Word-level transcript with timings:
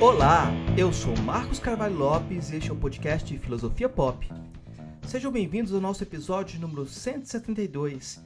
Olá, 0.00 0.50
eu 0.78 0.90
sou 0.94 1.14
Marcos 1.18 1.58
Carvalho 1.58 1.94
Lopes 1.94 2.50
e 2.50 2.56
este 2.56 2.70
é 2.70 2.72
o 2.72 2.76
podcast 2.76 3.36
Filosofia 3.36 3.86
Pop. 3.86 4.26
Sejam 5.06 5.30
bem-vindos 5.30 5.74
ao 5.74 5.80
nosso 5.80 6.02
episódio 6.02 6.58
número 6.58 6.86
172. 6.86 8.18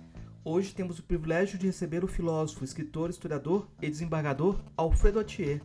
Hoje 0.45 0.73
temos 0.73 1.01
o 1.01 1.02
privilégio 1.02 1.59
de 1.59 1.66
receber 1.66 2.05
o 2.05 2.07
filósofo, 2.07 2.62
escritor, 2.62 3.11
historiador 3.11 3.66
e 3.83 3.91
desembargador 3.91 4.61
Alfredo 4.77 5.19
Atier. 5.19 5.61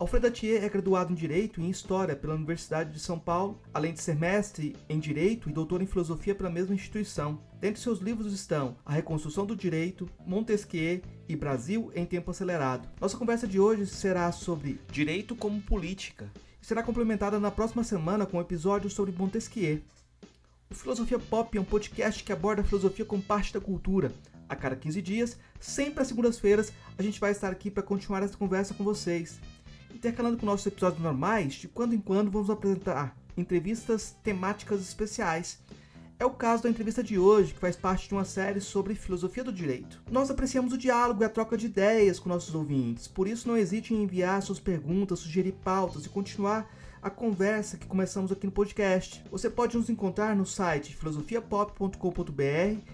Alfredo 0.00 0.28
Atier 0.28 0.64
é 0.64 0.68
graduado 0.70 1.12
em 1.12 1.14
Direito 1.14 1.60
e 1.60 1.64
em 1.64 1.68
História 1.68 2.16
pela 2.16 2.34
Universidade 2.34 2.90
de 2.90 2.98
São 2.98 3.18
Paulo, 3.18 3.60
além 3.74 3.92
de 3.92 4.00
ser 4.00 4.16
mestre 4.16 4.74
em 4.88 4.98
Direito 4.98 5.50
e 5.50 5.52
doutor 5.52 5.82
em 5.82 5.86
Filosofia 5.86 6.34
pela 6.34 6.48
mesma 6.48 6.74
instituição. 6.74 7.38
Dentre 7.60 7.82
seus 7.82 7.98
livros 7.98 8.32
estão 8.32 8.78
A 8.82 8.94
Reconstrução 8.94 9.44
do 9.44 9.54
Direito, 9.54 10.08
Montesquieu 10.24 11.02
e 11.28 11.36
Brasil 11.36 11.92
em 11.94 12.06
Tempo 12.06 12.30
Acelerado. 12.30 12.88
Nossa 12.98 13.18
conversa 13.18 13.46
de 13.46 13.60
hoje 13.60 13.84
será 13.84 14.32
sobre 14.32 14.80
Direito 14.90 15.36
como 15.36 15.60
Política 15.60 16.32
e 16.62 16.64
será 16.64 16.82
complementada 16.82 17.38
na 17.38 17.50
próxima 17.50 17.84
semana 17.84 18.24
com 18.24 18.38
um 18.38 18.40
episódio 18.40 18.88
sobre 18.88 19.14
Montesquieu. 19.14 19.82
O 20.70 20.74
Filosofia 20.74 21.18
Pop 21.18 21.58
é 21.58 21.60
um 21.60 21.64
podcast 21.64 22.24
que 22.24 22.32
aborda 22.32 22.62
a 22.62 22.64
filosofia 22.64 23.04
como 23.04 23.22
parte 23.22 23.52
da 23.52 23.60
cultura. 23.60 24.10
A 24.48 24.56
cada 24.56 24.76
15 24.76 25.02
dias, 25.02 25.38
sempre 25.60 26.00
às 26.00 26.08
segundas-feiras, 26.08 26.72
a 26.96 27.02
gente 27.02 27.20
vai 27.20 27.32
estar 27.32 27.50
aqui 27.50 27.70
para 27.70 27.82
continuar 27.82 28.22
essa 28.22 28.36
conversa 28.36 28.72
com 28.72 28.82
vocês. 28.82 29.38
Intercalando 29.94 30.38
com 30.38 30.46
nossos 30.46 30.66
episódios 30.66 31.02
normais, 31.02 31.54
de 31.54 31.68
quando 31.68 31.94
em 31.94 32.00
quando 32.00 32.30
vamos 32.30 32.50
apresentar 32.50 33.16
entrevistas 33.36 34.16
temáticas 34.22 34.80
especiais. 34.80 35.58
É 36.18 36.24
o 36.24 36.30
caso 36.30 36.62
da 36.62 36.68
entrevista 36.68 37.02
de 37.02 37.18
hoje, 37.18 37.54
que 37.54 37.58
faz 37.58 37.76
parte 37.76 38.06
de 38.06 38.14
uma 38.14 38.26
série 38.26 38.60
sobre 38.60 38.94
filosofia 38.94 39.42
do 39.42 39.52
direito. 39.52 40.02
Nós 40.10 40.30
apreciamos 40.30 40.72
o 40.72 40.78
diálogo 40.78 41.22
e 41.22 41.24
a 41.24 41.30
troca 41.30 41.56
de 41.56 41.64
ideias 41.64 42.18
com 42.18 42.28
nossos 42.28 42.54
ouvintes, 42.54 43.08
por 43.08 43.26
isso 43.26 43.48
não 43.48 43.56
hesite 43.56 43.94
em 43.94 44.02
enviar 44.02 44.42
suas 44.42 44.60
perguntas, 44.60 45.20
sugerir 45.20 45.52
pautas 45.64 46.04
e 46.04 46.10
continuar 46.10 46.70
a 47.02 47.08
conversa 47.08 47.78
que 47.78 47.86
começamos 47.86 48.30
aqui 48.30 48.44
no 48.44 48.52
podcast. 48.52 49.24
Você 49.30 49.48
pode 49.48 49.76
nos 49.76 49.88
encontrar 49.88 50.36
no 50.36 50.44
site 50.44 50.94
filosofiapop.com.br, 50.94 52.42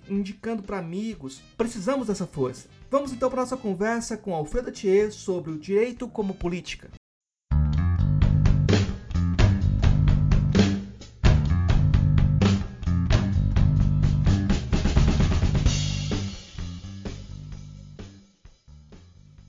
indicando 0.08 0.62
para 0.62 0.78
amigos. 0.78 1.42
Precisamos 1.56 2.06
dessa 2.06 2.27
força. 2.27 2.69
Vamos 2.91 3.12
então 3.12 3.28
para 3.28 3.42
nossa 3.42 3.56
conversa 3.56 4.17
com 4.17 4.34
Alfredo 4.34 4.73
Thier 4.73 5.12
sobre 5.12 5.50
o 5.50 5.58
direito 5.58 6.08
como 6.08 6.34
política. 6.34 6.91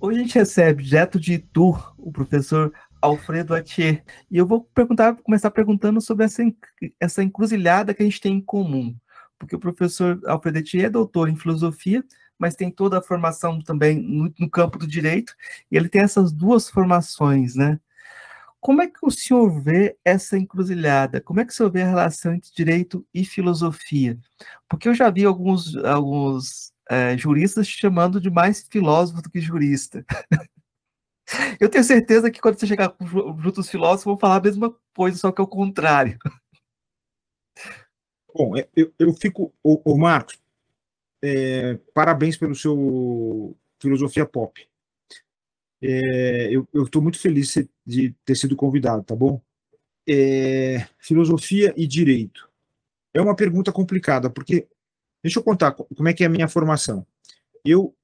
Hoje 0.05 0.19
a 0.19 0.21
gente 0.21 0.35
recebe 0.35 0.83
direto 0.83 1.17
de 1.17 1.35
Itu 1.35 1.77
o 1.97 2.11
professor 2.11 2.73
Alfredo 3.01 3.55
Atier. 3.55 4.03
E 4.29 4.37
eu 4.37 4.45
vou 4.45 4.61
perguntar, 4.61 5.15
começar 5.15 5.49
perguntando 5.49 6.01
sobre 6.01 6.25
essa, 6.25 6.43
essa 6.99 7.23
encruzilhada 7.23 7.93
que 7.93 8.03
a 8.03 8.05
gente 8.05 8.19
tem 8.19 8.33
em 8.35 8.41
comum. 8.41 8.93
Porque 9.39 9.55
o 9.55 9.59
professor 9.59 10.19
Alfredo 10.25 10.59
Atier 10.59 10.87
é 10.87 10.89
doutor 10.89 11.29
em 11.29 11.37
filosofia, 11.37 12.03
mas 12.37 12.53
tem 12.53 12.69
toda 12.69 12.97
a 12.97 13.01
formação 13.01 13.61
também 13.61 13.97
no, 13.97 14.29
no 14.37 14.49
campo 14.49 14.77
do 14.77 14.85
direito, 14.85 15.33
e 15.71 15.77
ele 15.77 15.87
tem 15.87 16.01
essas 16.01 16.33
duas 16.33 16.69
formações, 16.69 17.55
né? 17.55 17.79
Como 18.59 18.81
é 18.81 18.87
que 18.87 18.99
o 19.03 19.09
senhor 19.09 19.61
vê 19.61 19.97
essa 20.03 20.37
encruzilhada? 20.37 21.21
Como 21.21 21.39
é 21.39 21.45
que 21.45 21.53
o 21.53 21.55
senhor 21.55 21.71
vê 21.71 21.81
a 21.81 21.87
relação 21.87 22.33
entre 22.33 22.51
direito 22.53 23.07
e 23.13 23.23
filosofia? 23.23 24.19
Porque 24.67 24.89
eu 24.89 24.93
já 24.93 25.09
vi 25.09 25.23
alguns, 25.23 25.77
alguns 25.77 26.72
é, 26.89 27.17
juristas 27.17 27.67
chamando 27.67 28.19
de 28.19 28.29
mais 28.29 28.67
filósofo 28.69 29.21
do 29.21 29.29
que 29.29 29.39
jurista. 29.39 30.05
eu 31.59 31.69
tenho 31.69 31.83
certeza 31.83 32.29
que 32.29 32.41
quando 32.41 32.59
você 32.59 32.67
chegar 32.67 32.95
junto 33.01 33.59
aos 33.59 33.69
filósofos, 33.69 34.05
vão 34.05 34.17
falar 34.17 34.37
a 34.37 34.41
mesma 34.41 34.75
coisa, 34.95 35.17
só 35.17 35.31
que 35.31 35.39
é 35.41 35.43
o 35.43 35.47
contrário. 35.47 36.17
Bom, 38.33 38.53
eu, 38.75 38.91
eu 38.97 39.13
fico, 39.13 39.53
o, 39.63 39.93
o 39.93 39.97
Marcos, 39.97 40.41
é, 41.21 41.75
parabéns 41.93 42.35
pelo 42.35 42.55
seu 42.55 43.55
filosofia 43.79 44.25
pop. 44.25 44.67
É, 45.81 46.49
eu 46.51 46.67
estou 46.75 47.01
muito 47.01 47.19
feliz 47.19 47.53
de 47.85 48.15
ter 48.23 48.35
sido 48.35 48.55
convidado, 48.55 49.03
tá 49.03 49.15
bom? 49.15 49.41
É, 50.07 50.87
filosofia 50.97 51.73
e 51.77 51.85
direito. 51.85 52.49
É 53.13 53.21
uma 53.21 53.35
pergunta 53.35 53.71
complicada, 53.71 54.29
porque 54.29 54.67
deixa 55.23 55.39
eu 55.39 55.43
contar 55.43 55.71
como 55.71 56.09
é 56.09 56.13
que 56.13 56.23
é 56.23 56.27
a 56.27 56.29
minha 56.29 56.47
formação. 56.47 57.05
Eu 57.63 57.95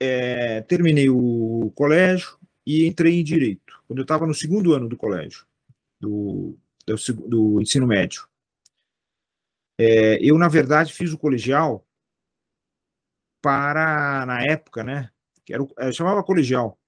é, 0.00 0.62
terminei 0.62 1.08
o 1.08 1.70
colégio 1.74 2.38
e 2.66 2.86
entrei 2.86 3.20
em 3.20 3.24
direito, 3.24 3.82
quando 3.86 3.98
eu 3.98 4.04
estava 4.04 4.26
no 4.26 4.34
segundo 4.34 4.72
ano 4.72 4.88
do 4.88 4.96
colégio, 4.96 5.46
do, 6.00 6.56
do, 6.86 7.28
do 7.28 7.60
ensino 7.60 7.86
médio. 7.86 8.26
É, 9.78 10.18
eu, 10.24 10.38
na 10.38 10.48
verdade, 10.48 10.92
fiz 10.92 11.12
o 11.12 11.18
colegial 11.18 11.86
para, 13.42 14.24
na 14.26 14.42
época, 14.42 14.82
né? 14.82 15.10
Que 15.44 15.52
era, 15.52 15.66
eu 15.76 15.92
chamava 15.92 16.22
colegial. 16.22 16.78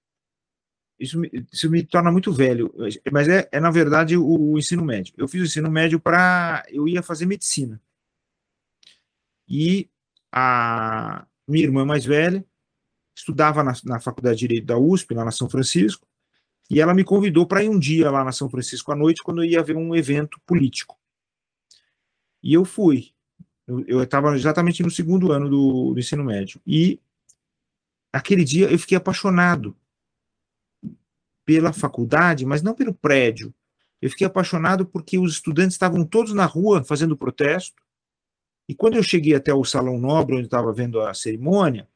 Isso 0.98 1.18
me, 1.18 1.30
isso 1.52 1.70
me 1.70 1.84
torna 1.84 2.10
muito 2.10 2.32
velho, 2.32 2.72
mas 3.12 3.28
é, 3.28 3.46
é 3.52 3.60
na 3.60 3.70
verdade, 3.70 4.16
o, 4.16 4.52
o 4.52 4.58
ensino 4.58 4.82
médio. 4.82 5.12
Eu 5.18 5.28
fiz 5.28 5.42
o 5.42 5.44
ensino 5.44 5.70
médio 5.70 6.00
para. 6.00 6.64
Eu 6.70 6.88
ia 6.88 7.02
fazer 7.02 7.26
medicina. 7.26 7.80
E 9.48 9.88
a 10.32 11.26
minha 11.46 11.64
irmã 11.64 11.84
mais 11.84 12.04
velha 12.04 12.44
estudava 13.14 13.62
na, 13.62 13.72
na 13.84 14.00
Faculdade 14.00 14.36
de 14.38 14.48
Direito 14.48 14.66
da 14.66 14.78
USP, 14.78 15.14
lá 15.14 15.24
na 15.24 15.30
São 15.30 15.48
Francisco, 15.48 16.06
e 16.68 16.80
ela 16.80 16.92
me 16.92 17.04
convidou 17.04 17.46
para 17.46 17.62
ir 17.62 17.68
um 17.68 17.78
dia 17.78 18.10
lá 18.10 18.24
na 18.24 18.32
São 18.32 18.50
Francisco 18.50 18.92
à 18.92 18.96
noite, 18.96 19.22
quando 19.22 19.42
eu 19.42 19.48
ia 19.48 19.62
ver 19.62 19.76
um 19.76 19.94
evento 19.94 20.40
político. 20.44 20.98
E 22.42 22.52
eu 22.52 22.64
fui. 22.64 23.12
Eu 23.66 24.02
estava 24.02 24.34
exatamente 24.36 24.82
no 24.82 24.90
segundo 24.90 25.32
ano 25.32 25.48
do, 25.48 25.94
do 25.94 25.98
ensino 25.98 26.24
médio. 26.24 26.60
E 26.66 27.00
aquele 28.12 28.44
dia 28.44 28.70
eu 28.70 28.78
fiquei 28.78 28.96
apaixonado 28.96 29.76
pela 31.44 31.72
faculdade, 31.72 32.44
mas 32.44 32.62
não 32.62 32.74
pelo 32.74 32.92
prédio. 32.92 33.54
Eu 34.00 34.10
fiquei 34.10 34.26
apaixonado 34.26 34.84
porque 34.84 35.18
os 35.18 35.32
estudantes 35.32 35.74
estavam 35.74 36.04
todos 36.04 36.32
na 36.32 36.44
rua 36.44 36.84
fazendo 36.84 37.16
protesto. 37.16 37.82
E 38.68 38.74
quando 38.74 38.96
eu 38.96 39.02
cheguei 39.02 39.34
até 39.34 39.54
o 39.54 39.64
salão 39.64 39.98
nobre, 39.98 40.36
onde 40.36 40.46
estava 40.46 40.72
vendo 40.72 41.00
a 41.00 41.14
cerimônia, 41.14 41.88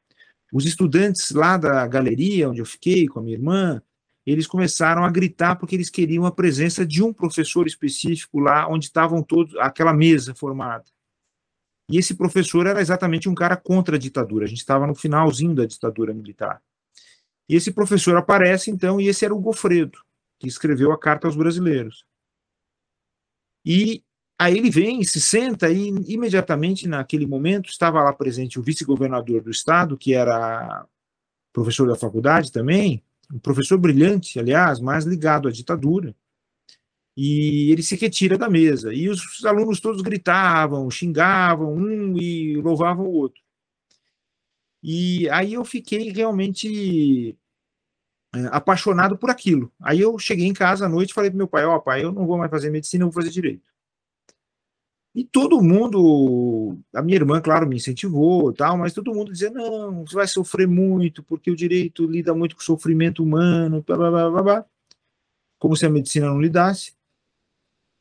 os 0.53 0.65
estudantes 0.65 1.31
lá 1.31 1.57
da 1.57 1.87
galeria, 1.87 2.49
onde 2.49 2.61
eu 2.61 2.67
fiquei 2.67 3.07
com 3.07 3.21
a 3.21 3.23
minha 3.23 3.37
irmã, 3.37 3.83
eles 4.27 4.47
começaram 4.47 5.05
a 5.05 5.11
gritar 5.11 5.57
porque 5.57 5.75
eles 5.75 5.91
queriam 5.91 6.25
a 6.25 6.33
presença 6.33 6.87
de 6.87 7.03
um 7.03 7.13
professor 7.13 7.67
específico 7.67 8.39
lá, 8.39 8.69
onde 8.69 8.85
estavam 8.87 9.23
todos, 9.23 9.57
aquela 9.57 9.93
mesa 9.93 10.35
formada. 10.35 10.85
E 11.91 11.99
esse 11.99 12.15
professor 12.15 12.67
era 12.67 12.81
exatamente 12.81 13.29
um 13.29 13.35
cara 13.35 13.57
contra 13.57 13.97
a 13.97 13.99
ditadura. 13.99 14.45
A 14.45 14.49
gente 14.49 14.59
estava 14.59 14.87
no 14.87 14.95
finalzinho 14.95 15.55
da 15.55 15.67
ditadura 15.67 16.15
militar. 16.15 16.63
E 17.49 17.57
esse 17.57 17.73
professor 17.73 18.17
aparece, 18.17 18.71
então, 18.71 19.01
e 19.01 19.09
esse 19.09 19.25
era 19.25 19.35
o 19.35 19.41
Gofredo, 19.41 19.99
que 20.39 20.47
escreveu 20.47 20.93
a 20.93 20.99
Carta 20.99 21.27
aos 21.27 21.35
Brasileiros. 21.35 22.05
E 23.65 24.05
aí 24.41 24.57
ele 24.57 24.71
vem, 24.71 25.03
se 25.05 25.21
senta, 25.21 25.71
e 25.71 25.89
imediatamente, 26.09 26.89
naquele 26.89 27.27
momento, 27.27 27.69
estava 27.69 28.03
lá 28.03 28.13
presente 28.13 28.59
o 28.59 28.63
vice-governador 28.63 29.43
do 29.43 29.51
estado, 29.51 29.97
que 29.97 30.15
era 30.15 30.87
professor 31.53 31.89
da 31.89 31.97
faculdade 31.97 32.51
também, 32.51 33.03
um 33.33 33.39
professor 33.39 33.79
brilhante, 33.79 34.39
aliás, 34.39 34.81
mas 34.81 35.05
ligado 35.05 35.49
à 35.49 35.53
ditadura 35.53 36.15
e 37.17 37.71
ele 37.71 37.83
se 37.83 37.97
retira 37.97 38.39
da 38.39 38.49
mesa. 38.49 38.95
E 38.95 39.09
os 39.09 39.45
alunos 39.45 39.81
todos 39.81 40.01
gritavam, 40.03 40.91
xingavam 40.91 41.75
um 41.75 42.17
e 42.17 42.57
louvavam 42.57 43.07
o 43.07 43.13
outro. 43.13 43.43
E 44.83 45.29
aí 45.29 45.53
eu 45.53 45.65
fiquei 45.65 46.11
realmente 46.11 47.37
é, 48.35 48.47
apaixonado 48.53 49.19
por 49.19 49.31
aquilo. 49.31 49.71
Aí 49.81 50.01
eu 50.01 50.19
cheguei 50.19 50.47
em 50.47 50.55
casa 50.55 50.87
à 50.87 50.89
noite 50.89 51.11
e 51.11 51.15
falei 51.15 51.31
para 51.31 51.37
meu 51.37 51.49
pai: 51.49 51.65
Ó, 51.67 51.77
oh, 51.77 51.81
pai, 51.83 52.03
eu 52.05 52.13
não 52.13 52.27
vou 52.27 52.39
mais 52.39 52.51
fazer 52.51 52.71
medicina, 52.71 53.05
eu 53.05 53.11
vou 53.11 53.23
fazer 53.23 53.31
direito. 53.31 53.70
E 55.15 55.25
todo 55.25 55.61
mundo, 55.61 56.79
a 56.95 57.03
minha 57.03 57.17
irmã, 57.17 57.41
claro, 57.41 57.67
me 57.67 57.77
incentivou, 57.77 58.53
tal, 58.53 58.79
mas 58.79 58.93
todo 58.93 59.13
mundo 59.13 59.33
dizia: 59.33 59.51
não, 59.51 60.07
você 60.07 60.15
vai 60.15 60.27
sofrer 60.29 60.69
muito, 60.69 61.23
porque 61.23 61.51
o 61.51 61.57
direito 61.57 62.07
lida 62.07 62.33
muito 62.33 62.55
com 62.55 62.63
o 62.63 62.65
sofrimento 62.65 63.23
humano, 63.23 63.83
blá, 63.85 63.97
blá, 63.97 64.31
blá, 64.31 64.43
blá, 64.43 64.65
como 65.59 65.77
se 65.77 65.85
a 65.85 65.91
medicina 65.91 66.27
não 66.27 66.41
lidasse. 66.41 66.95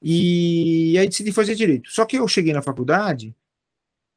E 0.02 0.98
aí 0.98 1.08
decidi 1.08 1.32
fazer 1.32 1.56
direito. 1.56 1.90
Só 1.92 2.06
que 2.06 2.18
eu 2.18 2.28
cheguei 2.28 2.54
na 2.54 2.62
faculdade 2.62 3.36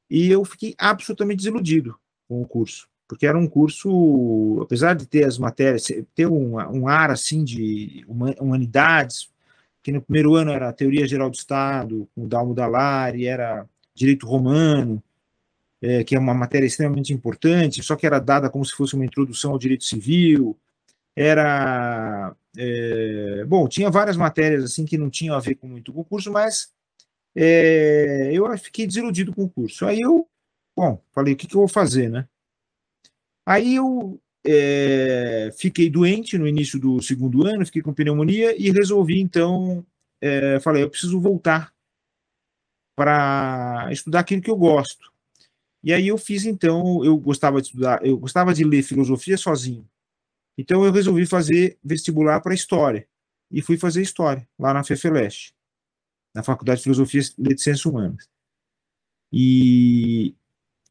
e 0.09 0.31
eu 0.31 0.45
fiquei 0.45 0.75
absolutamente 0.79 1.39
desiludido 1.39 1.99
com 2.29 2.43
o 2.43 2.47
curso, 2.47 2.89
porque 3.09 3.27
era 3.27 3.39
um 3.39 3.49
curso, 3.49 4.61
apesar 4.63 4.95
de 4.95 5.07
ter 5.07 5.25
as 5.25 5.39
matérias, 5.39 5.87
ter 6.15 6.27
um, 6.27 6.57
um 6.57 6.87
ar 6.87 7.11
assim 7.11 7.43
de 7.43 8.05
humanidades, 8.07 9.32
que 9.83 9.93
no 9.93 10.01
primeiro 10.01 10.35
ano 10.35 10.53
era 10.53 10.73
Teoria 10.73 11.07
Geral 11.07 11.29
do 11.29 11.35
Estado, 11.35 12.09
com 12.15 12.25
o 12.25 12.29
Dalmo 12.29 12.55
Dallari, 12.55 13.27
era 13.27 13.67
Direito 13.95 14.27
Romano, 14.27 15.03
é, 15.81 16.05
que 16.05 16.15
é 16.15 16.19
uma 16.19 16.35
matéria 16.35 16.67
extremamente 16.67 17.13
importante, 17.13 17.83
só 17.83 17.97
que 17.97 18.07
era 18.07 18.21
dada 18.21 18.49
como 18.49 18.65
se 18.65 18.73
fosse 18.73 18.95
uma 18.95 19.05
introdução 19.05 19.53
ao 19.53 19.59
direito 19.59 19.85
civil, 19.85 20.57
era 21.17 22.35
é, 22.57 23.45
bom, 23.47 23.67
tinha 23.69 23.91
várias 23.91 24.17
matérias 24.17 24.65
assim 24.65 24.85
que 24.85 24.97
não 24.97 25.11
tinham 25.11 25.35
a 25.35 25.41
ver 25.41 25.57
com 25.57 25.67
muito 25.67 25.93
com 25.93 26.01
o 26.01 26.05
curso, 26.05 26.31
mas 26.31 26.73
é, 27.35 28.31
eu 28.33 28.47
fiquei 28.59 28.87
desiludido 28.87 29.35
com 29.35 29.45
o 29.45 29.51
curso. 29.51 29.87
Aí 29.87 30.01
eu, 30.01 30.29
bom, 30.77 31.03
falei, 31.13 31.35
o 31.35 31.37
que, 31.37 31.47
que 31.47 31.57
eu 31.57 31.61
vou 31.61 31.69
fazer, 31.69 32.09
né? 32.09 32.29
Aí 33.45 33.75
eu 33.75 34.21
é, 34.45 35.51
fiquei 35.57 35.89
doente 35.89 36.37
no 36.37 36.47
início 36.47 36.79
do 36.79 37.01
segundo 37.01 37.47
ano, 37.47 37.65
fiquei 37.65 37.83
com 37.83 37.95
pneumonia 37.95 38.57
e 38.61 38.71
resolvi 38.71 39.21
então, 39.21 39.85
é, 40.21 40.59
falei, 40.61 40.83
eu 40.83 40.91
preciso 40.91 41.21
voltar 41.21 41.73
para 42.97 43.89
estudar 43.91 44.21
aquilo 44.21 44.43
que 44.43 44.51
eu 44.51 44.57
gosto. 44.57 45.13
E 45.83 45.93
aí 45.93 46.09
eu 46.09 46.19
fiz 46.19 46.45
então, 46.45 47.05
eu 47.05 47.17
gostava 47.17 47.61
de 47.61 47.69
estudar, 47.69 48.05
eu 48.05 48.19
gostava 48.19 48.55
de 48.55 48.65
ler 48.65 48.83
filosofia 48.83 49.37
sozinho. 49.37 49.89
Então 50.57 50.85
eu 50.85 50.93
resolvi 50.93 51.27
fazer 51.27 51.79
vestibular 51.83 52.41
para 52.41 52.55
história 52.55 53.09
e 53.51 53.63
fui 53.63 53.77
fazer 53.77 54.03
história 54.03 54.47
lá 54.59 54.73
na 54.73 54.85
FEFELESH, 54.85 55.53
na 56.35 56.43
Faculdade 56.43 56.79
de 56.79 56.85
Filosofia 56.85 57.21
e 57.21 57.59
Ciências 57.59 57.85
Humanas. 57.85 58.29
E, 59.33 60.35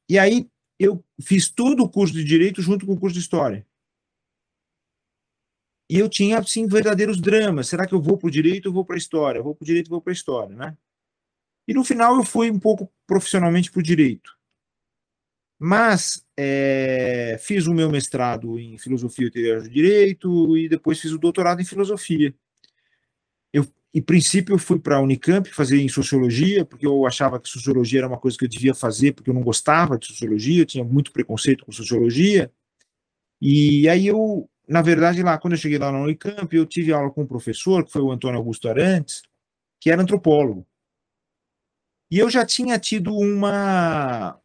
e 0.09 0.17
aí 0.17 0.49
eu 0.83 1.03
fiz 1.21 1.49
todo 1.49 1.83
o 1.83 1.89
curso 1.89 2.13
de 2.13 2.23
direito 2.23 2.61
junto 2.61 2.85
com 2.85 2.93
o 2.93 2.99
curso 2.99 3.13
de 3.13 3.21
história. 3.21 3.65
E 5.89 5.99
eu 5.99 6.07
tinha 6.07 6.39
assim 6.39 6.67
verdadeiros 6.67 7.19
dramas. 7.19 7.67
Será 7.67 7.85
que 7.85 7.93
eu 7.93 8.01
vou 8.01 8.17
para 8.17 8.27
o 8.27 8.31
direito 8.31 8.67
ou 8.67 8.73
vou 8.73 8.85
para 8.85 8.95
a 8.95 8.97
história? 8.97 9.43
Vou 9.43 9.53
para 9.53 9.63
o 9.63 9.65
direito 9.65 9.87
ou 9.87 9.91
vou 9.91 10.01
para 10.01 10.11
a 10.11 10.13
história, 10.13 10.55
né? 10.55 10.77
E 11.67 11.73
no 11.73 11.83
final 11.83 12.15
eu 12.15 12.23
fui 12.23 12.49
um 12.49 12.59
pouco 12.59 12.91
profissionalmente 13.05 13.69
para 13.69 13.79
o 13.79 13.83
direito. 13.83 14.37
Mas 15.59 16.25
é, 16.35 17.37
fiz 17.39 17.67
o 17.67 17.73
meu 17.73 17.89
mestrado 17.89 18.57
em 18.57 18.77
filosofia 18.77 19.27
e 19.27 19.31
teoria 19.31 19.61
do 19.61 19.69
direito 19.69 20.57
e 20.57 20.67
depois 20.67 20.99
fiz 20.99 21.11
o 21.11 21.19
doutorado 21.19 21.61
em 21.61 21.65
filosofia. 21.65 22.33
Em 23.93 24.01
princípio, 24.01 24.53
eu 24.53 24.59
fui 24.59 24.79
para 24.79 24.97
a 24.97 25.01
Unicamp 25.01 25.49
fazer 25.49 25.81
em 25.81 25.89
sociologia, 25.89 26.63
porque 26.63 26.87
eu 26.87 27.05
achava 27.05 27.39
que 27.39 27.49
sociologia 27.49 27.99
era 27.99 28.07
uma 28.07 28.17
coisa 28.17 28.37
que 28.37 28.45
eu 28.45 28.49
devia 28.49 28.73
fazer, 28.73 29.13
porque 29.13 29.29
eu 29.29 29.33
não 29.33 29.41
gostava 29.43 29.97
de 29.97 30.07
sociologia, 30.07 30.61
eu 30.61 30.65
tinha 30.65 30.83
muito 30.83 31.11
preconceito 31.11 31.65
com 31.65 31.71
sociologia. 31.73 32.49
E 33.41 33.89
aí 33.89 34.07
eu, 34.07 34.49
na 34.67 34.81
verdade, 34.81 35.21
lá, 35.21 35.37
quando 35.37 35.53
eu 35.53 35.59
cheguei 35.59 35.77
lá 35.77 35.91
na 35.91 35.99
Unicamp, 35.99 36.55
eu 36.55 36.65
tive 36.65 36.93
aula 36.93 37.11
com 37.11 37.23
um 37.23 37.27
professor, 37.27 37.83
que 37.83 37.91
foi 37.91 38.01
o 38.01 38.11
Antônio 38.11 38.37
Augusto 38.37 38.69
Arantes, 38.69 39.23
que 39.79 39.89
era 39.91 40.01
antropólogo. 40.01 40.65
E 42.09 42.19
eu 42.19 42.29
já 42.29 42.45
tinha 42.45 42.79
tido 42.79 43.13
uma, 43.13 44.39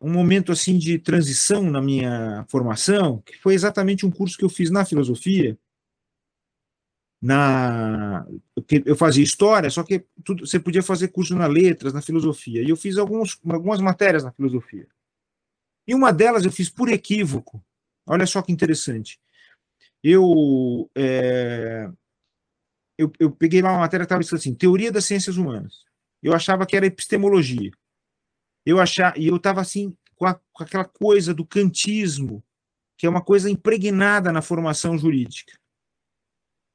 um 0.00 0.12
momento 0.12 0.52
assim 0.52 0.78
de 0.78 0.98
transição 0.98 1.62
na 1.62 1.80
minha 1.80 2.44
formação, 2.48 3.20
que 3.22 3.36
foi 3.38 3.54
exatamente 3.54 4.06
um 4.06 4.10
curso 4.10 4.36
que 4.36 4.44
eu 4.44 4.48
fiz 4.48 4.70
na 4.70 4.84
filosofia. 4.84 5.58
Na 7.20 8.24
eu 8.86 8.94
fazia 8.94 9.24
história, 9.24 9.70
só 9.70 9.82
que 9.82 10.04
tudo, 10.24 10.46
você 10.46 10.60
podia 10.60 10.82
fazer 10.82 11.08
curso 11.08 11.34
na 11.34 11.46
letras, 11.46 11.92
na 11.92 12.00
filosofia. 12.00 12.62
E 12.62 12.70
eu 12.70 12.76
fiz 12.76 12.96
alguns, 12.96 13.38
algumas 13.48 13.80
matérias 13.80 14.22
na 14.22 14.32
filosofia. 14.32 14.86
E 15.86 15.94
uma 15.94 16.12
delas 16.12 16.44
eu 16.44 16.52
fiz 16.52 16.68
por 16.70 16.88
equívoco. 16.88 17.64
Olha 18.06 18.26
só 18.26 18.40
que 18.40 18.52
interessante. 18.52 19.18
Eu 20.02 20.88
é, 20.94 21.90
eu, 22.96 23.10
eu 23.18 23.30
peguei 23.32 23.62
lá 23.62 23.72
uma 23.72 23.80
matéria 23.80 24.04
que 24.04 24.06
estava 24.06 24.22
escrito 24.22 24.40
assim, 24.40 24.54
Teoria 24.54 24.92
das 24.92 25.04
Ciências 25.04 25.36
Humanas. 25.36 25.84
Eu 26.22 26.34
achava 26.34 26.66
que 26.66 26.76
era 26.76 26.86
epistemologia 26.86 27.70
eu 28.70 28.78
achar, 28.78 29.16
e 29.16 29.26
eu 29.26 29.36
estava 29.36 29.62
assim, 29.62 29.96
com, 30.14 30.26
a, 30.26 30.34
com 30.34 30.62
aquela 30.62 30.84
coisa 30.84 31.32
do 31.32 31.46
kantismo, 31.46 32.44
que 32.98 33.06
é 33.06 33.08
uma 33.08 33.22
coisa 33.22 33.50
impregnada 33.50 34.30
na 34.30 34.42
formação 34.42 34.98
jurídica. 34.98 35.58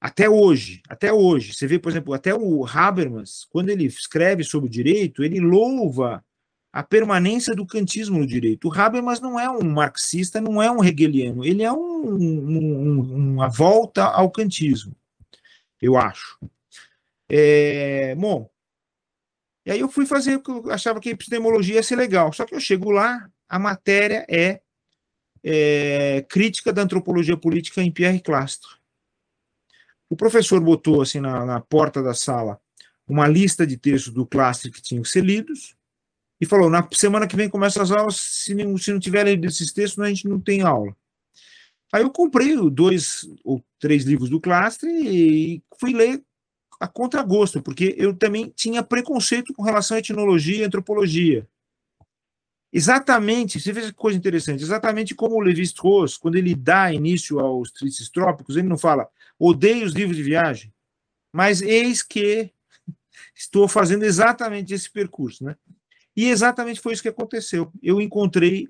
Até 0.04 0.30
hoje, 0.30 0.82
até 0.90 1.14
hoje. 1.14 1.54
Você 1.54 1.66
vê, 1.66 1.80
por 1.80 1.90
exemplo, 1.90 2.14
até 2.14 2.36
o 2.36 2.66
Habermas, 2.66 3.46
quando 3.50 3.70
ele 3.70 3.86
escreve 3.86 4.44
sobre 4.44 4.68
o 4.68 4.70
direito, 4.70 5.24
ele 5.24 5.40
louva 5.40 6.22
a 6.74 6.84
permanência 6.84 7.56
do 7.56 7.66
kantismo 7.66 8.20
no 8.20 8.28
direito. 8.28 8.68
O 8.68 8.74
Habermas 8.74 9.22
não 9.22 9.40
é 9.40 9.50
um 9.50 9.64
marxista, 9.64 10.42
não 10.42 10.62
é 10.62 10.70
um 10.70 10.84
hegeliano, 10.84 11.46
ele 11.46 11.64
é 11.64 11.72
um, 11.72 12.04
um, 12.06 13.00
uma 13.16 13.48
volta 13.48 14.04
ao 14.04 14.30
kantismo, 14.30 14.94
eu 15.82 15.96
acho. 15.96 16.38
É, 17.30 18.14
bom, 18.16 18.50
e 19.66 19.72
aí 19.72 19.80
eu 19.80 19.88
fui 19.88 20.06
fazer 20.06 20.36
o 20.36 20.42
que 20.42 20.52
eu 20.52 20.70
achava 20.70 21.00
que 21.00 21.12
epistemologia 21.12 21.76
ia 21.76 21.84
ser 21.84 21.96
legal. 21.96 22.34
Só 22.34 22.44
que 22.44 22.54
eu 22.54 22.60
chego 22.60 22.92
lá, 22.92 23.32
a 23.48 23.58
matéria 23.58 24.26
é, 24.30 24.60
é 25.42 26.26
crítica 26.28 26.74
da 26.74 26.82
antropologia 26.82 27.38
política 27.38 27.82
em 27.82 27.90
Pierre 27.90 28.20
Clastre. 28.20 28.83
O 30.14 30.16
professor 30.16 30.62
botou 30.62 31.02
assim 31.02 31.20
na, 31.20 31.44
na, 31.44 31.60
porta 31.60 32.00
da 32.04 32.14
sala 32.14 32.62
uma 33.08 33.28
lista 33.28 33.66
de 33.66 33.78
textos 33.78 34.14
do 34.14 34.28
Clastre 34.28 34.70
que 34.70 34.80
tinham 34.80 35.02
que 35.02 35.10
ser 35.10 35.26
lidos 35.26 35.76
e 36.40 36.46
falou: 36.46 36.70
na 36.70 36.88
semana 36.92 37.26
que 37.26 37.36
vem 37.36 37.50
começa 37.50 37.82
as 37.82 37.90
aulas, 37.90 38.18
se 38.18 38.54
não, 38.54 38.78
se 38.78 38.94
não 38.94 39.00
tiver 39.00 39.26
lido 39.26 39.48
esses 39.48 39.74
textos, 39.74 40.04
a 40.04 40.08
gente 40.08 40.28
não 40.28 40.40
tem 40.40 40.62
aula. 40.62 40.96
Aí 41.92 42.04
eu 42.04 42.12
comprei 42.12 42.56
dois 42.70 43.28
ou 43.44 43.60
três 43.80 44.04
livros 44.04 44.30
do 44.30 44.40
Clastre 44.40 44.88
e 44.88 45.64
fui 45.80 45.94
ler 45.94 46.24
a 46.80 46.88
contragosto, 46.88 47.60
porque 47.60 47.96
eu 47.98 48.16
também 48.16 48.54
tinha 48.56 48.84
preconceito 48.84 49.52
com 49.52 49.64
relação 49.64 49.98
à 49.98 50.00
etnologia 50.00 50.58
e 50.58 50.64
antropologia. 50.64 51.48
Exatamente, 52.72 53.60
você 53.60 53.72
vê 53.72 53.82
que 53.82 53.94
coisa 53.94 54.16
interessante, 54.16 54.62
exatamente 54.62 55.16
como 55.16 55.38
o 55.38 55.40
Levi-Strauss, 55.40 56.18
quando 56.18 56.36
ele 56.36 56.54
dá 56.54 56.94
início 56.94 57.40
aos 57.40 57.72
tristes 57.72 58.10
trópicos, 58.10 58.58
ele 58.58 58.68
não 58.68 58.78
fala, 58.78 59.10
odeio 59.40 59.86
os 59.86 59.94
livros 59.94 60.18
de 60.18 60.24
viagem, 60.24 60.74
mas 61.32 61.62
eis 61.62 62.02
que 62.02 62.52
estou 63.36 63.68
fazendo 63.68 64.04
exatamente 64.04 64.74
esse 64.74 64.90
percurso, 64.90 65.44
né? 65.44 65.56
E 66.16 66.30
exatamente 66.30 66.80
foi 66.80 66.94
isso 66.94 67.02
que 67.02 67.10
aconteceu. 67.10 67.72
Eu 67.82 68.00
encontrei 68.00 68.70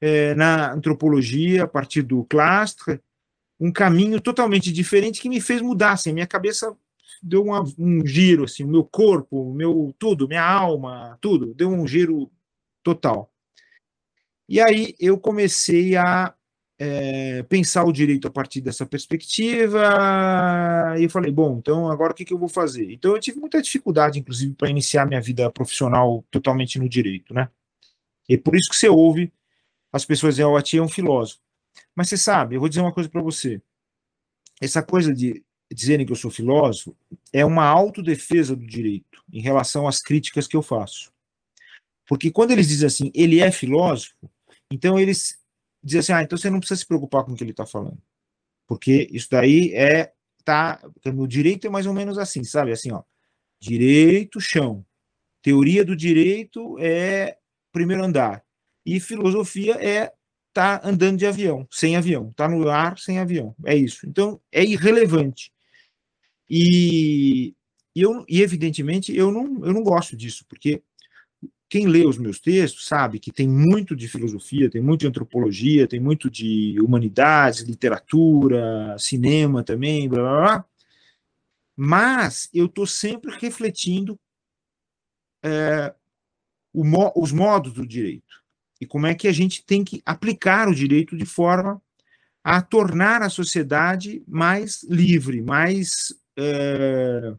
é, 0.00 0.34
na 0.34 0.72
antropologia, 0.72 1.64
a 1.64 1.68
partir 1.68 2.02
do 2.02 2.24
Clastre, 2.24 3.00
um 3.58 3.70
caminho 3.70 4.20
totalmente 4.20 4.72
diferente 4.72 5.20
que 5.20 5.28
me 5.28 5.40
fez 5.40 5.60
mudar, 5.60 5.92
assim, 5.92 6.12
minha 6.12 6.26
cabeça 6.26 6.74
deu 7.22 7.44
uma, 7.44 7.62
um 7.78 8.06
giro, 8.06 8.44
assim, 8.44 8.64
meu 8.64 8.84
corpo, 8.84 9.52
meu 9.52 9.94
tudo, 9.98 10.26
minha 10.26 10.44
alma, 10.44 11.18
tudo, 11.20 11.52
deu 11.54 11.68
um 11.68 11.86
giro 11.86 12.30
total. 12.82 13.30
E 14.48 14.60
aí 14.60 14.94
eu 14.98 15.18
comecei 15.18 15.96
a 15.96 16.34
é, 16.82 17.42
pensar 17.42 17.84
o 17.84 17.92
direito 17.92 18.26
a 18.26 18.30
partir 18.30 18.62
dessa 18.62 18.86
perspectiva, 18.86 19.84
e 20.98 21.02
eu 21.02 21.10
falei, 21.10 21.30
bom, 21.30 21.58
então 21.58 21.90
agora 21.90 22.12
o 22.12 22.14
que, 22.14 22.24
que 22.24 22.32
eu 22.32 22.38
vou 22.38 22.48
fazer? 22.48 22.90
Então 22.90 23.12
eu 23.12 23.20
tive 23.20 23.38
muita 23.38 23.60
dificuldade, 23.60 24.18
inclusive, 24.18 24.54
para 24.54 24.70
iniciar 24.70 25.04
minha 25.04 25.20
vida 25.20 25.50
profissional 25.50 26.24
totalmente 26.30 26.78
no 26.78 26.88
direito, 26.88 27.34
né? 27.34 27.50
E 28.26 28.38
por 28.38 28.56
isso 28.56 28.70
que 28.70 28.76
você 28.76 28.88
ouve 28.88 29.30
as 29.92 30.06
pessoas 30.06 30.36
dizendo, 30.36 30.52
o 30.52 30.56
Ati 30.56 30.78
é 30.78 30.82
um 30.82 30.88
filósofo. 30.88 31.42
Mas 31.94 32.08
você 32.08 32.16
sabe, 32.16 32.54
eu 32.54 32.60
vou 32.60 32.68
dizer 32.68 32.80
uma 32.80 32.94
coisa 32.94 33.10
para 33.10 33.20
você. 33.20 33.60
Essa 34.58 34.82
coisa 34.82 35.12
de 35.12 35.44
dizerem 35.70 36.06
que 36.06 36.12
eu 36.12 36.16
sou 36.16 36.30
filósofo 36.30 36.96
é 37.30 37.44
uma 37.44 37.66
autodefesa 37.66 38.56
do 38.56 38.66
direito 38.66 39.22
em 39.30 39.42
relação 39.42 39.86
às 39.86 40.00
críticas 40.00 40.46
que 40.46 40.56
eu 40.56 40.62
faço. 40.62 41.12
Porque 42.06 42.30
quando 42.30 42.52
eles 42.52 42.68
dizem 42.68 42.86
assim, 42.86 43.12
ele 43.14 43.40
é 43.40 43.50
filósofo, 43.50 44.14
então 44.72 44.98
eles 44.98 45.39
dizem 45.82 46.00
assim, 46.00 46.12
ah, 46.12 46.22
então 46.22 46.36
você 46.38 46.50
não 46.50 46.58
precisa 46.58 46.80
se 46.80 46.86
preocupar 46.86 47.24
com 47.24 47.32
o 47.32 47.36
que 47.36 47.44
ele 47.44 47.52
está 47.52 47.66
falando. 47.66 47.98
Porque 48.66 49.08
isso 49.10 49.28
daí 49.30 49.72
é, 49.74 50.12
tá, 50.44 50.80
no 51.06 51.26
direito 51.26 51.66
é 51.66 51.70
mais 51.70 51.86
ou 51.86 51.94
menos 51.94 52.18
assim, 52.18 52.44
sabe? 52.44 52.72
Assim, 52.72 52.92
ó, 52.92 53.02
direito, 53.60 54.40
chão. 54.40 54.84
Teoria 55.42 55.84
do 55.84 55.96
direito 55.96 56.76
é 56.78 57.38
primeiro 57.72 58.04
andar. 58.04 58.44
E 58.84 59.00
filosofia 59.00 59.74
é 59.74 60.12
tá 60.52 60.80
andando 60.84 61.18
de 61.18 61.26
avião, 61.26 61.66
sem 61.70 61.96
avião, 61.96 62.32
tá 62.32 62.48
no 62.48 62.68
ar 62.68 62.98
sem 62.98 63.18
avião. 63.18 63.54
É 63.64 63.74
isso. 63.74 64.06
Então 64.06 64.40
é 64.50 64.64
irrelevante. 64.64 65.52
E, 66.48 67.54
e, 67.94 68.02
eu, 68.02 68.24
e 68.28 68.42
evidentemente, 68.42 69.16
eu 69.16 69.30
não, 69.30 69.64
eu 69.64 69.72
não 69.72 69.82
gosto 69.82 70.16
disso, 70.16 70.44
porque 70.48 70.82
quem 71.70 71.86
lê 71.86 72.04
os 72.04 72.18
meus 72.18 72.40
textos 72.40 72.84
sabe 72.84 73.20
que 73.20 73.30
tem 73.30 73.48
muito 73.48 73.94
de 73.94 74.08
filosofia, 74.08 74.68
tem 74.68 74.82
muito 74.82 75.02
de 75.02 75.06
antropologia, 75.06 75.86
tem 75.86 76.00
muito 76.00 76.28
de 76.28 76.76
humanidades, 76.80 77.60
literatura, 77.60 78.96
cinema 78.98 79.62
também, 79.62 80.08
blá 80.08 80.20
blá 80.20 80.40
blá. 80.40 80.64
Mas 81.76 82.50
eu 82.52 82.66
estou 82.66 82.86
sempre 82.86 83.30
refletindo 83.38 84.18
é, 85.44 85.94
os 86.74 87.30
modos 87.30 87.72
do 87.72 87.86
direito. 87.86 88.40
e 88.80 88.86
como 88.86 89.06
é 89.06 89.14
que 89.14 89.28
a 89.28 89.32
gente 89.32 89.64
tem 89.64 89.84
que 89.84 90.02
aplicar 90.04 90.68
o 90.68 90.74
direito 90.74 91.16
de 91.16 91.26
forma 91.26 91.80
a 92.42 92.60
tornar 92.62 93.22
a 93.22 93.28
sociedade 93.28 94.24
mais 94.26 94.82
livre, 94.84 95.42
mais, 95.42 96.14
é, 96.36 97.34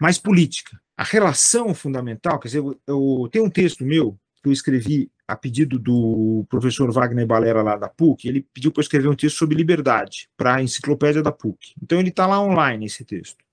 mais 0.00 0.16
política. 0.16 0.80
A 0.96 1.04
relação 1.04 1.74
fundamental, 1.74 2.38
quer 2.38 2.48
dizer, 2.48 2.58
eu, 2.58 2.80
eu 2.86 3.28
tenho 3.30 3.44
um 3.44 3.50
texto 3.50 3.84
meu 3.84 4.18
que 4.42 4.48
eu 4.48 4.52
escrevi 4.52 5.10
a 5.28 5.36
pedido 5.36 5.78
do 5.78 6.46
professor 6.48 6.90
Wagner 6.92 7.26
Balera 7.26 7.62
lá 7.62 7.76
da 7.76 7.88
PUC, 7.88 8.28
ele 8.28 8.46
pediu 8.54 8.70
para 8.70 8.80
eu 8.80 8.82
escrever 8.82 9.08
um 9.08 9.16
texto 9.16 9.36
sobre 9.36 9.56
liberdade 9.56 10.30
para 10.36 10.54
a 10.54 10.62
enciclopédia 10.62 11.22
da 11.22 11.32
PUC. 11.32 11.74
Então 11.82 11.98
ele 11.98 12.10
está 12.10 12.26
lá 12.26 12.40
online 12.40 12.86
esse 12.86 13.04
texto. 13.04 13.44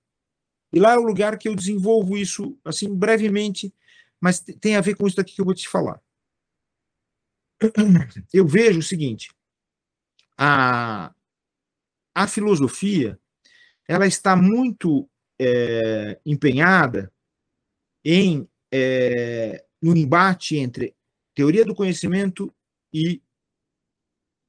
E 0.72 0.78
lá 0.78 0.94
é 0.94 0.98
o 0.98 1.02
lugar 1.02 1.36
que 1.36 1.48
eu 1.48 1.54
desenvolvo 1.54 2.16
isso 2.16 2.56
assim 2.64 2.94
brevemente, 2.94 3.74
mas 4.20 4.40
tem 4.40 4.76
a 4.76 4.80
ver 4.80 4.96
com 4.96 5.06
isso 5.06 5.16
daqui 5.16 5.34
que 5.34 5.40
eu 5.40 5.44
vou 5.44 5.54
te 5.54 5.68
falar. 5.68 6.00
Eu 8.32 8.46
vejo 8.46 8.80
o 8.80 8.82
seguinte: 8.82 9.30
a, 10.36 11.14
a 12.14 12.26
filosofia 12.26 13.18
ela 13.86 14.06
está 14.06 14.34
muito 14.34 15.08
é, 15.38 16.18
empenhada 16.26 17.12
em 18.04 18.48
é, 18.72 19.64
no 19.80 19.96
embate 19.96 20.56
entre 20.56 20.94
teoria 21.34 21.64
do 21.64 21.74
conhecimento 21.74 22.54
e 22.92 23.22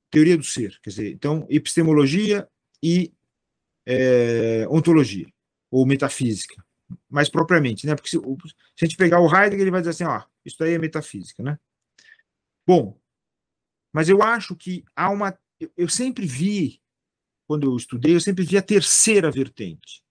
teoria 0.09 0.38
do 0.38 0.43
ser, 0.43 0.79
quer 0.81 0.89
dizer, 0.89 1.12
então 1.12 1.45
epistemologia 1.50 2.47
e 2.81 3.13
é, 3.85 4.67
ontologia 4.69 5.27
ou 5.69 5.85
metafísica, 5.85 6.63
mais 7.09 7.29
propriamente, 7.29 7.85
né? 7.85 7.95
Porque 7.95 8.09
se, 8.09 8.17
se, 8.17 8.85
a 8.85 8.85
gente 8.85 8.97
pegar 8.97 9.19
o 9.19 9.27
Heidegger, 9.27 9.62
ele 9.62 9.71
vai 9.71 9.81
dizer 9.81 9.91
assim, 9.91 10.03
ó, 10.05 10.24
isso 10.45 10.63
aí 10.63 10.74
é 10.74 10.79
metafísica, 10.79 11.43
né? 11.43 11.59
Bom, 12.65 12.97
mas 13.93 14.09
eu 14.09 14.21
acho 14.21 14.55
que 14.55 14.83
há 14.95 15.09
uma 15.09 15.38
eu 15.77 15.88
sempre 15.88 16.25
vi, 16.25 16.81
quando 17.47 17.69
eu 17.69 17.75
estudei, 17.75 18.15
eu 18.15 18.21
sempre 18.21 18.43
vi 18.43 18.57
a 18.57 18.62
terceira 18.62 19.31
vertente. 19.31 20.03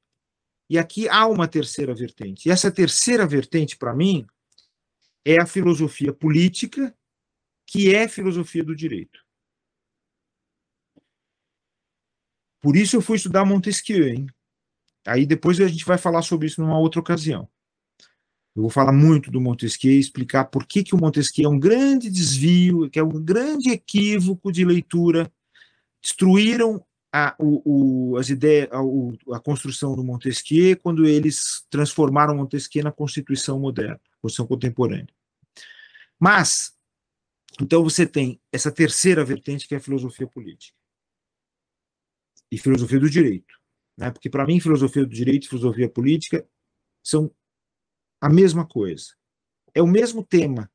E 0.69 0.79
aqui 0.79 1.09
há 1.09 1.27
uma 1.27 1.47
terceira 1.47 1.95
vertente. 1.95 2.49
E 2.49 2.53
essa 2.53 2.71
terceira 2.71 3.27
vertente, 3.27 3.77
para 3.77 3.95
mim, 3.95 4.27
é 5.25 5.39
a 5.39 5.47
filosofia 5.47 6.13
política, 6.13 6.95
que 7.67 7.95
é 7.95 8.09
filosofia 8.09 8.65
do 8.65 8.75
direito. 8.75 9.25
Por 12.61 12.77
isso 12.77 12.97
eu 12.97 13.03
fui 13.03 13.17
estudar 13.17 13.45
Montesquieu, 13.45 14.09
hein? 14.09 14.27
Aí 15.07 15.27
depois 15.27 15.61
a 15.61 15.69
gente 15.69 15.85
vai 15.85 15.99
falar 15.99 16.23
sobre 16.23 16.47
isso 16.47 16.63
numa 16.63 16.79
outra 16.79 17.01
ocasião. 17.01 17.49
Eu 18.57 18.63
vou 18.63 18.71
falar 18.71 18.93
muito 18.93 19.31
do 19.31 19.41
Montesquieu, 19.41 19.99
explicar 19.99 20.45
por 20.45 20.65
que, 20.65 20.83
que 20.85 20.95
o 20.95 20.99
Montesquieu 20.99 21.51
é 21.51 21.53
um 21.53 21.59
grande 21.59 22.09
desvio, 22.09 22.89
que 22.89 22.99
é 22.99 23.03
um 23.03 23.23
grande 23.23 23.71
equívoco 23.71 24.53
de 24.53 24.65
leitura. 24.65 25.31
Destruíram 26.01 26.83
a, 27.17 27.33
o, 27.39 27.63
o, 28.13 28.17
as 28.17 28.29
ideias, 28.29 28.69
a, 28.73 29.37
a, 29.37 29.39
construção 29.39 29.95
do 29.95 30.03
Montesquieu 30.03 30.77
quando 30.77 31.07
eles 31.07 31.65
transformaram 31.71 32.35
Montesquieu 32.35 32.83
na 32.83 32.91
Constituição 32.91 33.61
moderna, 33.61 34.01
Constituição 34.21 34.49
contemporânea. 34.49 35.15
Mas, 36.19 36.77
então 37.61 37.85
você 37.85 38.05
tem 38.05 38.41
essa 38.51 38.73
terceira 38.73 39.25
vertente 39.25 39.69
que 39.69 39.77
é 39.77 39.79
a 39.79 39.81
filosofia 39.81 40.27
política 40.27 40.77
e 42.51 42.59
filosofia 42.59 42.99
do 42.99 43.09
direito, 43.09 43.61
né? 43.97 44.11
Porque 44.11 44.29
para 44.29 44.45
mim 44.45 44.59
filosofia 44.59 45.07
do 45.07 45.15
direito 45.15 45.45
e 45.45 45.49
filosofia 45.51 45.89
política 45.89 46.45
são 47.01 47.33
a 48.21 48.29
mesma 48.29 48.67
coisa. 48.67 49.15
É 49.73 49.81
o 49.81 49.87
mesmo 49.87 50.25
tema. 50.25 50.69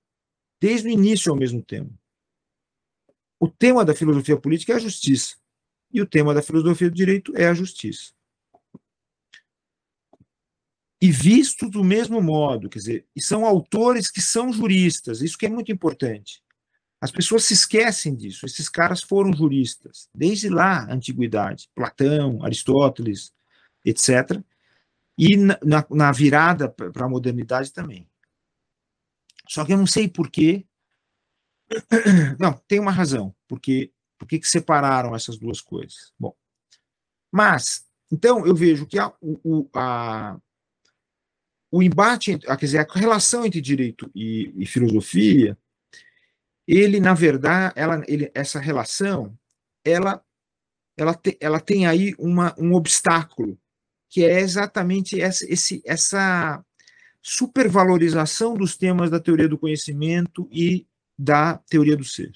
Desde 0.62 0.88
o 0.88 0.92
início 0.92 1.32
é 1.32 1.34
o 1.34 1.38
mesmo 1.38 1.62
tema. 1.62 1.92
O 3.38 3.50
tema 3.50 3.84
da 3.84 3.94
filosofia 3.94 4.38
política 4.38 4.72
é 4.72 4.76
a 4.78 4.80
justiça. 4.80 5.39
E 5.92 6.02
o 6.02 6.06
tema 6.06 6.34
da 6.34 6.42
filosofia 6.42 6.90
do 6.90 6.96
direito 6.96 7.34
é 7.36 7.48
a 7.48 7.54
justiça. 7.54 8.14
E 11.02 11.12
visto 11.12 11.70
do 11.70 11.84
mesmo 11.84 12.22
modo, 12.22 12.70
quer 12.70 12.80
dizer, 12.80 13.08
e 13.16 13.22
são 13.22 13.46
autores 13.46 14.12
que 14.12 14.22
são 14.22 14.52
juristas, 14.52 15.22
isso 15.22 15.38
que 15.38 15.46
é 15.46 15.50
muito 15.50 15.72
importante. 15.72 16.44
As 17.02 17.10
pessoas 17.10 17.46
se 17.46 17.54
esquecem 17.54 18.14
disso. 18.14 18.46
Esses 18.46 18.68
caras 18.68 19.02
foram 19.02 19.32
juristas, 19.34 20.10
desde 20.14 20.50
lá, 20.50 20.84
a 20.84 20.94
antiguidade. 20.94 21.70
Platão, 21.74 22.44
Aristóteles, 22.44 23.32
etc 23.86 24.44
e 25.20 25.36
na, 25.36 25.86
na 25.92 26.12
virada 26.14 26.70
para 26.70 27.06
a 27.06 27.10
modernidade 27.10 27.74
também. 27.74 28.10
Só 29.46 29.66
que 29.66 29.74
eu 29.74 29.78
não 29.78 29.86
sei 29.86 30.08
porquê. 30.08 30.66
Não, 32.40 32.54
tem 32.68 32.80
uma 32.80 32.92
razão. 32.92 33.36
Porque 33.46 33.92
por 34.20 34.28
que 34.28 34.40
separaram 34.44 35.16
essas 35.16 35.38
duas 35.38 35.62
coisas? 35.62 36.14
Bom, 36.20 36.36
mas 37.32 37.86
então 38.12 38.46
eu 38.46 38.54
vejo 38.54 38.86
que 38.86 39.00
a, 39.00 39.12
o, 39.22 39.68
a, 39.74 40.38
o 41.72 41.82
embate, 41.82 42.38
quer 42.38 42.58
dizer, 42.58 42.80
a 42.80 42.94
relação 42.94 43.46
entre 43.46 43.62
direito 43.62 44.12
e, 44.14 44.54
e 44.58 44.66
filosofia, 44.66 45.58
ele 46.68 47.00
na 47.00 47.14
verdade, 47.14 47.74
ela, 47.78 48.04
ele, 48.08 48.30
essa 48.36 48.60
relação, 48.60 49.38
ela, 49.84 50.24
ela, 50.98 51.14
te, 51.16 51.38
ela 51.40 51.60
tem 51.60 51.88
aí 51.88 52.14
uma, 52.20 52.54
um 52.58 52.74
obstáculo 52.74 53.58
que 54.10 54.26
é 54.26 54.40
exatamente 54.40 55.22
essa, 55.22 55.46
esse, 55.52 55.82
essa 55.86 56.64
supervalorização 57.22 58.56
dos 58.56 58.76
temas 58.76 59.10
da 59.10 59.20
teoria 59.20 59.48
do 59.48 59.58
conhecimento 59.58 60.50
e 60.52 60.88
da 61.18 61.58
teoria 61.70 61.96
do 61.96 62.04
ser. 62.04 62.32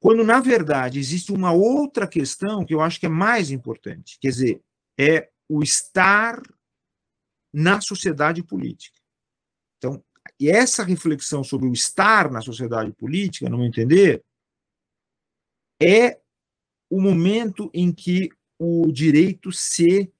Quando, 0.00 0.22
na 0.22 0.40
verdade, 0.40 0.98
existe 0.98 1.32
uma 1.32 1.52
outra 1.52 2.06
questão 2.06 2.64
que 2.64 2.72
eu 2.72 2.80
acho 2.80 3.00
que 3.00 3.06
é 3.06 3.10
mais 3.10 3.50
importante, 3.50 4.18
quer 4.20 4.28
dizer, 4.28 4.62
é 4.98 5.28
o 5.48 5.62
estar 5.62 6.40
na 7.52 7.80
sociedade 7.80 8.42
política. 8.42 9.00
Então, 9.78 10.04
e 10.38 10.48
essa 10.48 10.84
reflexão 10.84 11.42
sobre 11.42 11.68
o 11.68 11.72
estar 11.72 12.30
na 12.30 12.40
sociedade 12.40 12.92
política, 12.92 13.48
no 13.48 13.58
meu 13.58 13.66
entender, 13.66 14.22
é 15.80 16.20
o 16.90 17.00
momento 17.00 17.70
em 17.74 17.92
que 17.92 18.30
o 18.58 18.90
direito 18.92 19.50
se 19.52 20.12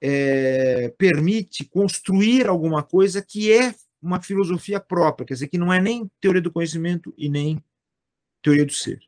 é, 0.00 0.88
permite 0.90 1.64
construir 1.64 2.48
alguma 2.48 2.82
coisa 2.82 3.22
que 3.22 3.52
é 3.52 3.74
uma 4.00 4.20
filosofia 4.22 4.80
própria, 4.80 5.26
quer 5.26 5.34
dizer, 5.34 5.48
que 5.48 5.58
não 5.58 5.72
é 5.72 5.80
nem 5.80 6.10
teoria 6.20 6.40
do 6.40 6.52
conhecimento 6.52 7.12
e 7.18 7.28
nem 7.28 7.62
teoria 8.42 8.66
do 8.66 8.72
ser. 8.72 9.00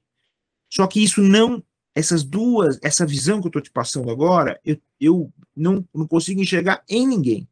Só 0.70 0.86
que 0.86 1.02
isso 1.02 1.22
não, 1.22 1.62
essas 1.94 2.24
duas, 2.24 2.78
essa 2.82 3.06
visão 3.06 3.40
que 3.40 3.46
eu 3.46 3.50
estou 3.50 3.62
te 3.62 3.70
passando 3.70 4.10
agora, 4.10 4.60
eu, 4.64 4.80
eu 5.00 5.32
não, 5.54 5.86
não 5.94 6.06
consigo 6.06 6.40
enxergar 6.40 6.82
em 6.88 7.06
ninguém. 7.06 7.48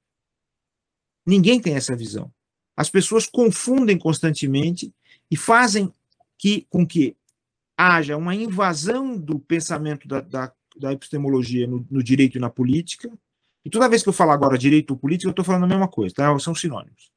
Ninguém 1.27 1.61
tem 1.61 1.75
essa 1.75 1.95
visão. 1.95 2.33
As 2.77 2.89
pessoas 2.89 3.27
confundem 3.27 3.99
constantemente 3.99 4.93
e 5.31 5.37
fazem 5.37 5.93
que, 6.39 6.67
com 6.71 6.87
que 6.87 7.15
haja 7.77 8.17
uma 8.17 8.35
invasão 8.35 9.17
do 9.17 9.39
pensamento 9.39 10.09
da, 10.09 10.21
da, 10.21 10.53
da 10.77 10.93
epistemologia 10.93 11.67
no, 11.67 11.87
no 11.91 12.03
direito 12.03 12.39
e 12.39 12.41
na 12.41 12.49
política, 12.49 13.11
e 13.65 13.71
toda 13.71 13.89
vez 13.89 14.03
que 14.03 14.09
eu 14.09 14.13
falar 14.13 14.35
agora 14.35 14.57
direito 14.57 14.97
político, 14.97 15.29
eu 15.29 15.33
estou 15.33 15.45
falando 15.45 15.65
a 15.65 15.69
mesma 15.69 15.89
coisa, 15.89 16.15
tá? 16.15 16.39
São 16.39 16.55
sinônimos. 16.55 17.11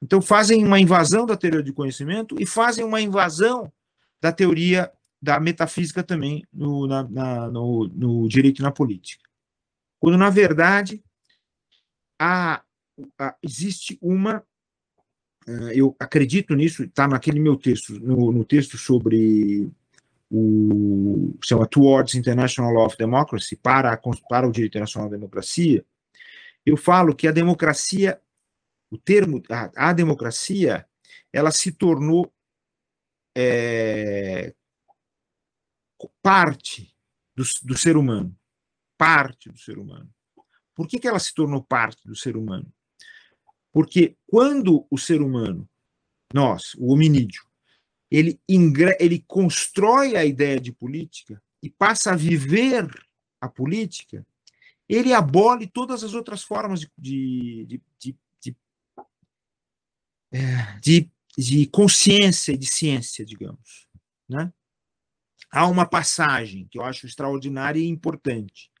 Então, 0.00 0.22
fazem 0.22 0.64
uma 0.64 0.78
invasão 0.78 1.26
da 1.26 1.36
teoria 1.36 1.62
de 1.62 1.72
conhecimento 1.72 2.36
e 2.40 2.46
fazem 2.46 2.84
uma 2.84 3.00
invasão 3.00 3.72
da 4.20 4.32
teoria 4.32 4.92
da 5.20 5.40
metafísica 5.40 6.02
também 6.02 6.46
no, 6.52 6.86
na, 6.86 7.02
na, 7.02 7.50
no, 7.50 7.88
no 7.88 8.28
direito 8.28 8.60
e 8.60 8.62
na 8.62 8.70
política. 8.70 9.28
Quando, 9.98 10.16
na 10.16 10.30
verdade, 10.30 11.02
há, 12.18 12.62
há, 13.18 13.36
existe 13.42 13.98
uma. 14.00 14.42
Uh, 15.46 15.72
eu 15.72 15.96
acredito 15.98 16.54
nisso, 16.54 16.84
está 16.84 17.08
naquele 17.08 17.40
meu 17.40 17.56
texto, 17.56 17.98
no, 17.98 18.30
no 18.30 18.44
texto 18.44 18.76
sobre 18.76 19.68
o 20.30 21.34
chama 21.42 21.66
Towards 21.66 22.14
International 22.14 22.72
Law 22.72 22.86
of 22.86 22.96
Democracy, 22.96 23.56
para, 23.56 23.96
para 24.28 24.46
o 24.46 24.52
direito 24.52 24.72
internacional 24.72 25.08
da 25.08 25.16
democracia, 25.16 25.84
eu 26.66 26.76
falo 26.76 27.14
que 27.14 27.26
a 27.26 27.32
democracia, 27.32 28.20
o 28.90 28.98
termo, 28.98 29.42
a, 29.50 29.88
a 29.88 29.92
democracia, 29.92 30.86
ela 31.32 31.50
se 31.50 31.72
tornou 31.72 32.30
é, 33.40 34.52
parte 36.20 36.92
do, 37.36 37.44
do 37.62 37.78
ser 37.78 37.96
humano, 37.96 38.36
parte 38.96 39.48
do 39.48 39.56
ser 39.56 39.78
humano. 39.78 40.12
Por 40.74 40.88
que, 40.88 40.98
que 40.98 41.06
ela 41.06 41.20
se 41.20 41.32
tornou 41.32 41.62
parte 41.62 42.04
do 42.04 42.16
ser 42.16 42.36
humano? 42.36 42.72
Porque 43.72 44.16
quando 44.26 44.84
o 44.90 44.98
ser 44.98 45.22
humano, 45.22 45.68
nós, 46.34 46.74
o 46.78 46.92
hominídeo, 46.92 47.44
ele, 48.10 48.40
ele 48.98 49.24
constrói 49.24 50.16
a 50.16 50.24
ideia 50.24 50.58
de 50.58 50.72
política 50.72 51.40
e 51.62 51.70
passa 51.70 52.12
a 52.12 52.16
viver 52.16 52.88
a 53.40 53.48
política, 53.48 54.26
ele 54.88 55.12
abole 55.12 55.68
todas 55.68 56.02
as 56.02 56.12
outras 56.12 56.42
formas 56.42 56.80
de, 56.80 56.90
de, 56.98 57.66
de, 57.66 57.82
de, 57.98 58.16
de, 58.40 58.56
é, 60.32 60.80
de 61.38 61.66
consciência 61.66 62.52
e 62.52 62.58
de 62.58 62.66
ciência, 62.66 63.24
digamos. 63.24 63.86
Né? 64.28 64.52
Há 65.52 65.68
uma 65.68 65.86
passagem 65.86 66.66
que 66.68 66.78
eu 66.78 66.82
acho 66.82 67.06
extraordinária 67.06 67.78
e 67.78 67.86
importante. 67.86 68.72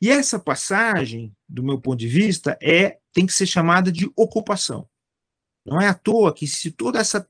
E 0.00 0.08
essa 0.08 0.38
passagem, 0.38 1.34
do 1.48 1.64
meu 1.64 1.80
ponto 1.80 1.98
de 1.98 2.06
vista, 2.06 2.56
é 2.62 2.98
tem 3.12 3.26
que 3.26 3.32
ser 3.32 3.46
chamada 3.46 3.90
de 3.90 4.08
ocupação. 4.16 4.88
Não 5.66 5.80
é 5.80 5.88
à 5.88 5.94
toa 5.94 6.32
que 6.32 6.46
se 6.46 6.70
toda 6.70 7.00
essa, 7.00 7.28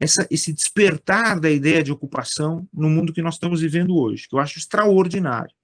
essa 0.00 0.26
esse 0.30 0.52
despertar 0.52 1.38
da 1.38 1.50
ideia 1.50 1.82
de 1.82 1.92
ocupação 1.92 2.68
no 2.72 2.90
mundo 2.90 3.12
que 3.12 3.22
nós 3.22 3.34
estamos 3.34 3.60
vivendo 3.60 3.96
hoje, 3.96 4.28
que 4.28 4.34
eu 4.34 4.40
acho 4.40 4.58
extraordinário. 4.58 5.54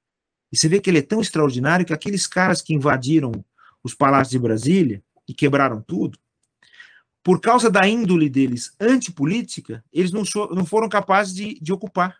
E 0.52 0.56
você 0.56 0.68
vê 0.68 0.80
que 0.80 0.88
ele 0.88 0.98
é 0.98 1.02
tão 1.02 1.20
extraordinário 1.20 1.86
que 1.86 1.92
aqueles 1.92 2.26
caras 2.26 2.60
que 2.60 2.74
invadiram 2.74 3.32
os 3.82 3.94
palácios 3.94 4.30
de 4.30 4.38
Brasília 4.38 5.02
e 5.26 5.34
quebraram 5.34 5.80
tudo, 5.80 6.18
por 7.22 7.40
causa 7.40 7.70
da 7.70 7.86
índole 7.86 8.28
deles 8.28 8.74
antipolítica, 8.80 9.84
eles 9.92 10.10
não, 10.10 10.24
so, 10.24 10.46
não 10.54 10.64
foram 10.64 10.88
capazes 10.88 11.34
de, 11.34 11.58
de 11.60 11.72
ocupar. 11.72 12.18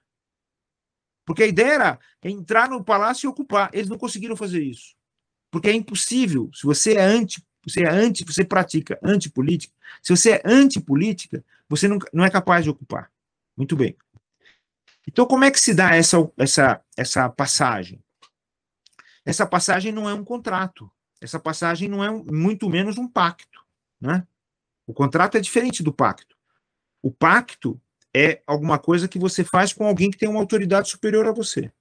Porque 1.24 1.42
a 1.42 1.46
ideia 1.46 1.72
era 1.72 1.98
entrar 2.24 2.68
no 2.68 2.82
palácio 2.82 3.26
e 3.26 3.30
ocupar. 3.30 3.70
Eles 3.72 3.88
não 3.88 3.96
conseguiram 3.96 4.36
fazer 4.36 4.62
isso. 4.62 4.94
Porque 5.50 5.68
é 5.68 5.72
impossível. 5.72 6.50
Se 6.52 6.64
você 6.66 6.94
é 6.94 7.02
anti, 7.02 7.44
você 7.64 7.84
é 7.84 7.88
anti, 7.88 8.24
você 8.24 8.44
pratica 8.44 8.98
antipolítica. 9.02 9.72
Se 10.02 10.14
você 10.14 10.32
é 10.32 10.42
antipolítica, 10.44 11.44
você 11.68 11.86
não, 11.86 11.98
não 12.12 12.24
é 12.24 12.30
capaz 12.30 12.64
de 12.64 12.70
ocupar. 12.70 13.10
Muito 13.56 13.76
bem. 13.76 13.96
Então, 15.06 15.26
como 15.26 15.44
é 15.44 15.50
que 15.50 15.60
se 15.60 15.74
dá 15.74 15.94
essa, 15.94 16.16
essa, 16.36 16.80
essa 16.96 17.28
passagem? 17.28 18.02
Essa 19.24 19.46
passagem 19.46 19.92
não 19.92 20.08
é 20.08 20.14
um 20.14 20.24
contrato. 20.24 20.90
Essa 21.20 21.38
passagem 21.38 21.88
não 21.88 22.02
é 22.02 22.10
um, 22.10 22.24
muito 22.24 22.68
menos 22.68 22.98
um 22.98 23.06
pacto. 23.08 23.64
Né? 24.00 24.26
O 24.86 24.94
contrato 24.94 25.36
é 25.36 25.40
diferente 25.40 25.82
do 25.82 25.92
pacto. 25.92 26.36
O 27.02 27.10
pacto 27.10 27.80
é 28.14 28.42
alguma 28.46 28.78
coisa 28.78 29.08
que 29.08 29.18
você 29.18 29.44
faz 29.44 29.72
com 29.72 29.86
alguém 29.86 30.10
que 30.10 30.18
tem 30.18 30.28
uma 30.28 30.40
autoridade 30.40 30.88
superior 30.88 31.26
a 31.26 31.32
você. 31.32 31.72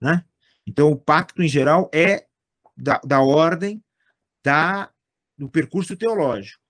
Né? 0.00 0.24
Então, 0.66 0.90
o 0.90 0.96
pacto, 0.96 1.42
em 1.42 1.48
geral, 1.48 1.90
é 1.92 2.26
da, 2.76 3.00
da 3.04 3.20
ordem 3.20 3.82
da, 4.42 4.90
do 5.36 5.48
percurso 5.48 5.96
teológico. 5.96 6.62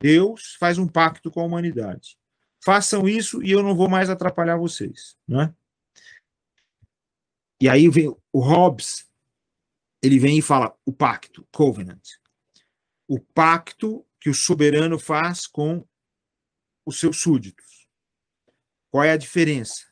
Deus 0.00 0.56
faz 0.58 0.76
um 0.76 0.86
pacto 0.86 1.30
com 1.30 1.40
a 1.40 1.44
humanidade. 1.44 2.18
Façam 2.62 3.08
isso 3.08 3.42
e 3.42 3.50
eu 3.50 3.62
não 3.62 3.74
vou 3.74 3.88
mais 3.88 4.10
atrapalhar 4.10 4.56
vocês. 4.56 5.16
Né? 5.26 5.54
E 7.60 7.68
aí 7.68 7.88
vem 7.88 8.08
o 8.08 8.40
Hobbes, 8.40 9.08
ele 10.02 10.18
vem 10.18 10.38
e 10.38 10.42
fala 10.42 10.76
o 10.84 10.92
pacto, 10.92 11.46
covenant. 11.52 12.02
O 13.08 13.18
pacto 13.18 14.04
que 14.24 14.30
o 14.30 14.34
soberano 14.34 14.98
faz 14.98 15.46
com 15.46 15.86
os 16.86 16.98
seus 16.98 17.20
súditos. 17.20 17.86
Qual 18.90 19.04
é 19.04 19.10
a 19.10 19.18
diferença? 19.18 19.84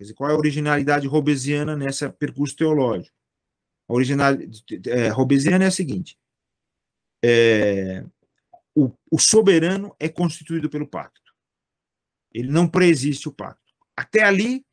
Dizer, 0.00 0.14
qual 0.14 0.30
é 0.30 0.32
a 0.32 0.38
originalidade 0.38 1.06
robesiana 1.06 1.76
nesse 1.76 2.08
percurso 2.12 2.56
teológico? 2.56 3.14
A 3.86 3.92
originalidade 3.92 4.64
é, 4.88 5.08
robesiana 5.08 5.64
é 5.64 5.66
a 5.66 5.70
seguinte: 5.70 6.18
é, 7.22 8.06
o, 8.74 8.90
o 9.10 9.18
soberano 9.18 9.94
é 10.00 10.08
constituído 10.08 10.70
pelo 10.70 10.88
pacto. 10.88 11.30
Ele 12.32 12.50
não 12.50 12.66
preexiste 12.66 13.28
o 13.28 13.34
pacto. 13.34 13.74
Até 13.94 14.22
ali, 14.22 14.64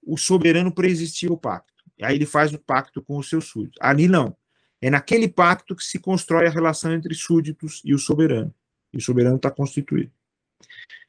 o 0.00 0.16
soberano 0.16 0.72
preexistia 0.72 1.32
o 1.32 1.36
pacto. 1.36 1.74
Aí 2.00 2.14
ele 2.14 2.26
faz 2.26 2.52
o 2.52 2.58
pacto 2.60 3.02
com 3.02 3.18
os 3.18 3.28
seus 3.28 3.46
súditos. 3.46 3.78
Ali 3.80 4.06
não. 4.06 4.37
É 4.80 4.90
naquele 4.90 5.28
pacto 5.28 5.74
que 5.74 5.82
se 5.82 5.98
constrói 5.98 6.46
a 6.46 6.50
relação 6.50 6.92
entre 6.92 7.14
súditos 7.14 7.82
e 7.84 7.94
o 7.94 7.98
soberano. 7.98 8.54
E 8.92 8.98
o 8.98 9.00
soberano 9.00 9.36
está 9.36 9.50
constituído. 9.50 10.12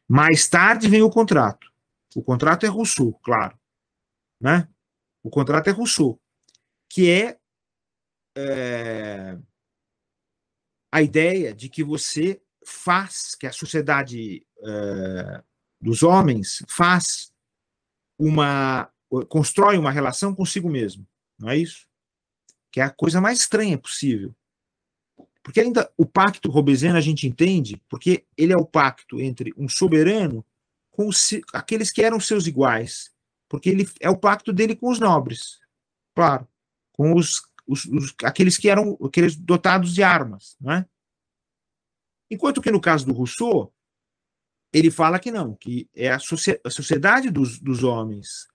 Mais 0.07 0.47
tarde 0.47 0.87
vem 0.87 1.01
o 1.01 1.09
contrato. 1.09 1.71
O 2.15 2.23
contrato 2.23 2.65
é 2.65 2.69
Rousseau, 2.69 3.13
claro. 3.23 3.57
Né? 4.41 4.67
O 5.21 5.29
contrato 5.29 5.67
é 5.67 5.71
Rousseau, 5.71 6.19
que 6.89 7.09
é, 7.09 7.37
é 8.35 9.37
a 10.91 11.01
ideia 11.01 11.53
de 11.53 11.69
que 11.69 11.83
você 11.83 12.41
faz, 12.65 13.35
que 13.35 13.45
a 13.45 13.51
sociedade 13.51 14.45
é, 14.63 15.43
dos 15.79 16.03
homens 16.03 16.63
faz 16.67 17.31
uma, 18.17 18.91
constrói 19.27 19.77
uma 19.77 19.91
relação 19.91 20.35
consigo 20.35 20.69
mesmo, 20.69 21.07
não 21.37 21.49
é 21.49 21.57
isso? 21.57 21.88
Que 22.71 22.79
é 22.79 22.83
a 22.83 22.89
coisa 22.89 23.19
mais 23.19 23.39
estranha 23.39 23.77
possível. 23.77 24.33
Porque 25.43 25.61
ainda 25.61 25.91
o 25.97 26.05
pacto 26.05 26.49
robesiano 26.51 26.97
a 26.97 27.01
gente 27.01 27.27
entende, 27.27 27.81
porque 27.89 28.25
ele 28.37 28.53
é 28.53 28.57
o 28.57 28.65
pacto 28.65 29.19
entre 29.19 29.53
um 29.57 29.67
soberano 29.67 30.45
com 30.91 31.07
os, 31.07 31.31
aqueles 31.53 31.91
que 31.91 32.03
eram 32.03 32.19
seus 32.19 32.45
iguais. 32.45 33.11
Porque 33.47 33.69
ele 33.69 33.89
é 33.99 34.09
o 34.09 34.17
pacto 34.17 34.53
dele 34.53 34.75
com 34.75 34.89
os 34.89 34.99
nobres, 34.99 35.59
claro, 36.13 36.47
com 36.93 37.15
os, 37.15 37.41
os, 37.65 37.85
os 37.85 38.13
aqueles 38.23 38.57
que 38.57 38.69
eram 38.69 38.97
aqueles 39.03 39.35
dotados 39.35 39.93
de 39.93 40.03
armas, 40.03 40.55
não 40.61 40.73
é? 40.73 40.85
Enquanto 42.29 42.61
que 42.61 42.69
no 42.69 42.79
caso 42.79 43.07
do 43.07 43.13
Rousseau, 43.13 43.73
ele 44.71 44.91
fala 44.91 45.17
que 45.17 45.31
não, 45.31 45.55
que 45.55 45.89
é 45.95 46.11
a, 46.11 46.17
a 46.17 46.69
sociedade 46.69 47.31
dos, 47.31 47.59
dos 47.59 47.83
homens 47.83 48.47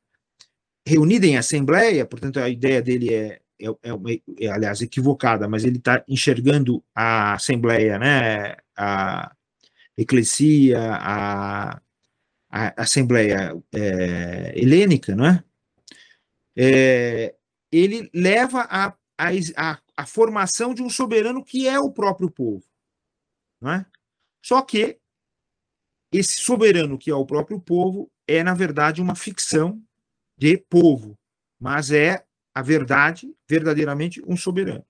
reunida 0.87 1.27
em 1.27 1.37
assembleia, 1.37 2.07
portanto 2.07 2.39
a 2.39 2.49
ideia 2.49 2.81
dele 2.81 3.13
é 3.13 3.41
é, 3.61 3.69
é, 3.69 4.47
é, 4.47 4.49
aliás, 4.49 4.81
equivocada, 4.83 5.49
mas 5.49 5.65
ele 5.65 5.79
está 5.79 6.05
enxergando 6.09 6.85
a 6.95 7.35
Assembleia, 7.35 7.99
né, 7.99 8.57
a 8.77 9.35
Eclesia, 9.97 10.81
a, 10.81 11.81
a 12.51 12.83
Assembleia 12.83 13.57
é, 13.73 14.53
Helênica, 14.57 15.15
não 15.15 15.27
é? 15.27 15.45
é? 16.57 17.35
ele 17.71 18.11
leva 18.13 18.67
a, 18.69 18.97
a, 19.57 19.81
a 19.97 20.07
formação 20.07 20.75
de 20.75 20.83
um 20.83 20.91
soberano 20.91 21.45
que 21.45 21.69
é 21.69 21.79
o 21.79 21.93
próprio 21.93 22.31
povo, 22.31 22.65
não 23.61 23.73
é? 23.73 23.87
Só 24.43 24.61
que 24.63 24.99
esse 26.13 26.37
soberano 26.37 26.99
que 26.99 27.11
é 27.11 27.15
o 27.15 27.27
próprio 27.27 27.61
povo 27.61 28.11
é, 28.27 28.43
na 28.43 28.55
verdade, 28.55 29.01
uma 29.01 29.15
ficção 29.15 29.83
de 30.37 30.57
povo, 30.57 31.19
mas 31.59 31.91
é 31.91 32.25
a 32.55 32.63
verdade, 32.63 33.35
verdadeiramente 33.49 34.23
um 34.27 34.37
soberano. 34.37 34.85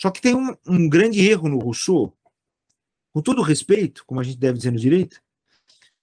Só 0.00 0.10
que 0.10 0.20
tem 0.20 0.34
um, 0.34 0.54
um 0.66 0.88
grande 0.88 1.26
erro 1.26 1.48
no 1.48 1.58
Rousseau, 1.58 2.16
com 3.12 3.22
todo 3.22 3.42
respeito, 3.42 4.04
como 4.04 4.20
a 4.20 4.24
gente 4.24 4.38
deve 4.38 4.58
dizer 4.58 4.70
no 4.70 4.78
direito, 4.78 5.22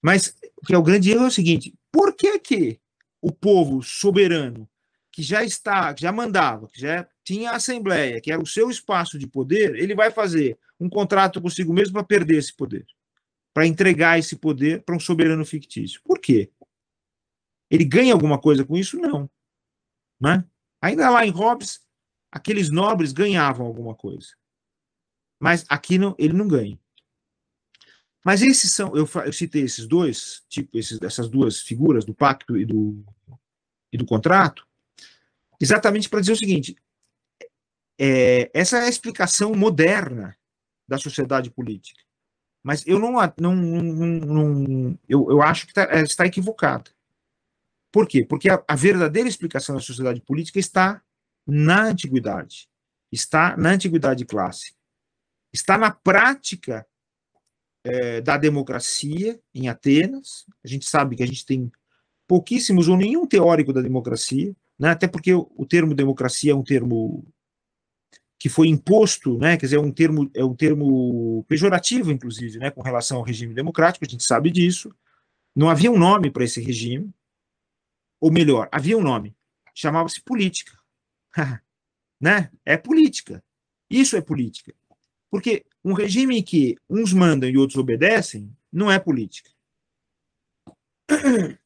mas 0.01 0.35
que 0.65 0.73
é 0.73 0.77
o 0.77 0.83
grande 0.83 1.11
erro 1.11 1.25
é 1.25 1.27
o 1.27 1.31
seguinte: 1.31 1.75
por 1.91 2.15
que 2.15 2.39
que 2.39 2.79
o 3.21 3.31
povo 3.31 3.83
soberano 3.83 4.69
que 5.11 5.21
já 5.21 5.43
está, 5.43 5.93
que 5.93 6.01
já 6.01 6.11
mandava, 6.11 6.67
que 6.69 6.79
já 6.79 7.07
tinha 7.23 7.51
a 7.51 7.55
assembleia, 7.55 8.21
que 8.21 8.31
era 8.31 8.41
o 8.41 8.47
seu 8.47 8.69
espaço 8.69 9.19
de 9.19 9.27
poder, 9.27 9.75
ele 9.75 9.93
vai 9.93 10.11
fazer 10.11 10.57
um 10.79 10.89
contrato 10.89 11.41
consigo 11.41 11.73
mesmo 11.73 11.93
para 11.93 12.03
perder 12.03 12.37
esse 12.37 12.55
poder, 12.55 12.85
para 13.53 13.67
entregar 13.67 14.17
esse 14.17 14.37
poder 14.37 14.81
para 14.83 14.95
um 14.95 14.99
soberano 14.99 15.45
fictício? 15.45 16.01
Por 16.03 16.19
quê? 16.19 16.49
Ele 17.69 17.83
ganha 17.83 18.13
alguma 18.13 18.39
coisa 18.39 18.63
com 18.63 18.77
isso? 18.77 18.97
Não. 18.97 19.29
Né? 20.19 20.43
Ainda 20.81 21.09
lá 21.09 21.25
em 21.25 21.31
Hobbes, 21.31 21.81
aqueles 22.31 22.69
nobres 22.69 23.11
ganhavam 23.11 23.65
alguma 23.65 23.95
coisa. 23.95 24.27
Mas 25.39 25.65
aqui 25.69 25.97
não, 25.97 26.15
ele 26.17 26.33
não 26.33 26.47
ganha. 26.47 26.79
Mas 28.23 28.41
esses 28.41 28.73
são, 28.73 28.95
eu, 28.95 29.09
eu 29.25 29.33
citei 29.33 29.63
esses 29.63 29.87
dois, 29.87 30.43
tipo, 30.49 30.77
esses, 30.77 31.01
essas 31.01 31.29
duas 31.29 31.61
figuras 31.61 32.03
do 32.03 32.13
pacto 32.13 32.57
e 32.57 32.65
do, 32.65 33.03
e 33.91 33.97
do 33.97 34.05
contrato, 34.05 34.67
exatamente 35.59 36.09
para 36.09 36.19
dizer 36.19 36.33
o 36.33 36.37
seguinte: 36.37 36.75
é, 37.97 38.51
essa 38.53 38.77
é 38.77 38.85
a 38.85 38.89
explicação 38.89 39.53
moderna 39.53 40.37
da 40.87 40.97
sociedade 40.97 41.49
política. 41.49 42.01
Mas 42.61 42.85
eu 42.85 42.99
não, 42.99 43.13
não, 43.39 43.55
não, 43.55 44.49
não 44.49 44.99
eu, 45.07 45.31
eu 45.31 45.41
acho 45.41 45.65
que 45.65 45.73
tá, 45.73 45.87
está 46.01 46.25
equivocada. 46.25 46.91
Por 47.91 48.07
quê? 48.07 48.23
Porque 48.23 48.49
a, 48.49 48.63
a 48.67 48.75
verdadeira 48.75 49.27
explicação 49.27 49.75
da 49.75 49.81
sociedade 49.81 50.21
política 50.21 50.59
está 50.59 51.01
na 51.45 51.85
antiguidade, 51.85 52.69
está 53.11 53.57
na 53.57 53.71
antiguidade 53.71 54.25
clássica, 54.25 54.77
está 55.51 55.77
na 55.77 55.91
prática 55.91 56.85
é, 57.83 58.21
da 58.21 58.37
democracia 58.37 59.39
em 59.53 59.67
Atenas. 59.67 60.45
A 60.63 60.67
gente 60.67 60.87
sabe 60.87 61.15
que 61.15 61.23
a 61.23 61.27
gente 61.27 61.45
tem 61.45 61.71
pouquíssimos 62.27 62.87
ou 62.87 62.95
nenhum 62.95 63.25
teórico 63.25 63.73
da 63.73 63.81
democracia, 63.81 64.55
né? 64.77 64.89
até 64.89 65.07
porque 65.07 65.33
o, 65.33 65.51
o 65.55 65.65
termo 65.65 65.95
democracia 65.95 66.51
é 66.51 66.55
um 66.55 66.63
termo 66.63 67.25
que 68.39 68.47
foi 68.47 68.69
imposto, 68.69 69.37
né, 69.37 69.57
quer 69.57 69.65
dizer, 69.65 69.75
é 69.75 69.81
um 69.81 69.91
termo, 69.91 70.31
é 70.33 70.45
um 70.45 70.55
termo 70.55 71.43
pejorativo, 71.43 72.09
inclusive, 72.09 72.57
né, 72.57 72.71
com 72.71 72.81
relação 72.81 73.17
ao 73.17 73.23
regime 73.23 73.53
democrático, 73.53 74.05
a 74.05 74.07
gente 74.07 74.23
sabe 74.23 74.49
disso. 74.49 74.95
Não 75.53 75.69
havia 75.69 75.91
um 75.91 75.99
nome 75.99 76.31
para 76.31 76.45
esse 76.45 76.61
regime, 76.61 77.13
ou 78.19 78.31
melhor, 78.31 78.67
havia 78.71 78.97
um 78.97 79.01
nome, 79.01 79.35
chamava-se 79.73 80.21
política. 80.21 80.77
né? 82.19 82.51
É 82.65 82.75
política. 82.77 83.43
Isso 83.89 84.17
é 84.17 84.21
política. 84.21 84.73
Porque 85.29 85.65
um 85.83 85.93
regime 85.93 86.37
em 86.37 86.43
que 86.43 86.75
uns 86.89 87.13
mandam 87.13 87.49
e 87.49 87.57
outros 87.57 87.77
obedecem 87.77 88.55
não 88.71 88.91
é 88.91 88.99
política. 88.99 89.49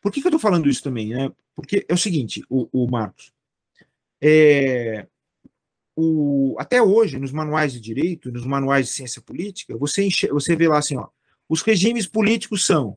Por 0.00 0.10
que, 0.10 0.20
que 0.20 0.26
eu 0.26 0.30
estou 0.30 0.40
falando 0.40 0.68
isso 0.68 0.82
também? 0.82 1.10
Né? 1.10 1.30
Porque 1.54 1.86
é 1.88 1.94
o 1.94 1.98
seguinte, 1.98 2.42
o, 2.48 2.68
o 2.72 2.90
Marcos. 2.90 3.32
É, 4.20 5.06
o, 5.94 6.56
até 6.58 6.82
hoje, 6.82 7.18
nos 7.18 7.32
manuais 7.32 7.72
de 7.72 7.80
direito, 7.80 8.32
nos 8.32 8.44
manuais 8.44 8.86
de 8.86 8.92
ciência 8.92 9.22
política, 9.22 9.76
você, 9.76 10.04
enche, 10.04 10.26
você 10.28 10.56
vê 10.56 10.66
lá 10.68 10.78
assim, 10.78 10.96
ó, 10.96 11.08
os 11.48 11.62
regimes 11.62 12.06
políticos 12.06 12.64
são 12.64 12.96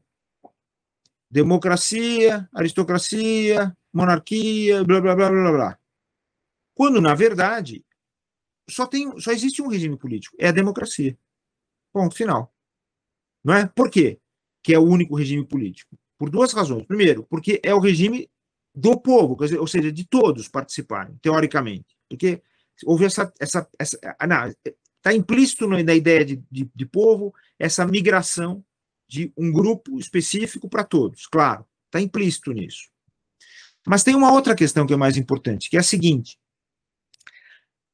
democracia, 1.35 2.49
aristocracia, 2.53 3.75
monarquia, 3.91 4.85
blá 4.85 5.01
blá 5.01 5.13
blá 5.13 5.29
blá 5.29 5.51
blá. 5.51 5.79
Quando, 6.73 7.01
na 7.01 7.13
verdade, 7.13 7.83
só, 8.69 8.87
tem, 8.87 9.19
só 9.19 9.33
existe 9.33 9.61
um 9.61 9.67
regime 9.67 9.97
político, 9.97 10.33
é 10.39 10.47
a 10.47 10.53
democracia. 10.53 11.17
Ponto 11.91 12.15
final. 12.15 12.53
Não 13.43 13.53
é? 13.53 13.67
Por 13.67 13.89
quê? 13.91 14.17
Que 14.63 14.73
é 14.73 14.79
o 14.79 14.83
único 14.83 15.13
regime 15.13 15.45
político. 15.45 15.97
Por 16.17 16.29
duas 16.29 16.53
razões. 16.53 16.85
Primeiro, 16.85 17.23
porque 17.23 17.59
é 17.61 17.75
o 17.75 17.79
regime 17.79 18.29
do 18.73 18.97
povo, 18.97 19.37
ou 19.59 19.67
seja, 19.67 19.91
de 19.91 20.07
todos 20.07 20.47
participarem, 20.47 21.17
teoricamente. 21.21 21.97
Porque 22.09 22.41
houve 22.85 23.03
essa. 23.03 23.31
essa, 23.41 23.69
essa 23.77 23.99
Está 24.97 25.13
implícito 25.13 25.67
na 25.67 25.93
ideia 25.93 26.25
de, 26.25 26.43
de, 26.49 26.67
de 26.73 26.85
povo 26.85 27.31
essa 27.59 27.85
migração 27.85 28.65
de 29.07 29.31
um 29.37 29.51
grupo 29.51 29.99
específico 29.99 30.69
para 30.69 30.83
todos, 30.83 31.27
claro, 31.27 31.65
está 31.85 32.01
implícito 32.01 32.51
nisso. 32.51 32.89
Mas 33.85 34.03
tem 34.03 34.15
uma 34.15 34.31
outra 34.31 34.55
questão 34.55 34.87
que 34.87 34.93
é 34.93 34.97
mais 34.97 35.15
importante, 35.15 35.69
que 35.69 35.77
é 35.77 35.79
a 35.79 35.83
seguinte: 35.83 36.39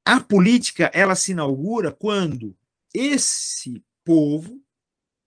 a 0.06 0.19
política 0.19 0.89
ela 0.93 1.15
se 1.15 1.32
inaugura 1.32 1.91
quando 1.91 2.56
esse 2.93 3.84
povo, 4.04 4.62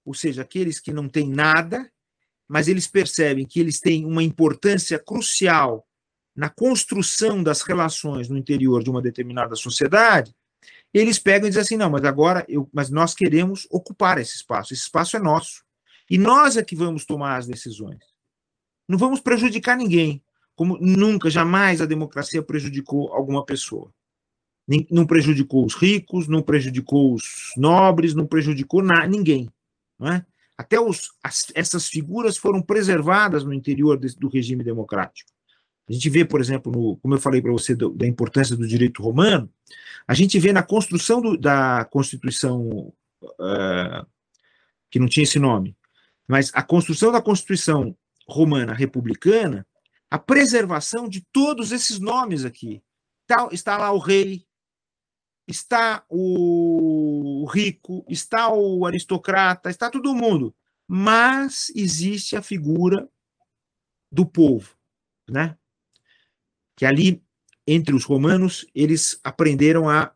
ou 0.05 0.15
seja, 0.15 0.43
aqueles 0.43 0.81
que 0.81 0.93
não 0.93 1.09
têm 1.09 1.29
nada, 1.29 1.91
mas 2.49 2.69
eles 2.69 2.87
percebem 2.87 3.47
que 3.47 3.61
eles 3.61 3.81
têm 3.81 4.05
uma 4.05 4.23
importância 4.23 4.99
crucial 4.99 5.87
na 6.35 6.49
construção 6.49 7.43
das 7.43 7.63
relações 7.63 8.29
no 8.29 8.37
interior 8.37 8.83
de 8.83 8.91
uma 8.91 9.01
determinada 9.01 9.55
sociedade, 9.55 10.35
eles 10.93 11.19
pegam 11.19 11.47
e 11.47 11.51
dizem 11.51 11.63
assim: 11.63 11.77
não, 11.77 11.91
mas 11.91 12.05
agora 12.05 12.45
eu, 12.49 12.69
mas 12.73 12.91
nós 12.91 13.15
queremos 13.15 13.67
ocupar 13.71 14.19
esse 14.19 14.37
espaço, 14.37 14.73
esse 14.73 14.83
espaço 14.83 15.17
é 15.17 15.21
nosso. 15.21 15.65
E 16.11 16.19
nós 16.19 16.57
é 16.57 16.63
que 16.63 16.77
vamos 16.77 17.05
tomar 17.05 17.37
as 17.37 17.47
decisões. 17.47 17.99
Não 18.89 18.99
vamos 18.99 19.21
prejudicar 19.21 19.77
ninguém, 19.77 20.23
como 20.55 20.79
nunca, 20.79 21.31
jamais 21.31 21.81
a 21.81 21.87
democracia 21.87 22.43
prejudicou 22.43 23.13
alguma 23.13 23.45
pessoa. 23.45 23.93
Não 24.91 25.07
prejudicou 25.07 25.65
os 25.65 25.75
ricos, 25.75 26.29
não 26.29 26.43
prejudicou 26.43 27.15
os 27.15 27.53
nobres, 27.57 28.15
não 28.15 28.27
prejudicou 28.27 28.83
na, 28.83 29.07
ninguém. 29.07 29.51
Não 29.99 30.09
é? 30.09 30.25
Até 30.57 30.81
os, 30.81 31.13
as, 31.23 31.47
essas 31.55 31.89
figuras 31.89 32.37
foram 32.37 32.63
preservadas 32.63 33.45
no 33.45 33.53
interior 33.53 33.99
de, 33.99 34.15
do 34.17 34.29
regime 34.29 34.63
democrático. 34.63 35.31
A 35.89 35.93
gente 35.93 36.09
vê, 36.09 36.25
por 36.25 36.41
exemplo, 36.41 36.73
no, 36.73 36.97
como 36.99 37.15
eu 37.15 37.21
falei 37.21 37.43
para 37.43 37.53
você 37.53 37.75
do, 37.75 37.91
da 37.91 38.07
importância 38.07 38.57
do 38.57 38.67
direito 38.67 39.03
romano, 39.03 39.51
a 40.07 40.15
gente 40.15 40.39
vê 40.39 40.53
na 40.53 40.63
construção 40.63 41.21
do, 41.21 41.37
da 41.37 41.85
Constituição, 41.87 42.93
uh, 43.23 44.07
que 44.91 44.99
não 44.99 45.09
tinha 45.09 45.25
esse 45.25 45.39
nome, 45.39 45.77
mas 46.27 46.51
a 46.55 46.63
construção 46.63 47.13
da 47.13 47.23
Constituição 47.23 47.97
romana 48.27 48.73
republicana, 48.73 49.67
a 50.11 50.19
preservação 50.19 51.09
de 51.09 51.21
todos 51.33 51.73
esses 51.73 51.99
nomes 51.99 52.45
aqui. 52.45 52.83
Está, 53.23 53.49
está 53.53 53.77
lá 53.77 53.93
o 53.93 53.99
rei, 53.99 54.47
está 55.47 56.05
o 56.09 57.47
rico, 57.53 58.05
está 58.09 58.53
o 58.53 58.87
aristocrata, 58.87 59.71
está 59.71 59.91
todo 59.91 60.15
mundo. 60.15 60.55
Mas 60.87 61.71
existe 61.75 62.37
a 62.37 62.43
figura 62.43 63.09
do 64.11 64.27
povo, 64.27 64.77
né? 65.29 65.57
Que 66.77 66.85
ali, 66.85 67.23
entre 67.67 67.95
os 67.95 68.05
romanos, 68.05 68.67
eles 68.75 69.21
aprenderam 69.25 69.89
a. 69.89 70.15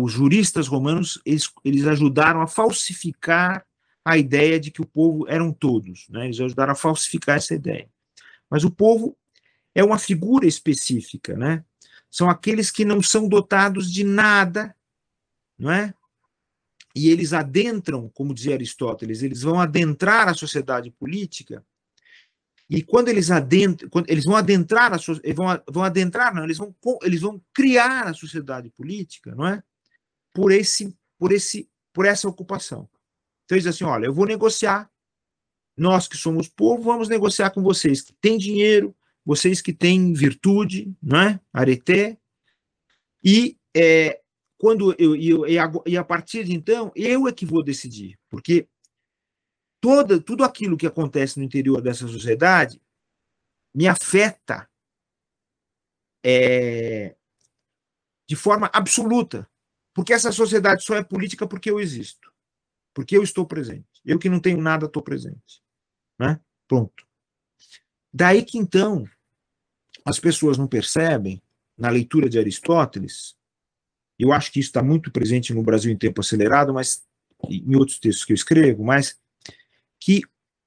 Os 0.00 0.12
juristas 0.12 0.66
romanos, 0.66 1.20
eles, 1.26 1.52
eles 1.64 1.84
ajudaram 1.86 2.40
a 2.40 2.46
falsificar 2.46 3.66
a 4.04 4.16
ideia 4.16 4.58
de 4.58 4.70
que 4.70 4.80
o 4.80 4.86
povo 4.86 5.26
eram 5.28 5.52
todos, 5.52 6.08
né? 6.08 6.26
Eles 6.26 6.40
ajudaram 6.40 6.72
a 6.72 6.76
falsificar 6.76 7.36
essa 7.36 7.54
ideia. 7.54 7.88
Mas 8.48 8.64
o 8.64 8.70
povo 8.70 9.16
é 9.74 9.84
uma 9.84 9.98
figura 9.98 10.46
específica, 10.46 11.36
né? 11.36 11.64
São 12.10 12.30
aqueles 12.30 12.70
que 12.70 12.84
não 12.84 13.02
são 13.02 13.28
dotados 13.28 13.92
de 13.92 14.02
nada, 14.02 14.74
não 15.58 15.70
é? 15.70 15.92
E 16.94 17.10
eles 17.10 17.32
adentram, 17.32 18.08
como 18.08 18.34
dizia 18.34 18.54
Aristóteles, 18.54 19.22
eles 19.22 19.42
vão 19.42 19.60
adentrar 19.60 20.28
a 20.28 20.34
sociedade 20.34 20.90
política. 20.90 21.64
E 22.68 22.82
quando 22.82 23.08
eles 23.08 23.30
adentram, 23.30 23.88
quando 23.88 24.10
eles 24.10 24.24
vão 24.24 24.36
adentrar 24.36 24.92
a 24.92 24.96
vão, 25.32 25.62
vão 25.70 25.84
adentrar, 25.84 26.34
não, 26.34 26.44
eles 26.44 26.58
vão 26.58 26.74
eles 27.02 27.20
vão 27.20 27.40
criar 27.52 28.08
a 28.08 28.14
sociedade 28.14 28.68
política, 28.70 29.34
não 29.34 29.46
é? 29.46 29.62
Por 30.34 30.50
esse 30.50 30.94
por 31.18 31.32
esse 31.32 31.68
por 31.92 32.04
essa 32.04 32.28
ocupação. 32.28 32.88
Então 33.48 33.56
eles 33.56 33.66
assim, 33.66 33.84
olha, 33.84 34.04
eu 34.04 34.12
vou 34.12 34.26
negociar 34.26 34.90
nós 35.74 36.06
que 36.06 36.18
somos 36.18 36.48
povo, 36.48 36.82
vamos 36.82 37.08
negociar 37.08 37.48
com 37.48 37.62
vocês 37.62 38.02
que 38.02 38.12
têm 38.20 38.36
dinheiro, 38.36 38.94
vocês 39.24 39.62
que 39.62 39.72
têm 39.72 40.12
virtude, 40.12 40.94
não 41.02 41.18
é? 41.18 41.40
Areté. 41.50 42.18
E 43.24 43.58
é, 43.74 44.20
quando 44.58 44.94
eu, 44.98 45.16
eu, 45.16 45.46
e 45.86 45.96
a 45.96 46.04
partir 46.04 46.44
de 46.44 46.52
então, 46.52 46.92
eu 46.94 47.26
é 47.26 47.32
que 47.32 47.46
vou 47.46 47.64
decidir, 47.64 48.18
porque 48.28 48.68
toda, 49.80 50.20
tudo 50.20 50.44
aquilo 50.44 50.76
que 50.76 50.86
acontece 50.86 51.38
no 51.38 51.44
interior 51.44 51.80
dessa 51.80 52.06
sociedade 52.06 52.78
me 53.74 53.88
afeta 53.88 54.68
é, 56.22 57.16
de 58.28 58.36
forma 58.36 58.68
absoluta, 58.74 59.48
porque 59.94 60.12
essa 60.12 60.32
sociedade 60.32 60.84
só 60.84 60.96
é 60.96 61.02
política 61.02 61.46
porque 61.46 61.70
eu 61.70 61.80
existo, 61.80 62.27
porque 62.98 63.16
eu 63.16 63.22
estou 63.22 63.46
presente. 63.46 63.86
Eu 64.04 64.18
que 64.18 64.28
não 64.28 64.40
tenho 64.40 64.60
nada 64.60 64.86
estou 64.86 65.00
presente, 65.00 65.62
né? 66.18 66.40
Pronto. 66.66 67.06
Daí 68.12 68.44
que 68.44 68.58
então 68.58 69.08
as 70.04 70.18
pessoas 70.18 70.58
não 70.58 70.66
percebem, 70.66 71.40
na 71.76 71.90
leitura 71.90 72.28
de 72.28 72.40
Aristóteles, 72.40 73.36
eu 74.18 74.32
acho 74.32 74.50
que 74.50 74.58
isso 74.58 74.70
está 74.70 74.82
muito 74.82 75.12
presente 75.12 75.54
no 75.54 75.62
Brasil 75.62 75.92
em 75.92 75.96
tempo 75.96 76.20
acelerado, 76.20 76.74
mas 76.74 77.06
em 77.48 77.76
outros 77.76 78.00
textos 78.00 78.24
que 78.24 78.32
eu 78.32 78.34
escrevo, 78.34 78.82
mas 78.82 79.16
que 80.00 80.22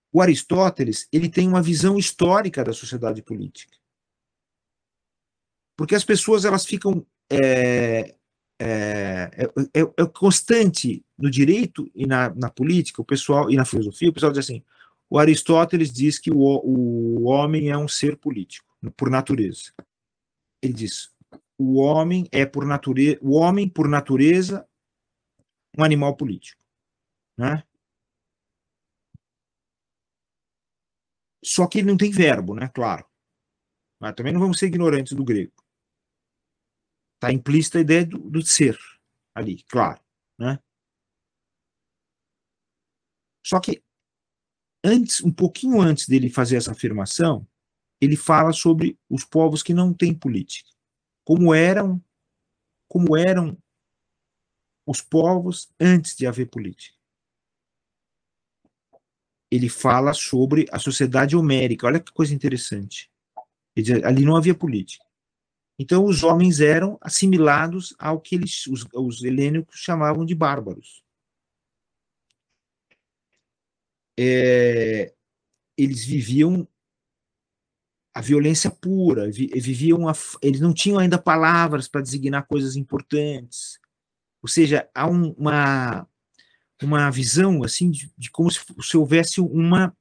o 0.09 0.21
Aristóteles 0.21 1.09
ele 1.11 1.27
tem 1.27 1.49
uma 1.49 1.61
visão 1.61 1.97
histórica 1.97 2.63
da 2.63 2.71
sociedade 2.71 3.21
política. 3.21 3.77
Porque 5.75 5.95
as 5.95 6.05
pessoas 6.05 6.45
elas 6.45 6.65
ficam 6.65 7.05
é, 7.29 8.15
é, 8.63 9.31
é, 9.33 9.79
é, 9.79 9.81
é 9.81 10.05
constante 10.05 11.03
no 11.17 11.31
direito 11.31 11.89
e 11.95 12.05
na, 12.05 12.29
na, 12.35 12.47
política, 12.47 13.01
o 13.01 13.05
pessoal 13.05 13.49
e 13.49 13.55
na 13.55 13.65
filosofia, 13.65 14.11
o 14.11 14.13
pessoal 14.13 14.31
diz 14.31 14.45
assim: 14.45 14.63
o 15.09 15.17
Aristóteles 15.17 15.91
diz 15.91 16.19
que 16.19 16.29
o, 16.29 16.37
o 16.37 17.23
homem 17.23 17.71
é 17.71 17.77
um 17.77 17.87
ser 17.87 18.15
político 18.17 18.71
por 18.95 19.09
natureza. 19.09 19.73
Ele 20.61 20.73
diz: 20.73 21.11
o 21.57 21.79
homem 21.79 22.27
é 22.31 22.45
por 22.45 22.63
natureza, 22.63 23.17
o 23.19 23.31
homem 23.31 23.67
por 23.67 23.87
natureza 23.87 24.67
um 25.75 25.83
animal 25.83 26.15
político, 26.15 26.61
né? 27.35 27.63
Só 31.43 31.65
que 31.65 31.79
ele 31.79 31.87
não 31.87 31.97
tem 31.97 32.11
verbo, 32.11 32.53
né? 32.53 32.67
Claro. 32.67 33.03
Mas 33.99 34.13
também 34.13 34.31
não 34.31 34.39
vamos 34.39 34.59
ser 34.59 34.67
ignorantes 34.67 35.13
do 35.13 35.23
grego. 35.23 35.60
Está 37.21 37.31
implícita 37.31 37.77
a 37.77 37.81
ideia 37.81 38.03
do, 38.03 38.17
do 38.17 38.41
ser 38.41 38.75
ali, 39.35 39.61
claro, 39.69 40.03
né? 40.39 40.59
Só 43.45 43.59
que 43.59 43.83
antes, 44.83 45.23
um 45.23 45.31
pouquinho 45.31 45.79
antes 45.79 46.07
dele 46.07 46.31
fazer 46.31 46.55
essa 46.55 46.71
afirmação, 46.71 47.47
ele 48.01 48.17
fala 48.17 48.51
sobre 48.51 48.97
os 49.07 49.23
povos 49.23 49.61
que 49.61 49.71
não 49.71 49.93
têm 49.93 50.17
política, 50.17 50.71
como 51.23 51.53
eram, 51.53 52.03
como 52.89 53.15
eram 53.15 53.55
os 54.87 54.99
povos 54.99 55.71
antes 55.79 56.15
de 56.15 56.25
haver 56.25 56.49
política. 56.49 56.97
Ele 59.51 59.69
fala 59.69 60.11
sobre 60.11 60.65
a 60.71 60.79
sociedade 60.79 61.35
homérica. 61.35 61.85
Olha 61.85 61.99
que 61.99 62.11
coisa 62.11 62.33
interessante. 62.33 63.11
Diz, 63.75 63.91
ali 64.03 64.25
não 64.25 64.35
havia 64.35 64.55
política. 64.55 65.05
Então 65.81 66.05
os 66.05 66.21
homens 66.21 66.59
eram 66.59 66.95
assimilados 67.01 67.95
ao 67.97 68.21
que 68.21 68.35
eles, 68.35 68.67
os, 68.67 68.85
os 68.93 69.23
helênicos 69.23 69.79
chamavam 69.79 70.23
de 70.23 70.35
bárbaros. 70.35 71.03
É, 74.15 75.11
eles 75.75 76.05
viviam 76.05 76.67
a 78.13 78.21
violência 78.21 78.69
pura, 78.69 79.31
viviam 79.31 80.07
a, 80.07 80.13
eles 80.43 80.61
não 80.61 80.71
tinham 80.71 80.99
ainda 80.99 81.17
palavras 81.17 81.87
para 81.87 82.01
designar 82.01 82.45
coisas 82.45 82.75
importantes. 82.75 83.79
Ou 84.39 84.47
seja, 84.47 84.87
há 84.93 85.09
um, 85.09 85.31
uma 85.31 86.07
uma 86.83 87.09
visão 87.09 87.63
assim 87.63 87.89
de, 87.89 88.11
de 88.15 88.29
como 88.29 88.51
se, 88.51 88.59
se 88.81 88.97
houvesse 88.97 89.41
uma, 89.41 89.95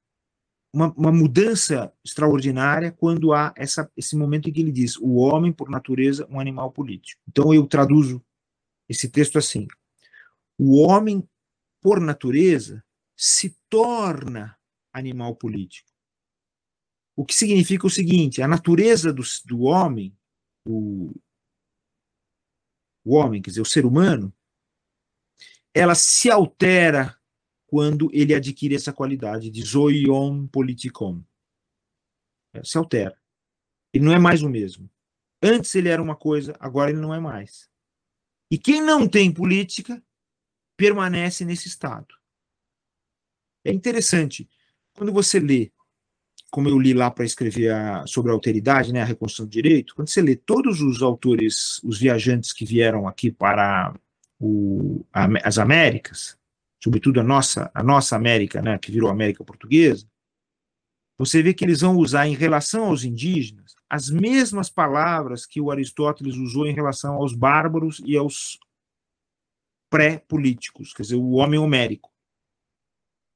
uma, 0.73 0.93
uma, 0.93 1.13
mudança 1.13 1.93
extraordinária 2.05 2.93
quando 2.93 3.33
há 3.33 3.53
essa, 3.57 3.91
esse 3.97 4.17
momento 4.17 4.49
em 4.49 4.53
que 4.53 4.61
ele 4.61 4.73
diz 4.73 4.97
o 4.97 5.17
homem, 5.17 5.53
por 5.53 5.69
natureza, 5.69 6.27
um 6.31 6.39
animal 6.39 6.71
político. 6.71 7.21
Então 7.29 7.53
eu 7.53 7.67
traduzo 7.67 8.25
esse 8.89 9.09
texto 9.09 9.39
assim: 9.39 9.67
o 10.59 10.81
homem, 10.81 11.29
por 11.81 12.01
natureza, 12.01 12.85
se 13.17 13.57
torna 13.69 14.57
animal 14.93 15.35
político. 15.37 15.91
O 17.17 17.25
que 17.25 17.35
significa 17.35 17.87
o 17.87 17.91
seguinte: 17.91 18.41
a 18.41 18.49
natureza 18.49 19.13
do, 19.13 19.23
do 19.45 19.63
homem, 19.63 20.17
o, 20.65 21.13
o 23.05 23.17
homem, 23.17 23.43
quer 23.43 23.51
dizer, 23.51 23.61
o 23.61 23.67
ser 23.67 23.85
humano, 23.85 24.33
ela 25.75 25.95
se 25.95 26.31
altera 26.31 27.20
quando 27.71 28.11
ele 28.13 28.35
adquire 28.35 28.75
essa 28.75 28.93
qualidade 28.93 29.49
de 29.49 29.63
zoion 29.63 30.49
politikon. 30.49 31.23
É, 32.53 32.65
se 32.65 32.77
altera. 32.77 33.17
Ele 33.95 34.05
não 34.05 34.13
é 34.13 34.19
mais 34.19 34.43
o 34.43 34.49
mesmo. 34.49 34.91
Antes 35.41 35.73
ele 35.77 35.89
era 35.89 36.03
uma 36.03 36.17
coisa, 36.17 36.57
agora 36.59 36.91
ele 36.91 36.99
não 36.99 37.15
é 37.15 37.21
mais. 37.21 37.71
E 38.51 38.59
quem 38.59 38.83
não 38.83 39.07
tem 39.07 39.33
política 39.33 40.03
permanece 40.77 41.45
nesse 41.45 41.69
estado. 41.69 42.13
É 43.65 43.73
interessante, 43.73 44.51
quando 44.93 45.13
você 45.13 45.39
lê, 45.39 45.71
como 46.51 46.69
eu 46.69 46.77
li 46.77 46.93
lá 46.93 47.09
para 47.09 47.25
escrever 47.25 47.71
a, 47.71 48.05
sobre 48.05 48.33
a 48.33 48.35
alteridade, 48.35 48.93
né, 48.93 49.01
a 49.01 49.05
reconstrução 49.05 49.47
do 49.47 49.53
direito, 49.53 49.95
quando 49.95 50.09
você 50.09 50.21
lê 50.21 50.35
todos 50.35 50.81
os 50.81 51.03
autores, 51.03 51.81
os 51.85 52.01
viajantes 52.01 52.53
que 52.53 52.65
vieram 52.65 53.07
aqui 53.07 53.31
para 53.31 53.95
o, 54.41 55.07
a, 55.13 55.29
as 55.47 55.57
Américas, 55.57 56.40
sobretudo 56.83 57.21
a 57.21 57.23
nossa, 57.23 57.71
a 57.75 57.83
nossa 57.83 58.17
América, 58.17 58.63
né, 58.63 58.79
que 58.79 58.91
virou 58.91 59.11
América 59.11 59.45
Portuguesa, 59.45 60.07
você 61.19 61.43
vê 61.43 61.53
que 61.53 61.65
eles 61.65 61.83
vão 61.83 61.97
usar 61.97 62.27
em 62.27 62.35
relação 62.35 62.87
aos 62.87 63.05
indígenas 63.05 63.75
as 63.91 64.09
mesmas 64.09 64.71
palavras 64.71 65.45
que 65.45 65.61
o 65.61 65.71
Aristóteles 65.71 66.37
usou 66.37 66.67
em 66.67 66.73
relação 66.73 67.17
aos 67.17 67.35
bárbaros 67.35 68.01
e 68.07 68.17
aos 68.17 68.59
pré-políticos, 69.91 70.95
quer 70.95 71.03
dizer, 71.03 71.17
o 71.17 71.33
homem 71.33 71.59
homérico. 71.59 72.11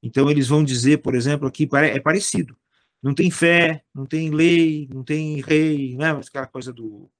Então 0.01 0.31
eles 0.31 0.47
vão 0.47 0.63
dizer, 0.63 1.01
por 1.01 1.13
exemplo, 1.13 1.45
aqui 1.45 1.67
é 1.73 1.99
parecido. 1.99 2.57
Não 3.03 3.13
tem 3.13 3.29
fé, 3.29 3.83
não 3.93 4.05
tem 4.05 4.31
lei, 4.31 4.87
não 4.91 5.03
tem 5.03 5.41
rei, 5.41 5.95
né? 5.97 6.11
aquela 6.11 6.47
coisa 6.47 6.71
do 6.71 7.11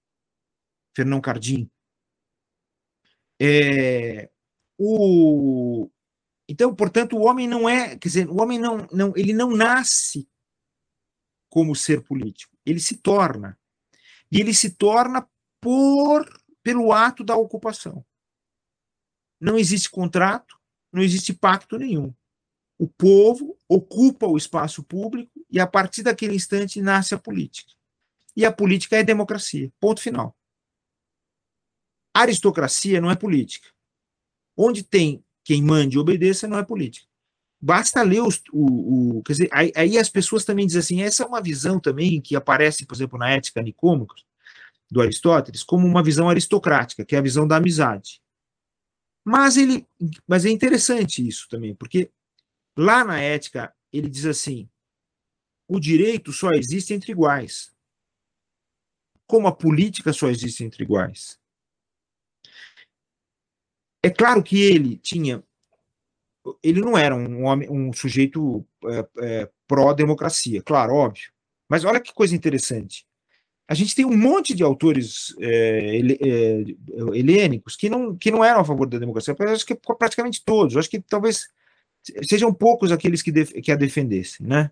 Fernão 0.95 1.19
Cardim. 1.19 1.69
É, 3.39 4.31
o, 4.77 5.89
então, 6.47 6.75
portanto, 6.75 7.17
o 7.17 7.25
homem 7.25 7.47
não 7.47 7.67
é, 7.67 7.97
quer 7.97 8.07
dizer, 8.07 8.29
o 8.29 8.41
homem 8.41 8.59
não, 8.59 8.87
não, 8.91 9.13
ele 9.15 9.33
não 9.33 9.49
nasce 9.49 10.29
como 11.49 11.75
ser 11.75 12.03
político, 12.03 12.55
ele 12.65 12.79
se 12.79 12.97
torna. 12.97 13.57
E 14.31 14.39
ele 14.39 14.53
se 14.53 14.71
torna 14.71 15.27
por 15.61 16.25
pelo 16.61 16.91
ato 16.91 17.23
da 17.23 17.35
ocupação. 17.35 18.05
Não 19.39 19.57
existe 19.57 19.89
contrato, 19.89 20.59
não 20.91 21.01
existe 21.01 21.33
pacto 21.33 21.77
nenhum. 21.77 22.13
O 22.77 22.87
povo 22.87 23.57
ocupa 23.67 24.27
o 24.27 24.37
espaço 24.37 24.83
público 24.83 25.31
e 25.49 25.59
a 25.59 25.67
partir 25.67 26.03
daquele 26.03 26.35
instante 26.35 26.81
nasce 26.81 27.13
a 27.15 27.19
política. 27.19 27.71
E 28.35 28.45
a 28.45 28.51
política 28.51 28.97
é 28.97 29.03
democracia. 29.03 29.71
Ponto 29.79 30.01
final. 30.01 30.35
aristocracia 32.13 32.99
não 32.99 33.09
é 33.09 33.15
política. 33.15 33.69
Onde 34.57 34.83
tem 34.83 35.24
quem 35.45 35.61
mande 35.61 35.95
e 35.95 35.99
obedeça, 35.99 36.47
não 36.47 36.57
é 36.57 36.63
política. 36.63 37.07
Basta 37.61 38.01
ler 38.01 38.21
os, 38.21 38.41
o, 38.51 39.19
o, 39.19 39.23
Quer 39.23 39.31
dizer, 39.33 39.49
aí, 39.53 39.71
aí, 39.75 39.97
as 39.97 40.09
pessoas 40.09 40.43
também 40.43 40.65
dizem 40.65 40.79
assim: 40.79 41.01
essa 41.01 41.23
é 41.23 41.25
uma 41.25 41.41
visão 41.41 41.79
também 41.79 42.19
que 42.19 42.35
aparece, 42.35 42.85
por 42.85 42.95
exemplo, 42.95 43.17
na 43.17 43.29
Ética 43.29 43.61
Nicômicos, 43.61 44.25
do 44.89 45.01
Aristóteles, 45.01 45.63
como 45.63 45.87
uma 45.87 46.03
visão 46.03 46.29
aristocrática, 46.29 47.05
que 47.05 47.15
é 47.15 47.19
a 47.19 47.21
visão 47.21 47.47
da 47.47 47.57
amizade. 47.57 48.21
Mas 49.23 49.55
ele, 49.55 49.87
mas 50.27 50.45
é 50.45 50.49
interessante 50.49 51.25
isso 51.25 51.47
também, 51.49 51.73
porque 51.75 52.11
lá 52.77 53.03
na 53.03 53.19
Ética 53.19 53.73
ele 53.93 54.09
diz 54.09 54.25
assim: 54.25 54.67
o 55.67 55.79
direito 55.79 56.33
só 56.33 56.51
existe 56.51 56.93
entre 56.93 57.11
iguais, 57.11 57.73
como 59.27 59.47
a 59.47 59.55
política 59.55 60.11
só 60.11 60.27
existe 60.27 60.63
entre 60.63 60.83
iguais. 60.83 61.39
É 64.05 64.09
claro 64.11 64.43
que 64.43 64.61
ele 64.61 64.97
tinha. 64.97 65.43
Ele 66.61 66.79
não 66.79 66.95
era 66.95 67.15
um 67.15 67.45
homem, 67.45 67.67
um 67.67 67.91
sujeito 67.91 68.63
é, 68.85 69.07
é, 69.17 69.49
pró-democracia, 69.67 70.61
claro, 70.61 70.93
óbvio. 70.93 71.31
Mas 71.67 71.83
olha 71.83 71.99
que 71.99 72.13
coisa 72.13 72.35
interessante. 72.35 73.07
A 73.67 73.73
gente 73.73 73.95
tem 73.95 74.05
um 74.05 74.15
monte 74.15 74.53
de 74.53 74.61
autores 74.61 75.35
é, 75.39 75.97
é, 75.97 77.17
helênicos 77.17 77.75
que 77.75 77.89
não, 77.89 78.15
que 78.15 78.29
não 78.29 78.43
eram 78.43 78.59
a 78.59 78.65
favor 78.65 78.87
da 78.87 78.99
democracia. 78.99 79.35
Eu 79.37 79.49
acho 79.49 79.65
que 79.65 79.73
praticamente 79.73 80.43
todos. 80.45 80.75
Eu 80.75 80.79
acho 80.79 80.89
que 80.89 81.01
talvez 81.01 81.47
sejam 82.29 82.53
poucos 82.53 82.91
aqueles 82.91 83.23
que, 83.23 83.31
def, 83.31 83.53
que 83.53 83.71
a 83.71 83.75
defendessem, 83.75 84.45
né? 84.45 84.69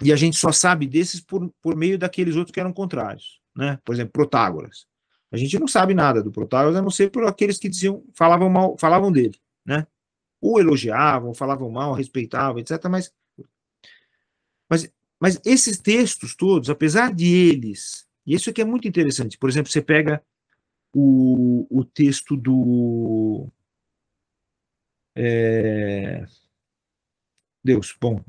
E 0.00 0.12
a 0.12 0.16
gente 0.16 0.36
só 0.36 0.52
sabe 0.52 0.86
desses 0.86 1.20
por, 1.20 1.52
por 1.60 1.74
meio 1.74 1.98
daqueles 1.98 2.36
outros 2.36 2.54
que 2.54 2.60
eram 2.60 2.72
contrários, 2.72 3.40
né? 3.56 3.80
Por 3.84 3.92
exemplo, 3.92 4.12
Protágoras. 4.12 4.86
A 5.30 5.36
gente 5.36 5.58
não 5.58 5.66
sabe 5.66 5.94
nada 5.94 6.22
do 6.22 6.30
Protágoras, 6.30 6.76
a 6.76 6.82
não 6.82 6.90
ser 6.90 7.10
por 7.10 7.24
aqueles 7.24 7.58
que 7.58 7.68
diziam, 7.68 8.04
falavam 8.14 8.48
mal, 8.48 8.76
falavam 8.78 9.10
dele, 9.10 9.38
né? 9.64 9.86
Ou 10.40 10.60
elogiavam, 10.60 11.34
falavam 11.34 11.70
mal, 11.70 11.92
respeitavam, 11.92 12.60
etc. 12.60 12.84
Mas, 12.88 13.12
mas, 14.70 14.92
mas 15.20 15.40
esses 15.44 15.78
textos 15.78 16.36
todos, 16.36 16.70
apesar 16.70 17.12
de 17.12 17.26
eles, 17.26 18.06
e 18.26 18.34
isso 18.34 18.50
aqui 18.50 18.60
é 18.60 18.64
muito 18.64 18.86
interessante, 18.86 19.36
por 19.38 19.48
exemplo, 19.48 19.70
você 19.70 19.82
pega 19.82 20.22
o, 20.94 21.66
o 21.70 21.84
texto 21.84 22.36
do. 22.36 23.48
É, 25.14 26.24
Deus, 27.64 27.96
bom, 28.00 28.22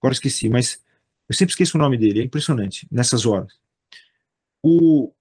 agora 0.00 0.14
esqueci, 0.14 0.48
mas 0.48 0.82
eu 1.28 1.34
sempre 1.34 1.52
esqueço 1.52 1.76
o 1.76 1.80
nome 1.80 1.96
dele, 1.96 2.20
é 2.20 2.24
impressionante 2.24 2.86
nessas 2.90 3.26
horas. 3.26 3.58
O, 4.62 5.12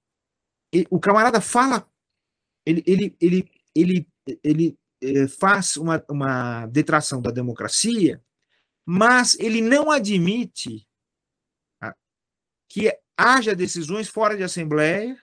o 0.89 0.99
camarada 0.99 1.41
fala, 1.41 1.87
ele, 2.65 2.83
ele, 2.85 3.15
ele, 3.19 3.51
ele, 3.75 4.07
ele 4.43 4.79
eh, 5.01 5.27
faz 5.27 5.77
uma, 5.77 6.03
uma 6.09 6.65
detração 6.67 7.21
da 7.21 7.31
democracia, 7.31 8.23
mas 8.85 9.37
ele 9.39 9.61
não 9.61 9.91
admite 9.91 10.87
ah, 11.81 11.95
que 12.69 12.95
haja 13.17 13.55
decisões 13.55 14.07
fora 14.07 14.37
de 14.37 14.43
assembleia 14.43 15.17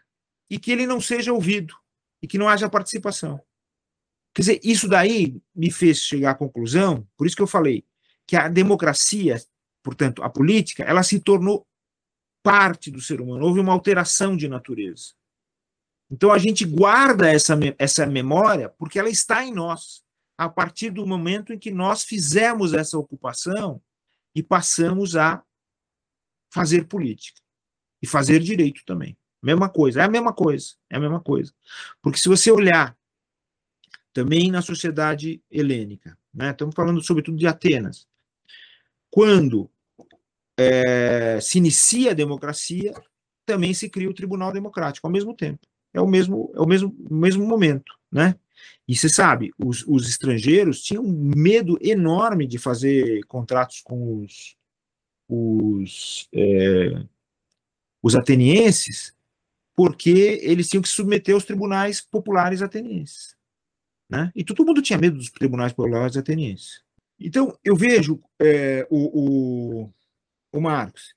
e 0.51 0.59
que 0.59 0.71
ele 0.71 0.87
não 0.87 1.01
seja 1.01 1.33
ouvido 1.33 1.75
e 2.23 2.27
que 2.27 2.39
não 2.39 2.49
haja 2.49 2.69
participação. 2.69 3.41
Quer 4.35 4.43
dizer, 4.43 4.61
isso 4.63 4.89
daí 4.89 5.41
me 5.55 5.71
fez 5.71 5.99
chegar 5.99 6.33
à 6.33 6.35
conclusão, 6.35 7.07
por 7.17 7.27
isso 7.27 7.37
que 7.37 7.43
eu 7.43 7.47
falei 7.47 7.85
que 8.27 8.37
a 8.37 8.47
democracia, 8.47 9.43
portanto, 9.83 10.23
a 10.23 10.29
política, 10.29 10.85
ela 10.85 11.03
se 11.03 11.19
tornou 11.19 11.67
parte 12.43 12.91
do 12.91 13.01
ser 13.01 13.21
humano, 13.21 13.45
houve 13.45 13.59
uma 13.59 13.73
alteração 13.73 14.37
de 14.37 14.49
natureza. 14.49 15.15
Então 16.11 16.33
a 16.33 16.38
gente 16.38 16.64
guarda 16.64 17.29
essa, 17.31 17.59
essa 17.79 18.07
memória 18.07 18.68
porque 18.79 18.99
ela 18.99 19.11
está 19.11 19.44
em 19.44 19.53
nós, 19.53 20.03
a 20.37 20.49
partir 20.49 20.90
do 20.90 21.07
momento 21.07 21.53
em 21.53 21.59
que 21.59 21.71
nós 21.71 22.05
fizemos 22.05 22.73
essa 22.73 22.99
ocupação 22.99 23.83
e 24.35 24.42
passamos 24.42 25.16
a 25.16 25.42
fazer 26.51 26.87
política 26.87 27.40
e 28.01 28.07
fazer 28.07 28.40
direito 28.40 28.83
também. 28.87 29.16
Mesma 29.42 29.68
coisa, 29.68 30.01
é 30.01 30.05
a 30.05 30.09
mesma 30.09 30.33
coisa, 30.33 30.75
é 30.90 30.97
a 30.97 31.01
mesma 31.01 31.21
coisa. 31.21 31.53
Porque 32.01 32.18
se 32.18 32.29
você 32.29 32.51
olhar 32.51 32.97
também 34.12 34.51
na 34.51 34.62
sociedade 34.62 35.42
helênica, 35.51 36.16
né, 36.33 36.51
estamos 36.51 36.75
falando 36.75 37.03
sobretudo 37.03 37.37
de 37.37 37.47
Atenas, 37.47 38.07
quando 39.11 39.71
é, 40.57 41.40
se 41.40 41.59
inicia 41.59 42.12
a 42.12 42.14
democracia, 42.14 42.94
também 43.44 43.75
se 43.75 43.88
cria 43.88 44.09
o 44.09 44.14
Tribunal 44.14 44.53
Democrático 44.53 45.07
ao 45.07 45.12
mesmo 45.12 45.35
tempo 45.35 45.66
é 45.92 46.01
o 46.01 46.07
mesmo, 46.07 46.53
é 46.55 46.61
o 46.61 46.66
mesmo, 46.66 46.94
mesmo 47.11 47.46
momento, 47.46 47.92
né? 48.11 48.35
E 48.87 48.96
você 48.96 49.09
sabe, 49.09 49.53
os, 49.59 49.85
os 49.87 50.09
estrangeiros 50.09 50.83
tinham 50.83 51.05
um 51.05 51.33
medo 51.37 51.79
enorme 51.83 52.46
de 52.46 52.59
fazer 52.59 53.22
contratos 53.27 53.83
com 53.83 54.22
os, 54.22 54.57
os, 55.29 56.29
é, 56.33 57.05
os 58.03 58.16
atenienses, 58.16 59.14
porque 59.77 60.40
eles 60.42 60.68
tinham 60.68 60.83
que 60.83 60.88
submeter 60.88 61.35
aos 61.35 61.44
tribunais 61.44 62.01
populares 62.01 62.62
atenienses. 62.62 63.37
Né? 64.09 64.33
E 64.35 64.42
todo 64.42 64.64
mundo 64.64 64.81
tinha 64.81 64.98
medo 64.98 65.18
dos 65.18 65.31
tribunais 65.31 65.72
populares 65.72 66.16
atenienses. 66.16 66.83
Então, 67.20 67.59
eu 67.62 67.77
vejo 67.77 68.22
é, 68.40 68.87
o, 68.88 69.83
o, 69.83 69.92
o 70.53 70.61
Marcos, 70.61 71.14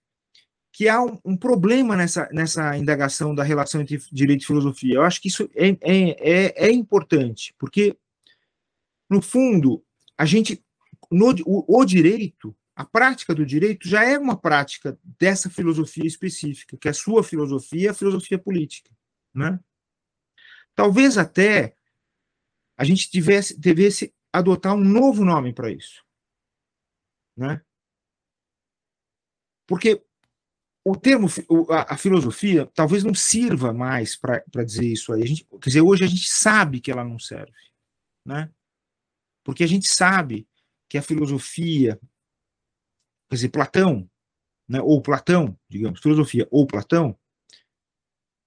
que 0.71 0.87
há 0.87 1.01
um, 1.01 1.19
um, 1.25 1.37
problema 1.37 1.95
nessa, 1.97 2.29
nessa 2.31 2.77
indagação 2.77 3.35
da 3.35 3.43
relação 3.43 3.81
entre 3.81 4.01
direito 4.11 4.43
e 4.43 4.47
filosofia. 4.47 4.95
Eu 4.95 5.03
acho 5.03 5.21
que 5.21 5.27
isso 5.27 5.49
é, 5.53 5.69
é, 5.81 6.09
é, 6.19 6.67
é 6.67 6.71
importante, 6.71 7.53
porque, 7.57 7.97
no 9.09 9.21
fundo, 9.21 9.83
a 10.17 10.25
gente, 10.25 10.63
no, 11.11 11.35
o, 11.45 11.81
o 11.81 11.85
direito, 11.85 12.55
a 12.75 12.85
prática 12.85 13.35
do 13.35 13.45
direito 13.45 13.87
já 13.87 14.03
é 14.03 14.17
uma 14.17 14.37
prática 14.37 14.97
dessa 15.19 15.49
filosofia 15.49 16.05
específica, 16.05 16.77
que 16.77 16.87
é 16.87 16.91
a 16.91 16.93
sua 16.93 17.23
filosofia, 17.23 17.91
a 17.91 17.93
filosofia 17.93 18.39
política. 18.39 18.89
Né? 19.33 19.59
Talvez 20.73 21.17
até 21.17 21.75
a 22.77 22.83
gente 22.83 23.11
tivesse, 23.11 23.59
devesse 23.59 24.13
adotar 24.31 24.73
um 24.73 24.83
novo 24.83 25.25
nome 25.25 25.53
para 25.53 25.69
isso. 25.69 26.03
Né? 27.35 27.61
Porque 29.67 30.03
o 30.83 30.95
termo, 30.95 31.27
a, 31.69 31.95
filosofia, 31.95 32.65
talvez 32.73 33.03
não 33.03 33.13
sirva 33.13 33.71
mais 33.71 34.15
para 34.15 34.63
dizer 34.65 34.85
isso 34.85 35.13
aí. 35.13 35.23
A 35.23 35.25
gente, 35.25 35.45
quer 35.45 35.69
dizer, 35.69 35.81
hoje 35.81 36.03
a 36.03 36.07
gente 36.07 36.29
sabe 36.29 36.79
que 36.79 36.91
ela 36.91 37.03
não 37.03 37.19
serve. 37.19 37.53
Né? 38.25 38.51
Porque 39.43 39.63
a 39.63 39.67
gente 39.67 39.87
sabe 39.87 40.47
que 40.89 40.97
a 40.97 41.01
filosofia, 41.01 41.99
quer 43.29 43.35
dizer, 43.35 43.49
Platão, 43.49 44.09
né, 44.67 44.81
ou 44.81 45.01
Platão, 45.01 45.57
digamos, 45.69 45.99
filosofia 45.99 46.47
ou 46.49 46.65
Platão, 46.65 47.17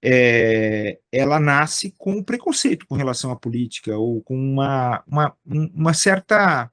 é, 0.02 1.00
ela 1.10 1.40
nasce 1.40 1.92
com 1.92 2.22
preconceito 2.22 2.86
com 2.86 2.94
relação 2.94 3.30
à 3.30 3.36
política, 3.36 3.96
ou 3.96 4.22
com 4.22 4.36
uma, 4.36 5.02
uma, 5.06 5.36
uma 5.44 5.94
certa 5.94 6.70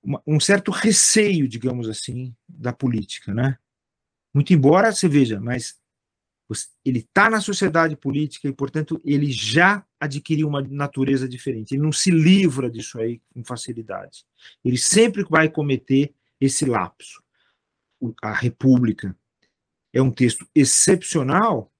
uma, 0.00 0.22
um 0.26 0.38
certo 0.38 0.70
receio, 0.70 1.48
digamos 1.48 1.88
assim, 1.88 2.34
da 2.48 2.72
política, 2.72 3.34
né? 3.34 3.58
Muito 4.34 4.52
embora 4.52 4.92
você 4.92 5.08
veja, 5.08 5.40
mas 5.40 5.78
ele 6.84 7.00
está 7.00 7.28
na 7.28 7.40
sociedade 7.40 7.96
política 7.96 8.48
e, 8.48 8.52
portanto, 8.52 9.00
ele 9.04 9.30
já 9.30 9.84
adquiriu 10.00 10.48
uma 10.48 10.62
natureza 10.62 11.28
diferente. 11.28 11.74
Ele 11.74 11.82
não 11.82 11.92
se 11.92 12.10
livra 12.10 12.70
disso 12.70 12.98
aí 12.98 13.20
com 13.34 13.44
facilidade. 13.44 14.24
Ele 14.64 14.78
sempre 14.78 15.24
vai 15.28 15.48
cometer 15.48 16.14
esse 16.40 16.64
lapso. 16.64 17.22
A 18.22 18.32
República 18.32 19.14
é 19.92 20.00
um 20.00 20.10
texto 20.10 20.46
excepcional 20.54 21.70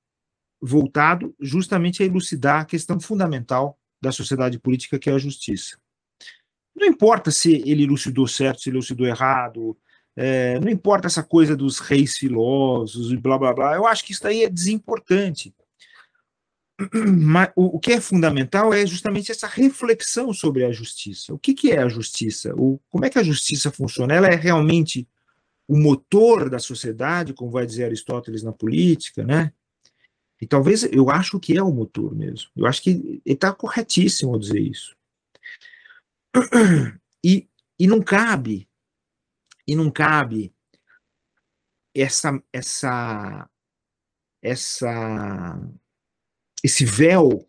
voltado 0.61 1.35
justamente 1.41 2.03
a 2.03 2.07
elucidar 2.07 2.61
a 2.61 2.65
questão 2.65 2.99
fundamental 3.01 3.79
da 4.03 4.13
sociedade 4.13 4.59
política, 4.59 4.99
que 4.99 5.09
é 5.09 5.13
a 5.13 5.19
justiça. 5.19 5.79
Não 6.75 6.87
importa 6.87 7.31
se 7.31 7.63
ele 7.69 7.85
elucidou 7.85 8.27
certo, 8.27 8.61
se 8.61 8.71
elucidou 8.71 9.07
errado, 9.07 9.77
é, 10.21 10.59
não 10.59 10.69
importa 10.69 11.07
essa 11.07 11.23
coisa 11.23 11.55
dos 11.55 11.79
reis 11.79 12.17
filósofos 12.17 13.13
e 13.13 13.17
blá 13.17 13.39
blá 13.39 13.55
blá, 13.55 13.77
eu 13.77 13.87
acho 13.87 14.05
que 14.05 14.11
isso 14.11 14.27
aí 14.27 14.43
é 14.43 14.51
desimportante. 14.51 15.55
Mas 16.93 17.53
o, 17.55 17.77
o, 17.77 17.79
que 17.79 17.93
é 17.93 18.01
fundamental 18.01 18.75
é 18.75 18.85
justamente 18.85 19.31
essa 19.31 19.47
reflexão 19.47 20.33
sobre 20.33 20.65
a 20.65 20.73
justiça. 20.73 21.33
O 21.33 21.39
que, 21.39 21.55
que 21.55 21.71
é 21.71 21.79
a 21.79 21.89
justiça? 21.89 22.53
O, 22.57 22.81
como 22.91 23.05
é 23.05 23.11
que 23.11 23.19
a 23.19 23.23
justiça 23.23 23.71
funciona? 23.71 24.13
Ela 24.13 24.27
é 24.27 24.35
realmente 24.35 25.07
o 25.69 25.79
motor 25.79 26.51
da 26.51 26.59
sociedade, 26.59 27.33
como 27.33 27.53
vai 27.53 27.65
dizer 27.65 27.85
Aristóteles 27.85 28.43
na 28.43 28.53
política, 28.53 29.23
né? 29.23 29.53
E 30.41 30.49
talvez 30.49 30.83
eu 30.83 31.11
acho 31.11 31.39
que 31.39 31.57
é 31.57 31.63
o 31.63 31.71
motor 31.71 32.13
mesmo. 32.13 32.51
Eu 32.57 32.67
acho 32.67 32.83
que 32.83 32.91
ele 32.91 33.23
está 33.25 33.53
corretíssimo 33.53 34.33
ao 34.33 34.39
dizer 34.39 34.61
isso. 34.61 34.97
E, 37.25 37.49
e 37.77 37.89
não 37.89 38.01
cabe, 38.01 38.68
e 39.69 39.77
não 39.77 39.91
cabe 39.91 40.55
essa, 41.95 42.43
essa, 42.51 43.51
essa, 44.41 45.61
esse 46.65 46.87
véu 46.87 47.47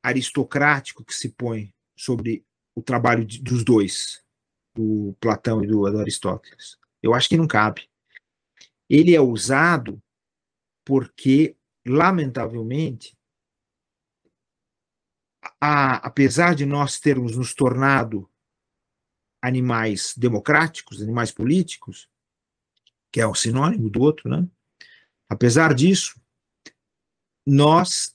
aristocrático 0.00 1.04
que 1.04 1.12
se 1.12 1.30
põe 1.30 1.74
sobre 1.96 2.46
o 2.76 2.82
trabalho 2.82 3.24
de, 3.24 3.42
dos 3.42 3.64
dois, 3.64 4.24
do 4.72 5.16
Platão 5.20 5.64
e 5.64 5.66
do, 5.66 5.90
do 5.90 5.98
Aristóteles. 5.98 6.78
Eu 7.02 7.12
acho 7.12 7.28
que 7.28 7.36
não 7.36 7.48
cabe. 7.48 7.90
Ele 8.88 9.16
é 9.16 9.20
usado 9.20 10.00
porque 10.84 11.56
lamentavelmente, 11.84 13.18
a, 15.60 15.96
apesar 15.96 16.54
de 16.54 16.64
nós 16.64 17.00
termos 17.00 17.36
nos 17.36 17.52
tornado 17.52 18.30
animais 19.40 20.14
democráticos, 20.16 21.02
animais 21.02 21.30
políticos, 21.30 22.08
que 23.10 23.20
é 23.20 23.26
o 23.26 23.34
sinônimo 23.34 23.88
do 23.88 24.02
outro, 24.02 24.28
né? 24.28 24.46
Apesar 25.28 25.74
disso, 25.74 26.20
nós 27.46 28.14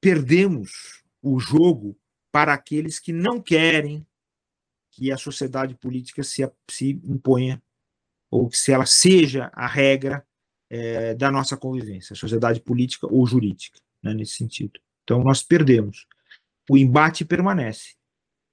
perdemos 0.00 1.02
o 1.22 1.38
jogo 1.38 1.98
para 2.30 2.52
aqueles 2.52 2.98
que 2.98 3.12
não 3.12 3.40
querem 3.40 4.06
que 4.90 5.10
a 5.10 5.16
sociedade 5.16 5.74
política 5.74 6.22
se, 6.22 6.48
se 6.70 7.00
imponha 7.04 7.62
ou 8.30 8.48
que 8.48 8.58
se 8.58 8.72
ela 8.72 8.86
seja 8.86 9.50
a 9.54 9.66
regra 9.66 10.26
é, 10.68 11.14
da 11.14 11.30
nossa 11.30 11.56
convivência, 11.56 12.16
sociedade 12.16 12.60
política 12.60 13.06
ou 13.06 13.26
jurídica, 13.26 13.80
né, 14.02 14.12
nesse 14.12 14.36
sentido. 14.36 14.80
Então, 15.02 15.22
nós 15.22 15.42
perdemos. 15.42 16.06
O 16.68 16.76
embate 16.76 17.24
permanece. 17.24 17.94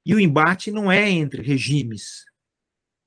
E 0.06 0.16
o 0.16 0.20
embate 0.20 0.72
não 0.72 0.92
é 0.92 1.10
entre 1.10 1.42
regimes. 1.42 2.26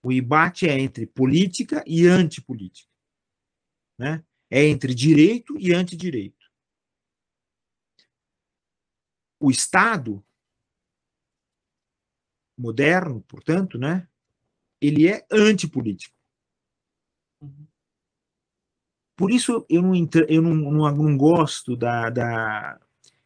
O 0.02 0.12
embate 0.12 0.68
é 0.68 0.78
entre 0.78 1.06
política 1.06 1.82
e 1.86 2.06
antipolítica. 2.06 2.90
Né? 3.98 4.24
É 4.50 4.64
entre 4.64 4.94
direito 4.94 5.58
e 5.58 5.72
antidireito. 5.72 6.44
O 9.40 9.50
Estado 9.50 10.24
moderno, 12.56 13.20
portanto, 13.22 13.78
né, 13.78 14.08
ele 14.80 15.08
é 15.08 15.26
antipolítico. 15.30 16.14
Por 19.16 19.30
isso 19.30 19.64
eu 19.68 19.82
não, 19.82 19.92
eu 20.28 20.42
não, 20.42 20.54
não, 20.54 20.96
não 20.96 21.16
gosto 21.16 21.76
da, 21.76 22.10
da, 22.10 22.80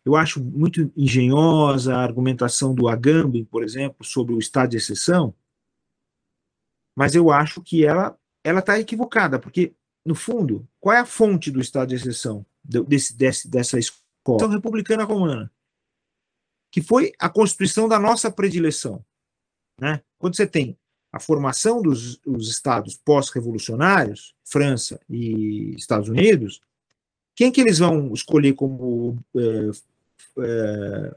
Eu 0.08 0.16
acho 0.16 0.42
muito 0.42 0.90
engenhosa 0.96 1.94
a 1.94 2.02
argumentação 2.02 2.74
do 2.74 2.88
Agamben, 2.88 3.44
por 3.44 3.62
exemplo, 3.62 4.06
sobre 4.06 4.34
o 4.34 4.38
estado 4.38 4.70
de 4.70 4.78
exceção, 4.78 5.34
mas 6.96 7.14
eu 7.14 7.30
acho 7.30 7.60
que 7.62 7.84
ela 7.84 8.18
ela 8.42 8.60
está 8.60 8.80
equivocada, 8.80 9.38
porque, 9.38 9.74
no 10.02 10.14
fundo, 10.14 10.66
qual 10.80 10.96
é 10.96 11.00
a 11.00 11.04
fonte 11.04 11.50
do 11.50 11.60
estado 11.60 11.90
de 11.90 11.96
exceção 11.96 12.46
desse, 12.64 13.14
desse, 13.14 13.46
dessa 13.50 13.78
escola? 13.78 14.48
republicana 14.48 15.04
romana, 15.04 15.52
que 16.70 16.80
foi 16.80 17.12
a 17.18 17.28
constituição 17.28 17.86
da 17.86 17.98
nossa 17.98 18.30
predileção. 18.30 19.04
Né? 19.78 20.00
Quando 20.18 20.36
você 20.36 20.46
tem 20.46 20.78
a 21.12 21.20
formação 21.20 21.82
dos, 21.82 22.16
dos 22.18 22.48
estados 22.48 22.96
pós-revolucionários, 22.96 24.34
França 24.42 24.98
e 25.06 25.74
Estados 25.76 26.08
Unidos, 26.08 26.62
quem 27.34 27.52
que 27.52 27.60
eles 27.60 27.78
vão 27.78 28.14
escolher 28.14 28.54
como 28.54 29.22
é, 29.36 29.70
é, 30.38 31.14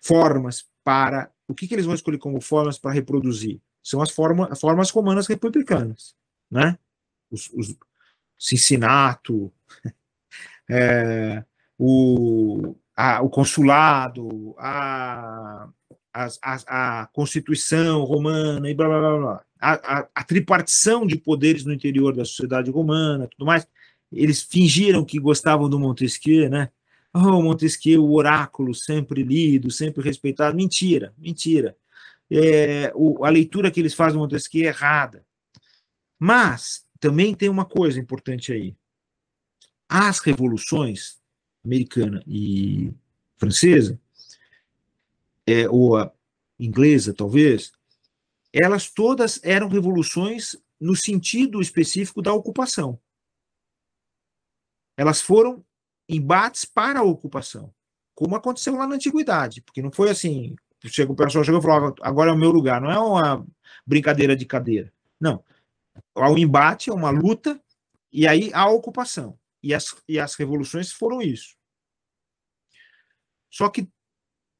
formas 0.00 0.66
para 0.82 1.30
o 1.46 1.54
que, 1.54 1.66
que 1.66 1.74
eles 1.74 1.86
vão 1.86 1.94
escolher 1.94 2.18
como 2.18 2.40
formas 2.40 2.78
para 2.78 2.92
reproduzir? 2.92 3.60
São 3.82 4.00
as, 4.00 4.10
forma, 4.10 4.48
as 4.50 4.60
formas 4.60 4.90
romanas 4.90 5.26
republicanas, 5.26 6.14
né? 6.50 6.78
Os, 7.30 7.50
os 7.50 7.76
é, 10.70 11.44
o, 11.78 12.74
a, 12.96 13.22
o 13.22 13.28
consulado, 13.28 14.54
a, 14.58 15.68
a, 16.12 16.28
a, 16.42 17.02
a, 17.02 17.06
Constituição 17.08 18.04
romana 18.04 18.70
e 18.70 18.74
blá 18.74 18.88
blá 18.88 19.00
blá, 19.00 19.18
blá. 19.18 19.44
A, 19.60 20.08
a, 20.14 20.24
tripartição 20.24 21.06
de 21.06 21.16
poderes 21.16 21.64
no 21.64 21.72
interior 21.72 22.14
da 22.14 22.24
sociedade 22.24 22.70
romana, 22.70 23.28
tudo 23.28 23.46
mais. 23.46 23.66
Eles 24.12 24.42
fingiram 24.42 25.04
que 25.04 25.18
gostavam 25.18 25.68
do 25.68 25.78
Montesquieu, 25.78 26.48
né? 26.48 26.70
Oh, 27.16 27.40
Montesquieu, 27.40 28.04
o 28.04 28.14
oráculo 28.14 28.74
sempre 28.74 29.22
lido, 29.22 29.70
sempre 29.70 30.02
respeitado. 30.02 30.56
Mentira, 30.56 31.14
mentira. 31.16 31.76
É, 32.28 32.92
o, 32.96 33.24
a 33.24 33.30
leitura 33.30 33.70
que 33.70 33.78
eles 33.78 33.94
fazem 33.94 34.14
do 34.14 34.18
Montesquieu 34.20 34.64
é 34.64 34.68
errada. 34.68 35.24
Mas 36.18 36.84
também 36.98 37.32
tem 37.32 37.48
uma 37.48 37.64
coisa 37.64 38.00
importante 38.00 38.52
aí. 38.52 38.76
As 39.88 40.18
revoluções 40.18 41.20
americana 41.64 42.20
e 42.26 42.92
francesa 43.36 43.98
é, 45.46 45.68
ou 45.68 45.96
a 45.96 46.12
inglesa, 46.58 47.14
talvez, 47.14 47.72
elas 48.52 48.90
todas 48.90 49.38
eram 49.42 49.68
revoluções 49.68 50.56
no 50.80 50.96
sentido 50.96 51.60
específico 51.60 52.20
da 52.20 52.32
ocupação. 52.32 52.98
Elas 54.96 55.20
foram 55.20 55.64
embates 56.08 56.64
para 56.64 57.00
a 57.00 57.02
ocupação, 57.04 57.72
como 58.14 58.36
aconteceu 58.36 58.76
lá 58.76 58.86
na 58.86 58.96
antiguidade, 58.96 59.62
porque 59.62 59.82
não 59.82 59.90
foi 59.90 60.10
assim, 60.10 60.54
chega 60.84 61.12
o 61.12 61.16
pessoal 61.16 61.44
chegou 61.44 61.60
e 61.60 61.62
falou, 61.62 61.94
agora 62.02 62.30
é 62.30 62.34
o 62.34 62.38
meu 62.38 62.50
lugar, 62.50 62.80
não 62.80 62.90
é 62.90 62.98
uma 62.98 63.46
brincadeira 63.86 64.36
de 64.36 64.44
cadeira. 64.44 64.92
Não. 65.20 65.42
Há 66.14 66.30
um 66.30 66.38
embate, 66.38 66.90
uma 66.90 67.10
luta, 67.10 67.60
e 68.12 68.26
aí 68.26 68.50
a 68.52 68.68
ocupação. 68.68 69.38
E 69.62 69.72
as, 69.72 69.94
e 70.06 70.18
as 70.18 70.34
revoluções 70.34 70.92
foram 70.92 71.22
isso. 71.22 71.56
Só 73.50 73.68
que 73.68 73.88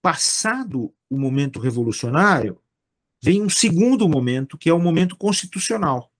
passado 0.00 0.94
o 1.10 1.18
momento 1.18 1.58
revolucionário, 1.58 2.60
vem 3.22 3.42
um 3.42 3.48
segundo 3.48 4.08
momento, 4.08 4.58
que 4.58 4.68
é 4.68 4.72
o 4.72 4.78
momento 4.78 5.16
constitucional. 5.16 6.12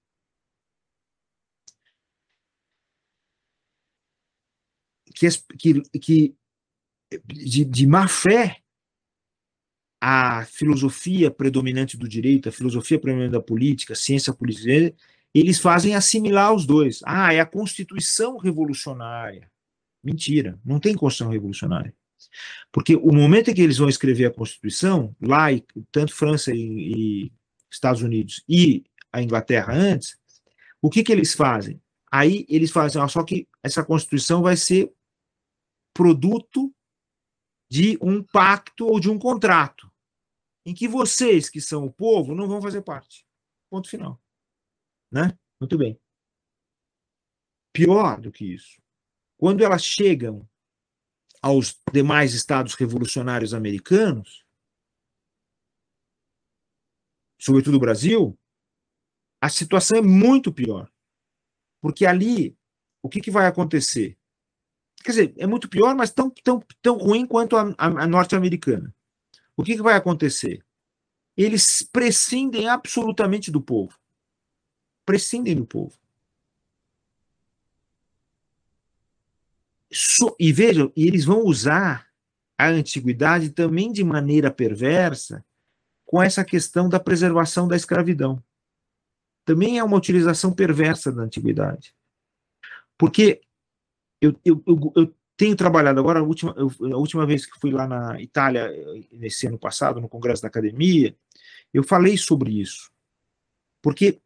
Que, 5.58 5.80
que, 5.82 5.98
que 5.98 6.34
de, 7.24 7.64
de 7.64 7.86
má 7.86 8.08
fé, 8.08 8.58
a 10.00 10.44
filosofia 10.44 11.30
predominante 11.30 11.96
do 11.96 12.08
direito, 12.08 12.48
a 12.48 12.52
filosofia 12.52 12.98
predominante 12.98 13.32
da 13.32 13.40
política, 13.40 13.94
a 13.94 13.96
ciência 13.96 14.32
política, 14.32 14.94
eles 15.32 15.58
fazem 15.58 15.94
assimilar 15.94 16.52
os 16.52 16.66
dois. 16.66 17.00
Ah, 17.04 17.32
é 17.32 17.40
a 17.40 17.46
Constituição 17.46 18.36
revolucionária. 18.36 19.50
Mentira, 20.02 20.58
não 20.64 20.78
tem 20.78 20.94
Constituição 20.94 21.32
revolucionária. 21.32 21.94
Porque 22.70 22.96
o 22.96 23.12
momento 23.12 23.50
em 23.50 23.54
que 23.54 23.62
eles 23.62 23.78
vão 23.78 23.88
escrever 23.88 24.26
a 24.26 24.30
Constituição, 24.30 25.14
lá, 25.20 25.46
tanto 25.90 26.14
França 26.14 26.52
e, 26.52 26.58
e 26.58 27.32
Estados 27.70 28.02
Unidos 28.02 28.44
e 28.48 28.84
a 29.12 29.22
Inglaterra 29.22 29.72
antes, 29.72 30.18
o 30.82 30.90
que, 30.90 31.02
que 31.02 31.12
eles 31.12 31.32
fazem? 31.32 31.80
Aí 32.12 32.44
eles 32.48 32.70
fazem, 32.70 33.00
ó, 33.00 33.08
só 33.08 33.22
que 33.22 33.48
essa 33.62 33.82
Constituição 33.82 34.42
vai 34.42 34.56
ser 34.56 34.92
produto 35.94 36.74
de 37.70 37.96
um 38.02 38.22
pacto 38.22 38.86
ou 38.86 39.00
de 39.00 39.08
um 39.08 39.18
contrato, 39.18 39.90
em 40.66 40.74
que 40.74 40.86
vocês, 40.88 41.48
que 41.48 41.60
são 41.60 41.86
o 41.86 41.92
povo, 41.92 42.34
não 42.34 42.48
vão 42.48 42.60
fazer 42.60 42.82
parte. 42.82 43.26
Ponto 43.70 43.88
final. 43.88 44.20
Né? 45.10 45.36
Muito 45.60 45.78
bem. 45.78 45.98
Pior 47.72 48.20
do 48.20 48.30
que 48.30 48.44
isso, 48.54 48.80
quando 49.36 49.64
elas 49.64 49.84
chegam 49.84 50.48
aos 51.42 51.78
demais 51.92 52.32
estados 52.32 52.74
revolucionários 52.74 53.52
americanos, 53.52 54.44
sobretudo 57.40 57.76
o 57.76 57.80
Brasil, 57.80 58.38
a 59.42 59.50
situação 59.50 59.98
é 59.98 60.02
muito 60.02 60.52
pior. 60.52 60.90
Porque 61.82 62.06
ali, 62.06 62.56
o 63.02 63.10
que, 63.10 63.20
que 63.20 63.30
vai 63.30 63.46
acontecer? 63.46 64.18
Quer 65.04 65.10
dizer, 65.10 65.34
é 65.36 65.46
muito 65.46 65.68
pior, 65.68 65.94
mas 65.94 66.10
tão, 66.10 66.30
tão, 66.30 66.64
tão 66.80 66.96
ruim 66.96 67.26
quanto 67.26 67.58
a, 67.58 67.74
a, 67.76 67.86
a 67.86 68.06
norte-americana. 68.06 68.92
O 69.54 69.62
que, 69.62 69.76
que 69.76 69.82
vai 69.82 69.94
acontecer? 69.94 70.64
Eles 71.36 71.86
prescindem 71.92 72.70
absolutamente 72.70 73.50
do 73.50 73.60
povo. 73.60 73.94
Prescindem 75.04 75.54
do 75.54 75.66
povo. 75.66 75.94
So, 79.92 80.34
e 80.40 80.50
vejam, 80.54 80.90
e 80.96 81.06
eles 81.06 81.26
vão 81.26 81.44
usar 81.44 82.08
a 82.56 82.68
antiguidade 82.68 83.50
também 83.50 83.92
de 83.92 84.02
maneira 84.02 84.50
perversa 84.50 85.44
com 86.06 86.22
essa 86.22 86.42
questão 86.42 86.88
da 86.88 86.98
preservação 86.98 87.68
da 87.68 87.76
escravidão. 87.76 88.42
Também 89.44 89.78
é 89.78 89.84
uma 89.84 89.98
utilização 89.98 90.50
perversa 90.50 91.12
da 91.12 91.22
antiguidade. 91.22 91.94
Porque 92.96 93.43
eu, 94.20 94.34
eu, 94.44 94.62
eu, 94.66 94.92
eu 94.96 95.14
tenho 95.36 95.56
trabalhado 95.56 95.98
agora, 96.00 96.20
a 96.20 96.22
última, 96.22 96.54
a 96.54 96.96
última 96.96 97.26
vez 97.26 97.46
que 97.46 97.58
fui 97.58 97.70
lá 97.70 97.86
na 97.86 98.20
Itália, 98.20 98.70
nesse 99.12 99.46
ano 99.46 99.58
passado, 99.58 100.00
no 100.00 100.08
Congresso 100.08 100.42
da 100.42 100.48
Academia, 100.48 101.16
eu 101.72 101.82
falei 101.82 102.16
sobre 102.16 102.60
isso. 102.60 102.92
Porque 103.82 104.20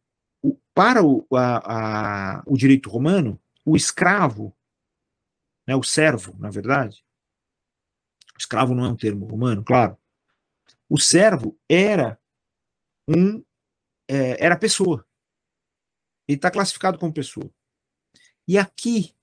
para 0.73 1.03
o, 1.03 1.25
a, 1.33 2.37
a, 2.39 2.43
o 2.45 2.55
direito 2.55 2.89
romano, 2.89 3.39
o 3.65 3.75
escravo 3.75 4.55
né, 5.69 5.75
o 5.75 5.83
servo, 5.83 6.35
na 6.39 6.49
verdade. 6.49 7.05
O 8.33 8.39
escravo 8.39 8.73
não 8.73 8.85
é 8.85 8.87
um 8.87 8.95
termo 8.95 9.27
romano, 9.27 9.63
claro. 9.63 9.95
O 10.89 10.97
servo 10.97 11.55
era 11.69 12.19
um 13.07 13.45
é, 14.07 14.43
era 14.43 14.57
pessoa. 14.57 15.05
Ele 16.27 16.37
está 16.37 16.49
classificado 16.49 16.97
como 16.97 17.13
pessoa. 17.13 17.51
E 18.47 18.57
aqui 18.57 19.15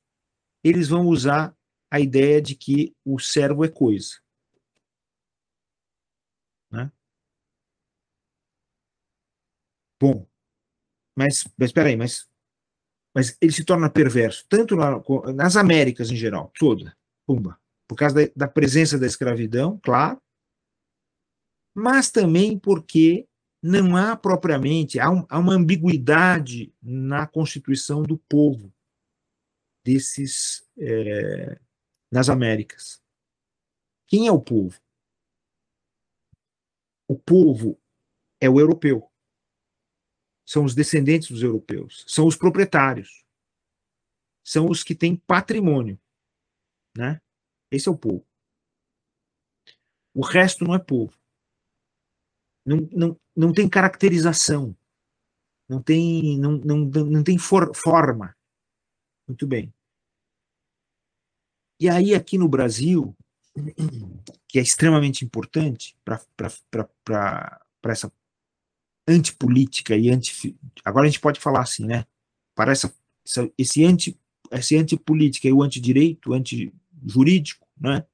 eles 0.68 0.88
vão 0.88 1.06
usar 1.06 1.56
a 1.90 2.00
ideia 2.00 2.40
de 2.42 2.54
que 2.54 2.94
o 3.04 3.18
servo 3.18 3.64
é 3.64 3.68
coisa. 3.68 4.16
Né? 6.70 6.90
Bom, 10.00 10.26
mas, 11.16 11.44
mas 11.56 11.68
espera 11.68 11.88
aí, 11.88 11.96
mas 11.96 12.28
mas 13.14 13.34
ele 13.40 13.50
se 13.50 13.64
torna 13.64 13.88
perverso, 13.88 14.44
tanto 14.46 14.76
na, 14.76 15.02
nas 15.32 15.56
Américas 15.56 16.10
em 16.10 16.16
geral, 16.16 16.52
toda, 16.58 16.94
pumba, 17.26 17.58
por 17.88 17.96
causa 17.96 18.14
da, 18.14 18.32
da 18.36 18.46
presença 18.46 18.98
da 18.98 19.06
escravidão, 19.06 19.80
claro, 19.82 20.20
mas 21.74 22.10
também 22.10 22.58
porque 22.58 23.26
não 23.62 23.96
há 23.96 24.14
propriamente, 24.16 25.00
há, 25.00 25.10
um, 25.10 25.24
há, 25.30 25.38
uma 25.38 25.54
ambiguidade 25.54 26.74
na 26.82 27.26
constituição 27.26 28.02
do 28.02 28.18
povo 28.18 28.70
desses, 29.86 30.66
é, 30.78 31.58
nas 32.10 32.28
Américas. 32.28 33.00
Quem 34.06 34.26
é 34.26 34.32
o 34.32 34.40
povo? 34.40 34.80
O 37.08 37.16
povo 37.16 37.80
é 38.40 38.50
o 38.50 38.60
europeu 38.60 39.10
são 40.46 40.64
os 40.64 40.74
descendentes 40.74 41.28
dos 41.28 41.42
europeus, 41.42 42.04
são 42.06 42.26
os 42.26 42.36
proprietários, 42.36 43.24
são 44.44 44.70
os 44.70 44.84
que 44.84 44.94
têm 44.94 45.16
patrimônio, 45.16 46.00
né? 46.96 47.20
Esse 47.68 47.88
é 47.88 47.92
o 47.92 47.98
povo. 47.98 48.24
O 50.14 50.24
resto 50.24 50.64
não 50.64 50.72
é 50.72 50.78
povo. 50.78 51.12
Não, 52.64 52.76
não, 52.92 53.20
não 53.34 53.52
tem 53.52 53.68
caracterização, 53.68 54.76
não 55.68 55.82
tem, 55.82 56.38
não, 56.38 56.52
não, 56.58 56.76
não 56.78 57.24
tem 57.24 57.36
for, 57.36 57.74
forma. 57.74 58.36
Muito 59.26 59.46
bem. 59.48 59.74
E 61.78 61.88
aí, 61.88 62.14
aqui 62.14 62.38
no 62.38 62.48
Brasil, 62.48 63.14
que 64.48 64.58
é 64.58 64.62
extremamente 64.62 65.24
importante 65.24 65.96
para 66.04 66.20
essa 67.84 68.10
antipolítica 69.06 69.96
e 69.96 70.10
anti. 70.10 70.58
Agora 70.84 71.06
a 71.06 71.10
gente 71.10 71.20
pode 71.20 71.38
falar 71.38 71.62
assim, 71.62 71.86
né? 71.86 72.06
Para 72.54 72.72
essa, 72.72 72.92
esse, 73.56 73.84
anti, 73.84 74.18
esse 74.50 74.76
antipolítica 74.76 75.46
e 75.48 75.52
o 75.52 75.62
antidireito, 75.62 76.30
o 76.30 76.34
antijurídico, 76.34 77.66
né? 77.78 78.06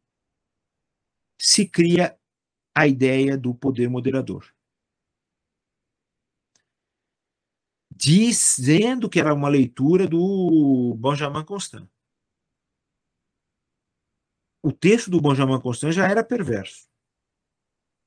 Se 1.41 1.67
cria 1.67 2.17
a 2.75 2.87
ideia 2.87 3.37
do 3.37 3.55
poder 3.55 3.89
moderador. 3.89 4.47
Dizendo 7.95 9.09
que 9.09 9.21
era 9.21 9.33
uma 9.33 9.49
leitura 9.49 10.09
do 10.09 10.97
Benjamin 10.99 11.45
Constant. 11.45 11.92
O 14.63 14.71
texto 14.73 15.11
do 15.11 15.21
Benjamin 15.21 15.61
Constant 15.61 15.93
já 15.93 16.09
era 16.09 16.23
perverso. 16.23 16.87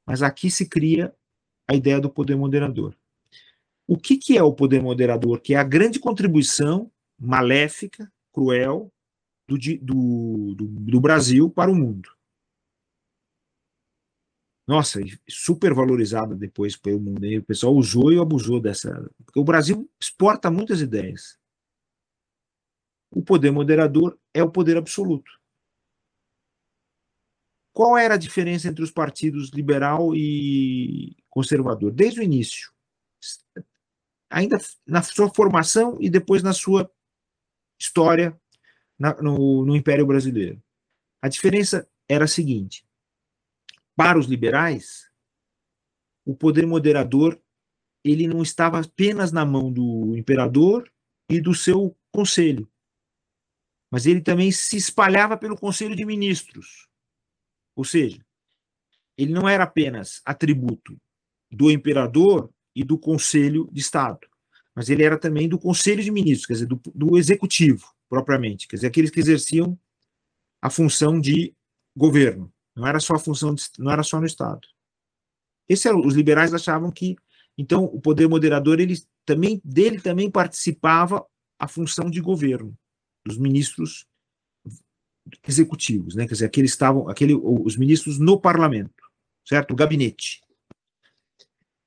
Mas 0.05 0.21
aqui 0.21 0.49
se 0.49 0.69
cria 0.69 1.13
a 1.67 1.75
ideia 1.75 1.99
do 1.99 2.09
poder 2.09 2.35
moderador. 2.35 2.95
O 3.87 3.97
que, 3.97 4.17
que 4.17 4.37
é 4.37 4.43
o 4.43 4.53
poder 4.53 4.81
moderador? 4.81 5.41
Que 5.41 5.53
é 5.53 5.57
a 5.57 5.63
grande 5.63 5.99
contribuição 5.99 6.91
maléfica, 7.19 8.11
cruel, 8.31 8.91
do, 9.47 9.57
do, 9.57 10.55
do, 10.55 10.65
do 10.65 11.01
Brasil 11.01 11.49
para 11.49 11.69
o 11.69 11.75
mundo. 11.75 12.09
Nossa, 14.67 14.99
super 15.29 15.73
valorizada 15.73 16.35
depois 16.35 16.75
pelo 16.75 16.99
mundo. 16.99 17.23
O 17.23 17.43
pessoal 17.43 17.75
usou 17.75 18.11
e 18.11 18.19
abusou 18.19 18.59
dessa. 18.59 19.07
Porque 19.23 19.39
o 19.39 19.43
Brasil 19.43 19.89
exporta 20.01 20.49
muitas 20.49 20.81
ideias. 20.81 21.37
O 23.11 23.21
poder 23.21 23.51
moderador 23.51 24.17
é 24.33 24.41
o 24.41 24.49
poder 24.49 24.77
absoluto. 24.77 25.31
Qual 27.75 27.97
era 27.97 28.13
a 28.13 28.17
diferença 28.17 28.69
entre 28.69 28.81
os 28.81 28.89
partidos 28.89 29.49
liberal 29.49 30.15
e 30.15 31.13
conservador? 31.29 31.91
Desde 31.91 32.21
o 32.21 32.23
início. 32.23 32.71
Ainda 34.29 34.57
na 34.87 35.03
sua 35.03 35.29
formação 35.29 35.97
e 35.99 36.09
depois 36.09 36.41
na 36.41 36.53
sua 36.53 36.89
história 37.77 38.39
na, 38.97 39.13
no, 39.21 39.65
no 39.65 39.75
Império 39.75 40.07
Brasileiro. 40.07 40.63
A 41.21 41.27
diferença 41.27 41.85
era 42.07 42.23
a 42.23 42.29
seguinte: 42.29 42.87
para 43.93 44.17
os 44.17 44.25
liberais, 44.25 45.11
o 46.23 46.33
poder 46.33 46.65
moderador 46.65 47.37
ele 48.05 48.25
não 48.25 48.41
estava 48.41 48.79
apenas 48.79 49.33
na 49.33 49.45
mão 49.45 49.69
do 49.69 50.15
imperador 50.15 50.89
e 51.29 51.41
do 51.41 51.53
seu 51.53 51.93
conselho, 52.09 52.71
mas 53.91 54.05
ele 54.05 54.21
também 54.21 54.49
se 54.49 54.77
espalhava 54.77 55.35
pelo 55.35 55.57
conselho 55.57 55.93
de 55.93 56.05
ministros. 56.05 56.87
Ou 57.75 57.83
seja, 57.83 58.19
ele 59.17 59.33
não 59.33 59.47
era 59.47 59.63
apenas 59.63 60.21
atributo 60.25 60.99
do 61.51 61.71
imperador 61.71 62.49
e 62.75 62.83
do 62.83 62.97
Conselho 62.97 63.69
de 63.71 63.79
Estado, 63.79 64.27
mas 64.73 64.89
ele 64.89 65.03
era 65.03 65.17
também 65.17 65.47
do 65.47 65.57
Conselho 65.57 66.03
de 66.03 66.11
Ministros, 66.11 66.47
quer 66.47 66.53
dizer, 66.53 66.65
do, 66.65 66.81
do 66.93 67.17
executivo 67.17 67.93
propriamente, 68.09 68.67
quer 68.67 68.77
dizer, 68.77 68.87
aqueles 68.87 69.09
que 69.09 69.19
exerciam 69.19 69.77
a 70.61 70.69
função 70.69 71.19
de 71.19 71.53
governo. 71.95 72.51
Não 72.75 72.85
era 72.85 72.99
só 72.99 73.15
a 73.15 73.19
função, 73.19 73.53
de, 73.53 73.63
não 73.79 73.91
era 73.91 74.03
só 74.03 74.19
no 74.19 74.25
Estado. 74.25 74.67
Esse 75.67 75.87
era, 75.87 75.97
os 75.97 76.13
liberais 76.13 76.53
achavam 76.53 76.91
que 76.91 77.15
Então, 77.57 77.85
o 77.85 78.01
poder 78.01 78.27
moderador, 78.27 78.79
ele 78.79 78.95
também 79.25 79.61
dele 79.63 80.01
também 80.01 80.29
participava 80.29 81.25
a 81.57 81.67
função 81.67 82.09
de 82.09 82.19
governo 82.19 82.77
dos 83.25 83.37
ministros 83.37 84.05
executivos, 85.47 86.15
né? 86.15 86.27
Quer 86.27 86.33
dizer, 86.33 86.45
aqueles 86.45 86.71
estavam, 86.71 87.09
aquele, 87.09 87.33
os 87.35 87.77
ministros 87.77 88.19
no 88.19 88.39
parlamento, 88.39 89.03
certo? 89.45 89.71
O 89.71 89.75
gabinete. 89.75 90.41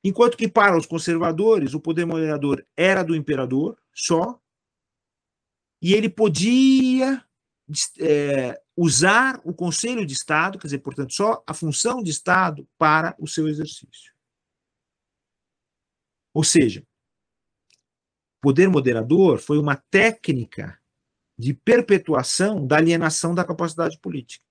Enquanto 0.03 0.37
que 0.37 0.49
para 0.49 0.77
os 0.77 0.87
conservadores, 0.87 1.75
o 1.75 1.81
poder 1.81 2.05
moderador 2.05 2.65
era 2.77 3.03
do 3.03 3.15
imperador 3.15 3.77
só, 3.95 4.41
e 5.83 5.95
ele 5.95 6.09
podia 6.09 7.25
é, 8.01 8.61
usar 8.77 9.41
o 9.45 9.53
Conselho 9.53 10.07
de 10.07 10.13
Estado, 10.13 10.59
quer 10.59 10.67
dizer, 10.67 10.79
portanto, 10.79 11.13
só 11.13 11.43
a 11.47 11.55
função 11.55 12.03
de 12.03 12.11
Estado 12.11 12.67
para 12.77 13.15
o 13.19 13.27
seu 13.27 13.49
exercício. 13.49 14.13
Ou 16.33 16.45
seja, 16.45 16.87
poder 18.41 18.69
moderador 18.69 19.39
foi 19.39 19.59
uma 19.59 19.77
técnica 19.77 20.81
de 21.39 21.55
perpetuação 21.55 22.67
da 22.67 22.77
alienação 22.77 23.35
da 23.35 23.45
capacidade 23.45 23.99
política. 23.99 24.45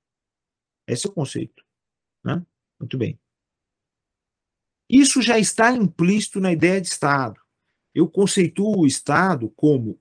Esse 0.88 1.06
é 1.06 1.10
o 1.10 1.14
conceito. 1.14 1.64
Né? 2.24 2.46
Muito 2.80 2.98
bem. 2.98 3.20
Isso 4.90 5.22
já 5.22 5.38
está 5.38 5.72
implícito 5.72 6.40
na 6.40 6.52
ideia 6.52 6.80
de 6.80 6.88
Estado. 6.88 7.42
Eu 7.94 8.08
conceituo 8.08 8.80
o 8.80 8.88
Estado 8.88 9.50
como 9.50 10.00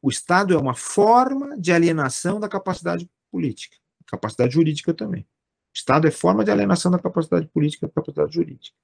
o 0.00 0.10
Estado 0.10 0.54
é 0.54 0.58
uma 0.58 0.74
forma 0.74 1.58
de 1.58 1.72
alienação 1.72 2.38
da 2.38 2.46
capacidade 2.48 3.10
política, 3.30 3.76
capacidade 4.06 4.52
jurídica 4.52 4.92
também. 4.92 5.22
O 5.22 5.74
Estado 5.74 6.06
é 6.06 6.10
forma 6.10 6.44
de 6.44 6.50
alienação 6.50 6.90
da 6.90 6.98
capacidade 6.98 7.48
política 7.48 7.86
da 7.86 7.92
capacidade 7.92 8.34
jurídica. 8.34 8.76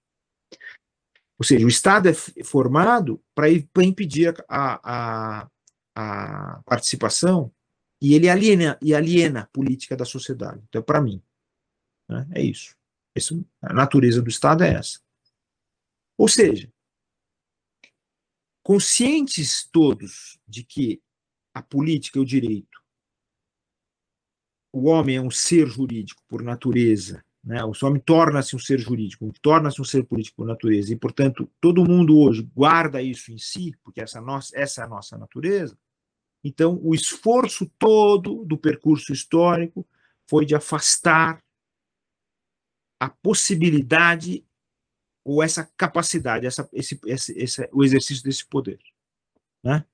Ou 1.38 1.44
seja, 1.44 1.64
o 1.64 1.68
Estado 1.68 2.08
é 2.08 2.14
formado 2.42 3.22
para 3.34 3.50
impedir 3.50 4.34
a, 4.48 4.80
a, 5.42 5.50
a, 6.00 6.62
participação 6.64 7.52
e 8.00 8.14
ele 8.14 8.28
aliena, 8.28 8.78
e 8.80 8.94
aliena 8.94 9.40
a 9.40 9.46
política 9.46 9.96
da 9.96 10.04
sociedade. 10.04 10.62
Então, 10.68 10.82
para 10.82 11.00
mim, 11.00 11.22
né, 12.08 12.26
é 12.32 12.42
isso. 12.42 12.76
isso. 13.14 13.44
A 13.60 13.72
natureza 13.72 14.22
do 14.22 14.28
Estado 14.28 14.64
é 14.64 14.74
essa. 14.74 15.00
Ou 16.16 16.28
seja, 16.28 16.70
conscientes 18.62 19.68
todos 19.70 20.38
de 20.46 20.64
que 20.64 21.02
a 21.54 21.62
política 21.62 22.18
e 22.18 22.22
o 22.22 22.24
direito. 22.24 22.80
O 24.72 24.88
homem 24.88 25.16
é 25.16 25.20
um 25.20 25.30
ser 25.30 25.66
jurídico 25.66 26.22
por 26.28 26.42
natureza, 26.42 27.24
né? 27.42 27.64
o 27.64 27.72
homem 27.82 28.00
torna-se 28.00 28.54
um 28.54 28.58
ser 28.58 28.78
jurídico, 28.78 29.32
torna-se 29.42 29.80
um 29.80 29.84
ser 29.84 30.04
político 30.04 30.36
por 30.36 30.46
natureza, 30.46 30.92
e, 30.92 30.96
portanto, 30.96 31.50
todo 31.60 31.84
mundo 31.84 32.16
hoje 32.16 32.42
guarda 32.54 33.02
isso 33.02 33.32
em 33.32 33.38
si, 33.38 33.74
porque 33.82 34.00
essa, 34.00 34.20
nossa, 34.20 34.56
essa 34.56 34.82
é 34.82 34.84
a 34.84 34.88
nossa 34.88 35.18
natureza. 35.18 35.76
Então, 36.42 36.80
o 36.82 36.94
esforço 36.94 37.70
todo 37.78 38.44
do 38.44 38.56
percurso 38.56 39.12
histórico 39.12 39.86
foi 40.28 40.46
de 40.46 40.54
afastar 40.54 41.42
a 42.98 43.08
possibilidade 43.08 44.44
ou 45.24 45.42
essa 45.42 45.64
capacidade, 45.76 46.46
essa, 46.46 46.68
esse, 46.72 46.98
esse, 47.04 47.38
esse, 47.38 47.68
o 47.72 47.84
exercício 47.84 48.24
desse 48.24 48.46
poder. 48.46 48.78
Né? 49.62 49.84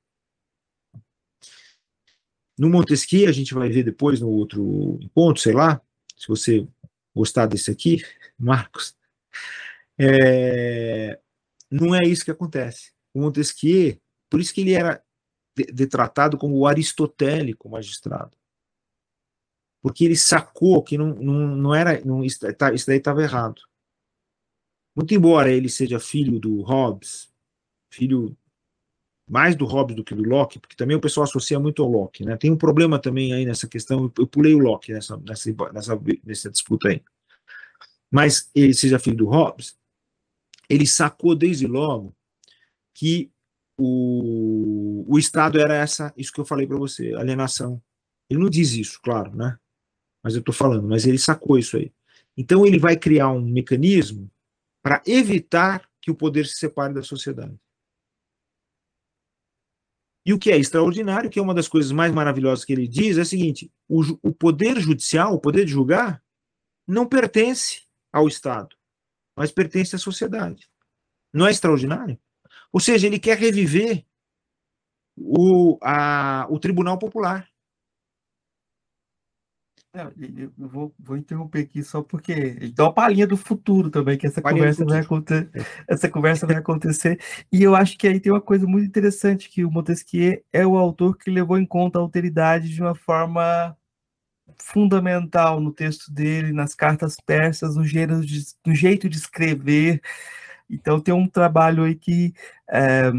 No 2.59 2.71
Montesquieu, 2.71 3.29
a 3.29 3.33
gente 3.33 3.53
vai 3.53 3.69
ver 3.69 3.83
depois 3.83 4.21
no 4.21 4.29
outro 4.29 4.99
encontro, 5.03 5.43
sei 5.43 5.53
lá, 5.53 5.81
se 6.17 6.29
você 6.29 6.67
gostar 7.15 7.47
desse 7.47 7.71
aqui, 7.71 8.03
Marcos, 8.39 8.97
é, 9.99 11.19
não 11.71 11.95
é 11.95 12.05
isso 12.05 12.25
que 12.25 12.31
acontece. 12.31 12.93
O 13.13 13.21
Montesquieu, 13.21 14.01
por 14.31 14.41
isso 14.41 14.55
que 14.55 14.61
ele 14.61 14.73
era 14.73 15.03
detratado 15.73 16.37
como 16.37 16.57
o 16.57 16.67
aristotélico 16.67 17.69
magistrado. 17.69 18.37
Porque 19.83 20.05
ele 20.05 20.17
sacou 20.17 20.83
que 20.83 20.99
não, 20.99 21.15
não, 21.15 21.57
não 21.57 21.75
era, 21.75 22.05
não, 22.05 22.25
isso 22.25 22.41
daí 22.41 22.99
estava 22.99 23.23
errado. 23.23 23.63
Muito 24.95 25.15
embora 25.15 25.51
ele 25.51 25.69
seja 25.69 26.01
filho 26.01 26.41
do 26.41 26.63
Hobbes, 26.63 27.33
filho 27.91 28.37
mais 29.29 29.57
do 29.57 29.65
Hobbes 29.65 29.97
do 29.97 30.05
que 30.05 30.15
do 30.15 30.23
Locke, 30.23 30.59
porque 30.59 30.77
também 30.77 30.97
o 30.97 31.01
pessoal 31.01 31.25
associa 31.25 31.59
muito 31.59 31.83
ao 31.83 31.91
Locke, 31.91 32.25
né? 32.25 32.37
Tem 32.37 32.51
um 32.51 32.57
problema 32.57 32.99
também 32.99 33.33
aí 33.35 33.45
nessa 33.45 33.69
questão, 33.69 34.11
eu 34.17 34.27
pulei 34.27 34.55
o 34.55 34.59
Locke 34.59 34.93
nessa, 34.93 35.17
nessa, 35.19 35.51
nessa, 35.73 36.01
nessa 36.25 36.51
disputa 36.51 36.89
aí. 36.89 37.03
Mas 38.11 38.51
ele 38.55 38.73
seja 38.73 38.99
filho 38.99 39.17
do 39.17 39.27
Hobbes, 39.27 39.77
ele 40.69 40.87
sacou 40.87 41.35
desde 41.35 41.67
logo 41.67 42.15
que 42.95 43.31
o, 43.79 45.05
o 45.09 45.19
Estado 45.19 45.61
era 45.61 45.75
essa, 45.75 46.13
isso 46.17 46.33
que 46.33 46.41
eu 46.41 46.45
falei 46.45 46.67
para 46.67 46.79
você, 46.79 47.15
alienação. 47.15 47.83
Ele 48.29 48.41
não 48.41 48.51
diz 48.51 48.73
isso, 48.73 49.01
claro, 49.03 49.35
né? 49.35 49.59
Mas 50.23 50.35
eu 50.35 50.41
estou 50.41 50.55
falando, 50.55 50.89
mas 50.89 51.07
ele 51.07 51.19
sacou 51.19 51.59
isso 51.59 51.77
aí. 51.77 51.93
Então 52.37 52.67
ele 52.67 52.79
vai 52.79 52.97
criar 52.97 53.31
um 53.31 53.41
mecanismo 53.41 54.31
para 54.83 55.03
evitar 55.07 55.89
que 56.01 56.11
o 56.11 56.15
poder 56.15 56.47
se 56.47 56.57
separe 56.57 56.95
da 56.95 57.03
sociedade. 57.03 57.57
E 60.25 60.33
o 60.33 60.39
que 60.39 60.51
é 60.51 60.59
extraordinário, 60.59 61.31
que 61.31 61.39
é 61.39 61.43
uma 61.43 61.55
das 61.55 61.69
coisas 61.69 61.93
mais 61.93 62.13
maravilhosas 62.13 62.65
que 62.65 62.73
ele 62.73 62.89
diz, 62.89 63.17
é 63.17 63.23
o 63.23 63.27
seguinte: 63.27 63.73
o, 63.89 64.03
o 64.23 64.35
poder 64.35 64.81
judicial, 64.81 65.33
o 65.33 65.41
poder 65.41 65.65
de 65.65 65.71
julgar, 65.71 66.23
não 66.87 67.07
pertence 67.07 67.83
ao 68.13 68.27
Estado, 68.27 68.75
mas 69.37 69.53
pertence 69.53 69.95
à 69.95 69.99
sociedade. 69.99 70.69
Não 71.33 71.47
é 71.47 71.51
extraordinário? 71.51 72.19
Ou 72.77 72.81
seja, 72.81 73.07
ele 73.07 73.19
quer 73.19 73.39
reviver 73.39 74.05
o, 75.17 75.79
a, 75.81 76.47
o 76.51 76.59
Tribunal 76.59 76.99
Popular. 76.99 77.49
Eu 79.95 80.53
vou, 80.59 80.95
vou, 80.99 81.17
interromper 81.17 81.61
aqui 81.61 81.83
só 81.83 82.03
porque 82.03 82.71
dá 82.75 82.85
uma 82.85 82.93
palhinha 82.93 83.27
do 83.27 83.35
futuro 83.35 83.89
também, 83.89 84.19
que 84.19 84.27
essa 84.27 84.43
conversa 84.43 84.85
vai 84.85 85.01
acontecer. 85.01 85.51
Essa 85.89 86.11
conversa 86.11 86.47
vai 86.47 86.57
acontecer. 86.57 87.19
E 87.51 87.63
eu 87.63 87.75
acho 87.75 87.97
que 87.97 88.07
aí 88.07 88.21
tem 88.21 88.31
uma 88.31 88.43
coisa 88.43 88.67
muito 88.67 88.87
interessante, 88.87 89.49
que 89.49 89.65
o 89.65 89.71
Montesquieu 89.71 90.45
é 90.53 90.67
o 90.67 90.77
autor 90.77 91.17
que 91.17 91.31
levou 91.31 91.57
em 91.57 91.65
conta 91.65 91.99
a 91.99 92.03
alteridade 92.03 92.69
de 92.69 92.83
uma 92.83 92.95
forma 92.95 93.75
fundamental 94.59 95.63
no 95.63 95.73
texto 95.73 96.13
dele, 96.13 96.53
nas 96.53 96.75
cartas 96.75 97.17
persas, 97.25 97.75
no, 97.75 97.85
de, 97.85 98.45
no 98.67 98.75
jeito 98.75 99.09
de 99.09 99.17
escrever. 99.17 100.03
Então 100.69 101.01
tem 101.01 101.15
um 101.15 101.29
trabalho 101.29 101.85
aí 101.85 101.95
que 101.95 102.35
é, 102.69 103.11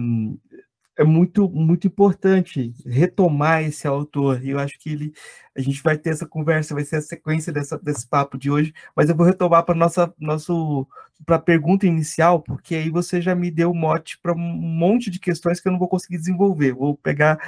é 0.98 1.04
muito, 1.04 1.48
muito 1.50 1.88
importante 1.88 2.74
retomar 2.86 3.64
esse 3.64 3.88
autor. 3.88 4.44
E 4.44 4.50
eu 4.50 4.60
acho 4.60 4.78
que 4.80 4.90
ele, 4.90 5.14
a 5.56 5.62
gente 5.62 5.82
vai 5.84 5.98
ter 5.98 6.10
essa 6.10 6.26
conversa, 6.26 6.74
vai 6.74 6.84
ser 6.84 6.98
a 6.98 7.02
sequência 7.02 7.54
dessa, 7.54 7.78
desse 7.78 8.08
papo 8.08 8.38
de 8.38 8.50
hoje, 8.50 8.74
mas 8.96 9.10
eu 9.10 9.16
vou 9.16 9.26
retomar 9.26 9.64
para 9.64 9.76
nossa 9.76 10.14
nosso 10.20 10.88
para 11.26 11.38
a 11.38 11.40
pergunta 11.40 11.88
inicial, 11.88 12.42
porque 12.42 12.76
aí 12.76 12.90
você 12.90 13.22
já 13.22 13.34
me 13.36 13.50
deu 13.50 13.74
mote 13.74 14.20
para 14.20 14.34
um 14.34 14.38
monte 14.38 15.10
de 15.10 15.20
questões 15.20 15.60
que 15.60 15.68
eu 15.68 15.72
não 15.72 15.80
vou 15.80 15.88
conseguir 15.88 16.18
desenvolver. 16.18 16.74
Vou 16.74 16.96
pegar 16.98 17.40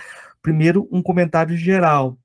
primeiro 0.41 0.87
um 0.91 1.01
comentário 1.01 1.55
geral. 1.57 2.17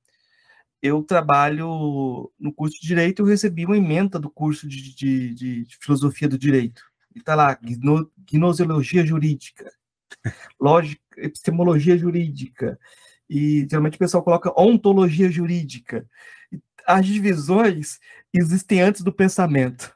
Eu 0.83 1.03
trabalho 1.03 2.31
no 2.39 2.53
curso 2.53 2.79
de 2.81 2.87
Direito, 2.87 3.23
eu 3.23 3.27
recebi 3.27 3.65
uma 3.65 3.77
emenda 3.77 4.19
do 4.19 4.31
curso 4.31 4.69
de, 4.69 4.95
de, 4.95 5.35
de 5.35 5.79
Filosofia 5.81 6.29
do 6.29 6.39
Direito. 6.39 6.83
Está 7.15 7.35
lá, 7.35 7.59
Gnoseologia 8.31 9.05
Jurídica 9.07 9.71
lógica, 10.61 11.01
epistemologia 11.17 11.97
jurídica, 11.97 12.79
e 13.29 13.67
geralmente 13.69 13.97
o 13.97 13.99
pessoal 13.99 14.23
coloca 14.23 14.53
ontologia 14.61 15.31
jurídica. 15.31 16.09
As 16.87 17.07
divisões 17.07 17.99
existem 18.33 18.81
antes 18.81 19.03
do 19.03 19.13
pensamento. 19.13 19.95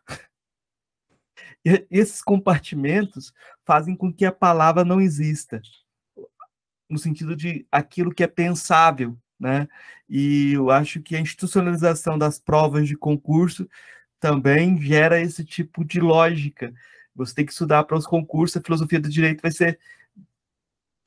E 1.65 1.87
esses 1.91 2.23
compartimentos 2.23 3.33
fazem 3.67 3.95
com 3.97 4.13
que 4.13 4.25
a 4.25 4.33
palavra 4.33 4.85
não 4.85 5.01
exista, 5.01 5.61
no 6.89 6.99
sentido 6.99 7.37
de 7.37 7.67
aquilo 7.71 8.15
que 8.15 8.23
é 8.23 8.27
pensável, 8.27 9.19
né? 9.39 9.69
E 10.09 10.53
eu 10.53 10.71
acho 10.71 11.03
que 11.03 11.15
a 11.15 11.21
institucionalização 11.21 12.17
das 12.17 12.39
provas 12.39 12.89
de 12.89 12.97
concurso 12.97 13.69
também 14.19 14.81
gera 14.81 15.21
esse 15.21 15.45
tipo 15.45 15.85
de 15.85 16.01
lógica. 16.01 16.73
Você 17.19 17.35
tem 17.35 17.47
que 17.47 17.53
estudar 17.53 17.85
para 17.85 17.97
os 17.97 18.07
concursos, 18.07 18.57
a 18.57 18.63
filosofia 18.63 19.01
do 19.01 19.09
direito 19.09 19.43
vai 19.43 19.51
ser 19.51 19.79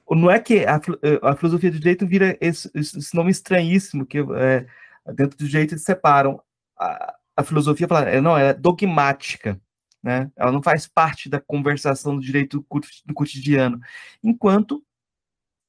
não 0.10 0.30
é 0.30 0.40
que 0.40 0.66
a, 0.66 0.76
eh, 1.04 1.20
a 1.24 1.36
filosofia 1.38 1.72
do 1.72 1.80
direito 1.80 2.06
vira 2.06 2.38
esse, 2.42 2.70
esse 2.76 3.16
nome 3.16 3.32
estranhíssimo 3.32 4.06
que 4.06 4.18
é, 4.20 4.68
dentro 5.14 5.38
do 5.38 5.48
direito 5.48 5.74
eles 5.74 5.86
separam. 5.86 6.42
A, 6.78 7.16
a 7.38 7.44
filosofia 7.46 7.88
fala, 7.88 8.10
é, 8.10 8.20
não 8.20 8.38
é 8.38 8.54
dogmática 8.54 9.58
né? 10.02 10.32
Ela 10.36 10.52
não 10.52 10.64
faz 10.64 10.88
parte 10.88 11.30
da 11.30 11.40
conversação 11.40 12.16
do 12.16 12.22
direito 12.22 12.66
do 13.06 13.14
cotidiano. 13.14 13.80
Enquanto 14.24 14.84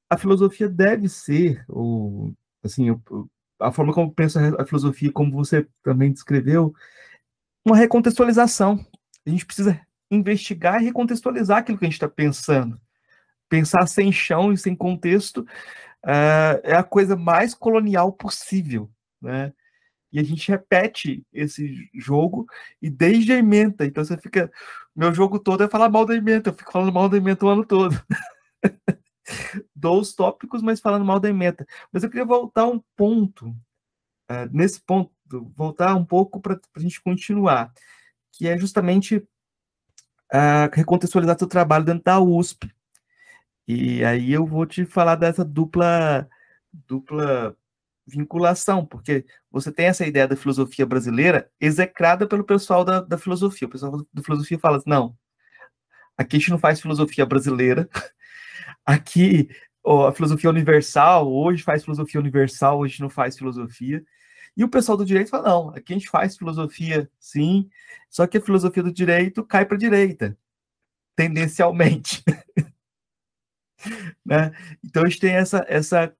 a 0.09 0.17
filosofia 0.17 0.67
deve 0.67 1.07
ser 1.09 1.63
o 1.69 2.33
assim 2.63 2.87
a 3.59 3.71
forma 3.71 3.93
como 3.93 4.13
pensa 4.13 4.55
a 4.59 4.65
filosofia 4.65 5.11
como 5.11 5.31
você 5.31 5.67
também 5.83 6.11
descreveu 6.11 6.73
uma 7.65 7.77
recontextualização. 7.77 8.85
A 9.25 9.29
gente 9.29 9.45
precisa 9.45 9.79
investigar 10.13 10.81
e 10.81 10.85
recontextualizar 10.85 11.59
aquilo 11.59 11.77
que 11.77 11.85
a 11.85 11.87
gente 11.87 11.95
está 11.95 12.09
pensando. 12.09 12.79
Pensar 13.49 13.87
sem 13.87 14.11
chão 14.11 14.51
e 14.51 14.57
sem 14.57 14.75
contexto 14.75 15.39
uh, 16.03 16.59
é 16.63 16.75
a 16.75 16.83
coisa 16.83 17.15
mais 17.15 17.53
colonial 17.53 18.11
possível, 18.11 18.89
né? 19.21 19.53
E 20.13 20.19
a 20.19 20.23
gente 20.23 20.47
repete 20.51 21.25
esse 21.33 21.89
jogo 21.95 22.45
e 22.79 22.87
desde 22.87 23.33
a 23.33 23.37
emenda. 23.37 23.83
Então 23.83 24.05
você 24.05 24.15
fica. 24.15 24.51
Meu 24.95 25.11
jogo 25.11 25.39
todo 25.39 25.63
é 25.63 25.67
falar 25.67 25.89
mal 25.89 26.05
da 26.05 26.15
emenda. 26.15 26.51
Eu 26.51 26.53
fico 26.53 26.71
falando 26.71 26.93
mal 26.93 27.09
da 27.09 27.17
emenda 27.17 27.43
o 27.43 27.49
ano 27.49 27.65
todo. 27.65 27.99
Dou 29.75 29.99
os 29.99 30.13
tópicos, 30.13 30.61
mas 30.61 30.79
falando 30.79 31.03
mal 31.03 31.19
da 31.19 31.29
emenda. 31.29 31.65
Mas 31.91 32.03
eu 32.03 32.11
queria 32.11 32.25
voltar 32.25 32.67
um 32.67 32.79
ponto. 32.95 33.47
Uh, 34.29 34.47
nesse 34.51 34.79
ponto, 34.81 35.11
voltar 35.55 35.95
um 35.95 36.05
pouco 36.05 36.39
para 36.39 36.59
a 36.75 36.79
gente 36.79 37.01
continuar. 37.01 37.73
Que 38.31 38.47
é 38.47 38.55
justamente 38.55 39.27
recontextualizar 40.73 41.37
seu 41.37 41.47
trabalho 41.47 41.85
dentro 41.85 42.03
da 42.03 42.19
USP. 42.19 42.71
E 43.67 44.03
aí 44.03 44.33
eu 44.33 44.45
vou 44.45 44.65
te 44.65 44.85
falar 44.85 45.15
dessa 45.15 45.45
dupla 45.45 46.27
dupla 46.87 47.55
vinculação, 48.05 48.85
porque 48.85 49.25
você 49.49 49.71
tem 49.71 49.85
essa 49.85 50.05
ideia 50.05 50.27
da 50.27 50.35
filosofia 50.35 50.85
brasileira 50.85 51.49
execrada 51.59 52.27
pelo 52.27 52.43
pessoal 52.43 52.83
da, 52.83 53.01
da 53.01 53.17
filosofia. 53.17 53.67
O 53.67 53.71
pessoal 53.71 54.05
da 54.13 54.21
filosofia 54.21 54.59
fala 54.59 54.77
assim, 54.77 54.89
não, 54.89 55.15
aqui 56.17 56.35
a 56.37 56.39
gente 56.39 56.51
não 56.51 56.59
faz 56.59 56.81
filosofia 56.81 57.25
brasileira, 57.25 57.89
aqui 58.85 59.49
a 59.85 60.11
filosofia 60.11 60.49
universal, 60.49 61.31
hoje 61.31 61.63
faz 61.63 61.83
filosofia 61.83 62.19
universal, 62.19 62.79
hoje 62.79 63.01
não 63.01 63.09
faz 63.09 63.37
filosofia. 63.37 64.03
E 64.55 64.63
o 64.63 64.69
pessoal 64.69 64.97
do 64.97 65.05
direito 65.05 65.29
fala, 65.29 65.49
não, 65.49 65.69
aqui 65.69 65.93
a 65.93 65.97
gente 65.97 66.09
faz 66.09 66.37
filosofia, 66.37 67.09
sim, 67.19 67.69
só 68.09 68.27
que 68.27 68.37
a 68.37 68.41
filosofia 68.41 68.83
do 68.83 68.93
direito 68.93 69.43
cai 69.43 69.65
para 69.65 69.75
a 69.75 69.79
direita, 69.79 70.37
tendencialmente. 71.15 72.23
né? 74.25 74.51
Então 74.83 75.03
a 75.03 75.09
gente 75.09 75.19
tem 75.19 75.33
essa, 75.33 75.65
essa, 75.67 76.15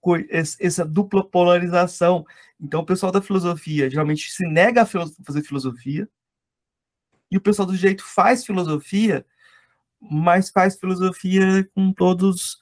essa 0.59 0.85
dupla 0.85 1.23
polarização. 1.23 2.25
Então 2.59 2.81
o 2.81 2.85
pessoal 2.85 3.11
da 3.11 3.21
filosofia 3.21 3.89
geralmente 3.89 4.31
se 4.31 4.45
nega 4.47 4.81
a 4.81 4.85
fazer 4.85 5.43
filosofia, 5.43 6.09
e 7.33 7.37
o 7.37 7.41
pessoal 7.41 7.67
do 7.67 7.75
direito 7.75 8.03
faz 8.05 8.45
filosofia, 8.45 9.25
mas 9.99 10.51
faz 10.51 10.77
filosofia 10.77 11.67
com 11.73 11.91
todos. 11.91 12.61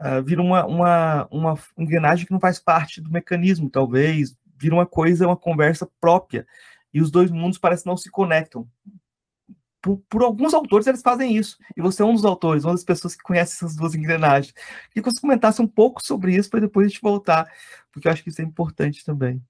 Uh, 0.00 0.22
vira 0.24 0.40
uma, 0.42 0.64
uma, 0.64 1.28
uma 1.30 1.58
engrenagem 1.76 2.26
que 2.26 2.32
não 2.32 2.40
faz 2.40 2.58
parte 2.58 3.00
do 3.00 3.10
mecanismo, 3.10 3.70
talvez, 3.70 4.36
vira 4.62 4.74
uma 4.74 4.86
coisa, 4.86 5.26
uma 5.26 5.36
conversa 5.36 5.88
própria. 6.00 6.46
E 6.94 7.00
os 7.00 7.10
dois 7.10 7.30
mundos 7.30 7.58
parecem 7.58 7.90
não 7.90 7.96
se 7.96 8.10
conectam. 8.10 8.68
Por, 9.80 9.98
por, 10.08 10.22
alguns 10.22 10.54
autores 10.54 10.86
eles 10.86 11.02
fazem 11.02 11.36
isso. 11.36 11.58
E 11.76 11.82
você 11.82 12.02
é 12.02 12.04
um 12.04 12.14
dos 12.14 12.24
autores, 12.24 12.64
uma 12.64 12.72
das 12.72 12.84
pessoas 12.84 13.16
que 13.16 13.22
conhece 13.22 13.56
essas 13.56 13.74
duas 13.74 13.94
engrenagens. 13.94 14.52
Queria 14.52 15.02
que 15.02 15.10
você 15.10 15.20
comentasse 15.20 15.60
um 15.60 15.66
pouco 15.66 16.04
sobre 16.04 16.36
isso 16.36 16.48
para 16.48 16.60
depois 16.60 16.86
a 16.86 16.88
gente 16.88 17.00
voltar, 17.02 17.52
porque 17.90 18.06
eu 18.06 18.12
acho 18.12 18.22
que 18.22 18.28
isso 18.28 18.40
é 18.40 18.44
importante 18.44 19.04
também. 19.04 19.42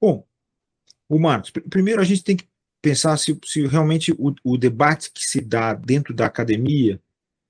Bom, 0.00 0.24
o 1.08 1.18
Marcos, 1.18 1.50
primeiro 1.50 2.00
a 2.00 2.04
gente 2.04 2.22
tem 2.22 2.36
que 2.36 2.48
pensar 2.80 3.16
se, 3.16 3.38
se 3.44 3.66
realmente 3.66 4.12
o, 4.12 4.32
o, 4.44 4.56
debate 4.56 5.10
que 5.12 5.26
se 5.26 5.40
dá 5.40 5.74
dentro 5.74 6.14
da 6.14 6.26
academia 6.26 7.02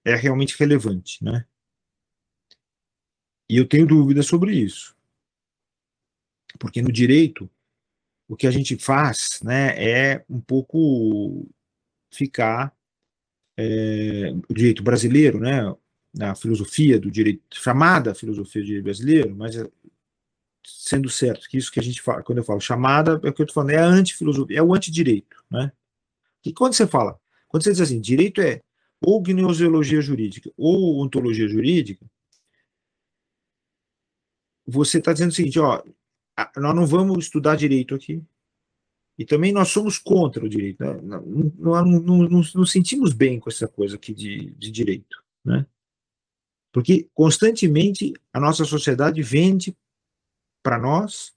é 0.05 0.15
realmente 0.15 0.59
relevante, 0.59 1.23
né? 1.23 1.45
E 3.49 3.57
eu 3.57 3.69
tenho 3.69 3.87
dúvidas 3.87 4.27
sobre 4.27 4.55
isso. 4.55 4.97
Porque 6.59 6.83
no 6.83 6.93
direito, 6.93 7.49
o 8.29 8.37
que 8.37 8.47
a 8.47 8.51
gente 8.51 8.77
faz 8.77 9.41
né, 9.43 9.75
é 9.77 10.25
um 10.29 10.41
pouco 10.41 11.49
ficar. 12.13 12.75
É, 13.57 14.33
o 14.49 14.55
direito 14.55 14.83
brasileiro, 14.83 15.39
né, 15.39 15.75
na 16.15 16.35
filosofia 16.35 16.99
do 16.99 17.11
direito, 17.11 17.43
chamada 17.53 18.15
filosofia 18.15 18.63
do 18.63 18.67
direito 18.67 18.85
brasileiro, 18.85 19.37
mas 19.37 19.55
é, 19.55 19.69
sendo 20.65 21.09
certo 21.09 21.49
que 21.49 21.59
isso 21.59 21.71
que 21.71 21.81
a 21.81 21.83
gente 21.83 22.01
fala, 22.01 22.23
quando 22.23 22.39
eu 22.39 22.45
falo 22.45 22.61
chamada, 22.61 23.21
é 23.23 23.29
o 23.29 23.33
que 23.33 23.43
eu 23.43 23.45
estou 23.45 23.55
falando, 23.55 23.71
é 23.71 23.79
a 23.79 23.85
antifilosofia, 23.85 24.59
é 24.59 24.63
o 24.63 24.75
antidireito. 24.75 25.45
Né? 25.51 25.71
E 26.45 26.53
quando 26.53 26.73
você 26.73 26.87
fala, 26.87 27.19
quando 27.49 27.65
você 27.65 27.73
diz 27.73 27.81
assim, 27.81 28.01
direito 28.01 28.41
é 28.41 28.63
ou 29.01 29.21
gnoseologia 29.21 30.01
jurídica 30.01 30.51
ou 30.57 31.03
ontologia 31.03 31.49
jurídica, 31.49 32.05
você 34.67 34.99
está 34.99 35.13
dizendo 35.13 35.31
o 35.31 35.35
seguinte, 35.35 35.59
ó, 35.59 35.83
nós 36.57 36.75
não 36.75 36.87
vamos 36.87 37.25
estudar 37.25 37.57
direito 37.57 37.95
aqui. 37.95 38.23
E 39.19 39.25
também 39.25 39.53
nós 39.53 39.69
somos 39.69 39.99
contra 39.99 40.45
o 40.45 40.49
direito. 40.49 40.83
Né? 40.83 40.99
Não, 41.03 41.85
não, 41.85 42.01
não, 42.01 42.43
não, 42.55 42.67
sentimos 42.67 43.13
bem 43.13 43.39
com 43.39 43.51
essa 43.51 43.69
coisa 43.69 43.97
aqui 43.97 44.15
de, 44.15 44.51
de 44.53 44.71
direito. 44.71 45.23
Né? 45.45 45.67
Porque 46.73 47.09
constantemente 47.13 48.15
a 48.33 48.41
nossa 48.41 48.65
sociedade 48.65 49.21
vende 49.23 49.77
para 50.63 50.79
nós, 50.79 51.35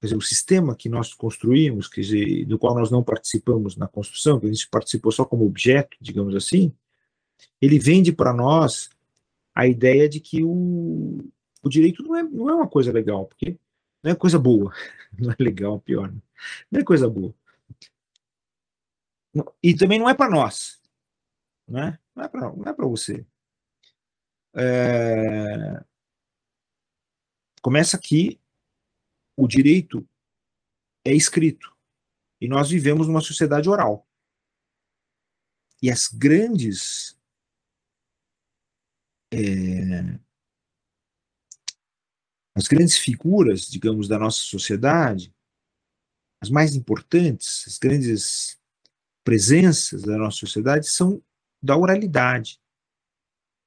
quer 0.00 0.06
dizer, 0.06 0.16
o 0.16 0.20
sistema 0.20 0.76
que 0.76 0.88
nós 0.88 1.12
construímos, 1.12 1.88
quer 1.88 2.02
dizer, 2.02 2.44
do 2.44 2.58
qual 2.58 2.74
nós 2.74 2.90
não 2.90 3.02
participamos 3.02 3.76
na 3.76 3.88
construção, 3.88 4.38
que 4.38 4.46
a 4.46 4.52
gente 4.52 4.68
participou 4.68 5.10
só 5.10 5.24
como 5.24 5.44
objeto, 5.46 5.96
digamos 6.00 6.36
assim, 6.36 6.72
ele 7.60 7.78
vende 7.78 8.12
para 8.12 8.32
nós 8.32 8.90
a 9.54 9.66
ideia 9.66 10.08
de 10.08 10.20
que 10.20 10.44
o, 10.44 11.18
o 11.62 11.68
direito 11.68 12.02
não 12.02 12.16
é, 12.16 12.22
não 12.22 12.50
é 12.50 12.54
uma 12.54 12.68
coisa 12.68 12.92
legal, 12.92 13.26
porque 13.26 13.58
não 14.02 14.12
é 14.12 14.14
coisa 14.14 14.38
boa. 14.38 14.72
Não 15.18 15.32
é 15.32 15.36
legal, 15.40 15.80
pior. 15.80 16.12
Né? 16.12 16.20
Não 16.70 16.80
é 16.80 16.84
coisa 16.84 17.08
boa. 17.08 17.34
E 19.62 19.74
também 19.74 19.98
não 19.98 20.08
é 20.08 20.14
para 20.14 20.30
nós. 20.30 20.80
Né? 21.66 21.98
Não 22.14 22.24
é 22.24 22.28
para 22.28 22.84
é 22.84 22.88
você. 22.88 23.26
É... 24.54 25.84
Começa 27.62 27.96
aqui, 27.96 28.40
o 29.36 29.48
direito 29.48 30.06
é 31.04 31.12
escrito. 31.12 31.74
E 32.40 32.46
nós 32.46 32.70
vivemos 32.70 33.08
numa 33.08 33.20
sociedade 33.20 33.68
oral. 33.68 34.06
E 35.82 35.90
as 35.90 36.06
grandes 36.06 37.18
é, 39.32 40.18
as 42.58 42.66
grandes 42.66 42.98
figuras, 42.98 43.70
digamos, 43.70 44.08
da 44.08 44.18
nossa 44.18 44.40
sociedade, 44.40 45.32
as 46.40 46.50
mais 46.50 46.74
importantes, 46.74 47.64
as 47.68 47.78
grandes 47.78 48.60
presenças 49.22 50.02
da 50.02 50.18
nossa 50.18 50.38
sociedade 50.38 50.88
são 50.88 51.22
da 51.62 51.76
oralidade. 51.76 52.60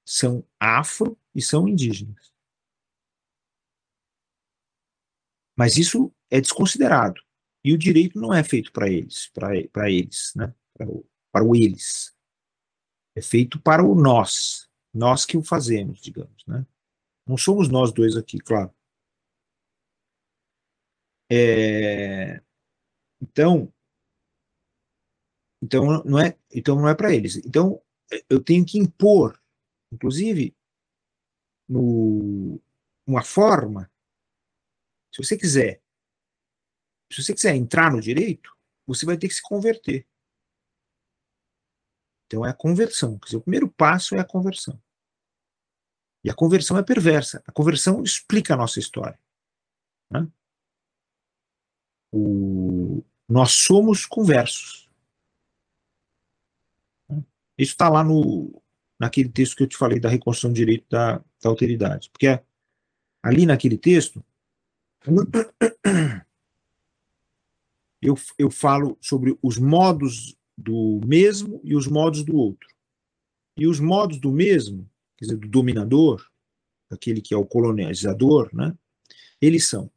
São 0.05 0.45
afro 0.59 1.17
e 1.33 1.41
são 1.41 1.69
indígenas. 1.69 2.33
Mas 5.57 5.77
isso 5.77 6.13
é 6.29 6.41
desconsiderado. 6.41 7.21
E 7.63 7.73
o 7.73 7.77
direito 7.77 8.19
não 8.19 8.33
é 8.33 8.43
feito 8.43 8.73
para 8.73 8.89
eles, 8.89 9.29
para 9.29 9.89
eles, 9.89 10.33
né? 10.35 10.53
para 11.31 11.45
o, 11.45 11.55
eles. 11.55 12.13
É 13.15 13.21
feito 13.21 13.57
para 13.57 13.85
o 13.85 13.95
nós, 13.95 14.69
nós 14.93 15.25
que 15.25 15.37
o 15.37 15.43
fazemos, 15.43 16.01
digamos. 16.01 16.45
Né? 16.45 16.65
Não 17.25 17.37
somos 17.37 17.69
nós 17.69 17.93
dois 17.93 18.17
aqui, 18.17 18.37
claro. 18.37 18.73
É, 21.33 22.41
então, 23.21 23.73
então 25.63 26.03
não 26.03 26.19
é, 26.19 26.37
então 26.53 26.75
não 26.75 26.89
é 26.89 26.93
para 26.93 27.15
eles. 27.15 27.37
Então 27.37 27.81
eu 28.29 28.43
tenho 28.43 28.65
que 28.65 28.77
impor, 28.77 29.41
inclusive, 29.93 30.53
no, 31.69 32.59
uma 33.07 33.23
forma. 33.23 33.89
Se 35.13 35.23
você 35.23 35.37
quiser, 35.37 35.81
se 37.09 37.23
você 37.23 37.33
quiser 37.33 37.55
entrar 37.55 37.91
no 37.91 38.01
direito, 38.01 38.53
você 38.85 39.05
vai 39.05 39.17
ter 39.17 39.29
que 39.29 39.33
se 39.33 39.41
converter. 39.41 40.05
Então 42.25 42.45
é 42.45 42.49
a 42.49 42.53
conversão. 42.53 43.17
Quer 43.19 43.25
dizer, 43.25 43.37
o 43.37 43.41
primeiro 43.41 43.71
passo 43.71 44.15
é 44.15 44.19
a 44.19 44.25
conversão. 44.25 44.81
E 46.23 46.29
a 46.29 46.35
conversão 46.35 46.77
é 46.77 46.83
perversa. 46.83 47.41
A 47.47 47.51
conversão 47.53 48.03
explica 48.03 48.53
a 48.53 48.57
nossa 48.57 48.79
história. 48.79 49.19
Né? 50.09 50.29
O, 52.11 53.03
nós 53.27 53.51
somos 53.53 54.05
conversos. 54.05 54.89
Isso 57.57 57.71
está 57.71 57.87
lá 57.89 58.03
no, 58.03 58.61
naquele 58.99 59.29
texto 59.29 59.55
que 59.55 59.63
eu 59.63 59.67
te 59.67 59.77
falei 59.77 59.99
da 59.99 60.09
reconstrução 60.09 60.51
de 60.51 60.59
direito 60.59 60.85
da, 60.89 61.17
da 61.41 61.49
alteridade. 61.49 62.09
Porque 62.11 62.39
ali 63.21 63.45
naquele 63.45 63.77
texto, 63.77 64.23
eu, 68.01 68.15
eu 68.37 68.51
falo 68.51 68.97
sobre 68.99 69.37
os 69.41 69.57
modos 69.57 70.35
do 70.57 70.99
mesmo 71.05 71.61
e 71.63 71.75
os 71.75 71.87
modos 71.87 72.23
do 72.23 72.35
outro. 72.35 72.67
E 73.57 73.67
os 73.67 73.79
modos 73.79 74.19
do 74.19 74.31
mesmo, 74.31 74.89
quer 75.17 75.25
dizer, 75.25 75.37
do 75.37 75.47
dominador, 75.47 76.29
aquele 76.89 77.21
que 77.21 77.33
é 77.33 77.37
o 77.37 77.45
colonizador, 77.45 78.49
né, 78.53 78.75
eles 79.41 79.67
são 79.67 79.89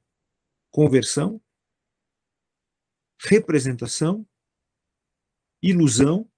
conversão, 0.71 1.41
representação 3.25 4.27
ilusão, 5.66 6.31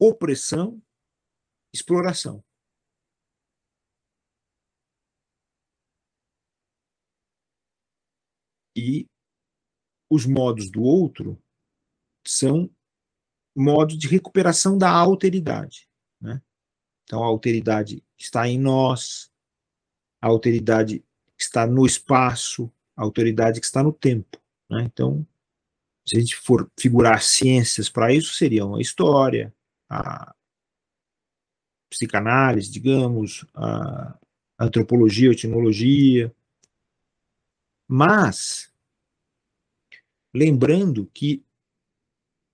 opressão, 0.00 0.82
exploração. 1.70 2.42
E 8.74 9.06
os 10.08 10.24
modos 10.24 10.70
do 10.70 10.82
outro 10.82 11.38
são 12.26 12.74
modos 13.54 13.98
de 13.98 14.08
recuperação 14.08 14.78
da 14.78 14.90
alteridade. 14.90 15.86
Né? 16.18 16.40
Então, 17.04 17.22
a 17.22 17.26
alteridade 17.26 18.02
está 18.16 18.48
em 18.48 18.58
nós, 18.58 19.30
a 20.22 20.28
alteridade 20.28 21.04
está 21.36 21.66
no 21.66 21.84
espaço, 21.84 22.72
a 22.96 23.02
autoridade 23.02 23.60
que 23.60 23.66
está 23.66 23.82
no 23.82 23.92
tempo. 23.92 24.40
Né? 24.70 24.84
Então, 24.84 25.26
se 26.08 26.16
a 26.16 26.20
gente 26.20 26.36
for 26.36 26.70
figurar 26.78 27.22
ciências 27.22 27.90
para 27.90 28.12
isso, 28.12 28.32
seriam 28.34 28.74
a 28.74 28.80
história, 28.80 29.54
a 29.90 30.34
psicanálise, 31.90 32.70
digamos, 32.70 33.44
a 33.54 34.18
antropologia, 34.58 35.28
a 35.28 35.32
etnologia. 35.32 36.34
Mas, 37.86 38.72
lembrando 40.34 41.06
que 41.12 41.44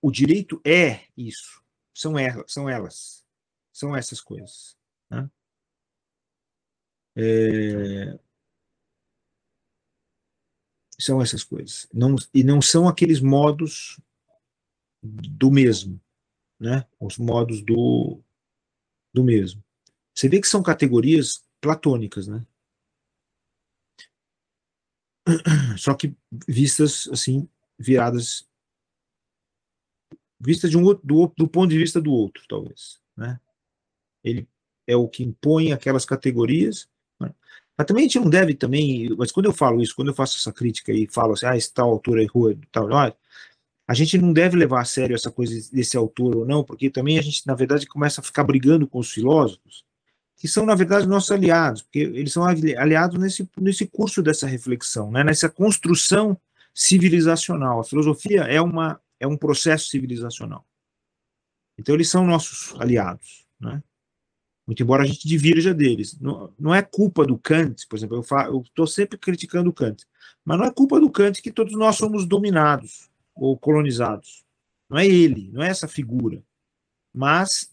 o 0.01 0.11
direito 0.11 0.61
é 0.65 1.05
isso, 1.15 1.63
são 1.93 2.19
elas, 2.19 2.51
são 2.51 2.69
elas, 2.69 3.25
são 3.71 3.95
essas 3.95 4.19
coisas. 4.19 4.77
Né? 5.09 5.29
É, 7.15 8.19
são 10.97 11.21
essas 11.21 11.43
coisas. 11.43 11.87
Não, 11.93 12.15
e 12.33 12.43
não 12.43 12.61
são 12.61 12.87
aqueles 12.87 13.19
modos 13.19 13.99
do 15.01 15.51
mesmo, 15.51 15.99
né? 16.59 16.85
Os 16.99 17.17
modos 17.17 17.61
do, 17.61 18.19
do 19.13 19.23
mesmo. 19.23 19.63
Você 20.13 20.29
vê 20.29 20.39
que 20.39 20.47
são 20.47 20.63
categorias 20.63 21.43
platônicas, 21.59 22.27
né? 22.27 22.45
Só 25.77 25.93
que 25.93 26.15
vistas 26.47 27.07
assim, 27.11 27.47
viradas 27.77 28.47
vistas 30.39 30.69
de 30.69 30.77
um 30.77 30.83
outro, 30.83 31.05
do, 31.05 31.33
do 31.35 31.47
ponto 31.47 31.69
de 31.69 31.77
vista 31.77 31.99
do 31.99 32.11
outro, 32.11 32.43
talvez, 32.47 33.01
né? 33.15 33.39
Ele 34.23 34.47
é 34.87 34.95
o 34.95 35.07
que 35.07 35.23
impõe 35.23 35.71
aquelas 35.71 36.05
categorias 36.05 36.87
mas 37.77 37.87
também 37.87 38.03
a 38.03 38.07
gente 38.07 38.19
não 38.19 38.29
deve 38.29 38.53
também, 38.53 39.09
mas 39.17 39.31
quando 39.31 39.47
eu 39.47 39.53
falo 39.53 39.81
isso, 39.81 39.95
quando 39.95 40.09
eu 40.09 40.13
faço 40.13 40.37
essa 40.37 40.51
crítica 40.51 40.93
e 40.93 41.07
falo 41.07 41.33
assim, 41.33 41.45
ah, 41.45 41.57
esse 41.57 41.73
tal 41.73 41.89
autor 41.89 42.19
errou, 42.19 42.55
tal, 42.71 42.87
a 43.87 43.93
gente 43.93 44.17
não 44.17 44.33
deve 44.33 44.57
levar 44.57 44.81
a 44.81 44.85
sério 44.85 45.15
essa 45.15 45.29
coisa 45.29 45.53
desse 45.71 45.95
autor 45.95 46.37
ou 46.37 46.45
não, 46.45 46.63
porque 46.63 46.89
também 46.89 47.19
a 47.19 47.21
gente, 47.21 47.45
na 47.45 47.53
verdade, 47.53 47.85
começa 47.85 48.21
a 48.21 48.23
ficar 48.23 48.43
brigando 48.43 48.87
com 48.87 48.99
os 48.99 49.11
filósofos, 49.11 49.85
que 50.37 50.47
são, 50.47 50.65
na 50.65 50.75
verdade, 50.75 51.07
nossos 51.07 51.31
aliados, 51.31 51.81
porque 51.83 51.99
eles 51.99 52.33
são 52.33 52.43
aliados 52.45 53.19
nesse, 53.19 53.47
nesse 53.57 53.85
curso 53.85 54.23
dessa 54.23 54.47
reflexão, 54.47 55.11
né, 55.11 55.23
nessa 55.23 55.49
construção 55.49 56.37
civilizacional. 56.73 57.79
A 57.79 57.83
filosofia 57.83 58.41
é, 58.41 58.59
uma, 58.59 58.99
é 59.19 59.27
um 59.27 59.37
processo 59.37 59.87
civilizacional. 59.89 60.65
Então, 61.77 61.93
eles 61.93 62.09
são 62.09 62.25
nossos 62.25 62.73
aliados, 62.79 63.45
né? 63.59 63.83
Muito 64.65 64.81
embora 64.81 65.03
a 65.03 65.05
gente 65.05 65.27
divirja 65.27 65.73
deles. 65.73 66.19
Não, 66.19 66.53
não 66.59 66.73
é 66.73 66.81
culpa 66.81 67.25
do 67.25 67.37
Kant, 67.37 67.87
por 67.87 67.97
exemplo, 67.97 68.23
eu 68.47 68.61
estou 68.61 68.87
sempre 68.87 69.17
criticando 69.17 69.69
o 69.69 69.73
Kant, 69.73 70.05
mas 70.43 70.57
não 70.57 70.65
é 70.65 70.71
culpa 70.71 70.99
do 70.99 71.09
Kant 71.09 71.41
que 71.41 71.51
todos 71.51 71.73
nós 71.73 71.95
somos 71.95 72.25
dominados 72.25 73.09
ou 73.35 73.57
colonizados. 73.57 74.43
Não 74.89 74.97
é 74.97 75.05
ele, 75.05 75.49
não 75.51 75.63
é 75.63 75.69
essa 75.69 75.87
figura, 75.87 76.43
mas 77.13 77.71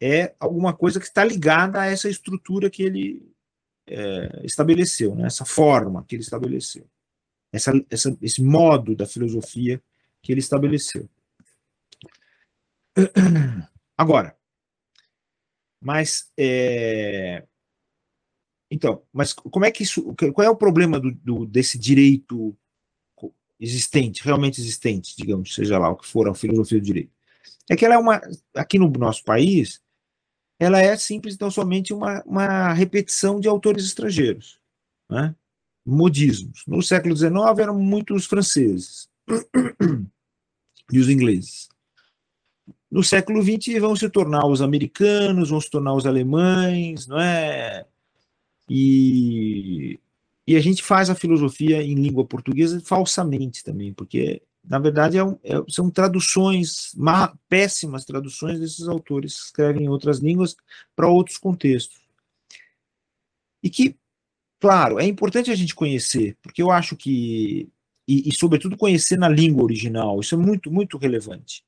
é 0.00 0.34
alguma 0.38 0.74
coisa 0.74 1.00
que 1.00 1.06
está 1.06 1.24
ligada 1.24 1.80
a 1.80 1.86
essa 1.86 2.08
estrutura 2.08 2.68
que 2.68 2.82
ele 2.82 3.22
é, 3.86 4.42
estabeleceu, 4.44 5.14
né? 5.14 5.26
essa 5.26 5.44
forma 5.44 6.04
que 6.04 6.16
ele 6.16 6.22
estabeleceu, 6.22 6.86
essa, 7.52 7.72
essa, 7.90 8.16
esse 8.20 8.42
modo 8.42 8.94
da 8.94 9.06
filosofia 9.06 9.82
que 10.22 10.32
ele 10.32 10.40
estabeleceu. 10.40 11.08
Agora, 13.96 14.36
mas 15.86 16.32
é... 16.36 17.44
então, 18.68 19.04
mas 19.12 19.32
como 19.32 19.64
é 19.64 19.70
que 19.70 19.84
isso? 19.84 20.12
Qual 20.34 20.44
é 20.44 20.50
o 20.50 20.56
problema 20.56 20.98
do, 20.98 21.12
do, 21.12 21.46
desse 21.46 21.78
direito 21.78 22.56
existente, 23.60 24.24
realmente 24.24 24.60
existente, 24.60 25.14
digamos, 25.16 25.54
seja 25.54 25.78
lá 25.78 25.88
o 25.90 25.96
que 25.96 26.04
for 26.04 26.28
a 26.28 26.34
filosofia 26.34 26.80
do 26.80 26.84
direito? 26.84 27.12
É 27.70 27.76
que 27.76 27.84
ela 27.84 27.94
é 27.94 27.98
uma 27.98 28.20
aqui 28.52 28.80
no 28.80 28.90
nosso 28.90 29.22
país, 29.22 29.80
ela 30.58 30.80
é 30.80 30.96
simples 30.96 31.36
então 31.36 31.52
somente 31.52 31.94
uma, 31.94 32.20
uma 32.26 32.72
repetição 32.72 33.38
de 33.38 33.46
autores 33.46 33.84
estrangeiros, 33.84 34.58
né? 35.08 35.36
modismos. 35.86 36.64
No 36.66 36.82
século 36.82 37.16
XIX 37.16 37.36
eram 37.60 37.78
muitos 37.78 38.26
franceses 38.26 39.08
e 40.92 40.98
os 40.98 41.08
ingleses. 41.08 41.68
No 42.90 43.02
século 43.02 43.42
XX 43.42 43.80
vão 43.80 43.96
se 43.96 44.08
tornar 44.08 44.46
os 44.46 44.62
americanos, 44.62 45.50
vão 45.50 45.60
se 45.60 45.70
tornar 45.70 45.94
os 45.94 46.06
alemães, 46.06 47.06
não 47.06 47.18
é? 47.18 47.84
E, 48.68 49.98
e 50.46 50.56
a 50.56 50.60
gente 50.60 50.82
faz 50.82 51.10
a 51.10 51.14
filosofia 51.14 51.82
em 51.82 51.94
língua 51.94 52.24
portuguesa 52.24 52.80
falsamente 52.80 53.64
também, 53.64 53.92
porque 53.92 54.42
na 54.64 54.78
verdade 54.78 55.16
é 55.18 55.24
um, 55.24 55.38
é, 55.44 55.62
são 55.68 55.90
traduções, 55.90 56.92
má, 56.96 57.36
péssimas 57.48 58.04
traduções 58.04 58.58
desses 58.58 58.88
autores 58.88 59.34
que 59.36 59.46
escrevem 59.46 59.84
em 59.84 59.88
outras 59.88 60.18
línguas 60.18 60.56
para 60.94 61.08
outros 61.08 61.38
contextos. 61.38 62.00
E 63.62 63.70
que, 63.70 63.96
claro, 64.60 64.98
é 64.98 65.04
importante 65.04 65.50
a 65.50 65.54
gente 65.54 65.74
conhecer, 65.74 66.36
porque 66.42 66.62
eu 66.62 66.70
acho 66.70 66.96
que, 66.96 67.68
e, 68.06 68.28
e 68.28 68.32
sobretudo 68.32 68.76
conhecer 68.76 69.18
na 69.18 69.28
língua 69.28 69.64
original, 69.64 70.20
isso 70.20 70.34
é 70.34 70.38
muito, 70.38 70.70
muito 70.70 70.98
relevante. 70.98 71.64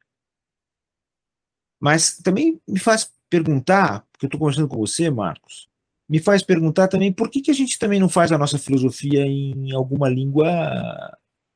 Mas 1.80 2.18
também 2.18 2.60
me 2.66 2.78
faz 2.78 3.10
perguntar, 3.30 4.06
porque 4.12 4.26
eu 4.26 4.28
estou 4.28 4.38
conversando 4.38 4.68
com 4.68 4.76
você, 4.76 5.10
Marcos, 5.10 5.68
me 6.08 6.18
faz 6.18 6.42
perguntar 6.42 6.88
também 6.88 7.12
por 7.12 7.28
que, 7.28 7.42
que 7.42 7.50
a 7.50 7.54
gente 7.54 7.78
também 7.78 8.00
não 8.00 8.08
faz 8.08 8.32
a 8.32 8.38
nossa 8.38 8.58
filosofia 8.58 9.26
em 9.26 9.72
alguma 9.72 10.08
língua 10.08 10.48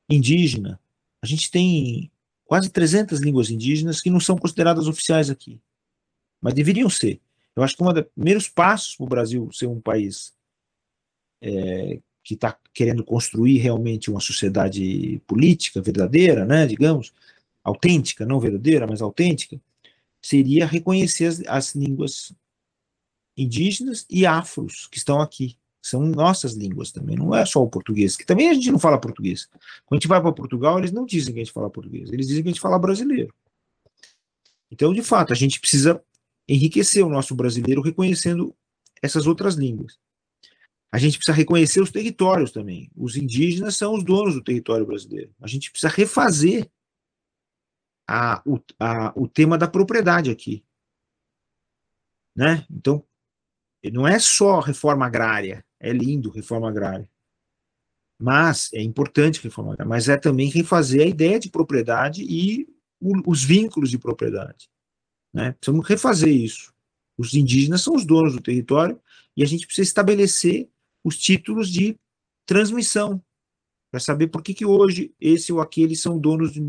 indígena. 0.09 0.79
A 1.23 1.27
gente 1.27 1.51
tem 1.51 2.11
quase 2.45 2.69
300 2.69 3.21
línguas 3.21 3.51
indígenas 3.51 4.01
que 4.01 4.11
não 4.11 4.21
são 4.21 4.37
consideradas 4.37 4.87
oficiais 4.87 5.31
aqui, 5.31 5.59
mas 6.41 6.53
deveriam 6.53 6.91
ser. 6.91 7.21
Eu 7.57 7.63
acho 7.63 7.77
que 7.77 7.83
um 7.83 7.93
dos 7.93 8.05
primeiros 8.15 8.49
passos 8.49 8.97
para 8.97 9.05
o 9.05 9.09
Brasil 9.09 9.51
ser 9.53 9.67
um 9.67 9.81
país 9.81 10.35
é, 11.41 11.99
que 12.23 12.35
está 12.35 12.57
querendo 12.73 13.05
construir 13.05 13.59
realmente 13.59 14.11
uma 14.11 14.21
sociedade 14.21 15.21
política 15.27 15.81
verdadeira, 15.81 16.45
né, 16.45 16.67
digamos, 16.67 17.13
autêntica, 17.65 18.27
não 18.27 18.41
verdadeira, 18.41 18.87
mas 18.87 19.01
autêntica, 19.03 19.61
seria 20.23 20.67
reconhecer 20.67 21.27
as, 21.27 21.43
as 21.47 21.75
línguas 21.75 22.33
indígenas 23.37 24.07
e 24.09 24.25
afros 24.25 24.87
que 24.87 24.99
estão 24.99 25.21
aqui. 25.21 25.59
São 25.85 26.03
nossas 26.03 26.53
línguas 26.53 26.93
também, 26.93 27.17
não 27.17 27.35
é 27.35 27.45
só 27.45 27.61
o 27.61 27.69
português, 27.69 28.17
que 28.17 28.25
também 28.25 28.49
a 28.49 28.55
gente 28.55 28.71
não 28.71 28.79
fala 28.79 29.01
português. 29.01 29.49
Quando 29.85 29.95
a 29.95 30.01
gente 30.01 30.09
vai 30.09 30.21
para 30.21 30.33
Portugal, 30.33 30.79
eles 30.79 30.93
não 30.93 31.05
dizem 31.05 31.35
que 31.35 31.41
a 31.41 31.45
gente 31.45 31.53
fala 31.53 31.69
português, 31.69 32.13
eles 32.13 32.29
dizem 32.29 32.43
que 32.43 32.49
a 32.49 32.53
gente 32.53 32.61
fala 32.61 32.79
brasileiro. 32.79 33.35
Então, 34.71 34.95
de 34.95 35.03
fato, 35.03 35.33
a 35.33 35.37
gente 35.37 35.59
precisa 35.59 36.01
enriquecer 36.49 37.05
o 37.05 37.09
nosso 37.09 37.35
brasileiro 37.35 37.83
reconhecendo 37.83 38.55
essas 39.03 39.27
outras 39.27 39.57
línguas. 39.57 39.99
A 40.93 40.99
gente 40.99 41.19
precisa 41.19 41.37
reconhecer 41.37 41.81
os 41.81 41.91
territórios 41.91 42.53
também. 42.53 42.91
Os 42.97 43.17
indígenas 43.17 43.77
são 43.77 43.95
os 43.95 44.05
donos 44.05 44.35
do 44.35 44.43
território 44.43 44.87
brasileiro. 44.87 45.35
A 45.41 45.49
gente 45.49 45.71
precisa 45.71 45.93
refazer 45.93 46.71
a, 48.15 48.43
o, 48.45 48.61
a, 48.79 49.11
o 49.17 49.27
tema 49.27 49.57
da 49.57 49.67
propriedade 49.67 50.31
aqui. 50.31 50.63
Né? 52.37 52.67
Então, 52.71 53.03
não 53.91 54.07
é 54.07 54.19
só 54.19 54.61
reforma 54.61 55.07
agrária, 55.07 55.65
é 55.81 55.93
lindo 55.93 56.31
reforma 56.31 56.69
agrária. 56.69 57.09
Mas 58.21 58.71
é 58.75 58.83
importante 58.83 59.43
reforma 59.43 59.73
agrária, 59.73 59.89
mas 59.89 60.11
é 60.11 60.19
também 60.19 60.51
refazer 60.51 61.01
a 61.03 61.07
ideia 61.07 61.41
de 61.41 61.51
propriedade 61.51 62.23
e 62.23 62.69
o, 63.01 63.31
os 63.31 63.43
vínculos 63.43 63.91
de 63.91 63.99
propriedade. 63.99 64.69
Né? 65.33 65.53
Precisamos 65.53 65.89
refazer 65.89 66.35
isso. 66.35 66.73
Os 67.17 67.33
indígenas 67.33 67.81
são 67.81 67.95
os 67.95 68.05
donos 68.05 68.35
do 68.35 68.43
território 68.43 69.01
e 69.35 69.43
a 69.43 69.47
gente 69.47 69.65
precisa 69.65 69.89
estabelecer 69.89 70.69
os 71.03 71.17
títulos 71.17 71.71
de 71.71 71.99
transmissão 72.45 73.25
para 73.91 74.01
saber 74.01 74.29
por 74.29 74.43
que, 74.43 74.53
que 74.53 74.67
hoje 74.67 75.15
esse 75.19 75.51
ou 75.53 75.61
aquele 75.61 75.97
são 75.97 76.19
donos 76.19 76.53
de, 76.53 76.61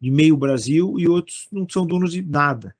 de 0.00 0.10
meio 0.10 0.36
Brasil 0.36 0.98
e 0.98 1.08
outros 1.08 1.48
não 1.50 1.68
são 1.68 1.86
donos 1.86 2.12
de 2.12 2.22
nada. 2.22 2.74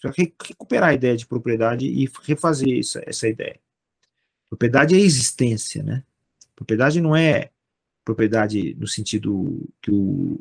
Para 0.00 0.12
recuperar 0.12 0.90
a 0.90 0.94
ideia 0.94 1.16
de 1.16 1.26
propriedade 1.26 1.86
e 1.86 2.08
refazer 2.22 2.78
essa, 2.78 3.02
essa 3.06 3.28
ideia. 3.28 3.58
Propriedade 4.48 4.94
é 4.94 4.98
existência, 4.98 5.82
né? 5.82 6.04
Propriedade 6.54 7.00
não 7.00 7.16
é 7.16 7.50
propriedade 8.04 8.74
no 8.74 8.86
sentido 8.86 9.68
que 9.82 9.90
o, 9.90 10.40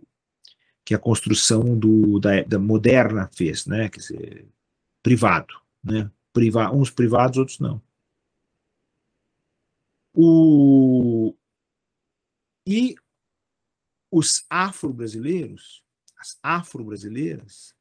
que 0.83 0.93
a 0.95 0.99
construção 0.99 1.77
do, 1.77 2.19
da, 2.19 2.41
da 2.43 2.59
moderna 2.59 3.29
fez, 3.33 3.65
né? 3.65 3.89
Quer 3.89 3.99
dizer, 3.99 4.45
privado, 5.03 5.53
né? 5.83 6.09
Priva, 6.33 6.71
uns 6.71 6.89
privados, 6.89 7.37
outros 7.37 7.59
não. 7.59 7.81
O, 10.13 11.33
e 12.65 12.95
os 14.11 14.45
afro-brasileiros, 14.49 15.83
as 16.17 16.37
afro-brasileiras, 16.41 17.75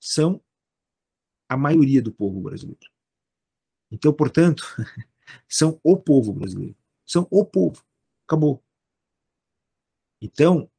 são 0.00 0.42
a 1.48 1.56
maioria 1.56 2.02
do 2.02 2.12
povo 2.12 2.40
brasileiro. 2.40 2.90
Então, 3.90 4.12
portanto, 4.12 4.64
são 5.48 5.80
o 5.82 5.96
povo 5.96 6.32
brasileiro. 6.32 6.76
São 7.06 7.26
o 7.30 7.44
povo. 7.44 7.84
Acabou. 8.26 8.62
Então, 10.20 10.70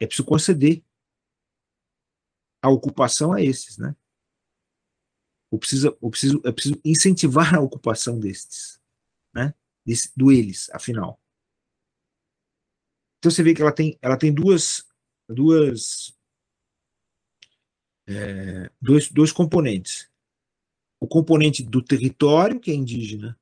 é 0.00 0.06
preciso 0.06 0.26
conceder 0.26 0.82
a 2.62 2.70
ocupação 2.70 3.32
a 3.32 3.42
esses, 3.42 3.76
né? 3.76 3.94
Eu 5.52 5.58
preciso, 5.58 5.98
eu 6.00 6.10
preciso, 6.10 6.40
eu 6.42 6.54
preciso 6.54 6.80
incentivar 6.84 7.54
a 7.54 7.60
ocupação 7.60 8.18
destes, 8.18 8.80
né? 9.32 9.54
Do 10.16 10.32
eles, 10.32 10.70
afinal. 10.70 11.20
Então 13.24 13.30
você 13.30 13.42
vê 13.42 13.54
que 13.54 13.62
ela 13.62 13.72
tem, 13.72 13.98
ela 14.02 14.18
tem 14.18 14.30
duas, 14.30 14.86
duas, 15.26 16.14
é, 18.06 18.70
dois, 18.78 19.10
dois 19.10 19.32
componentes. 19.32 20.10
O 21.00 21.08
componente 21.08 21.62
do 21.62 21.82
território, 21.82 22.60
que 22.60 22.70
é 22.70 22.74
indígena, 22.74 23.40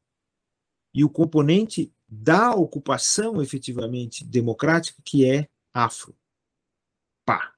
e 0.95 1.03
o 1.03 1.11
componente 1.11 1.93
da 2.09 2.55
ocupação 2.55 3.43
efetivamente 3.43 4.25
democrática, 4.25 5.03
que 5.05 5.29
é 5.29 5.51
afro. 5.75 6.17
Pá. 7.27 7.53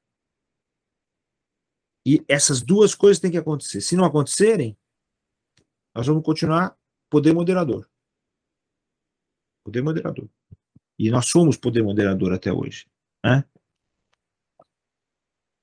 E 2.06 2.24
essas 2.26 2.62
duas 2.62 2.94
coisas 2.94 3.20
têm 3.20 3.32
que 3.32 3.36
acontecer. 3.36 3.82
Se 3.82 3.96
não 3.96 4.04
acontecerem, 4.06 4.78
nós 5.94 6.06
vamos 6.06 6.24
continuar 6.24 6.74
poder 7.10 7.34
moderador. 7.34 7.86
Poder 9.62 9.82
moderador. 9.82 10.26
E 10.98 11.10
nós 11.10 11.26
somos 11.26 11.56
poder 11.56 11.82
moderador 11.82 12.32
até 12.32 12.52
hoje. 12.52 12.86
Né? 13.24 13.44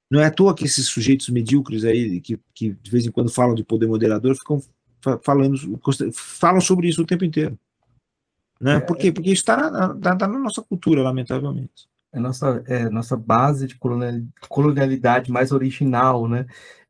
Não 0.10 0.20
é 0.20 0.26
à 0.26 0.32
toa 0.32 0.54
que 0.54 0.66
esses 0.66 0.88
sujeitos 0.88 1.30
medíocres 1.30 1.86
aí, 1.86 2.20
que, 2.20 2.38
que 2.54 2.74
de 2.74 2.92
vez 2.92 3.06
em 3.06 3.12
quando 3.12 3.32
falam 3.32 3.56
de 3.56 3.64
poder 3.64 3.88
moderador, 3.88 4.36
ficam 4.36 4.62
falando, 5.24 5.58
falam 6.14 6.60
sobre 6.60 6.90
isso 6.90 7.02
o 7.02 7.06
tempo 7.06 7.24
inteiro. 7.24 7.58
Né? 8.60 8.80
Por 8.80 8.98
quê? 8.98 9.12
Porque 9.12 9.32
isso 9.32 9.42
está 9.42 9.72
na, 9.72 9.96
tá, 9.96 10.16
tá 10.16 10.28
na 10.28 10.38
nossa 10.38 10.62
cultura, 10.62 11.02
lamentavelmente 11.02 11.90
é 12.12 12.20
nossa, 12.20 12.64
é 12.68 12.90
nossa 12.90 13.16
base 13.16 13.68
de 13.68 13.80
colonialidade 14.50 15.32
mais 15.32 15.52
original, 15.52 16.28
né? 16.28 16.46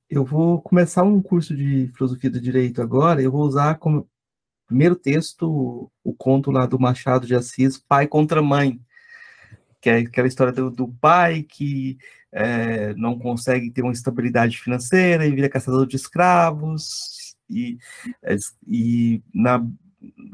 Eu 0.10 0.26
vou 0.26 0.62
começar 0.62 1.04
um 1.04 1.22
curso 1.22 1.56
de 1.56 1.88
filosofia 1.96 2.30
do 2.30 2.42
direito 2.42 2.82
agora, 2.82 3.22
eu 3.22 3.32
vou 3.32 3.44
usar 3.44 3.76
como 3.76 4.10
primeiro 4.72 4.96
texto 4.96 5.92
o 6.02 6.14
conto 6.14 6.50
lá 6.50 6.66
do 6.66 6.80
Machado 6.80 7.28
de 7.28 7.36
Assis, 7.36 7.78
Pai 7.78 8.08
contra 8.08 8.42
Mãe, 8.42 8.80
que 9.82 9.90
é 9.90 9.98
aquela 9.98 10.30
história 10.30 10.54
do, 10.54 10.72
do 10.72 10.88
pai 10.88 11.44
que 11.44 11.98
é, 12.32 12.94
não 12.94 13.20
consegue 13.20 13.70
ter 13.70 13.82
uma 13.82 13.92
estabilidade 13.92 14.58
financeira 14.58 15.26
e 15.26 15.32
vira 15.36 15.50
caçador 15.50 15.86
de 15.86 15.98
escravos, 15.98 17.36
e, 17.50 17.78
é, 18.24 18.38
e 18.66 19.22
na 19.34 19.62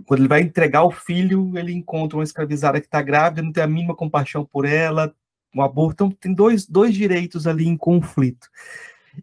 quando 0.06 0.22
ele 0.22 0.30
vai 0.30 0.42
entregar 0.42 0.84
o 0.84 0.92
filho, 0.92 1.58
ele 1.58 1.74
encontra 1.74 2.18
uma 2.18 2.24
escravizada 2.24 2.80
que 2.80 2.86
está 2.86 3.02
grávida, 3.02 3.42
não 3.42 3.52
tem 3.52 3.64
a 3.64 3.68
mínima 3.68 3.96
compaixão 3.96 4.46
por 4.46 4.66
ela, 4.66 5.14
um 5.54 5.62
aborto. 5.62 6.06
Então, 6.06 6.18
tem 6.22 6.34
dois, 6.34 6.66
dois 6.66 6.94
direitos 6.94 7.48
ali 7.48 7.68
em 7.68 7.76
conflito. 7.76 8.48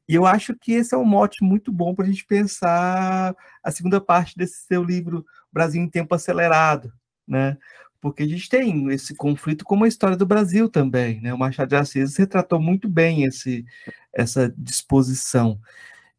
E 0.08 0.14
eu 0.14 0.26
acho 0.26 0.54
que 0.56 0.72
esse 0.72 0.94
é 0.94 0.98
um 0.98 1.04
mote 1.04 1.42
muito 1.42 1.72
bom 1.72 1.94
para 1.94 2.04
a 2.04 2.08
gente 2.08 2.24
pensar 2.26 3.34
a 3.62 3.70
segunda 3.70 4.00
parte 4.00 4.36
desse 4.36 4.64
seu 4.66 4.82
livro, 4.82 5.24
Brasil 5.52 5.82
em 5.82 5.88
Tempo 5.88 6.14
Acelerado, 6.14 6.92
né? 7.26 7.56
Porque 8.00 8.22
a 8.22 8.28
gente 8.28 8.48
tem 8.48 8.90
esse 8.90 9.14
conflito 9.14 9.64
como 9.64 9.84
a 9.84 9.88
história 9.88 10.16
do 10.16 10.26
Brasil 10.26 10.68
também, 10.68 11.20
né? 11.20 11.32
O 11.32 11.38
Machado 11.38 11.70
de 11.70 11.76
Assis 11.76 12.16
retratou 12.16 12.60
muito 12.60 12.88
bem 12.88 13.24
esse, 13.24 13.64
essa 14.12 14.52
disposição. 14.58 15.58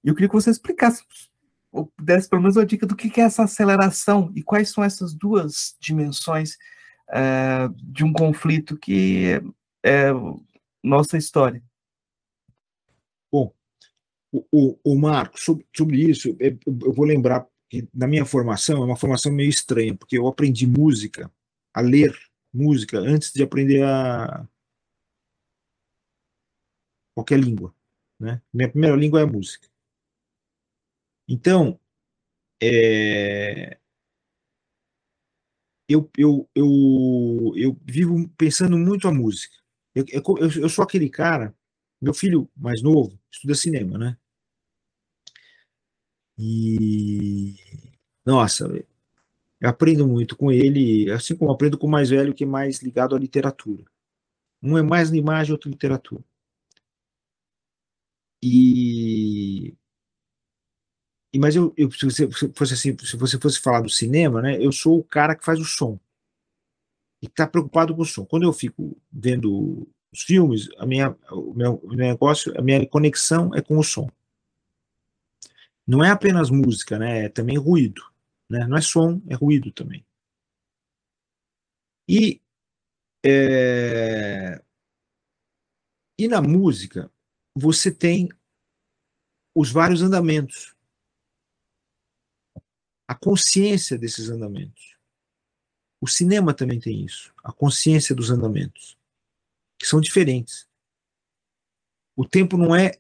E 0.04 0.08
eu 0.10 0.16
queria 0.16 0.30
que 0.30 0.36
você 0.36 0.50
explicasse 0.50 1.04
ou 1.72 1.92
desse 2.02 2.30
pelo 2.30 2.42
menos 2.42 2.56
uma 2.56 2.66
dica 2.66 2.86
do 2.88 2.96
que 2.96 3.20
é 3.20 3.26
essa 3.26 3.44
aceleração 3.44 4.32
e 4.34 4.42
quais 4.42 4.70
são 4.70 4.82
essas 4.84 5.14
duas 5.14 5.76
dimensões 5.80 6.58
é, 7.10 7.70
de 7.84 8.04
um 8.06 8.14
conflito 8.14 8.78
que 8.78 9.42
é, 9.84 10.08
é 10.08 10.12
nossa 10.82 11.18
história. 11.18 11.62
Bom, 13.32 13.52
o, 14.52 14.80
o, 14.84 14.96
Marco, 14.96 15.40
sobre, 15.40 15.66
sobre 15.76 15.98
isso, 15.98 16.36
eu, 16.40 16.58
eu 16.66 16.94
vou 16.94 17.06
lembrar 17.06 17.48
que 17.70 17.88
na 17.94 18.08
minha 18.08 18.26
formação, 18.26 18.82
é 18.82 18.86
uma 18.86 18.98
formação 18.98 19.32
meio 19.32 19.50
estranha, 19.50 19.96
porque 19.96 20.18
eu 20.18 20.28
aprendi 20.28 20.66
música, 20.66 21.32
a 21.74 21.82
ler 21.82 22.16
música, 22.54 23.00
antes 23.00 23.32
de 23.32 23.44
aprender 23.44 23.84
a 23.84 24.48
qualquer 27.14 27.40
língua. 27.40 27.74
Né? 28.20 28.42
Minha 28.54 28.70
primeira 28.70 28.96
língua 28.96 29.20
é 29.20 29.24
a 29.24 29.28
música. 29.28 29.68
Então, 31.28 31.80
é, 32.62 33.78
eu, 35.88 36.10
eu, 36.18 36.50
eu, 36.56 37.54
eu 37.56 37.78
vivo 37.84 38.28
pensando 38.38 38.78
muito 38.78 39.08
a 39.08 39.14
música. 39.14 39.56
Eu, 39.94 40.06
eu, 40.10 40.24
eu 40.62 40.70
sou 40.70 40.84
aquele 40.84 41.10
cara, 41.10 41.56
meu 42.02 42.14
filho 42.14 42.50
mais 42.56 42.82
novo 42.82 43.20
estuda 43.32 43.56
cinema, 43.56 43.98
né? 43.98 44.18
E 46.38 47.56
nossa, 48.26 48.68
eu 49.62 49.70
aprendo 49.70 50.08
muito 50.08 50.36
com 50.36 50.52
ele, 50.52 51.12
assim 51.12 51.36
como 51.36 51.52
aprendo 51.52 51.78
com 51.78 51.88
o 51.88 51.90
mais 51.90 52.10
velho 52.10 52.34
que 52.34 52.44
é 52.44 52.48
mais 52.48 52.82
ligado 52.82 53.16
à 53.16 53.20
literatura. 53.20 53.84
Um 54.62 54.78
é 54.78 54.84
mais 54.84 55.12
na 55.12 55.18
imagem, 55.18 55.54
outro 55.54 55.70
literatura. 55.70 56.24
E 58.42 59.76
e, 61.34 61.40
mas 61.40 61.54
eu, 61.54 61.74
eu, 61.76 61.92
se 61.92 62.06
você 62.06 62.30
fosse 62.56 62.74
assim, 62.74 62.98
se 62.98 63.18
você 63.18 63.38
fosse 63.38 63.60
falar 63.60 63.82
do 63.82 63.90
cinema, 63.90 64.42
né, 64.42 64.58
eu 64.64 64.72
sou 64.72 65.00
o 65.00 65.04
cara 65.04 65.36
que 65.36 65.44
faz 65.44 65.60
o 65.60 65.66
som 65.66 66.00
e 67.22 67.26
está 67.26 67.46
preocupado 67.46 67.94
com 67.94 68.04
o 68.04 68.06
som. 68.06 68.26
Quando 68.26 68.44
eu 68.44 68.54
fico 68.54 68.98
vendo 69.12 69.86
os 70.14 70.22
filmes, 70.22 70.70
a 70.78 70.86
minha, 70.86 71.16
o 71.32 71.54
meu, 71.54 71.76
o 71.84 71.88
meu 71.90 71.98
negócio, 71.98 72.58
a 72.58 72.62
minha 72.62 72.86
conexão 72.88 73.54
é 73.54 73.62
com 73.62 73.78
o 73.78 73.84
som. 73.84 74.10
Não 75.88 76.04
é 76.04 76.10
apenas 76.10 76.50
música, 76.50 76.98
né? 76.98 77.26
É 77.26 77.30
também 77.30 77.58
ruído, 77.58 78.02
né? 78.50 78.66
Não 78.68 78.78
é 78.78 78.82
som, 78.82 79.22
é 79.30 79.36
ruído 79.36 79.72
também. 79.72 80.06
E 82.08 82.42
é, 83.26 84.62
e 86.18 86.28
na 86.28 86.42
música 86.42 87.12
você 87.56 87.92
tem 87.92 88.30
os 89.56 89.72
vários 89.72 90.02
andamentos 90.02 90.76
a 93.08 93.14
consciência 93.14 93.98
desses 93.98 94.30
andamentos. 94.30 94.96
O 96.02 96.08
cinema 96.08 96.54
também 96.54 96.80
tem 96.80 97.04
isso, 97.04 97.34
a 97.44 97.52
consciência 97.52 98.16
dos 98.16 98.30
andamentos, 98.30 98.98
que 99.80 99.86
são 99.86 100.02
diferentes. 100.02 100.68
O 102.16 102.28
tempo 102.28 102.58
não 102.58 102.76
é 102.76 103.00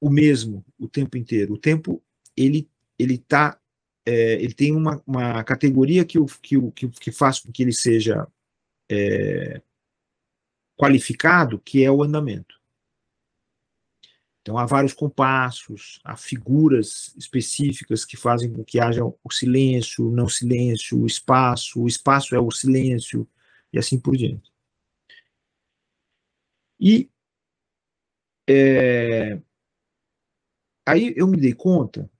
o 0.00 0.10
mesmo 0.10 0.64
o 0.78 0.88
tempo 0.88 1.16
inteiro. 1.16 1.54
O 1.54 1.58
tempo 1.58 2.02
ele 2.36 2.68
ele 2.98 3.18
tá 3.18 3.60
é, 4.04 4.34
ele 4.34 4.54
tem 4.54 4.74
uma, 4.74 5.02
uma 5.06 5.44
categoria 5.44 6.04
que, 6.04 6.18
o, 6.18 6.26
que, 6.26 6.56
o, 6.56 6.72
que, 6.72 6.88
que 6.88 7.12
faz 7.12 7.40
com 7.40 7.52
que 7.52 7.62
ele 7.62 7.72
seja 7.72 8.26
é, 8.90 9.60
qualificado, 10.76 11.60
que 11.60 11.84
é 11.84 11.90
o 11.90 12.02
andamento. 12.02 12.60
Então, 14.40 14.56
há 14.56 14.64
vários 14.64 14.94
compassos, 14.94 16.00
há 16.02 16.16
figuras 16.16 17.14
específicas 17.16 18.04
que 18.04 18.16
fazem 18.16 18.50
com 18.50 18.64
que 18.64 18.80
haja 18.80 19.04
o 19.04 19.30
silêncio, 19.30 20.08
o 20.08 20.16
não 20.16 20.28
silêncio, 20.28 20.98
o 20.98 21.06
espaço, 21.06 21.82
o 21.82 21.86
espaço 21.86 22.34
é 22.34 22.40
o 22.40 22.50
silêncio, 22.50 23.28
e 23.72 23.78
assim 23.78 24.00
por 24.00 24.16
diante. 24.16 24.50
E 26.80 27.10
é, 28.48 29.40
aí 30.90 31.14
eu 31.16 31.26
me 31.26 31.36
dei 31.36 31.54
conta, 31.54 32.10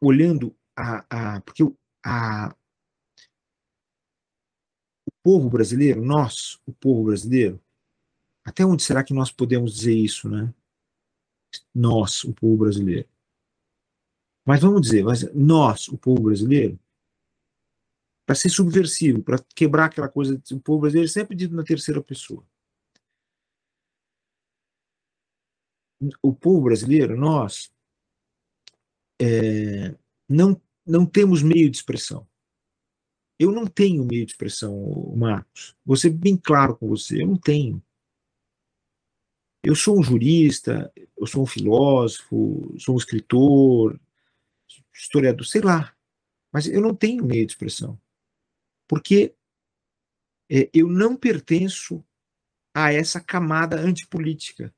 olhando 0.00 0.54
a. 0.76 1.36
a 1.36 1.40
porque 1.40 1.62
a, 2.04 2.54
o 5.06 5.12
povo 5.22 5.50
brasileiro, 5.50 6.02
nós, 6.04 6.60
o 6.66 6.72
povo 6.72 7.04
brasileiro, 7.04 7.60
até 8.44 8.64
onde 8.64 8.82
será 8.82 9.04
que 9.04 9.12
nós 9.12 9.30
podemos 9.30 9.74
dizer 9.74 9.94
isso, 9.94 10.28
né? 10.28 10.52
nós, 11.74 12.24
o 12.24 12.32
povo 12.32 12.56
brasileiro. 12.58 13.08
Mas 14.46 14.60
vamos 14.60 14.82
dizer, 14.82 15.04
mas 15.04 15.22
nós, 15.34 15.88
o 15.88 15.98
povo 15.98 16.22
brasileiro, 16.22 16.78
para 18.26 18.34
ser 18.34 18.48
subversivo, 18.48 19.22
para 19.22 19.38
quebrar 19.54 19.86
aquela 19.86 20.08
coisa, 20.08 20.40
o 20.52 20.60
povo 20.60 20.80
brasileiro 20.80 21.08
é 21.08 21.12
sempre 21.12 21.36
dito 21.36 21.54
na 21.54 21.64
terceira 21.64 22.02
pessoa. 22.02 22.46
O 26.22 26.32
povo 26.32 26.62
brasileiro, 26.62 27.16
nós, 27.16 27.72
é, 29.20 29.94
não, 30.28 30.60
não 30.86 31.04
temos 31.04 31.42
meio 31.42 31.70
de 31.70 31.76
expressão. 31.76 32.26
Eu 33.38 33.52
não 33.52 33.66
tenho 33.66 34.04
meio 34.04 34.26
de 34.26 34.32
expressão, 34.32 35.14
Marcos. 35.16 35.76
Vou 35.84 35.96
ser 35.96 36.10
bem 36.10 36.36
claro 36.36 36.76
com 36.76 36.88
você, 36.88 37.22
eu 37.22 37.26
não 37.26 37.36
tenho. 37.36 37.82
Eu 39.62 39.74
sou 39.74 39.98
um 39.98 40.02
jurista, 40.02 40.92
eu 41.16 41.26
sou 41.26 41.42
um 41.42 41.46
filósofo, 41.46 42.74
sou 42.78 42.94
um 42.94 42.98
escritor, 42.98 44.00
historiador, 44.92 45.46
sei 45.46 45.60
lá, 45.60 45.94
mas 46.52 46.66
eu 46.66 46.80
não 46.80 46.94
tenho 46.94 47.24
meio 47.24 47.46
de 47.46 47.52
expressão. 47.52 48.00
Porque 48.88 49.34
é, 50.50 50.70
eu 50.72 50.88
não 50.88 51.16
pertenço 51.16 52.04
a 52.74 52.92
essa 52.92 53.20
camada 53.20 53.78
antipolítica. 53.78 54.74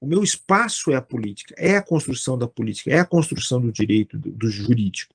O 0.00 0.06
meu 0.06 0.22
espaço 0.22 0.90
é 0.90 0.96
a 0.96 1.02
política, 1.02 1.54
é 1.56 1.76
a 1.76 1.82
construção 1.82 2.36
da 2.38 2.46
política, 2.46 2.90
é 2.90 2.98
a 2.98 3.06
construção 3.06 3.60
do 3.60 3.72
direito, 3.72 4.18
do, 4.18 4.30
do 4.30 4.48
jurídico. 4.48 5.14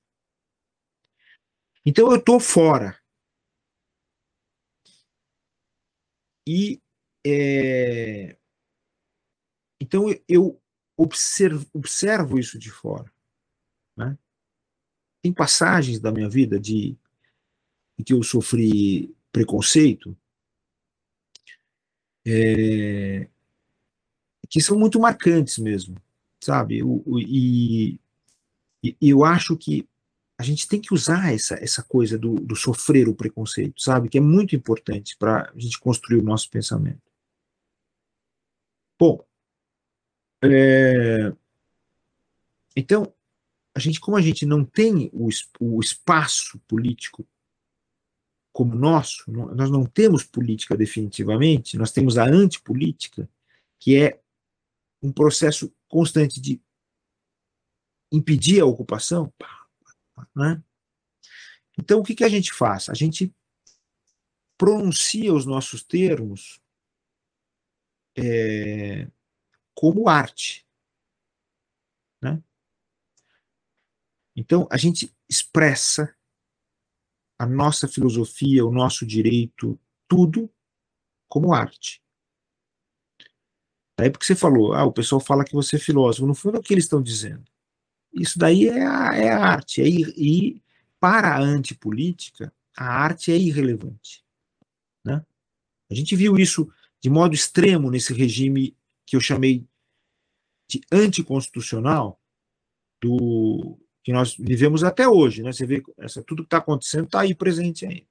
Então 1.84 2.10
eu 2.10 2.16
estou 2.16 2.38
fora. 2.40 3.00
E 6.46 6.80
é, 7.24 8.36
então 9.80 10.06
eu 10.28 10.60
observo, 10.96 11.66
observo 11.72 12.38
isso 12.38 12.58
de 12.58 12.70
fora. 12.70 13.12
Né? 13.96 14.18
Tem 15.22 15.32
passagens 15.32 16.00
da 16.00 16.10
minha 16.10 16.28
vida 16.28 16.58
de 16.58 16.96
em 17.98 18.02
que 18.02 18.12
eu 18.12 18.22
sofri 18.22 19.14
preconceito 19.30 20.16
é, 22.26 23.28
que 24.52 24.60
são 24.60 24.78
muito 24.78 25.00
marcantes 25.00 25.56
mesmo, 25.56 25.96
sabe? 26.38 26.82
O, 26.82 27.02
o, 27.06 27.18
e, 27.18 27.98
e, 28.84 28.94
eu 29.00 29.24
acho 29.24 29.56
que 29.56 29.88
a 30.36 30.42
gente 30.42 30.68
tem 30.68 30.78
que 30.78 30.92
usar 30.92 31.32
essa, 31.32 31.54
essa 31.54 31.82
coisa 31.82 32.18
do, 32.18 32.34
do 32.34 32.54
sofrer 32.54 33.08
o 33.08 33.14
preconceito, 33.14 33.80
sabe? 33.80 34.10
Que 34.10 34.18
é 34.18 34.20
muito 34.20 34.54
importante 34.54 35.16
para 35.16 35.50
a 35.50 35.58
gente 35.58 35.80
construir 35.80 36.18
o 36.18 36.22
nosso 36.22 36.50
pensamento. 36.50 37.00
Bom, 39.00 39.24
é, 40.44 41.32
então, 42.76 43.10
a 43.74 43.78
gente, 43.78 43.98
como 43.98 44.18
a 44.18 44.20
gente 44.20 44.44
não 44.44 44.66
tem 44.66 45.08
o, 45.14 45.30
o 45.60 45.80
espaço 45.80 46.60
político 46.68 47.26
como 48.52 48.74
nosso, 48.74 49.24
nós 49.32 49.70
não 49.70 49.86
temos 49.86 50.24
política 50.24 50.76
definitivamente, 50.76 51.78
nós 51.78 51.90
temos 51.90 52.18
a 52.18 52.26
antipolítica, 52.26 53.26
que 53.78 53.96
é 53.96 54.21
um 55.02 55.12
processo 55.12 55.74
constante 55.88 56.40
de 56.40 56.62
impedir 58.12 58.60
a 58.60 58.66
ocupação. 58.66 59.32
Né? 60.34 60.62
Então, 61.78 62.00
o 62.00 62.04
que, 62.04 62.14
que 62.14 62.24
a 62.24 62.28
gente 62.28 62.52
faz? 62.52 62.88
A 62.88 62.94
gente 62.94 63.34
pronuncia 64.56 65.32
os 65.32 65.44
nossos 65.44 65.82
termos 65.82 66.60
é, 68.16 69.10
como 69.74 70.08
arte. 70.08 70.66
Né? 72.20 72.42
Então, 74.36 74.68
a 74.70 74.76
gente 74.76 75.14
expressa 75.28 76.14
a 77.38 77.46
nossa 77.46 77.88
filosofia, 77.88 78.64
o 78.64 78.70
nosso 78.70 79.04
direito, 79.04 79.80
tudo 80.06 80.52
como 81.28 81.54
arte. 81.54 82.01
Daí 84.02 84.10
porque 84.10 84.26
você 84.26 84.34
falou, 84.34 84.72
ah, 84.72 84.84
o 84.84 84.92
pessoal 84.92 85.20
fala 85.20 85.44
que 85.44 85.54
você 85.54 85.76
é 85.76 85.78
filósofo. 85.78 86.26
No 86.26 86.34
fundo, 86.34 86.56
é 86.56 86.58
o 86.58 86.62
que 86.62 86.74
eles 86.74 86.86
estão 86.86 87.00
dizendo. 87.00 87.44
Isso 88.12 88.36
daí 88.36 88.66
é 88.66 88.84
a, 88.84 89.14
é 89.14 89.30
a 89.30 89.38
arte. 89.38 89.80
É 89.80 89.86
ir, 89.86 90.12
e 90.16 90.60
para 90.98 91.36
a 91.36 91.40
antipolítica, 91.40 92.52
a 92.76 92.84
arte 92.84 93.30
é 93.30 93.36
irrelevante. 93.36 94.24
Né? 95.04 95.24
A 95.88 95.94
gente 95.94 96.16
viu 96.16 96.36
isso 96.36 96.68
de 97.00 97.08
modo 97.08 97.32
extremo 97.32 97.92
nesse 97.92 98.12
regime 98.12 98.76
que 99.06 99.14
eu 99.14 99.20
chamei 99.20 99.64
de 100.68 100.80
anticonstitucional 100.90 102.20
do, 103.00 103.78
que 104.02 104.12
nós 104.12 104.34
vivemos 104.36 104.82
até 104.82 105.06
hoje, 105.06 105.44
né? 105.44 105.52
Você 105.52 105.64
vê, 105.64 105.80
essa, 105.98 106.24
tudo 106.24 106.42
que 106.42 106.48
está 106.48 106.56
acontecendo 106.56 107.04
está 107.04 107.20
aí 107.20 107.36
presente 107.36 107.86
ainda. 107.86 108.08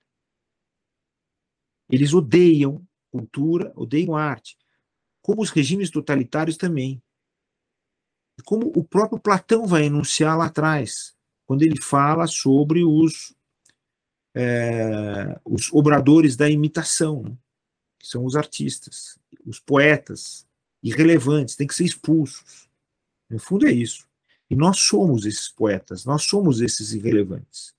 Eles 1.90 2.14
odeiam 2.14 2.82
cultura, 3.12 3.74
odeiam 3.76 4.16
arte, 4.16 4.58
como 5.22 5.42
os 5.42 5.50
regimes 5.50 5.90
totalitários 5.90 6.58
também. 6.58 7.02
Como 8.46 8.72
o 8.76 8.84
próprio 8.84 9.20
Platão 9.20 9.68
vai 9.68 9.86
enunciar 9.86 10.38
lá 10.38 10.46
atrás, 10.46 11.16
quando 11.46 11.62
ele 11.64 11.80
fala 11.80 12.28
sobre 12.28 12.84
os, 12.84 13.36
é, 14.34 15.40
os 15.46 15.72
obradores 15.72 16.36
da 16.36 16.50
imitação, 16.50 17.24
né? 17.24 17.38
que 18.00 18.08
são 18.08 18.26
os 18.26 18.36
artistas, 18.36 19.20
os 19.46 19.60
poetas 19.60 20.48
irrelevantes, 20.82 21.56
têm 21.56 21.68
que 21.68 21.76
ser 21.76 21.86
expulsos. 21.86 22.68
No 23.30 23.40
fundo 23.40 23.68
é 23.68 23.72
isso. 23.72 24.10
E 24.50 24.56
nós 24.56 24.80
somos 24.80 25.26
esses 25.26 25.50
poetas, 25.50 26.04
nós 26.04 26.24
somos 26.24 26.62
esses 26.62 26.94
irrelevantes. 26.94 27.76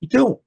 Então, 0.00 0.40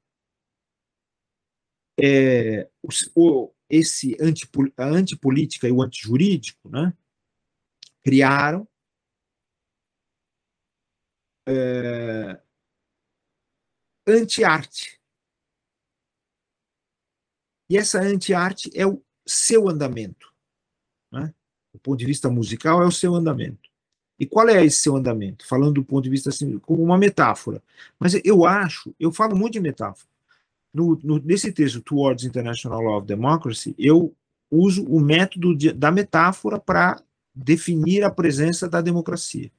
é, 1.99 2.69
o, 3.15 3.51
esse 3.71 4.17
antipol, 4.19 4.67
a 4.77 4.85
antipolítica 4.85 5.67
e 5.67 5.71
o 5.71 5.81
antijurídico 5.81 6.69
né, 6.69 6.93
criaram 8.03 8.67
é, 11.47 12.41
anti-arte. 14.05 14.99
E 17.69 17.77
essa 17.77 18.01
anti-arte 18.01 18.69
é 18.75 18.85
o 18.85 19.01
seu 19.25 19.69
andamento. 19.69 20.33
Né? 21.09 21.33
Do 21.73 21.79
ponto 21.79 21.97
de 21.97 22.05
vista 22.05 22.29
musical, 22.29 22.83
é 22.83 22.85
o 22.85 22.91
seu 22.91 23.15
andamento. 23.15 23.69
E 24.19 24.25
qual 24.25 24.47
é 24.49 24.63
esse 24.63 24.79
seu 24.79 24.95
andamento? 24.97 25.47
Falando 25.47 25.75
do 25.75 25.85
ponto 25.85 26.03
de 26.03 26.09
vista 26.09 26.29
assim, 26.29 26.59
como 26.59 26.83
uma 26.83 26.97
metáfora. 26.97 27.63
Mas 27.97 28.13
eu 28.25 28.45
acho, 28.45 28.93
eu 28.99 29.11
falo 29.11 29.35
muito 29.35 29.53
de 29.53 29.61
metáfora. 29.61 30.10
No, 30.73 30.99
no, 31.03 31.19
nesse 31.19 31.51
texto, 31.51 31.81
Towards 31.81 32.23
International 32.23 32.81
Law 32.81 32.97
of 32.99 33.07
Democracy, 33.07 33.75
eu 33.77 34.15
uso 34.49 34.85
o 34.85 34.99
método 34.99 35.55
de, 35.55 35.71
da 35.71 35.91
metáfora 35.91 36.59
para 36.59 37.01
definir 37.33 38.03
a 38.03 38.11
presença 38.11 38.69
da 38.69 38.81
democracia. 38.81 39.51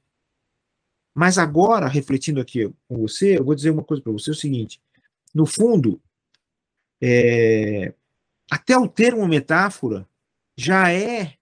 Mas 1.14 1.36
agora, 1.36 1.86
refletindo 1.86 2.40
aqui 2.40 2.72
com 2.88 2.98
você, 2.98 3.38
eu 3.38 3.44
vou 3.44 3.54
dizer 3.54 3.70
uma 3.70 3.84
coisa 3.84 4.02
para 4.02 4.12
você: 4.12 4.30
é 4.30 4.32
o 4.32 4.36
seguinte. 4.36 4.80
No 5.34 5.44
fundo, 5.44 6.00
é, 7.00 7.94
até 8.50 8.76
o 8.76 8.88
termo 8.88 9.26
metáfora 9.26 10.08
já 10.56 10.90
é 10.92 11.36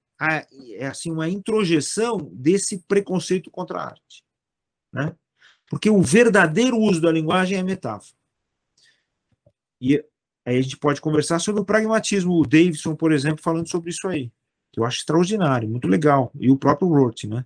é 0.75 0.87
assim 0.87 1.11
uma 1.11 1.29
introjeção 1.29 2.19
desse 2.33 2.79
preconceito 2.81 3.51
contra 3.51 3.79
a 3.79 3.87
arte, 3.87 4.23
né? 4.93 5.17
Porque 5.69 5.89
o 5.89 6.03
verdadeiro 6.03 6.77
uso 6.77 7.01
da 7.01 7.11
linguagem 7.11 7.57
é 7.57 7.63
metáfora. 7.63 8.20
E 9.81 9.97
aí 10.45 10.59
a 10.59 10.63
gente 10.63 10.77
pode 10.77 11.01
conversar 11.01 11.39
sobre 11.39 11.61
o 11.63 11.65
pragmatismo. 11.65 12.35
O 12.35 12.47
Davidson, 12.47 12.95
por 12.95 13.13
exemplo, 13.13 13.43
falando 13.43 13.69
sobre 13.69 13.91
isso 13.91 14.07
aí, 14.09 14.31
que 14.73 14.81
eu 14.81 14.85
acho 14.85 14.99
extraordinário, 14.99 15.69
muito 15.69 15.89
legal. 15.89 16.31
E 16.39 16.51
o 16.51 16.57
próprio 16.57 16.89
Roth, 16.89 17.25
né? 17.25 17.45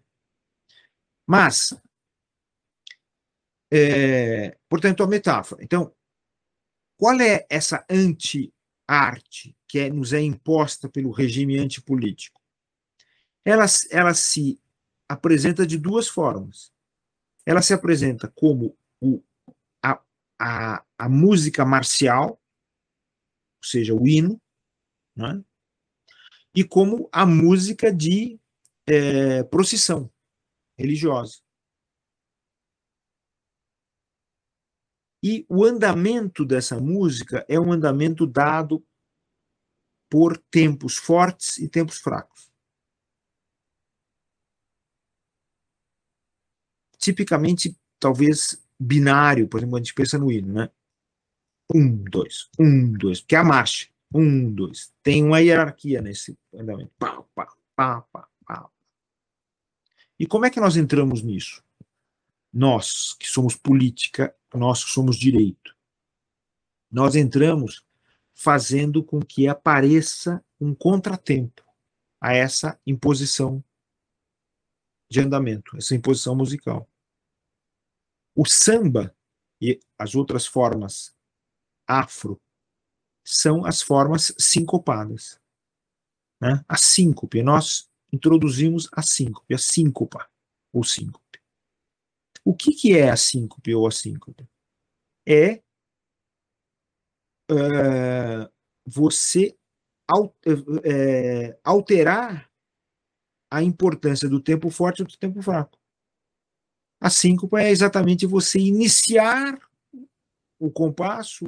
Mas, 1.26 1.72
é, 3.72 4.56
portanto, 4.68 5.02
a 5.02 5.06
metáfora. 5.06 5.62
Então, 5.62 5.94
qual 6.96 7.18
é 7.20 7.46
essa 7.48 7.84
anti-arte 7.88 9.56
que 9.66 9.78
é, 9.78 9.90
nos 9.90 10.12
é 10.12 10.20
imposta 10.20 10.88
pelo 10.88 11.10
regime 11.10 11.58
antipolítico? 11.58 12.44
ela, 13.44 13.66
ela 13.90 14.14
se 14.14 14.58
apresenta 15.08 15.66
de 15.66 15.76
duas 15.76 16.08
formas. 16.08 16.72
Ela 17.44 17.60
se 17.60 17.74
apresenta 17.74 18.32
como 18.34 18.76
o, 19.00 19.22
a, 20.38 20.84
a, 20.98 21.08
música 21.08 21.64
marcial, 21.64 22.30
ou 22.30 23.64
seja, 23.64 23.94
o 23.94 24.06
hino, 24.06 24.40
né? 25.16 25.42
e 26.54 26.64
como 26.64 27.08
a 27.12 27.26
música 27.26 27.92
de 27.92 28.38
é, 28.86 29.42
procissão 29.44 30.10
religiosa. 30.76 31.40
E 35.22 35.46
o 35.48 35.64
andamento 35.64 36.44
dessa 36.44 36.78
música 36.78 37.44
é 37.48 37.58
um 37.58 37.72
andamento 37.72 38.26
dado 38.26 38.86
por 40.10 40.36
tempos 40.50 40.96
fortes 40.96 41.56
e 41.58 41.68
tempos 41.68 41.98
fracos. 41.98 42.54
tipicamente, 47.04 47.76
talvez, 47.98 48.63
binário, 48.78 49.48
por 49.48 49.58
exemplo, 49.58 49.76
a 49.76 49.78
gente 49.78 49.94
pensa 49.94 50.18
no 50.18 50.30
hino, 50.30 50.52
né? 50.52 50.70
Um, 51.72 51.96
dois, 51.96 52.48
um, 52.58 52.92
dois, 52.92 53.20
que 53.20 53.34
é 53.34 53.38
a 53.38 53.44
marcha. 53.44 53.88
Um, 54.12 54.52
dois. 54.52 54.92
Tem 55.02 55.24
uma 55.24 55.40
hierarquia 55.40 56.00
nesse 56.00 56.38
andamento. 56.54 56.92
Pau, 56.98 57.28
pau, 57.34 57.48
pá, 57.74 58.02
pá, 58.02 58.28
pá. 58.44 58.70
E 60.18 60.26
como 60.26 60.46
é 60.46 60.50
que 60.50 60.60
nós 60.60 60.76
entramos 60.76 61.22
nisso? 61.22 61.64
Nós, 62.52 63.14
que 63.18 63.28
somos 63.28 63.56
política, 63.56 64.34
nós 64.54 64.84
que 64.84 64.90
somos 64.90 65.16
direito, 65.16 65.74
nós 66.90 67.16
entramos 67.16 67.84
fazendo 68.32 69.02
com 69.02 69.20
que 69.20 69.48
apareça 69.48 70.44
um 70.60 70.74
contratempo 70.74 71.64
a 72.20 72.32
essa 72.32 72.80
imposição 72.86 73.62
de 75.10 75.20
andamento, 75.20 75.76
essa 75.76 75.94
imposição 75.94 76.34
musical. 76.36 76.88
O 78.34 78.44
samba 78.44 79.14
e 79.60 79.80
as 79.98 80.14
outras 80.14 80.46
formas 80.46 81.14
afro 81.86 82.40
são 83.24 83.64
as 83.64 83.80
formas 83.80 84.34
sincopadas. 84.38 85.40
Né? 86.40 86.64
A 86.68 86.76
síncope, 86.76 87.42
nós 87.42 87.88
introduzimos 88.12 88.88
a 88.92 89.02
síncope, 89.02 89.54
a 89.54 89.58
síncopa 89.58 90.28
ou 90.72 90.84
síncope. 90.84 91.40
O 92.44 92.54
que, 92.54 92.72
que 92.72 92.96
é 92.96 93.10
a 93.10 93.16
síncope 93.16 93.74
ou 93.74 93.86
a 93.86 93.90
síncope? 93.90 94.46
É 95.26 95.62
uh, 97.50 98.52
você 98.84 99.56
é, 100.84 101.58
alterar 101.64 102.50
a 103.50 103.62
importância 103.62 104.28
do 104.28 104.40
tempo 104.40 104.68
forte 104.68 105.00
e 105.00 105.04
do 105.04 105.16
tempo 105.16 105.40
fraco. 105.40 105.78
A 107.04 107.10
síncopa 107.10 107.60
é 107.60 107.70
exatamente 107.70 108.24
você 108.24 108.58
iniciar 108.58 109.60
o 110.58 110.70
compasso 110.70 111.44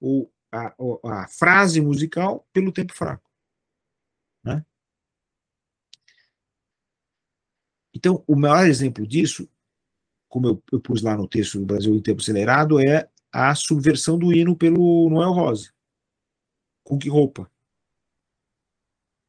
ou 0.00 0.32
a, 0.50 0.74
a 1.04 1.28
frase 1.28 1.78
musical 1.78 2.48
pelo 2.54 2.72
tempo 2.72 2.94
fraco. 2.94 3.30
Né? 4.42 4.64
Então, 7.94 8.24
o 8.26 8.34
maior 8.34 8.66
exemplo 8.66 9.06
disso, 9.06 9.46
como 10.26 10.46
eu, 10.46 10.62
eu, 10.72 10.80
pus 10.80 11.02
lá 11.02 11.14
no 11.14 11.28
texto 11.28 11.60
do 11.60 11.66
Brasil 11.66 11.94
em 11.94 12.00
tempo 12.00 12.22
acelerado, 12.22 12.80
é 12.80 13.10
a 13.30 13.54
subversão 13.54 14.18
do 14.18 14.32
hino 14.32 14.56
pelo 14.56 15.10
Noel 15.10 15.32
Rosa. 15.32 15.70
Com 16.82 16.98
que 16.98 17.10
roupa? 17.10 17.52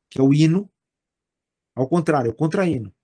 Que 0.09 0.21
é 0.21 0.23
o 0.23 0.33
hino, 0.33 0.71
ao 1.75 1.85
contrário, 1.85 2.29
é 2.29 2.31
o 2.31 2.33
contra-hino. 2.33 2.95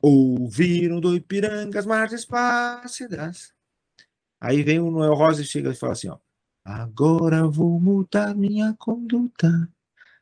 Ouviram 0.00 1.00
do 1.00 1.14
Ipiranga 1.14 1.78
as 1.78 1.86
margens 1.86 2.24
plácidas. 2.24 3.52
Aí 4.40 4.62
vem 4.62 4.78
o 4.78 4.90
Noel 4.90 5.14
Rosa 5.14 5.42
e 5.42 5.44
chega 5.44 5.70
e 5.70 5.74
fala 5.74 5.92
assim, 5.92 6.08
ó. 6.08 6.18
Agora 6.64 7.46
vou 7.48 7.80
mudar 7.80 8.34
minha 8.34 8.74
conduta. 8.74 9.48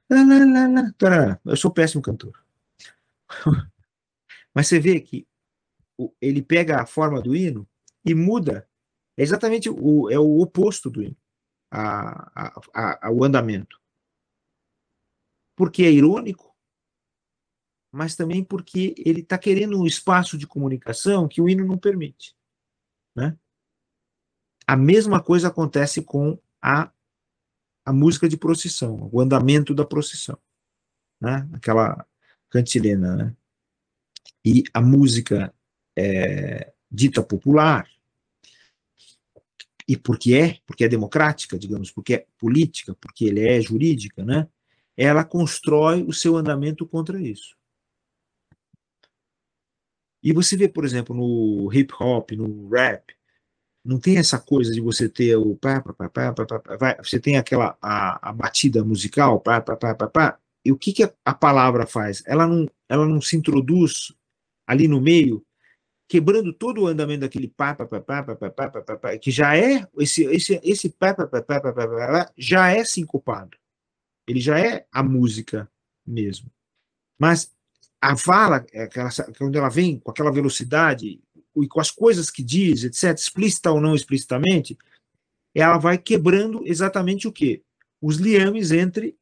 Lá, 0.08 0.22
lá, 0.22 0.68
lá, 0.68 1.40
Eu 1.44 1.56
sou 1.56 1.70
péssimo 1.70 2.02
cantor. 2.02 2.42
Mas 4.54 4.68
você 4.68 4.78
vê 4.78 5.00
que 5.00 5.26
ele 6.20 6.42
pega 6.42 6.80
a 6.80 6.86
forma 6.86 7.20
do 7.20 7.34
hino 7.34 7.68
e 8.04 8.14
muda. 8.14 8.68
É 9.16 9.22
exatamente 9.22 9.68
o, 9.68 10.10
é 10.10 10.18
o 10.18 10.40
oposto 10.40 10.88
do 10.88 11.02
hino 11.02 11.16
a, 11.70 12.54
a, 12.74 13.08
a, 13.08 13.12
o 13.12 13.22
andamento. 13.24 13.80
Porque 15.54 15.84
é 15.84 15.90
irônico, 15.90 16.55
mas 17.96 18.14
também 18.14 18.44
porque 18.44 18.94
ele 18.98 19.22
está 19.22 19.38
querendo 19.38 19.80
um 19.80 19.86
espaço 19.86 20.36
de 20.36 20.46
comunicação 20.46 21.26
que 21.26 21.40
o 21.40 21.48
hino 21.48 21.64
não 21.64 21.78
permite. 21.78 22.36
Né? 23.14 23.34
A 24.66 24.76
mesma 24.76 25.22
coisa 25.22 25.48
acontece 25.48 26.02
com 26.02 26.38
a, 26.60 26.92
a 27.86 27.92
música 27.94 28.28
de 28.28 28.36
procissão, 28.36 29.08
o 29.10 29.18
andamento 29.18 29.74
da 29.74 29.84
procissão, 29.84 30.38
né? 31.18 31.48
aquela 31.54 32.06
cantilena. 32.50 33.16
Né? 33.16 33.36
E 34.44 34.62
a 34.74 34.82
música 34.82 35.54
é, 35.96 36.74
dita 36.90 37.22
popular, 37.22 37.88
e 39.88 39.96
porque 39.96 40.34
é, 40.34 40.58
porque 40.66 40.84
é 40.84 40.88
democrática, 40.88 41.58
digamos, 41.58 41.90
porque 41.90 42.14
é 42.14 42.26
política, 42.38 42.94
porque 43.00 43.24
ele 43.24 43.48
é 43.48 43.58
jurídica, 43.60 44.24
né? 44.24 44.48
Ela 44.96 45.24
constrói 45.24 46.02
o 46.02 46.12
seu 46.12 46.36
andamento 46.36 46.84
contra 46.84 47.22
isso. 47.22 47.56
E 50.22 50.32
você 50.32 50.56
vê, 50.56 50.68
por 50.68 50.84
exemplo, 50.84 51.14
no 51.14 51.72
hip 51.72 51.92
hop, 52.00 52.32
no 52.32 52.68
rap, 52.68 53.14
não 53.84 54.00
tem 54.00 54.18
essa 54.18 54.38
coisa 54.38 54.72
de 54.72 54.80
você 54.80 55.08
ter 55.08 55.36
o 55.36 55.56
pá, 55.56 55.80
pá, 55.80 55.92
pá, 55.92 56.08
pá, 56.08 56.32
pá, 56.34 56.46
pá, 56.58 56.78
pá 56.78 56.96
você 57.02 57.20
tem 57.20 57.36
aquela 57.36 57.76
a, 57.80 58.30
a 58.30 58.32
batida 58.32 58.84
musical, 58.84 59.40
pá, 59.40 59.60
pá, 59.60 59.76
pá, 59.76 59.94
pá, 59.94 60.08
pá, 60.08 60.38
e 60.64 60.72
o 60.72 60.76
que, 60.76 60.92
que 60.92 61.12
a 61.24 61.34
palavra 61.34 61.86
faz? 61.86 62.22
Ela 62.26 62.46
não, 62.46 62.68
ela 62.88 63.06
não 63.06 63.20
se 63.20 63.36
introduz 63.36 64.12
ali 64.66 64.88
no 64.88 65.00
meio 65.00 65.44
quebrando 66.08 66.52
todo 66.52 66.82
o 66.82 66.86
andamento 66.86 67.20
daquele 67.20 67.48
pá, 67.48 67.74
pá, 67.74 67.86
pá, 67.86 68.00
pá, 68.00 68.22
pá, 68.22 68.36
pá, 68.36 68.50
pá, 68.50 68.82
pá, 68.82 68.96
pá 68.96 69.18
que 69.18 69.30
já 69.30 69.56
é, 69.56 69.86
esse, 69.98 70.24
esse, 70.24 70.60
esse 70.62 70.90
pá, 70.90 71.14
pá, 71.14 71.26
pá, 71.26 71.42
pá, 71.42 71.60
pá, 71.60 71.72
pá, 71.72 71.86
pá, 71.86 72.32
já 72.36 72.70
é 72.70 72.84
sincopado. 72.84 73.56
Ele 74.26 74.40
já 74.40 74.58
é 74.58 74.86
a 74.90 75.02
música 75.02 75.70
mesmo. 76.04 76.50
Mas 77.18 77.55
a 78.12 78.16
fala, 78.16 78.64
aquela, 78.74 79.10
quando 79.36 79.56
ela 79.58 79.68
vem 79.68 79.98
com 79.98 80.10
aquela 80.10 80.30
velocidade 80.30 81.20
e 81.56 81.68
com 81.68 81.80
as 81.80 81.90
coisas 81.90 82.30
que 82.30 82.42
diz, 82.42 82.84
etc., 82.84 83.18
explícita 83.18 83.72
ou 83.72 83.80
não 83.80 83.94
explicitamente, 83.94 84.78
ela 85.52 85.76
vai 85.78 85.98
quebrando 85.98 86.62
exatamente 86.64 87.26
o 87.26 87.32
quê? 87.32 87.62
Os 88.00 88.18
liames 88.18 88.70
entre 88.70 89.16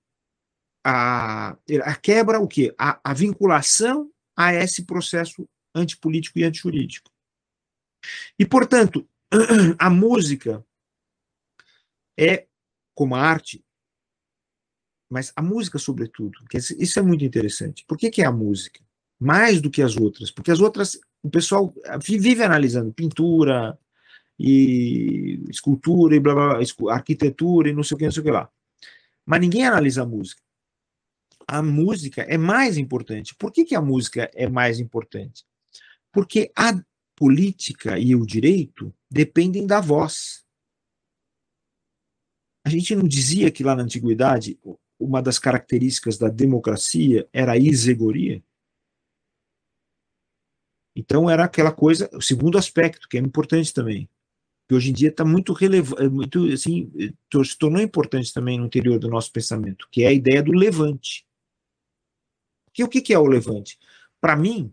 a, 0.84 1.56
a 1.84 1.96
quebra, 1.96 2.38
o 2.40 2.46
quê? 2.46 2.74
A, 2.76 3.00
a 3.02 3.14
vinculação 3.14 4.10
a 4.36 4.52
esse 4.52 4.84
processo 4.84 5.48
antipolítico 5.74 6.38
e 6.38 6.44
antijurídico. 6.44 7.10
E, 8.38 8.44
portanto, 8.44 9.08
a 9.78 9.88
música 9.88 10.62
é, 12.18 12.46
como 12.94 13.14
a 13.14 13.20
arte, 13.20 13.63
mas 15.14 15.32
a 15.36 15.40
música, 15.40 15.78
sobretudo, 15.78 16.40
isso 16.52 16.98
é 16.98 17.02
muito 17.02 17.24
interessante. 17.24 17.84
Por 17.86 17.96
que, 17.96 18.10
que 18.10 18.20
é 18.20 18.26
a 18.26 18.32
música? 18.32 18.80
Mais 19.16 19.60
do 19.60 19.70
que 19.70 19.80
as 19.80 19.96
outras, 19.96 20.28
porque 20.28 20.50
as 20.50 20.58
outras, 20.58 20.98
o 21.22 21.30
pessoal 21.30 21.72
vive 22.02 22.42
analisando 22.42 22.92
pintura 22.92 23.78
e 24.36 25.40
escultura 25.48 26.16
e 26.16 26.18
blá, 26.18 26.34
blá, 26.34 26.58
blá 26.58 26.92
arquitetura 26.92 27.68
e 27.68 27.72
não 27.72 27.84
sei 27.84 27.94
o 27.94 27.98
que, 27.98 28.04
não 28.06 28.10
sei 28.10 28.22
o 28.22 28.24
que 28.24 28.30
lá. 28.32 28.50
Mas 29.24 29.40
ninguém 29.40 29.64
analisa 29.64 30.02
a 30.02 30.06
música. 30.06 30.42
A 31.46 31.62
música 31.62 32.22
é 32.22 32.36
mais 32.36 32.76
importante. 32.76 33.36
Por 33.36 33.52
que, 33.52 33.64
que 33.64 33.76
a 33.76 33.80
música 33.80 34.28
é 34.34 34.48
mais 34.48 34.80
importante? 34.80 35.44
Porque 36.10 36.50
a 36.56 36.72
política 37.14 38.00
e 38.00 38.16
o 38.16 38.26
direito 38.26 38.92
dependem 39.08 39.64
da 39.64 39.80
voz. 39.80 40.44
A 42.66 42.68
gente 42.68 42.96
não 42.96 43.06
dizia 43.06 43.48
que 43.52 43.62
lá 43.62 43.76
na 43.76 43.84
antiguidade 43.84 44.58
uma 44.98 45.20
das 45.20 45.38
características 45.38 46.18
da 46.18 46.28
democracia 46.28 47.28
era 47.32 47.52
a 47.52 47.58
isegoria? 47.58 48.42
Então 50.96 51.28
era 51.28 51.44
aquela 51.44 51.72
coisa, 51.72 52.08
o 52.12 52.22
segundo 52.22 52.56
aspecto, 52.56 53.08
que 53.08 53.18
é 53.18 53.20
importante 53.20 53.74
também, 53.74 54.08
que 54.68 54.74
hoje 54.74 54.90
em 54.90 54.92
dia 54.92 55.08
está 55.08 55.24
muito 55.24 55.52
relevante, 55.52 56.08
muito 56.08 56.46
assim, 56.52 56.90
se 57.44 57.58
tornou 57.58 57.82
importante 57.82 58.32
também 58.32 58.58
no 58.58 58.66
interior 58.66 58.98
do 58.98 59.08
nosso 59.08 59.32
pensamento, 59.32 59.88
que 59.90 60.04
é 60.04 60.08
a 60.08 60.12
ideia 60.12 60.42
do 60.42 60.52
levante. 60.52 61.26
Que 62.72 62.82
o 62.82 62.88
que 62.88 63.12
é 63.12 63.18
o 63.18 63.26
levante? 63.26 63.78
Para 64.20 64.36
mim, 64.36 64.72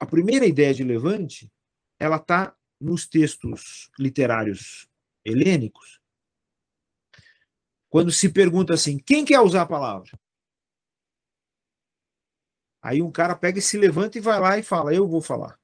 a 0.00 0.06
primeira 0.06 0.46
ideia 0.46 0.72
de 0.72 0.82
levante, 0.82 1.50
ela 1.98 2.16
está 2.16 2.56
nos 2.80 3.06
textos 3.06 3.90
literários 3.98 4.88
helênicos, 5.24 5.97
quando 7.88 8.12
se 8.12 8.28
pergunta 8.28 8.74
assim, 8.74 8.98
quem 8.98 9.24
quer 9.24 9.40
usar 9.40 9.62
a 9.62 9.66
palavra? 9.66 10.10
Aí 12.82 13.02
um 13.02 13.10
cara 13.10 13.34
pega 13.34 13.58
e 13.58 13.62
se 13.62 13.76
levanta 13.76 14.18
e 14.18 14.20
vai 14.20 14.38
lá 14.38 14.58
e 14.58 14.62
fala, 14.62 14.94
eu 14.94 15.06
vou 15.08 15.20
falar. 15.20 15.58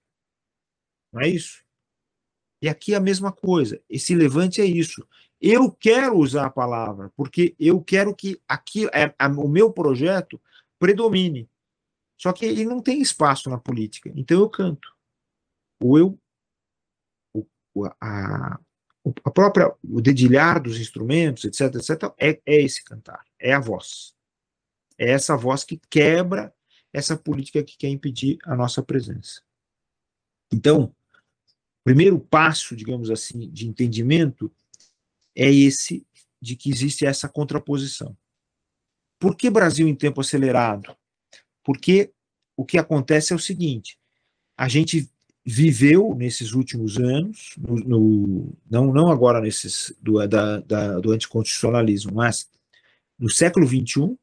Não 1.13 1.23
é 1.23 1.29
isso? 1.29 1.65
E 2.61 2.69
aqui 2.69 2.95
é 2.95 2.97
a 2.97 3.01
mesma 3.01 3.31
coisa. 3.31 3.81
Esse 3.89 4.15
levante 4.15 4.61
é 4.61 4.65
isso. 4.65 5.07
Eu 5.41 5.71
quero 5.71 6.17
usar 6.17 6.47
a 6.47 6.51
palavra, 6.51 7.13
porque 7.15 7.55
eu 7.59 7.83
quero 7.83 8.15
que 8.15 8.41
aqui, 8.49 8.87
é, 8.87 9.15
o 9.39 9.49
meu 9.49 9.73
projeto 9.73 10.41
predomine. 10.79 11.49
Só 12.19 12.33
que 12.33 12.47
ele 12.47 12.65
não 12.65 12.81
tem 12.81 13.03
espaço 13.03 13.51
na 13.51 13.59
política. 13.59 14.11
Então 14.17 14.41
eu 14.41 14.49
canto. 14.49 14.89
Ou 15.83 15.99
eu. 15.99 16.19
O, 17.75 17.85
a, 18.01 18.59
a 19.25 19.31
própria. 19.31 19.73
O 19.83 20.01
dedilhar 20.01 20.63
dos 20.63 20.79
instrumentos, 20.79 21.45
etc, 21.45 21.75
etc, 21.75 22.15
é, 22.19 22.41
é 22.47 22.63
esse 22.63 22.83
cantar. 22.85 23.25
É 23.39 23.53
a 23.53 23.61
voz. 23.61 24.15
É 24.99 25.11
essa 25.11 25.37
voz 25.37 25.65
que 25.65 25.81
quebra 25.91 26.55
essa 26.93 27.17
política 27.17 27.63
que 27.63 27.77
quer 27.77 27.89
impedir 27.89 28.39
a 28.45 28.55
nossa 28.55 28.83
presença. 28.83 29.43
Então, 30.53 30.85
o 30.85 31.85
primeiro 31.85 32.19
passo, 32.21 32.77
digamos 32.77 33.11
assim, 33.11 33.51
de 33.51 33.67
entendimento 33.67 34.51
é 35.35 35.53
esse 35.53 36.07
de 36.41 36.55
que 36.55 36.71
existe 36.71 37.05
essa 37.05 37.29
contraposição. 37.29 38.17
Por 39.19 39.37
que 39.37 39.51
Brasil 39.51 39.89
em 39.89 39.95
tempo 39.95 40.21
acelerado? 40.21 40.97
Porque 41.65 42.13
o 42.57 42.65
que 42.65 42.79
acontece 42.79 43.33
é 43.33 43.37
o 43.37 43.41
seguinte: 43.41 43.99
a 44.57 44.69
gente 44.69 45.11
viveu 45.45 46.15
nesses 46.15 46.53
últimos 46.53 46.97
anos, 46.97 47.55
no, 47.59 47.77
no, 47.77 48.57
não, 48.69 48.93
não 48.93 49.11
agora 49.11 49.41
nesses 49.41 49.95
do, 50.01 50.27
da, 50.27 50.61
da, 50.61 50.99
do 51.01 51.13
anticonstitucionalismo, 51.13 52.15
mas 52.15 52.51
no 53.19 53.29
século 53.29 53.67
XXI, 53.67 54.17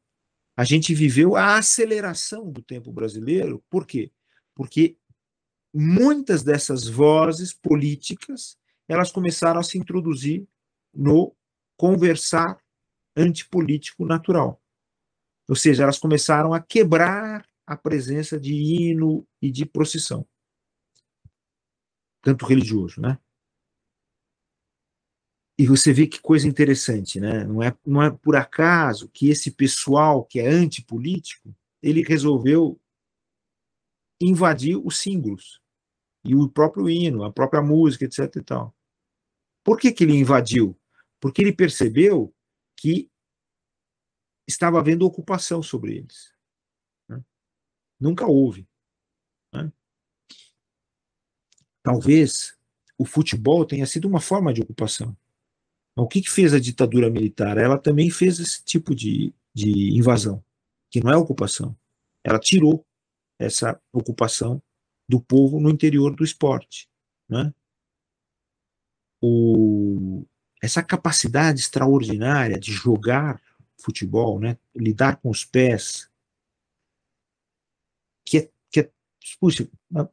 a 0.56 0.64
gente 0.64 0.94
viveu 0.94 1.36
a 1.36 1.56
aceleração 1.56 2.50
do 2.50 2.60
tempo 2.60 2.92
brasileiro. 2.92 3.62
Por 3.70 3.86
quê? 3.86 4.10
Porque 4.54 4.96
muitas 5.72 6.42
dessas 6.42 6.86
vozes 6.88 7.54
políticas 7.54 8.56
elas 8.88 9.10
começaram 9.10 9.60
a 9.60 9.62
se 9.62 9.78
introduzir 9.78 10.46
no 10.92 11.34
conversar 11.76 12.58
antipolítico 13.16 14.04
natural. 14.04 14.60
Ou 15.48 15.56
seja, 15.56 15.84
elas 15.84 15.98
começaram 15.98 16.52
a 16.52 16.60
quebrar 16.60 17.46
a 17.66 17.76
presença 17.76 18.38
de 18.38 18.52
hino 18.52 19.26
e 19.40 19.50
de 19.50 19.64
procissão. 19.64 20.26
Tanto 22.22 22.46
religioso, 22.46 23.00
né? 23.00 23.18
E 25.58 25.66
você 25.66 25.92
vê 25.92 26.06
que 26.06 26.20
coisa 26.20 26.48
interessante, 26.48 27.20
né? 27.20 27.44
Não 27.44 27.62
é, 27.62 27.76
não 27.84 28.02
é 28.02 28.10
por 28.10 28.36
acaso 28.36 29.08
que 29.08 29.28
esse 29.28 29.50
pessoal 29.50 30.24
que 30.24 30.40
é 30.40 30.48
antipolítico, 30.48 31.54
ele 31.82 32.02
resolveu 32.02 32.80
invadir 34.20 34.76
os 34.76 34.98
símbolos 34.98 35.60
e 36.24 36.34
o 36.34 36.48
próprio 36.48 36.88
hino, 36.88 37.24
a 37.24 37.32
própria 37.32 37.60
música, 37.60 38.04
etc. 38.04 38.36
E 38.36 38.42
tal. 38.42 38.74
Por 39.64 39.78
que, 39.78 39.92
que 39.92 40.04
ele 40.04 40.14
invadiu? 40.14 40.78
Porque 41.20 41.42
ele 41.42 41.52
percebeu 41.52 42.34
que 42.76 43.10
estava 44.48 44.78
havendo 44.78 45.06
ocupação 45.06 45.62
sobre 45.62 45.96
eles. 45.98 46.34
Né? 47.08 47.22
Nunca 48.00 48.26
houve. 48.26 48.68
Né? 49.52 49.72
Talvez 51.82 52.56
o 52.96 53.04
futebol 53.04 53.64
tenha 53.66 53.86
sido 53.86 54.06
uma 54.06 54.20
forma 54.20 54.52
de 54.52 54.62
ocupação. 54.62 55.16
O 55.96 56.06
que, 56.06 56.22
que 56.22 56.30
fez 56.30 56.54
a 56.54 56.60
ditadura 56.60 57.10
militar? 57.10 57.58
Ela 57.58 57.78
também 57.78 58.10
fez 58.10 58.38
esse 58.40 58.64
tipo 58.64 58.94
de, 58.94 59.34
de 59.52 59.96
invasão, 59.96 60.42
que 60.90 61.02
não 61.02 61.12
é 61.12 61.16
ocupação. 61.16 61.76
Ela 62.24 62.38
tirou 62.38 62.86
essa 63.38 63.80
ocupação 63.92 64.62
do 65.08 65.20
povo 65.20 65.60
no 65.60 65.68
interior 65.68 66.14
do 66.14 66.24
esporte. 66.24 66.88
Né? 67.28 67.52
O, 69.20 70.24
essa 70.62 70.82
capacidade 70.82 71.60
extraordinária 71.60 72.58
de 72.58 72.72
jogar 72.72 73.40
futebol, 73.76 74.38
né? 74.38 74.56
lidar 74.74 75.16
com 75.16 75.28
os 75.28 75.44
pés, 75.44 76.08
que 78.24 78.38
é, 78.38 78.50
que 78.70 78.80
é 78.80 78.90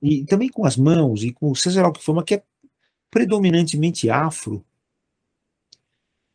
e 0.01 0.25
também 0.25 0.49
com 0.49 0.65
as 0.65 0.75
mãos, 0.75 1.23
e 1.23 1.31
com 1.31 1.51
o 1.51 1.53
que 1.53 2.01
for, 2.01 2.23
que 2.23 2.35
é 2.35 2.43
predominantemente 3.09 4.09
afro, 4.09 4.65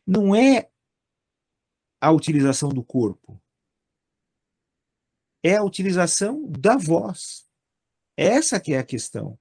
não 0.05 0.35
é 0.35 0.69
a 1.99 2.11
utilização 2.11 2.69
do 2.69 2.83
corpo, 2.83 3.41
é 5.43 5.55
a 5.55 5.63
utilização 5.63 6.45
da 6.51 6.75
voz. 6.75 7.45
Essa 8.17 8.59
que 8.59 8.73
é 8.73 8.79
a 8.79 8.83
questão. 8.83 9.37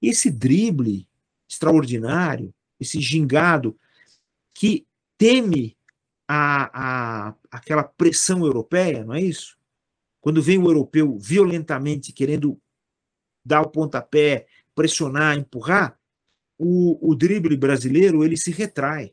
Esse 0.00 0.30
drible 0.30 1.08
extraordinário, 1.48 2.54
esse 2.78 3.00
gingado 3.00 3.78
que 4.52 4.86
teme 5.16 5.76
a, 6.26 7.28
a, 7.28 7.34
aquela 7.50 7.82
pressão 7.82 8.44
europeia, 8.44 9.04
não 9.04 9.14
é 9.14 9.22
isso? 9.22 9.56
Quando 10.20 10.42
vem 10.42 10.58
o 10.58 10.68
europeu 10.68 11.18
violentamente 11.18 12.12
querendo 12.12 12.60
dar 13.48 13.62
o 13.62 13.70
pontapé, 13.70 14.46
pressionar, 14.74 15.36
empurrar, 15.36 15.98
o, 16.58 17.10
o 17.10 17.14
drible 17.14 17.56
brasileiro 17.56 18.24
ele 18.24 18.36
se 18.36 18.50
retrai. 18.50 19.12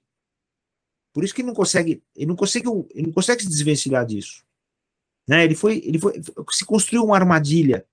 Por 1.13 1.23
isso 1.23 1.33
que 1.33 1.41
ele 1.41 1.47
não 1.47 1.55
consegue, 1.55 2.03
ele 2.15 2.25
não 2.25 2.35
consegue, 2.35 2.67
ele 2.93 3.07
não 3.07 3.13
consegue 3.13 3.43
se 3.43 3.49
desvencilhar 3.49 4.05
disso. 4.05 4.43
Né? 5.27 5.45
Ele 5.45 5.55
foi, 5.55 5.81
ele 5.85 5.97
foi, 5.97 6.21
se 6.51 6.65
construiu 6.65 7.05
uma 7.05 7.15
armadilha 7.15 7.85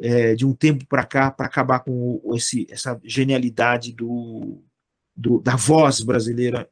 é, 0.00 0.34
de 0.34 0.46
um 0.46 0.54
tempo 0.54 0.86
para 0.86 1.04
cá 1.04 1.30
para 1.30 1.46
acabar 1.46 1.80
com 1.80 2.20
o, 2.24 2.34
esse, 2.34 2.66
essa 2.70 2.98
genialidade 3.04 3.92
do, 3.92 4.62
do, 5.14 5.40
da 5.40 5.54
voz 5.54 6.00
brasileira, 6.00 6.68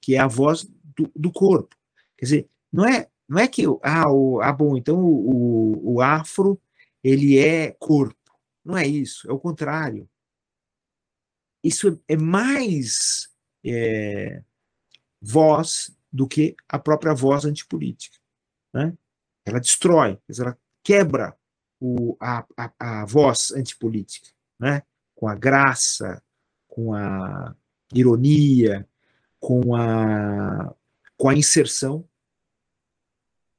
que 0.00 0.14
é 0.14 0.18
a 0.20 0.28
voz 0.28 0.64
do, 0.96 1.10
do, 1.16 1.32
corpo. 1.32 1.74
Quer 2.16 2.24
dizer, 2.24 2.48
não 2.72 2.86
é, 2.86 3.08
não 3.28 3.38
é 3.38 3.48
que 3.48 3.64
ah, 3.82 4.10
o, 4.10 4.40
ah 4.40 4.52
bom, 4.52 4.76
então 4.76 4.98
o, 5.04 5.94
o 5.94 6.00
afro 6.00 6.60
ele 7.02 7.38
é 7.38 7.74
corpo. 7.78 8.19
Não 8.64 8.76
é 8.76 8.86
isso, 8.86 9.28
é 9.28 9.32
o 9.32 9.38
contrário. 9.38 10.08
Isso 11.62 12.02
é 12.08 12.16
mais 12.16 13.28
é, 13.64 14.42
voz 15.20 15.94
do 16.12 16.26
que 16.26 16.56
a 16.68 16.78
própria 16.78 17.14
voz 17.14 17.44
antipolítica. 17.44 18.18
Né? 18.72 18.96
Ela 19.44 19.60
destrói, 19.60 20.18
ela 20.38 20.58
quebra 20.82 21.36
o, 21.78 22.16
a, 22.20 22.46
a, 22.56 22.72
a 22.78 23.04
voz 23.04 23.52
antipolítica, 23.52 24.28
né? 24.58 24.82
com 25.14 25.28
a 25.28 25.34
graça, 25.34 26.22
com 26.66 26.94
a 26.94 27.54
ironia, 27.92 28.88
com 29.38 29.74
a, 29.74 30.74
com 31.16 31.28
a 31.28 31.34
inserção 31.34 32.08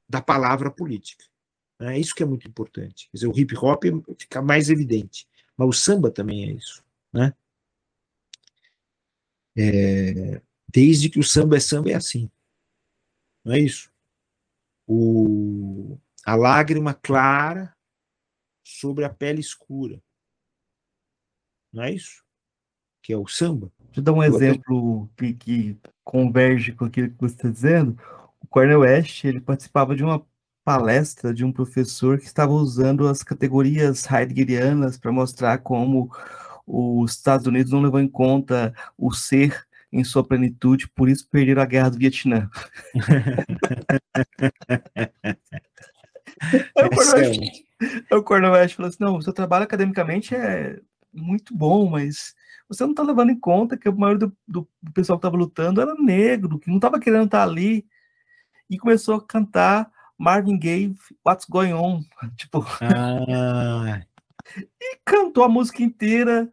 da 0.08 0.20
palavra 0.20 0.70
política. 0.70 1.24
É 1.90 1.98
isso 1.98 2.14
que 2.14 2.22
é 2.22 2.26
muito 2.26 2.46
importante. 2.46 3.08
Quer 3.10 3.16
dizer, 3.16 3.26
o 3.26 3.38
hip 3.38 3.56
hop 3.56 3.84
fica 4.18 4.40
mais 4.42 4.70
evidente, 4.70 5.26
mas 5.56 5.68
o 5.68 5.72
samba 5.72 6.10
também 6.10 6.48
é 6.48 6.52
isso. 6.52 6.84
Né? 7.12 7.34
É, 9.56 10.40
Desde 10.72 11.10
que 11.10 11.18
o 11.18 11.22
samba 11.22 11.56
é 11.56 11.60
samba 11.60 11.90
é 11.90 11.94
assim. 11.94 12.30
Não 13.44 13.52
é 13.52 13.58
isso? 13.58 13.92
O, 14.86 15.98
a 16.24 16.34
lágrima 16.34 16.94
clara 16.94 17.76
sobre 18.64 19.04
a 19.04 19.10
pele 19.10 19.40
escura. 19.40 20.02
Não 21.70 21.82
é 21.82 21.92
isso? 21.92 22.24
Que 23.02 23.12
é 23.12 23.16
o 23.18 23.26
samba. 23.26 23.70
Deixa 23.78 24.00
eu 24.00 24.04
dar 24.04 24.12
um 24.12 24.22
exemplo 24.22 25.10
que, 25.16 25.34
que 25.34 25.78
converge 26.02 26.72
com 26.72 26.86
aquilo 26.86 27.10
que 27.10 27.20
você 27.20 27.34
está 27.34 27.50
dizendo. 27.50 27.98
O 28.40 28.46
Cornel 28.46 28.80
West 28.80 29.24
ele 29.24 29.40
participava 29.40 29.94
de 29.94 30.02
uma 30.02 30.26
palestra 30.64 31.34
de 31.34 31.44
um 31.44 31.52
professor 31.52 32.18
que 32.18 32.26
estava 32.26 32.52
usando 32.52 33.08
as 33.08 33.22
categorias 33.22 34.06
heideggerianas 34.10 34.96
para 34.96 35.12
mostrar 35.12 35.58
como 35.58 36.10
os 36.66 37.12
Estados 37.12 37.46
Unidos 37.46 37.72
não 37.72 37.82
levou 37.82 38.00
em 38.00 38.08
conta 38.08 38.72
o 38.96 39.12
ser 39.12 39.66
em 39.92 40.04
sua 40.04 40.24
plenitude, 40.24 40.88
por 40.88 41.08
isso 41.08 41.28
perderam 41.28 41.60
a 41.60 41.66
guerra 41.66 41.90
do 41.90 41.98
Vietnã. 41.98 42.48
Aí 48.10 48.10
o 48.10 48.22
Cornel 48.22 48.68
falou 48.70 48.88
assim: 48.88 48.98
não, 49.00 49.16
o 49.16 49.22
seu 49.22 49.32
trabalho 49.32 49.64
academicamente 49.64 50.34
é 50.34 50.80
muito 51.12 51.54
bom, 51.54 51.90
mas 51.90 52.34
você 52.68 52.84
não 52.84 52.92
está 52.92 53.02
levando 53.02 53.30
em 53.30 53.38
conta 53.38 53.76
que 53.76 53.88
o 53.88 53.96
maior 53.96 54.16
do, 54.16 54.34
do 54.48 54.66
pessoal 54.94 55.18
que 55.18 55.26
estava 55.26 55.36
lutando 55.36 55.80
era 55.80 55.94
negro, 55.94 56.58
que 56.58 56.68
não 56.68 56.76
estava 56.76 56.98
querendo 56.98 57.26
estar 57.26 57.38
tá 57.38 57.44
ali. 57.44 57.86
E 58.70 58.78
começou 58.78 59.16
a 59.16 59.26
cantar 59.26 59.90
Marvin 60.18 60.58
Gaye, 60.58 60.94
What's 61.24 61.46
Going 61.46 61.72
On? 61.72 62.02
Tipo. 62.36 62.64
Ah. 62.80 64.02
e 64.80 64.96
cantou 65.04 65.44
a 65.44 65.48
música 65.48 65.82
inteira 65.82 66.52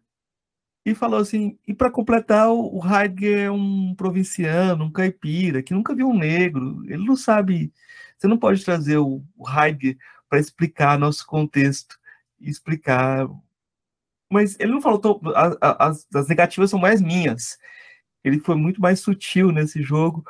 e 0.85 0.95
falou 0.95 1.19
assim: 1.19 1.57
e 1.67 1.73
para 1.73 1.91
completar, 1.91 2.49
o 2.49 2.81
Heidegger 2.83 3.39
é 3.39 3.51
um 3.51 3.93
provinciano, 3.95 4.85
um 4.85 4.91
caipira, 4.91 5.61
que 5.61 5.73
nunca 5.73 5.95
viu 5.95 6.07
um 6.07 6.17
negro, 6.17 6.83
ele 6.85 7.05
não 7.05 7.15
sabe. 7.15 7.71
Você 8.17 8.27
não 8.27 8.37
pode 8.37 8.63
trazer 8.65 8.97
o 8.97 9.23
Heidegger 9.47 9.97
para 10.29 10.39
explicar 10.39 10.99
nosso 10.99 11.25
contexto, 11.25 11.97
explicar. 12.39 13.27
Mas 14.31 14.55
ele 14.59 14.71
não 14.71 14.81
falou, 14.81 14.99
tão, 14.99 15.19
as, 15.79 16.07
as 16.13 16.27
negativas 16.27 16.69
são 16.69 16.79
mais 16.79 17.01
minhas. 17.01 17.57
Ele 18.23 18.39
foi 18.39 18.55
muito 18.55 18.81
mais 18.81 18.99
sutil 18.99 19.51
nesse 19.51 19.81
jogo. 19.81 20.23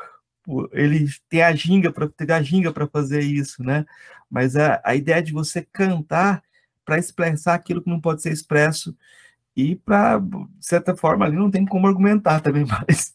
Ele 0.71 1.07
tem 1.29 1.41
a 1.41 1.55
ginga 1.55 1.91
para 1.91 2.07
ter 2.07 2.31
a 2.31 2.41
ginga 2.41 2.71
para 2.71 2.87
fazer 2.87 3.21
isso, 3.21 3.63
né? 3.63 3.85
Mas 4.29 4.55
a, 4.55 4.81
a 4.83 4.95
ideia 4.95 5.21
de 5.21 5.33
você 5.33 5.61
cantar 5.71 6.43
para 6.85 6.97
expressar 6.97 7.53
aquilo 7.53 7.81
que 7.81 7.89
não 7.89 8.01
pode 8.01 8.21
ser 8.21 8.31
expresso 8.31 8.95
e 9.55 9.75
para, 9.75 10.19
de 10.19 10.47
certa 10.61 10.95
forma, 10.95 11.25
ali 11.25 11.35
não 11.35 11.51
tem 11.51 11.65
como 11.65 11.87
argumentar 11.87 12.39
também 12.39 12.65
mais. 12.67 13.13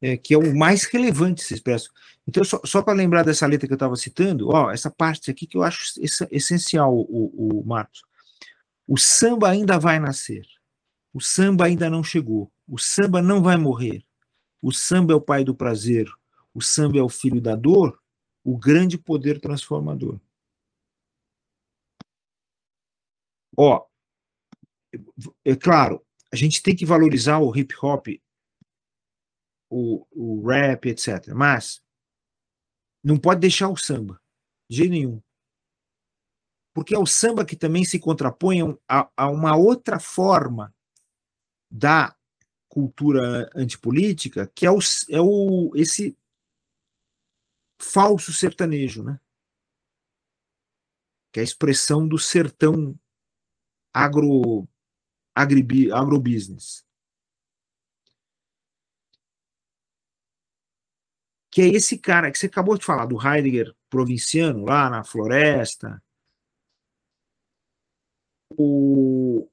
É, 0.00 0.16
que 0.16 0.34
é 0.34 0.38
o 0.38 0.56
mais 0.56 0.84
relevante 0.84 1.44
se 1.44 1.54
expresso. 1.54 1.90
Então, 2.26 2.42
só, 2.42 2.60
só 2.64 2.82
para 2.82 2.94
lembrar 2.94 3.22
dessa 3.22 3.46
letra 3.46 3.66
que 3.66 3.72
eu 3.72 3.76
estava 3.76 3.94
citando, 3.94 4.48
ó, 4.48 4.70
essa 4.70 4.90
parte 4.90 5.30
aqui 5.30 5.46
que 5.46 5.56
eu 5.56 5.62
acho 5.62 5.84
essencial, 6.30 6.92
o, 6.92 7.60
o 7.60 7.64
Marcos. 7.64 8.02
O 8.86 8.98
samba 8.98 9.50
ainda 9.50 9.78
vai 9.78 10.00
nascer. 10.00 10.42
O 11.12 11.20
samba 11.20 11.66
ainda 11.66 11.88
não 11.88 12.02
chegou. 12.02 12.50
O 12.66 12.78
samba 12.78 13.22
não 13.22 13.42
vai 13.42 13.56
morrer. 13.56 14.02
O 14.60 14.72
samba 14.72 15.12
é 15.12 15.16
o 15.16 15.20
pai 15.20 15.44
do 15.44 15.54
prazer. 15.54 16.08
O 16.54 16.60
samba 16.60 16.98
é 16.98 17.02
o 17.02 17.08
filho 17.08 17.40
da 17.40 17.56
dor. 17.56 18.00
o 18.44 18.58
grande 18.58 18.98
poder 18.98 19.40
transformador. 19.40 20.20
Ó, 23.56 23.86
é 25.44 25.54
claro, 25.54 26.04
a 26.32 26.36
gente 26.36 26.62
tem 26.62 26.74
que 26.74 26.84
valorizar 26.84 27.38
o 27.38 27.56
hip 27.56 27.74
hop, 27.80 28.08
o, 29.70 30.06
o 30.10 30.46
rap, 30.46 30.88
etc. 30.88 31.28
Mas 31.34 31.80
não 33.04 33.18
pode 33.18 33.40
deixar 33.40 33.68
o 33.68 33.76
samba, 33.76 34.20
de 34.68 34.78
jeito 34.78 34.90
nenhum. 34.90 35.22
Porque 36.74 36.94
é 36.94 36.98
o 36.98 37.06
samba 37.06 37.44
que 37.44 37.54
também 37.54 37.84
se 37.84 37.98
contrapõe 37.98 38.60
a, 38.88 39.10
a 39.16 39.28
uma 39.28 39.56
outra 39.56 40.00
forma 40.00 40.74
da 41.70 42.16
cultura 42.68 43.50
antipolítica, 43.54 44.50
que 44.54 44.64
é, 44.64 44.70
o, 44.70 44.78
é 45.10 45.20
o, 45.20 45.70
esse 45.74 46.16
falso 47.82 48.32
sertanejo, 48.32 49.02
né? 49.02 49.18
que 51.32 51.40
é 51.40 51.42
a 51.42 51.44
expressão 51.44 52.06
do 52.06 52.18
sertão 52.18 52.98
agro, 53.92 54.68
agribi, 55.34 55.90
agrobusiness. 55.90 56.86
Que 61.50 61.62
é 61.62 61.68
esse 61.68 61.98
cara 61.98 62.30
que 62.30 62.38
você 62.38 62.46
acabou 62.46 62.76
de 62.76 62.84
falar, 62.84 63.06
do 63.06 63.16
Heidegger 63.16 63.74
provinciano, 63.88 64.64
lá 64.64 64.88
na 64.90 65.04
floresta. 65.04 66.02
O, 68.58 69.48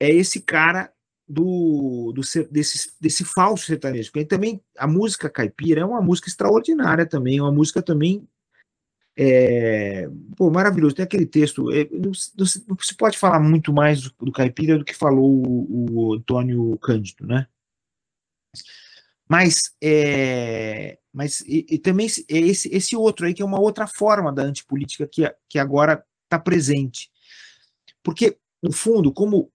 é 0.00 0.08
esse 0.08 0.40
cara 0.40 0.94
do, 1.28 2.12
do 2.14 2.22
desse, 2.50 2.92
desse 3.00 3.24
falso 3.24 3.66
sertanejo. 3.66 4.10
Porque 4.10 4.24
também 4.24 4.60
a 4.76 4.86
música 4.86 5.28
caipira 5.28 5.82
é 5.82 5.84
uma 5.84 6.00
música 6.00 6.28
extraordinária 6.28 7.04
também, 7.04 7.40
uma 7.40 7.52
música 7.52 7.82
também 7.82 8.26
é, 9.20 10.08
pô, 10.36 10.48
maravilhoso. 10.48 10.94
Tem 10.94 11.02
aquele 11.02 11.26
texto. 11.26 11.72
É, 11.72 11.88
não, 11.90 12.12
não, 12.12 12.46
não, 12.68 12.76
se 12.80 12.94
pode 12.94 13.18
falar 13.18 13.40
muito 13.40 13.72
mais 13.72 14.00
do, 14.00 14.14
do 14.20 14.30
caipira 14.30 14.78
do 14.78 14.84
que 14.84 14.94
falou 14.94 15.44
o, 15.44 15.86
o 15.90 16.14
Antônio 16.14 16.78
Cândido, 16.78 17.26
né? 17.26 17.48
Mas, 19.28 19.74
é, 19.82 20.98
mas 21.12 21.40
e, 21.40 21.66
e 21.68 21.78
também 21.78 22.06
esse, 22.06 22.68
esse 22.72 22.96
outro 22.96 23.26
aí, 23.26 23.34
que 23.34 23.42
é 23.42 23.44
uma 23.44 23.60
outra 23.60 23.88
forma 23.88 24.32
da 24.32 24.42
antipolítica 24.42 25.06
que, 25.06 25.28
que 25.48 25.58
agora 25.58 26.02
está 26.24 26.38
presente. 26.38 27.10
Porque, 28.04 28.38
no 28.62 28.72
fundo, 28.72 29.12
como 29.12 29.50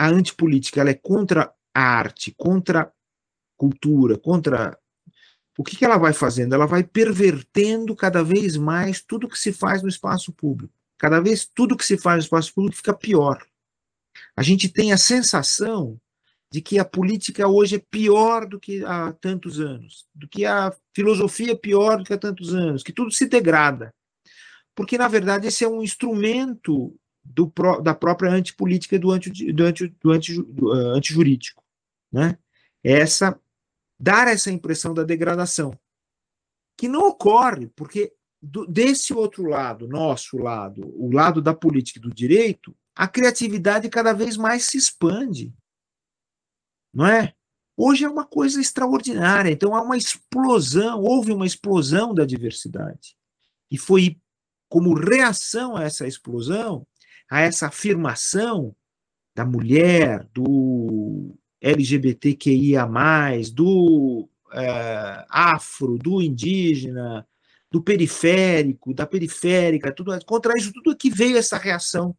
a 0.00 0.08
antipolítica 0.08 0.80
ela 0.80 0.88
é 0.88 0.94
contra 0.94 1.52
a 1.74 1.82
arte, 1.82 2.34
contra 2.34 2.80
a 2.80 2.92
cultura, 3.54 4.16
contra. 4.16 4.78
O 5.58 5.62
que, 5.62 5.76
que 5.76 5.84
ela 5.84 5.98
vai 5.98 6.14
fazendo? 6.14 6.54
Ela 6.54 6.64
vai 6.64 6.82
pervertendo 6.82 7.94
cada 7.94 8.24
vez 8.24 8.56
mais 8.56 9.02
tudo 9.02 9.28
que 9.28 9.38
se 9.38 9.52
faz 9.52 9.82
no 9.82 9.90
espaço 9.90 10.32
público. 10.32 10.72
Cada 10.96 11.20
vez 11.20 11.44
tudo 11.44 11.76
que 11.76 11.84
se 11.84 11.98
faz 11.98 12.16
no 12.16 12.22
espaço 12.22 12.54
público 12.54 12.78
fica 12.78 12.94
pior. 12.94 13.46
A 14.34 14.42
gente 14.42 14.70
tem 14.70 14.90
a 14.90 14.96
sensação 14.96 16.00
de 16.50 16.62
que 16.62 16.78
a 16.78 16.84
política 16.84 17.46
hoje 17.46 17.76
é 17.76 17.84
pior 17.90 18.46
do 18.46 18.58
que 18.58 18.82
há 18.86 19.12
tantos 19.12 19.60
anos, 19.60 20.06
do 20.14 20.26
que 20.26 20.46
a 20.46 20.74
filosofia 20.94 21.52
é 21.52 21.56
pior 21.56 21.98
do 21.98 22.04
que 22.04 22.14
há 22.14 22.18
tantos 22.18 22.54
anos, 22.54 22.82
que 22.82 22.92
tudo 22.92 23.12
se 23.12 23.26
degrada. 23.26 23.94
Porque, 24.74 24.96
na 24.96 25.08
verdade, 25.08 25.46
esse 25.46 25.62
é 25.62 25.68
um 25.68 25.82
instrumento 25.82 26.98
do, 27.24 27.52
da 27.82 27.94
própria 27.94 28.30
antipolítica 28.30 28.96
e 28.96 28.98
do, 28.98 29.10
anti, 29.10 29.52
do, 29.52 29.64
anti, 29.64 29.88
do, 29.88 30.10
anti, 30.10 30.42
do 30.42 30.68
uh, 30.68 30.94
antijurídico. 30.94 31.62
Né? 32.12 32.38
Essa, 32.82 33.38
dar 33.98 34.28
essa 34.28 34.50
impressão 34.50 34.94
da 34.94 35.04
degradação, 35.04 35.78
que 36.76 36.88
não 36.88 37.08
ocorre, 37.08 37.68
porque 37.68 38.12
do, 38.40 38.66
desse 38.66 39.12
outro 39.12 39.44
lado, 39.44 39.86
nosso 39.86 40.38
lado, 40.38 40.82
o 40.96 41.12
lado 41.12 41.42
da 41.42 41.52
política 41.52 41.98
e 41.98 42.02
do 42.02 42.12
direito, 42.12 42.74
a 42.94 43.06
criatividade 43.06 43.88
cada 43.88 44.12
vez 44.12 44.36
mais 44.36 44.64
se 44.64 44.78
expande. 44.78 45.54
Não 46.92 47.06
é? 47.06 47.34
Hoje 47.76 48.04
é 48.04 48.08
uma 48.08 48.24
coisa 48.24 48.60
extraordinária, 48.60 49.50
então 49.50 49.74
há 49.74 49.82
uma 49.82 49.96
explosão, 49.96 51.00
houve 51.00 51.32
uma 51.32 51.46
explosão 51.46 52.14
da 52.14 52.24
diversidade. 52.24 53.16
E 53.70 53.78
foi 53.78 54.20
como 54.68 54.94
reação 54.94 55.76
a 55.76 55.84
essa 55.84 56.06
explosão 56.06 56.86
a 57.30 57.40
essa 57.42 57.68
afirmação 57.68 58.74
da 59.34 59.44
mulher, 59.44 60.26
do 60.34 61.38
LGBTQIA, 61.60 62.84
do 63.54 64.28
é, 64.52 65.24
afro, 65.28 65.96
do 65.96 66.20
indígena, 66.20 67.26
do 67.70 67.80
periférico, 67.80 68.92
da 68.92 69.06
periférica, 69.06 69.92
tudo 69.92 70.12
contra 70.26 70.58
isso 70.58 70.72
tudo 70.72 70.96
que 70.96 71.08
veio 71.08 71.36
essa 71.36 71.56
reação 71.56 72.16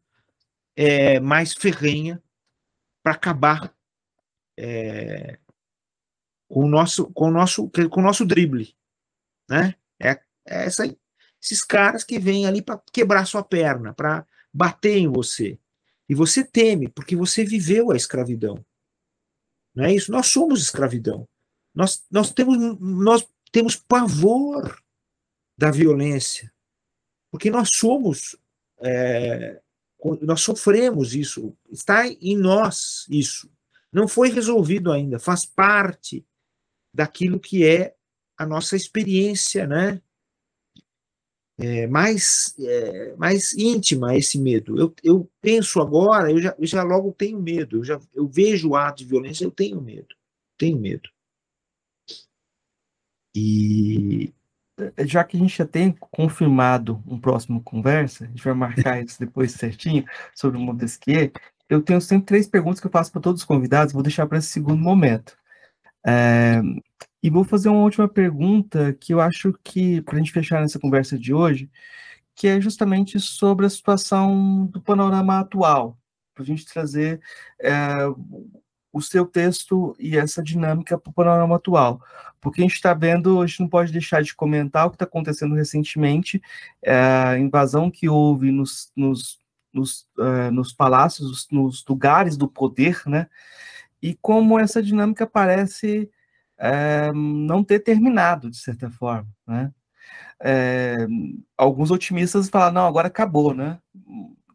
é, 0.75 1.19
mais 1.19 1.53
ferrenha 1.53 2.23
para 3.03 3.11
acabar 3.11 3.75
é, 4.57 5.37
com 6.47 6.65
o 6.65 6.69
nosso 6.69 7.11
com 7.11 7.27
o 7.27 7.31
nosso 7.31 7.69
com 7.69 7.99
o 7.99 8.03
nosso 8.03 8.25
drible, 8.25 8.73
né? 9.49 9.75
É, 9.99 10.11
é 10.47 10.65
essa, 10.65 10.85
esses 11.41 11.63
caras 11.63 12.05
que 12.05 12.17
vêm 12.17 12.45
ali 12.45 12.61
para 12.61 12.81
quebrar 12.93 13.25
sua 13.25 13.43
perna, 13.43 13.93
para 13.93 14.25
bater 14.53 14.97
em 14.97 15.07
você. 15.07 15.57
E 16.07 16.15
você 16.15 16.43
teme, 16.43 16.87
porque 16.89 17.15
você 17.15 17.43
viveu 17.43 17.91
a 17.91 17.95
escravidão. 17.95 18.63
Não 19.73 19.85
é 19.85 19.93
isso? 19.93 20.11
Nós 20.11 20.27
somos 20.27 20.61
escravidão. 20.61 21.27
Nós, 21.73 22.03
nós, 22.11 22.31
temos, 22.31 22.77
nós 22.79 23.25
temos 23.51 23.75
pavor 23.75 24.81
da 25.57 25.71
violência, 25.71 26.51
porque 27.29 27.49
nós 27.49 27.69
somos, 27.73 28.35
é, 28.81 29.61
nós 30.21 30.41
sofremos 30.41 31.13
isso, 31.13 31.55
está 31.69 32.07
em 32.07 32.35
nós 32.35 33.05
isso. 33.09 33.49
Não 33.91 34.07
foi 34.07 34.29
resolvido 34.31 34.91
ainda, 34.91 35.19
faz 35.19 35.45
parte 35.45 36.25
daquilo 36.93 37.39
que 37.39 37.65
é 37.65 37.95
a 38.37 38.45
nossa 38.45 38.75
experiência, 38.75 39.67
né? 39.67 40.01
É, 41.61 41.87
mais, 41.87 42.55
é, 42.59 43.15
mais 43.15 43.53
íntima 43.53 44.15
esse 44.17 44.39
medo. 44.39 44.79
Eu, 44.79 44.93
eu 45.03 45.29
penso 45.39 45.79
agora, 45.79 46.31
eu 46.31 46.41
já, 46.41 46.55
eu 46.57 46.65
já 46.65 46.81
logo 46.83 47.13
tenho 47.13 47.39
medo, 47.39 47.77
eu, 47.77 47.83
já, 47.83 47.99
eu 48.13 48.27
vejo 48.27 48.69
o 48.69 48.75
ato 48.75 48.99
de 48.99 49.05
violência, 49.05 49.45
eu 49.45 49.51
tenho 49.51 49.79
medo, 49.79 50.15
tenho 50.57 50.79
medo. 50.79 51.09
E 53.35 54.33
já 55.05 55.23
que 55.23 55.37
a 55.37 55.39
gente 55.39 55.55
já 55.55 55.65
tem 55.65 55.91
confirmado 55.91 57.01
um 57.05 57.19
próximo 57.19 57.61
conversa, 57.61 58.25
a 58.25 58.27
gente 58.27 58.43
vai 58.43 58.53
marcar 58.53 59.03
isso 59.03 59.19
depois 59.19 59.51
certinho 59.51 60.03
sobre 60.33 60.57
o 60.57 60.61
Montesquieu, 60.61 61.31
eu 61.69 61.81
tenho 61.81 62.01
sempre 62.01 62.25
três 62.25 62.47
perguntas 62.47 62.79
que 62.79 62.87
eu 62.87 62.91
faço 62.91 63.11
para 63.11 63.21
todos 63.21 63.41
os 63.41 63.47
convidados, 63.47 63.93
vou 63.93 64.03
deixar 64.03 64.25
para 64.27 64.39
esse 64.39 64.47
segundo 64.47 64.81
momento. 64.81 65.37
É, 66.05 66.61
e 67.23 67.29
vou 67.29 67.43
fazer 67.43 67.69
uma 67.69 67.83
última 67.83 68.07
pergunta 68.07 68.93
que 68.93 69.13
eu 69.13 69.21
acho 69.21 69.53
que, 69.63 70.01
para 70.01 70.15
a 70.15 70.17
gente 70.17 70.31
fechar 70.31 70.61
nessa 70.61 70.79
conversa 70.79 71.17
de 71.17 71.33
hoje, 71.33 71.69
que 72.35 72.47
é 72.47 72.59
justamente 72.59 73.19
sobre 73.19 73.65
a 73.65 73.69
situação 73.69 74.65
do 74.65 74.81
panorama 74.81 75.39
atual, 75.39 75.97
para 76.33 76.43
a 76.43 76.45
gente 76.45 76.65
trazer 76.65 77.21
é, 77.59 77.77
o 78.91 79.01
seu 79.01 79.25
texto 79.25 79.95
e 79.99 80.17
essa 80.17 80.41
dinâmica 80.41 80.97
para 80.97 81.09
o 81.09 81.13
panorama 81.13 81.55
atual. 81.55 82.01
Porque 82.39 82.61
a 82.61 82.63
gente 82.63 82.75
está 82.75 82.93
vendo, 82.93 83.41
a 83.41 83.45
gente 83.45 83.59
não 83.61 83.69
pode 83.69 83.91
deixar 83.91 84.23
de 84.23 84.35
comentar 84.35 84.87
o 84.87 84.89
que 84.89 84.95
está 84.95 85.05
acontecendo 85.05 85.55
recentemente, 85.55 86.41
é, 86.81 86.95
a 86.95 87.37
invasão 87.37 87.91
que 87.91 88.09
houve 88.09 88.51
nos, 88.51 88.91
nos, 88.95 89.39
nos, 89.71 90.07
uh, 90.17 90.51
nos 90.51 90.73
palácios, 90.73 91.47
nos 91.51 91.85
lugares 91.87 92.35
do 92.35 92.47
poder, 92.47 93.01
né? 93.05 93.27
E 94.01 94.15
como 94.15 94.57
essa 94.57 94.81
dinâmica 94.81 95.27
parece 95.27 96.09
é, 96.61 97.11
não 97.11 97.63
ter 97.63 97.79
terminado, 97.79 98.49
de 98.49 98.57
certa 98.57 98.89
forma. 98.91 99.27
Né? 99.47 99.73
É, 100.39 101.07
alguns 101.57 101.89
otimistas 101.89 102.49
falam, 102.49 102.71
não, 102.71 102.87
agora 102.87 103.07
acabou, 103.07 103.53
né? 103.53 103.79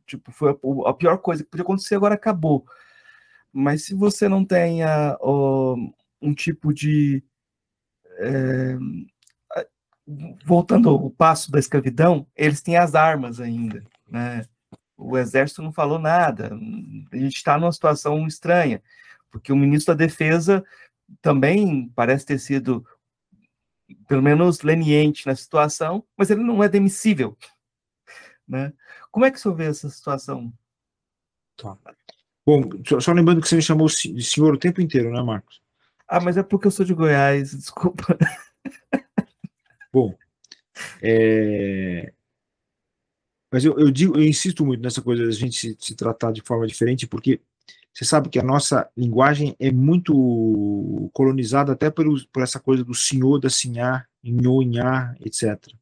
Tipo, 0.07 0.31
foi 0.31 0.53
a, 0.53 0.91
a, 0.91 0.95
pior 0.95 1.19
coisa 1.19 1.43
que 1.43 1.51
podia 1.51 1.65
acontecer, 1.65 1.97
agora 1.97 2.15
acabou. 2.15 2.65
Mas 3.53 3.85
se 3.85 3.95
você 3.95 4.29
não 4.29 4.45
tenha 4.45 5.19
um 6.23 6.33
tipo 6.33 6.73
de. 6.73 7.25
É, 8.19 8.77
voltando 10.45 10.89
ao 10.89 11.11
passo 11.11 11.51
da 11.51 11.59
escravidão, 11.59 12.25
eles 12.37 12.63
têm 12.63 12.77
as 12.77 12.95
armas 12.95 13.41
ainda, 13.41 13.83
né? 14.09 14.45
O 14.97 15.19
exército 15.19 15.61
não 15.61 15.73
falou 15.73 15.99
nada. 15.99 16.57
A 17.13 17.17
gente 17.17 17.37
está 17.37 17.59
numa 17.59 17.73
situação 17.73 18.27
estranha, 18.27 18.81
porque 19.31 19.53
o 19.53 19.57
ministro 19.57 19.95
da 19.95 20.05
Defesa 20.07 20.65
também 21.21 21.89
parece 21.95 22.27
ter 22.27 22.39
sido, 22.39 22.87
pelo 24.09 24.23
menos, 24.23 24.63
leniente 24.63 25.27
na 25.27 25.35
situação, 25.35 26.05
mas 26.17 26.31
ele 26.31 26.43
não 26.43 26.63
é 26.63 26.69
demissível. 26.69 27.37
Né? 28.47 28.73
Como 29.11 29.25
é 29.25 29.31
que 29.31 29.41
você 29.41 29.53
vê 29.53 29.67
essa 29.67 29.89
situação? 29.89 30.53
Tá. 31.57 31.77
Bom, 32.45 32.63
só 33.01 33.13
lembrando 33.13 33.41
que 33.41 33.49
você 33.49 33.57
me 33.57 33.63
chamou 33.63 33.89
de 33.89 34.23
senhor 34.23 34.55
o 34.55 34.59
tempo 34.59 34.81
inteiro, 34.81 35.11
né, 35.11 35.21
Marcos? 35.23 35.61
Ah, 36.07 36.21
mas 36.21 36.37
é 36.37 36.43
porque 36.43 36.69
eu 36.69 36.71
sou 36.71 36.87
de 36.87 36.95
Goiás, 36.95 37.51
desculpa. 37.57 38.17
Bom, 39.93 40.17
É, 41.03 42.13
mas 43.53 43.65
eu, 43.65 43.79
eu, 43.79 43.91
digo, 43.91 44.17
eu 44.17 44.23
insisto 44.23 44.65
muito 44.65 44.83
nessa 44.83 45.01
coisa 45.01 45.25
da 45.25 45.31
gente 45.31 45.57
se, 45.57 45.77
se, 45.79 45.95
tratar 45.95 46.33
de 46.33 46.43
forma 46.43 46.67
diferente, 46.67 47.07
porque 47.07 47.41
você 47.97 48.05
sabe 48.05 48.29
que 48.29 48.39
a 48.39 48.43
nossa 48.43 48.93
linguagem 48.95 49.57
é 49.59 49.73
muito 49.73 51.11
colonizada 51.15 51.73
até 51.73 51.91
por, 51.91 52.07
essa 52.43 52.61
coisa 52.61 52.85
do 52.85 52.95
senhor, 52.95 53.41
da 53.41 53.49
sinhá, 53.49 54.07
inhô, 54.23 54.61
inhá, 54.61 55.17
etc. 55.21 55.75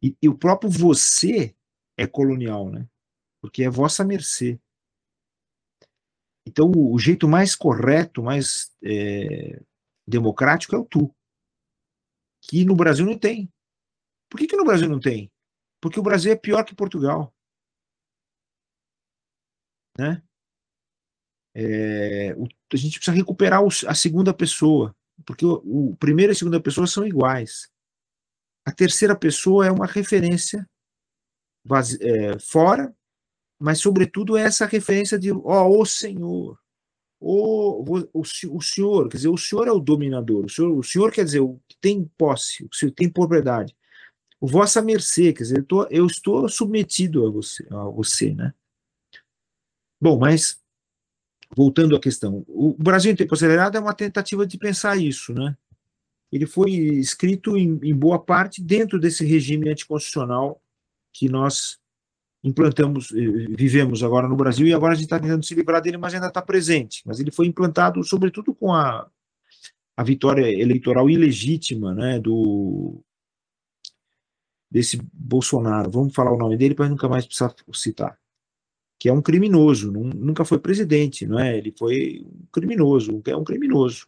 E, 0.00 0.16
e, 0.22 0.28
o 0.28 0.38
próprio 0.38 0.70
você 0.70 1.52
é 1.96 2.06
colonial, 2.06 2.70
né? 2.70 2.88
Porque 3.40 3.64
é 3.64 3.68
vossa 3.68 4.04
mercê. 4.04 4.60
Então, 6.46 6.70
o, 6.70 6.94
o 6.94 6.98
jeito 7.00 7.26
mais 7.26 7.56
correto, 7.56 8.22
mais 8.22 8.72
é, 8.80 9.60
democrático 10.06 10.76
é 10.76 10.78
o 10.78 10.84
tu. 10.84 11.12
Que 12.42 12.64
no 12.64 12.76
Brasil 12.76 13.04
não 13.04 13.18
tem. 13.18 13.52
Por 14.30 14.38
que, 14.38 14.46
que 14.46 14.56
no 14.56 14.64
Brasil 14.64 14.88
não 14.88 15.00
tem? 15.00 15.32
Porque 15.80 15.98
o 15.98 16.02
Brasil 16.04 16.30
é 16.30 16.36
pior 16.36 16.64
que 16.64 16.76
Portugal. 16.76 17.34
Né? 19.98 20.22
É, 21.54 22.34
o, 22.36 22.46
a 22.72 22.76
gente 22.76 22.98
precisa 22.98 23.16
recuperar 23.16 23.62
o, 23.62 23.68
a 23.86 23.94
segunda 23.94 24.34
pessoa, 24.34 24.94
porque 25.24 25.44
o, 25.44 25.90
o 25.90 25.96
primeira 25.96 26.32
e 26.32 26.34
a 26.34 26.36
segunda 26.36 26.60
pessoa 26.60 26.86
são 26.86 27.06
iguais. 27.06 27.68
A 28.66 28.72
terceira 28.72 29.14
pessoa 29.14 29.66
é 29.66 29.70
uma 29.70 29.86
referência 29.86 30.68
é, 32.00 32.38
fora, 32.38 32.94
mas 33.58 33.78
sobretudo 33.80 34.36
é 34.36 34.42
essa 34.42 34.66
referência 34.66 35.18
de 35.18 35.30
ó, 35.32 35.68
o 35.68 35.84
Senhor, 35.84 36.58
o, 37.20 38.00
o, 38.12 38.20
o, 38.20 38.60
Senhor, 38.60 39.08
quer 39.08 39.16
dizer, 39.18 39.28
o 39.28 39.38
Senhor 39.38 39.68
é 39.68 39.72
o 39.72 39.80
dominador, 39.80 40.44
o 40.44 40.48
Senhor, 40.48 40.76
o 40.76 40.82
senhor 40.82 41.12
quer 41.12 41.24
dizer, 41.24 41.40
o 41.40 41.60
que 41.68 41.76
tem 41.80 42.04
posse, 42.18 42.64
o 42.64 42.74
Senhor 42.74 42.92
tem 42.92 43.08
propriedade 43.08 43.74
o 44.44 44.46
vossa 44.46 44.82
mercê, 44.82 45.32
quer 45.32 45.42
dizer, 45.42 45.58
eu, 45.60 45.64
tô, 45.64 45.84
eu 45.84 46.06
estou 46.06 46.46
submetido 46.50 47.26
a 47.26 47.30
você, 47.30 47.66
a 47.70 47.84
você, 47.84 48.34
né? 48.34 48.52
Bom, 49.98 50.18
mas 50.18 50.62
voltando 51.56 51.94
à 51.96 52.00
questão, 52.00 52.44
o 52.48 52.74
Brasil 52.78 53.12
em 53.12 53.16
tempo 53.16 53.34
acelerado 53.34 53.76
é 53.76 53.80
uma 53.80 53.94
tentativa 53.94 54.46
de 54.46 54.58
pensar 54.58 54.96
isso, 54.96 55.32
né? 55.32 55.56
Ele 56.32 56.46
foi 56.46 56.70
escrito 56.70 57.56
em, 57.56 57.78
em 57.82 57.94
boa 57.94 58.18
parte 58.18 58.60
dentro 58.60 58.98
desse 58.98 59.24
regime 59.24 59.68
anticonstitucional 59.68 60.60
que 61.12 61.28
nós 61.28 61.78
implantamos, 62.42 63.12
eh, 63.12 63.46
vivemos 63.50 64.02
agora 64.02 64.28
no 64.28 64.36
Brasil 64.36 64.66
e 64.66 64.74
agora 64.74 64.92
a 64.92 64.96
gente 64.96 65.04
está 65.04 65.18
tentando 65.18 65.44
se 65.44 65.54
livrar 65.54 65.80
dele, 65.80 65.96
mas 65.96 66.12
ainda 66.12 66.26
está 66.26 66.42
presente. 66.42 67.02
Mas 67.06 67.20
ele 67.20 67.30
foi 67.30 67.46
implantado, 67.46 68.02
sobretudo, 68.02 68.54
com 68.54 68.74
a, 68.74 69.08
a 69.96 70.02
vitória 70.02 70.46
eleitoral 70.60 71.08
ilegítima 71.08 71.94
né, 71.94 72.18
do 72.18 73.00
desse 74.70 75.00
Bolsonaro, 75.12 75.88
vamos 75.88 76.12
falar 76.12 76.32
o 76.32 76.36
nome 76.36 76.56
dele 76.56 76.74
para 76.74 76.88
nunca 76.88 77.08
mais 77.08 77.24
precisar 77.24 77.54
citar, 77.72 78.18
que 78.98 79.08
é 79.08 79.12
um 79.12 79.22
criminoso, 79.22 79.90
nunca 79.92 80.44
foi 80.44 80.58
presidente, 80.58 81.26
não 81.26 81.38
é? 81.38 81.56
Ele 81.56 81.74
foi 81.76 82.24
um 82.24 82.46
criminoso, 82.52 83.22
é 83.26 83.36
um 83.36 83.44
criminoso. 83.44 84.06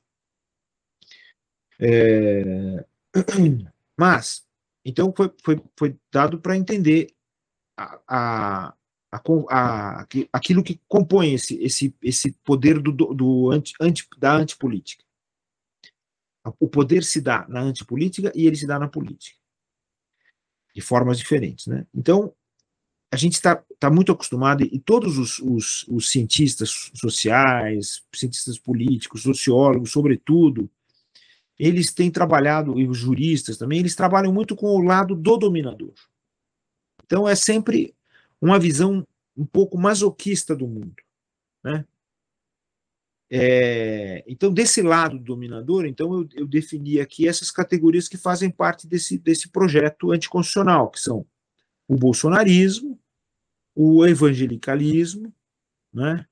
É... 1.79 2.85
Mas, 3.99 4.47
então 4.85 5.13
foi, 5.17 5.33
foi, 5.43 5.63
foi 5.77 5.97
dado 6.13 6.39
para 6.41 6.57
entender 6.57 7.15
a, 7.77 8.01
a, 8.07 8.75
a, 9.13 9.21
a, 9.51 10.07
aquilo 10.33 10.63
que 10.63 10.81
compõe 10.87 11.35
esse, 11.35 11.63
esse, 11.63 11.95
esse 12.03 12.33
poder 12.45 12.81
do, 12.81 12.93
do 12.93 13.51
anti, 13.51 13.75
anti, 13.81 14.07
da 14.19 14.35
antipolítica. 14.35 15.05
O 16.61 16.69
poder 16.69 17.03
se 17.03 17.21
dá 17.21 17.47
na 17.49 17.61
antipolítica 17.61 18.31
e 18.35 18.47
ele 18.47 18.55
se 18.55 18.67
dá 18.67 18.79
na 18.79 18.87
política 18.87 19.37
de 20.77 20.83
formas 20.83 21.19
diferentes. 21.19 21.67
Né? 21.67 21.87
Então, 21.95 22.36
a 23.17 23.19
gente 23.19 23.33
está 23.33 23.65
tá 23.81 23.91
muito 23.91 24.13
acostumado, 24.13 24.63
e 24.63 24.79
todos 24.79 25.17
os, 25.17 25.39
os, 25.39 25.89
os, 25.89 26.11
cientistas 26.11 26.91
sociais, 26.95 28.03
cientistas 28.15 28.59
políticos, 28.59 29.23
sociólogos, 29.23 29.91
sobretudo, 29.91 30.71
eles 31.59 31.95
têm 31.95 32.11
trabalhado, 32.11 32.79
e 32.79 32.87
os 32.87 32.99
juristas 32.99 33.57
também, 33.57 33.79
eles 33.79 33.97
trabalham 33.97 34.31
muito 34.31 34.55
com 34.55 34.67
o 34.67 34.83
lado 34.83 35.17
do 35.17 35.39
dominador. 35.39 35.95
Então, 37.07 37.27
é 37.27 37.35
sempre 37.35 37.95
uma 38.39 38.59
visão 38.59 39.03
um 39.35 39.47
pouco 39.47 39.79
masoquista 39.79 40.55
do 40.55 40.69
mundo. 40.69 40.97
Né? 41.65 41.87
É, 43.31 44.23
então, 44.29 44.53
desse 44.53 44.83
lado 44.83 45.19
dominador, 45.19 45.87
então 45.87 46.13
eu, 46.13 46.29
eu, 46.35 46.47
defini 46.47 47.01
aqui 47.01 47.27
essas 47.27 47.51
categorias 47.51 48.09
que 48.09 48.19
fazem 48.19 48.51
parte 48.51 48.87
desse, 48.87 49.17
desse 49.17 49.49
projeto 49.49 50.13
anticonstitucional, 50.13 50.91
que 50.91 51.01
são 51.01 51.27
o 51.89 51.97
bolsonarismo, 51.97 53.01
o 53.77 54.07
evangelicalismo, 54.07 55.33
né? 55.93 56.27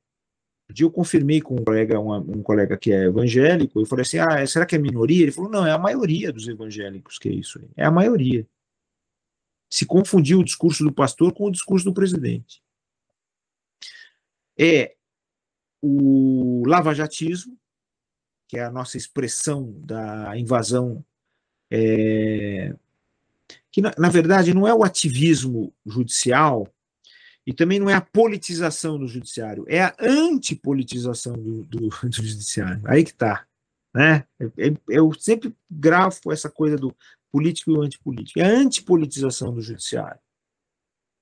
Dia 0.72 0.86
eu 0.86 0.90
confirmei 0.90 1.42
com 1.42 1.54
um 1.56 1.64
colega, 1.64 2.00
um 2.00 2.42
colega 2.42 2.76
que 2.76 2.90
é 2.90 3.04
evangélico, 3.04 3.78
eu 3.78 3.86
falei 3.86 4.02
assim, 4.02 4.18
ah, 4.18 4.44
será 4.46 4.64
que 4.64 4.74
é 4.74 4.78
minoria? 4.78 5.22
Ele 5.22 5.30
falou, 5.30 5.50
não, 5.50 5.66
é 5.66 5.70
a 5.70 5.78
maioria 5.78 6.32
dos 6.32 6.48
evangélicos 6.48 7.18
que 7.18 7.28
é 7.28 7.32
isso 7.32 7.58
aí, 7.58 7.68
é 7.76 7.84
a 7.84 7.90
maioria. 7.90 8.46
Se 9.70 9.84
confundiu 9.84 10.40
o 10.40 10.44
discurso 10.44 10.82
do 10.82 10.92
pastor 10.92 11.34
com 11.34 11.44
o 11.44 11.50
discurso 11.50 11.84
do 11.84 11.92
presidente. 11.92 12.62
É 14.58 14.94
o 15.82 16.62
lavajatismo, 16.66 17.58
que 18.48 18.56
é 18.56 18.64
a 18.64 18.70
nossa 18.70 18.96
expressão 18.96 19.70
da 19.80 20.36
invasão, 20.38 21.04
é, 21.70 22.74
que 23.70 23.82
na, 23.82 23.92
na, 23.98 24.08
verdade 24.08 24.54
não 24.54 24.66
é 24.66 24.72
o 24.72 24.84
ativismo 24.84 25.74
judicial 25.84 26.73
e 27.46 27.52
também 27.52 27.78
não 27.78 27.90
é 27.90 27.94
a 27.94 28.00
politização 28.00 28.98
do 28.98 29.06
judiciário, 29.06 29.64
é 29.68 29.82
a 29.82 29.94
antipolitização 30.00 31.34
do, 31.34 31.64
do, 31.64 31.88
do 32.08 32.12
judiciário. 32.12 32.80
Aí 32.84 33.04
que 33.04 33.10
está. 33.10 33.46
Né? 33.94 34.24
Eu 34.88 35.12
sempre 35.14 35.54
gravo 35.70 36.32
essa 36.32 36.50
coisa 36.50 36.76
do 36.76 36.94
político 37.30 37.72
e 37.72 37.86
antipolítico. 37.86 38.40
É 38.40 38.44
a 38.44 38.58
antipolitização 38.58 39.54
do 39.54 39.60
judiciário 39.60 40.18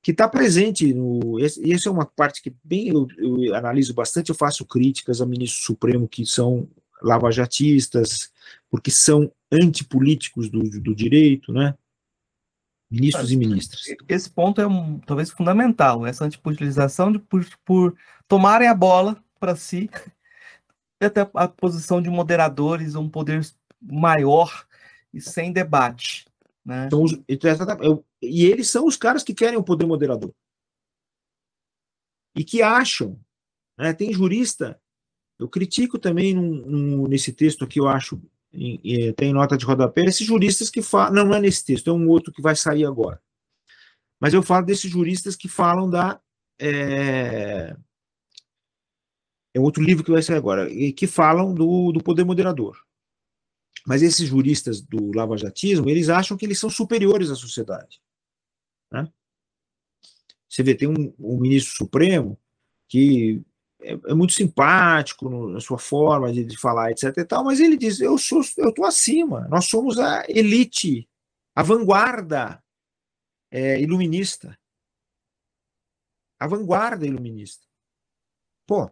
que 0.03 0.11
está 0.11 0.29
presente 0.29 0.93
no. 0.93 1.39
E 1.39 1.73
essa 1.73 1.89
é 1.89 1.93
uma 1.93 2.05
parte 2.05 2.43
que 2.43 2.53
bem 2.65 2.89
eu, 2.89 3.07
eu, 3.17 3.55
analiso 3.55 3.95
bastante, 3.95 4.31
eu 4.31 4.35
faço 4.35 4.67
críticas 4.67 5.21
a 5.21 5.27
ministro 5.27 5.63
Supremo 5.63 6.09
que 6.09 6.27
são 6.27 6.69
lavajatistas, 7.01 8.31
porque 8.69 8.91
são 8.91 9.33
antipolíticos 9.51 10.51
do, 10.51 10.61
do 10.81 10.95
direito, 10.95 11.53
né? 11.53 11.75
Ministros 12.93 13.31
e 13.31 13.37
ministras. 13.37 13.83
Esse 14.07 14.29
ponto 14.29 14.61
é 14.61 14.67
um, 14.67 14.99
talvez 14.99 15.31
fundamental, 15.31 16.07
essa 16.07 16.27
antipolitização 16.27 17.11
de, 17.11 17.19
por, 17.19 17.45
por 17.65 17.97
tomarem 18.29 18.69
a 18.69 18.75
bola 18.75 19.23
para 19.41 19.57
si, 19.57 19.89
até 21.01 21.29
a 21.35 21.49
posição 21.49 22.03
de 22.03 22.11
moderadores, 22.11 22.95
um 22.95 23.09
poder 23.09 23.41
maior 23.81 24.67
e 25.13 25.21
sem 25.21 25.53
debate. 25.53 26.27
Né? 26.65 26.87
Então, 26.87 27.05
eu, 27.81 28.05
e 28.21 28.45
eles 28.45 28.69
são 28.69 28.87
os 28.87 28.97
caras 28.97 29.23
que 29.23 29.33
querem 29.33 29.59
o 29.59 29.65
poder 29.65 29.87
moderador. 29.87 30.33
E 32.37 32.45
que 32.45 32.63
acham. 32.63 33.19
Né, 33.79 33.95
tem 33.95 34.13
jurista, 34.13 34.79
eu 35.39 35.49
critico 35.49 35.99
também 35.99 36.35
num, 36.35 36.67
num, 36.67 37.09
nesse 37.09 37.33
texto 37.33 37.65
aqui, 37.65 37.81
eu 37.81 37.89
acho, 37.89 38.21
tem 39.17 39.33
nota 39.33 39.57
de 39.57 39.65
rodapé, 39.65 40.05
esses 40.05 40.27
juristas 40.27 40.69
que 40.69 40.83
falam. 40.83 41.15
Não, 41.15 41.25
não 41.25 41.35
é 41.35 41.41
nesse 41.41 41.65
texto, 41.65 41.89
é 41.89 41.93
um 41.93 42.09
outro 42.09 42.33
que 42.33 42.43
vai 42.43 42.55
sair 42.55 42.85
agora. 42.85 43.21
Mas 44.21 44.35
eu 44.35 44.43
falo 44.43 44.67
desses 44.67 44.91
juristas 44.91 45.35
que 45.35 45.49
falam 45.49 45.89
da. 45.89 46.21
É, 46.61 47.75
é 49.55 49.61
outro 49.61 49.83
livro 49.83 50.05
que 50.05 50.11
vai 50.11 50.23
sair 50.23 50.37
agora, 50.37 50.69
que 50.93 51.07
falam 51.07 51.55
do, 51.55 51.93
do 51.93 52.03
poder 52.03 52.25
moderador. 52.25 52.79
Mas 53.87 54.03
esses 54.03 54.29
juristas 54.29 54.81
do 54.81 55.11
lavajatismo, 55.15 55.89
eles 55.89 56.09
acham 56.09 56.37
que 56.37 56.45
eles 56.45 56.59
são 56.59 56.71
superiores 56.71 57.31
à 57.31 57.35
sociedade. 57.35 58.01
Né? 58.91 59.11
Você 60.49 60.63
vê, 60.63 60.75
tem 60.75 60.89
um, 60.89 61.13
um 61.19 61.41
ministro 61.41 61.75
supremo 61.75 62.39
que 62.87 63.43
é, 63.83 63.93
é 64.11 64.15
muito 64.15 64.33
simpático 64.33 65.29
no, 65.29 65.49
na 65.49 65.61
sua 65.61 65.79
forma 65.79 66.33
de, 66.33 66.45
de, 66.45 66.57
falar, 66.57 66.91
etc. 66.91 67.17
E 67.17 67.25
tal, 67.25 67.45
mas 67.45 67.61
ele 67.61 67.77
diz: 67.77 68.01
eu 68.01 68.17
sou, 68.19 68.43
eu 68.59 68.71
estou 68.71 68.85
acima. 68.85 69.47
Nós 69.49 69.67
somos 69.67 69.99
a 69.99 70.25
elite, 70.29 71.09
a 71.55 71.63
vanguarda 71.63 72.63
é, 73.51 73.81
iluminista, 73.81 74.59
a 76.39 76.47
vanguarda 76.47 77.07
iluminista. 77.07 77.67
Pô, 78.67 78.91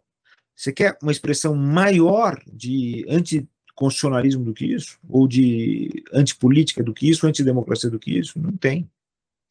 você 0.54 0.72
quer 0.72 0.98
uma 1.02 1.12
expressão 1.12 1.54
maior 1.54 2.42
de 2.46 3.06
anticonstitucionalismo 3.08 4.44
do 4.44 4.52
que 4.52 4.66
isso? 4.66 4.98
Ou 5.08 5.26
de 5.26 6.04
antipolítica 6.12 6.82
do 6.82 6.92
que 6.92 7.08
isso? 7.08 7.26
Antidemocracia 7.26 7.88
do 7.88 7.98
que 7.98 8.18
isso? 8.18 8.38
Não 8.38 8.56
tem 8.56 8.90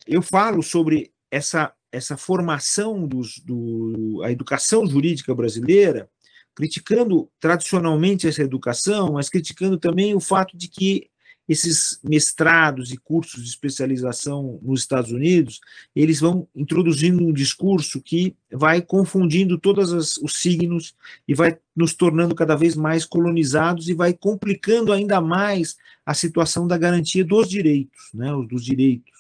eu 0.10 0.22
falo 0.22 0.64
sobre 0.64 1.12
essa, 1.30 1.74
essa 1.92 2.18
formação 2.18 3.08
dos, 3.08 3.40
do, 3.40 4.22
a 4.24 4.32
educação 4.32 4.86
jurídica 4.86 5.34
brasileira, 5.34 6.10
criticando 6.56 7.30
tradicionalmente 7.40 8.28
essa 8.28 8.42
educação, 8.42 9.14
mas 9.14 9.30
criticando 9.30 9.78
também 9.78 10.14
o 10.14 10.20
fato 10.20 10.58
de 10.58 10.68
que 10.68 11.10
esses 11.50 12.00
mestrados 12.04 12.92
e 12.92 12.98
cursos 12.98 13.44
de 13.44 13.50
especialização 13.50 14.60
nos 14.62 14.82
Estados 14.82 15.12
Unidos, 15.12 15.60
eles 15.96 16.20
vão 16.20 16.48
introduzindo 16.56 17.26
um 17.26 17.34
discurso 17.34 18.00
que 18.00 18.36
vai 18.52 18.84
confundindo 18.84 19.58
todos 19.58 20.18
os 20.18 20.34
signos 20.36 20.94
e 21.28 21.34
vai 21.34 21.58
nos 21.76 21.96
tornando 21.96 22.36
cada 22.36 22.56
vez 22.56 22.76
mais 22.76 23.04
colonizados 23.04 23.90
e 23.90 23.96
vai 23.96 24.14
complicando 24.14 24.94
ainda 24.94 25.20
mais 25.20 25.76
a 26.06 26.14
situação 26.14 26.68
da 26.68 26.78
garantia 26.78 27.26
dos 27.26 27.50
direitos, 27.50 28.12
né, 28.14 28.32
dos 28.48 28.64
direitos. 28.64 29.19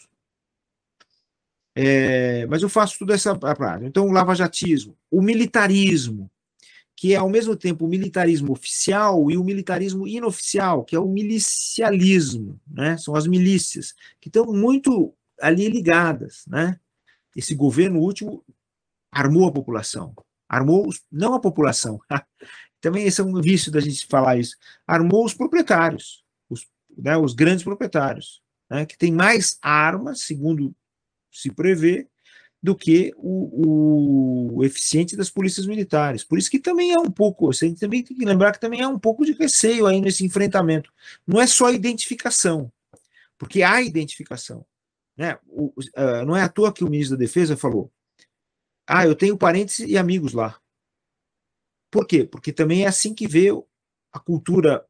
É, 1.75 2.45
mas 2.47 2.61
eu 2.61 2.69
faço 2.69 2.99
toda 2.99 3.13
essa 3.13 3.35
prática. 3.35 3.85
Então, 3.85 4.07
o 4.07 4.11
lavajatismo, 4.11 4.97
o 5.09 5.21
militarismo, 5.21 6.29
que 6.95 7.13
é 7.13 7.17
ao 7.17 7.29
mesmo 7.29 7.55
tempo 7.55 7.85
o 7.85 7.87
militarismo 7.87 8.51
oficial 8.51 9.31
e 9.31 9.37
o 9.37 9.43
militarismo 9.43 10.05
inoficial, 10.05 10.83
que 10.83 10.95
é 10.95 10.99
o 10.99 11.07
milicialismo, 11.07 12.59
né? 12.69 12.97
São 12.97 13.15
as 13.15 13.25
milícias 13.25 13.95
que 14.19 14.27
estão 14.27 14.45
muito 14.45 15.13
ali 15.39 15.69
ligadas, 15.69 16.43
né? 16.45 16.77
Esse 17.33 17.55
governo 17.55 17.99
último 17.99 18.43
armou 19.09 19.47
a 19.47 19.51
população, 19.51 20.13
armou 20.47 20.87
os, 20.87 21.01
não 21.09 21.33
a 21.33 21.39
população. 21.39 21.99
Também 22.81 23.05
esse 23.05 23.21
é 23.21 23.23
um 23.23 23.41
vício 23.41 23.71
da 23.71 23.79
gente 23.79 24.05
falar 24.07 24.37
isso. 24.37 24.57
Armou 24.85 25.25
os 25.25 25.33
proprietários, 25.33 26.23
os, 26.49 26.67
né, 26.97 27.15
os 27.17 27.33
grandes 27.33 27.63
proprietários, 27.63 28.41
né, 28.69 28.85
que 28.85 28.97
têm 28.97 29.11
mais 29.11 29.57
armas, 29.61 30.21
segundo 30.21 30.75
se 31.31 31.51
prevê, 31.51 32.07
do 32.61 32.75
que 32.75 33.13
o, 33.15 34.57
o, 34.57 34.63
eficiente 34.65 35.15
das 35.15 35.29
polícias 35.29 35.65
militares. 35.65 36.23
Por 36.23 36.37
isso 36.37 36.51
que 36.51 36.59
também 36.59 36.91
é 36.91 36.99
um 36.99 37.09
pouco, 37.09 37.47
você 37.47 37.73
também 37.73 38.03
tem 38.03 38.15
que 38.15 38.25
lembrar 38.25 38.51
que 38.51 38.59
também 38.59 38.81
é 38.81 38.87
um 38.87 38.99
pouco 38.99 39.25
de 39.25 39.31
receio 39.31 39.87
aí 39.87 40.01
nesse 40.01 40.25
enfrentamento. 40.25 40.91
Não 41.25 41.39
é 41.39 41.47
só 41.47 41.71
identificação, 41.71 42.71
porque 43.37 43.63
há 43.63 43.81
identificação. 43.81 44.65
Né? 45.17 45.37
O, 45.47 45.67
uh, 45.67 46.25
não 46.25 46.35
é 46.35 46.43
à 46.43 46.49
toa 46.49 46.73
que 46.73 46.83
o 46.83 46.89
ministro 46.89 47.17
da 47.17 47.21
Defesa 47.21 47.55
falou: 47.55 47.91
ah, 48.85 49.05
eu 49.05 49.15
tenho 49.15 49.37
parentes 49.37 49.79
e 49.79 49.97
amigos 49.97 50.33
lá. 50.33 50.59
Por 51.89 52.05
quê? 52.05 52.25
Porque 52.25 52.51
também 52.51 52.83
é 52.83 52.87
assim 52.87 53.13
que 53.13 53.27
vê 53.27 53.47
a 54.11 54.19
cultura 54.19 54.85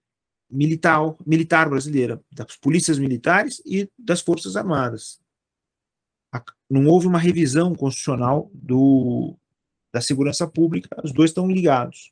militar, 0.49 0.99
militar 1.25 1.69
brasileira, 1.69 2.21
das 2.31 2.57
polícias 2.57 2.97
militares 2.97 3.61
e 3.65 3.89
das 3.97 4.21
forças 4.21 4.55
armadas 4.55 5.19
não 6.69 6.85
houve 6.85 7.07
uma 7.07 7.17
revisão 7.17 7.73
constitucional 7.73 8.49
do, 8.53 9.35
da 9.91 10.01
segurança 10.01 10.47
pública, 10.47 10.89
os 11.03 11.11
dois 11.11 11.31
estão 11.31 11.49
ligados. 11.49 12.11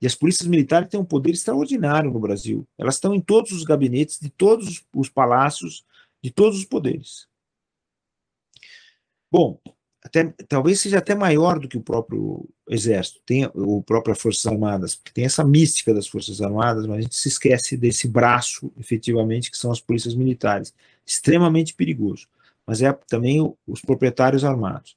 E 0.00 0.06
as 0.06 0.14
polícias 0.14 0.48
militares 0.48 0.88
têm 0.88 0.98
um 1.00 1.04
poder 1.04 1.32
extraordinário 1.32 2.10
no 2.10 2.20
Brasil. 2.20 2.66
Elas 2.78 2.94
estão 2.94 3.14
em 3.14 3.20
todos 3.20 3.52
os 3.52 3.64
gabinetes, 3.64 4.18
de 4.18 4.30
todos 4.30 4.84
os 4.94 5.08
palácios, 5.08 5.84
de 6.22 6.30
todos 6.30 6.58
os 6.58 6.64
poderes. 6.64 7.26
Bom, 9.30 9.60
até, 10.02 10.24
talvez 10.48 10.80
seja 10.80 10.98
até 10.98 11.14
maior 11.14 11.58
do 11.58 11.68
que 11.68 11.76
o 11.76 11.82
próprio 11.82 12.48
Exército, 12.68 13.20
tem 13.26 13.50
o 13.54 13.82
próprio 13.82 14.14
Forças 14.14 14.46
Armadas, 14.46 14.94
porque 14.94 15.12
tem 15.12 15.24
essa 15.24 15.44
mística 15.44 15.92
das 15.92 16.06
Forças 16.06 16.40
Armadas, 16.40 16.86
mas 16.86 16.98
a 16.98 17.00
gente 17.02 17.16
se 17.16 17.28
esquece 17.28 17.76
desse 17.76 18.08
braço, 18.08 18.72
efetivamente, 18.78 19.50
que 19.50 19.58
são 19.58 19.70
as 19.70 19.80
polícias 19.80 20.14
militares. 20.14 20.74
Extremamente 21.06 21.74
perigoso 21.74 22.26
mas 22.66 22.82
é 22.82 22.92
também 23.08 23.40
os 23.66 23.80
proprietários 23.80 24.44
armados. 24.44 24.96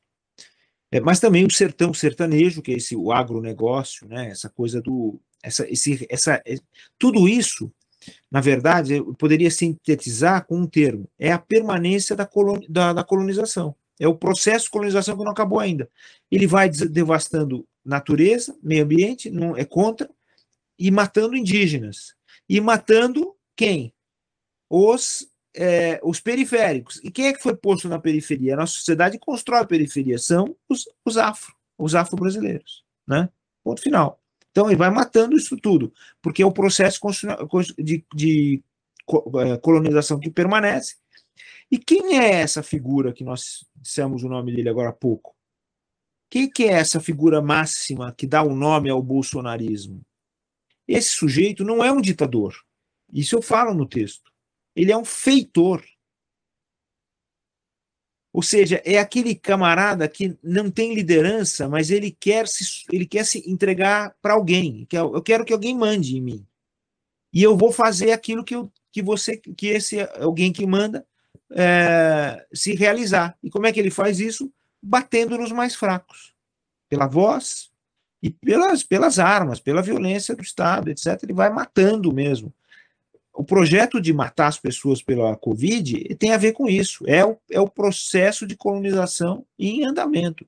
É, 0.91 0.99
mas 0.99 1.19
também 1.19 1.45
o 1.45 1.51
sertão 1.51 1.93
sertanejo, 1.93 2.61
que 2.61 2.71
é 2.71 2.75
esse 2.75 2.95
o 2.95 3.11
agronegócio, 3.11 4.07
né, 4.07 4.29
essa 4.29 4.49
coisa 4.49 4.79
do 4.79 5.19
essa, 5.43 5.69
esse, 5.69 6.07
essa, 6.09 6.41
é, 6.45 6.55
tudo 6.97 7.27
isso, 7.27 7.69
na 8.31 8.39
verdade, 8.39 9.03
poderia 9.19 9.51
sintetizar 9.51 10.45
com 10.45 10.57
um 10.57 10.67
termo: 10.67 11.09
é 11.19 11.31
a 11.31 11.39
permanência 11.39 12.15
da, 12.15 12.25
colon, 12.25 12.59
da, 12.69 12.93
da 12.93 13.03
colonização. 13.03 13.75
É 13.99 14.07
o 14.07 14.15
processo 14.15 14.65
de 14.65 14.71
colonização 14.71 15.17
que 15.17 15.23
não 15.23 15.31
acabou 15.31 15.59
ainda. 15.59 15.89
Ele 16.31 16.47
vai 16.47 16.69
devastando 16.69 17.67
natureza, 17.85 18.57
meio 18.63 18.83
ambiente, 18.83 19.29
não 19.29 19.55
é 19.55 19.65
contra, 19.65 20.09
e 20.79 20.89
matando 20.89 21.35
indígenas. 21.35 22.15
E 22.49 22.59
matando 22.59 23.35
quem? 23.55 23.93
Os 24.69 25.27
é, 25.55 25.99
os 26.03 26.19
periféricos. 26.19 26.99
E 27.03 27.11
quem 27.11 27.27
é 27.27 27.33
que 27.33 27.41
foi 27.41 27.55
posto 27.55 27.87
na 27.87 27.99
periferia? 27.99 28.53
A 28.53 28.57
nossa 28.57 28.73
sociedade 28.73 29.19
constrói 29.19 29.59
a 29.59 29.65
periferia, 29.65 30.17
são 30.17 30.55
os, 30.67 30.85
os 31.05 31.17
afro, 31.17 31.53
os 31.77 31.95
afro-brasileiros. 31.95 32.83
Né? 33.07 33.29
Ponto 33.63 33.81
final. 33.81 34.19
Então 34.51 34.67
ele 34.67 34.75
vai 34.75 34.89
matando 34.89 35.35
isso 35.35 35.57
tudo, 35.57 35.91
porque 36.21 36.43
é 36.43 36.45
o 36.45 36.51
processo 36.51 36.99
de, 37.77 38.05
de 38.13 38.63
é, 39.39 39.57
colonização 39.57 40.19
que 40.19 40.29
permanece. 40.29 40.95
E 41.71 41.77
quem 41.79 42.19
é 42.19 42.41
essa 42.41 42.61
figura 42.61 43.11
que 43.11 43.23
nós 43.23 43.65
dissemos 43.75 44.23
o 44.23 44.29
nome 44.29 44.55
dele 44.55 44.69
agora 44.69 44.89
há 44.89 44.93
pouco? 44.93 45.35
Quem 46.29 46.49
que 46.49 46.63
é 46.63 46.73
essa 46.73 46.99
figura 46.99 47.41
máxima 47.41 48.13
que 48.13 48.25
dá 48.25 48.41
o 48.41 48.55
nome 48.55 48.89
ao 48.89 49.01
bolsonarismo? 49.01 50.01
Esse 50.87 51.09
sujeito 51.09 51.63
não 51.63 51.83
é 51.83 51.91
um 51.91 52.01
ditador. 52.01 52.55
Isso 53.11 53.35
eu 53.35 53.41
falo 53.41 53.73
no 53.73 53.87
texto. 53.87 54.32
Ele 54.75 54.91
é 54.91 54.97
um 54.97 55.05
feitor. 55.05 55.83
Ou 58.31 58.41
seja, 58.41 58.81
é 58.83 58.97
aquele 58.97 59.35
camarada 59.35 60.07
que 60.07 60.35
não 60.41 60.71
tem 60.71 60.95
liderança, 60.95 61.69
mas 61.69 61.91
ele 61.91 62.09
quer 62.09 62.47
se, 62.47 62.83
ele 62.91 63.05
quer 63.05 63.25
se 63.25 63.47
entregar 63.49 64.15
para 64.19 64.33
alguém. 64.33 64.87
Eu 64.91 65.21
quero 65.21 65.45
que 65.45 65.53
alguém 65.53 65.77
mande 65.77 66.17
em 66.17 66.21
mim. 66.21 66.47
E 67.31 67.43
eu 67.43 67.55
vou 67.55 67.71
fazer 67.71 68.11
aquilo 68.11 68.43
que, 68.43 68.55
eu, 68.55 68.71
que 68.91 69.03
você, 69.03 69.37
que 69.37 69.67
esse 69.67 70.01
alguém 70.19 70.51
que 70.51 70.65
manda 70.65 71.05
é, 71.51 72.43
se 72.51 72.73
realizar. 72.73 73.37
E 73.43 73.51
como 73.51 73.67
é 73.67 73.71
que 73.71 73.79
ele 73.79 73.91
faz 73.91 74.19
isso? 74.19 74.51
Batendo 74.81 75.37
nos 75.37 75.51
mais 75.51 75.75
fracos. 75.75 76.33
Pela 76.89 77.05
voz 77.05 77.71
e 78.21 78.31
pelas, 78.31 78.83
pelas 78.83 79.19
armas, 79.19 79.59
pela 79.59 79.81
violência 79.81 80.35
do 80.35 80.41
Estado, 80.41 80.89
etc. 80.89 81.21
Ele 81.21 81.33
vai 81.33 81.51
matando 81.51 82.11
mesmo 82.11 82.51
o 83.33 83.43
projeto 83.43 83.99
de 83.99 84.13
matar 84.13 84.47
as 84.47 84.59
pessoas 84.59 85.01
pela 85.01 85.35
Covid 85.35 86.15
tem 86.15 86.31
a 86.31 86.37
ver 86.37 86.53
com 86.53 86.69
isso. 86.69 87.03
É 87.07 87.25
o, 87.25 87.37
é 87.49 87.59
o 87.59 87.69
processo 87.69 88.45
de 88.45 88.55
colonização 88.55 89.45
em 89.57 89.83
andamento. 89.83 90.47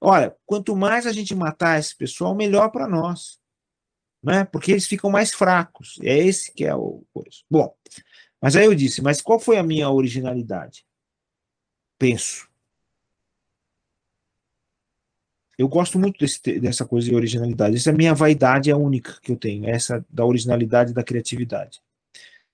Olha, 0.00 0.34
quanto 0.46 0.76
mais 0.76 1.06
a 1.06 1.12
gente 1.12 1.34
matar 1.34 1.78
esse 1.78 1.94
pessoal, 1.94 2.34
melhor 2.34 2.70
para 2.70 2.88
nós. 2.88 3.38
Né? 4.22 4.44
Porque 4.44 4.72
eles 4.72 4.86
ficam 4.86 5.10
mais 5.10 5.34
fracos. 5.34 5.98
É 6.02 6.16
esse 6.16 6.52
que 6.52 6.64
é 6.64 6.74
o 6.74 7.02
coisa. 7.12 7.38
Bom, 7.50 7.74
mas 8.40 8.54
aí 8.54 8.64
eu 8.64 8.74
disse, 8.74 9.02
mas 9.02 9.20
qual 9.20 9.40
foi 9.40 9.58
a 9.58 9.62
minha 9.62 9.90
originalidade? 9.90 10.86
Penso. 11.98 12.48
Eu 15.58 15.68
gosto 15.68 15.98
muito 15.98 16.18
desse, 16.18 16.40
dessa 16.58 16.86
coisa 16.86 17.06
de 17.08 17.14
originalidade. 17.14 17.76
Essa 17.76 17.92
minha 17.92 18.14
vaidade 18.14 18.70
é 18.70 18.74
única 18.74 19.18
que 19.20 19.30
eu 19.32 19.36
tenho, 19.36 19.68
essa 19.68 20.02
da 20.08 20.24
originalidade 20.24 20.92
e 20.92 20.94
da 20.94 21.04
criatividade. 21.04 21.82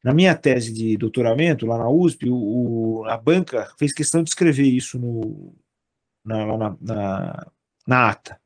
Na 0.06 0.14
minha 0.14 0.36
tese 0.36 0.72
de 0.72 0.96
doutoramento, 0.96 1.66
lá 1.66 1.76
na 1.78 1.90
USP, 1.90 2.28
o, 2.30 2.36
o, 2.36 3.04
a 3.06 3.16
banca 3.16 3.74
fez 3.76 3.92
questão 3.92 4.22
de 4.22 4.30
escrever 4.30 4.62
isso 4.62 5.00
no, 5.00 5.52
na, 6.24 6.46
na, 6.56 6.76
na, 6.80 7.52
na 7.84 8.10
ata, 8.10 8.40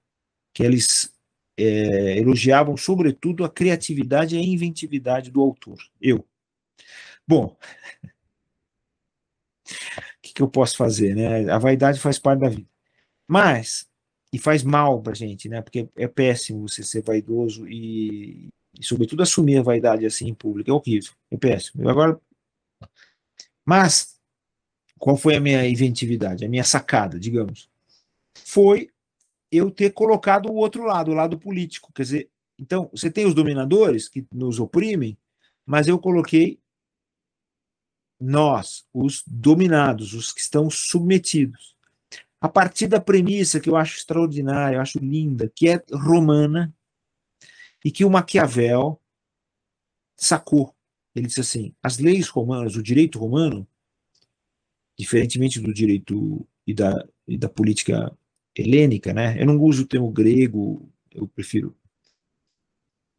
que 0.55 0.63
eles 0.63 1.15
é, 1.59 2.17
elogiavam, 2.17 2.79
sobretudo, 2.79 3.45
a 3.45 3.51
criatividade 3.51 4.35
e 4.35 4.39
a 4.39 4.43
inventividade 4.43 5.31
do 5.31 5.43
autor. 5.43 5.77
Eu. 6.01 6.27
Bom, 7.29 7.55
o 7.55 7.57
que, 10.23 10.33
que 10.33 10.41
eu 10.41 10.49
posso 10.49 10.79
fazer? 10.79 11.15
Né? 11.15 11.51
A 11.53 11.59
vaidade 11.59 12.01
faz 12.01 12.19
parte 12.19 12.41
da 12.41 12.49
vida. 12.49 12.71
Mas, 13.29 13.87
e 14.33 14.39
faz 14.39 14.63
mal 14.63 15.03
para 15.03 15.13
gente, 15.13 15.47
né? 15.47 15.61
Porque 15.61 15.91
é 15.95 16.09
péssimo 16.09 16.67
você 16.67 16.83
ser 16.83 17.03
vaidoso 17.03 17.69
e, 17.69 18.49
e 18.81 18.85
sobretudo 18.85 19.23
assumir 19.23 19.59
a 19.59 19.63
vaidade 19.63 20.07
assim 20.07 20.29
em 20.29 20.35
público, 20.35 20.71
é 20.71 20.73
horrível, 20.73 21.13
é 21.31 21.37
péssimo. 21.37 21.83
Eu 21.83 21.91
agora, 21.91 22.21
mas 23.65 24.19
qual 24.99 25.17
foi 25.17 25.37
a 25.37 25.41
minha 25.41 25.67
inventividade, 25.69 26.45
a 26.45 26.49
minha 26.49 26.65
sacada, 26.65 27.19
digamos? 27.19 27.69
Foi 28.35 28.91
eu 29.53 29.71
ter 29.71 29.93
colocado 29.93 30.47
o 30.51 30.55
outro 30.55 30.85
lado, 30.85 31.11
o 31.11 31.15
lado 31.15 31.39
político, 31.39 31.93
quer 31.93 32.03
dizer, 32.03 32.31
então 32.59 32.89
você 32.93 33.11
tem 33.11 33.27
os 33.27 33.35
dominadores 33.35 34.09
que 34.09 34.27
nos 34.33 34.59
oprimem, 34.59 35.17
mas 35.67 35.89
eu 35.89 35.99
coloquei 35.99 36.59
nós, 38.19 38.87
os 38.93 39.23
dominados, 39.27 40.15
os 40.15 40.33
que 40.33 40.41
estão 40.41 40.69
submetidos. 40.71 41.75
A 42.41 42.49
partir 42.49 42.87
da 42.87 43.01
premissa 43.01 43.61
que 43.61 43.69
eu 43.69 43.77
acho 43.77 43.99
extraordinária, 43.99 44.77
eu 44.77 44.81
acho 44.81 44.99
linda, 44.99 45.51
que 45.55 45.69
é 45.69 45.83
romana, 45.93 46.73
e 47.85 47.91
que 47.91 48.05
o 48.05 48.11
Maquiavel 48.11 49.01
sacou. 50.17 50.75
Ele 51.15 51.27
disse 51.27 51.41
assim: 51.41 51.75
as 51.83 51.99
leis 51.99 52.29
romanas, 52.29 52.77
o 52.77 52.83
direito 52.83 53.19
romano, 53.19 53.67
diferentemente 54.99 55.61
do 55.61 55.73
direito 55.73 56.47
e 56.67 56.75
da, 56.75 57.07
e 57.27 57.39
da 57.39 57.49
política 57.49 58.17
helênica, 58.55 59.13
né? 59.13 59.41
Eu 59.41 59.47
não 59.47 59.61
uso 59.61 59.83
o 59.85 59.87
termo 59.87 60.11
grego, 60.11 60.91
eu 61.11 61.27
prefiro. 61.27 61.77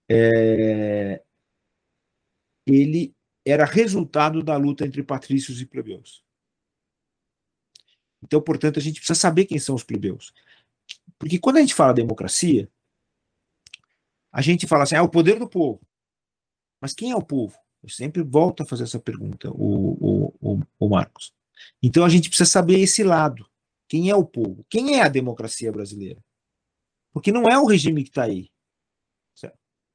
É, 0.10 1.22
ele 2.68 3.16
era 3.46 3.66
resultado 3.66 4.44
da 4.44 4.56
luta 4.58 4.86
entre 4.86 5.02
patrícios 5.02 5.62
e 5.62 5.66
plebeus. 5.66 6.24
Então, 8.22 8.42
portanto, 8.42 8.78
a 8.78 8.82
gente 8.82 9.00
precisa 9.00 9.20
saber 9.20 9.46
quem 9.46 9.58
são 9.58 9.74
os 9.74 9.84
plebeus. 9.84 10.32
Porque 11.18 11.40
quando 11.40 11.58
a 11.58 11.62
gente 11.62 11.74
fala 11.74 11.94
democracia, 11.94 12.70
a 14.32 14.42
gente 14.42 14.68
fala 14.68 14.84
assim, 14.84 14.96
ah, 14.96 15.04
o 15.04 15.10
poder 15.10 15.38
do 15.40 15.50
povo. 15.50 15.82
Mas 16.82 16.94
quem 16.94 17.12
é 17.12 17.16
o 17.16 17.24
povo? 17.24 17.58
Eu 17.84 17.90
sempre 17.90 18.24
volto 18.24 18.64
a 18.64 18.66
fazer 18.66 18.84
essa 18.84 19.00
pergunta, 19.00 19.50
o, 19.52 19.94
o, 19.94 20.34
o, 20.40 20.60
o 20.80 20.90
Marcos. 20.90 21.34
Então 21.82 22.06
a 22.06 22.10
gente 22.10 22.30
precisa 22.30 22.50
saber 22.50 22.80
esse 22.80 23.04
lado. 23.04 23.50
Quem 23.88 24.10
é 24.10 24.16
o 24.16 24.26
povo? 24.26 24.66
Quem 24.70 24.96
é 24.96 25.02
a 25.02 25.10
democracia 25.10 25.72
brasileira? 25.72 26.24
Porque 27.12 27.32
não 27.32 27.44
é 27.50 27.60
o 27.60 27.66
regime 27.66 28.04
que 28.04 28.10
está 28.10 28.24
aí. 28.24 28.50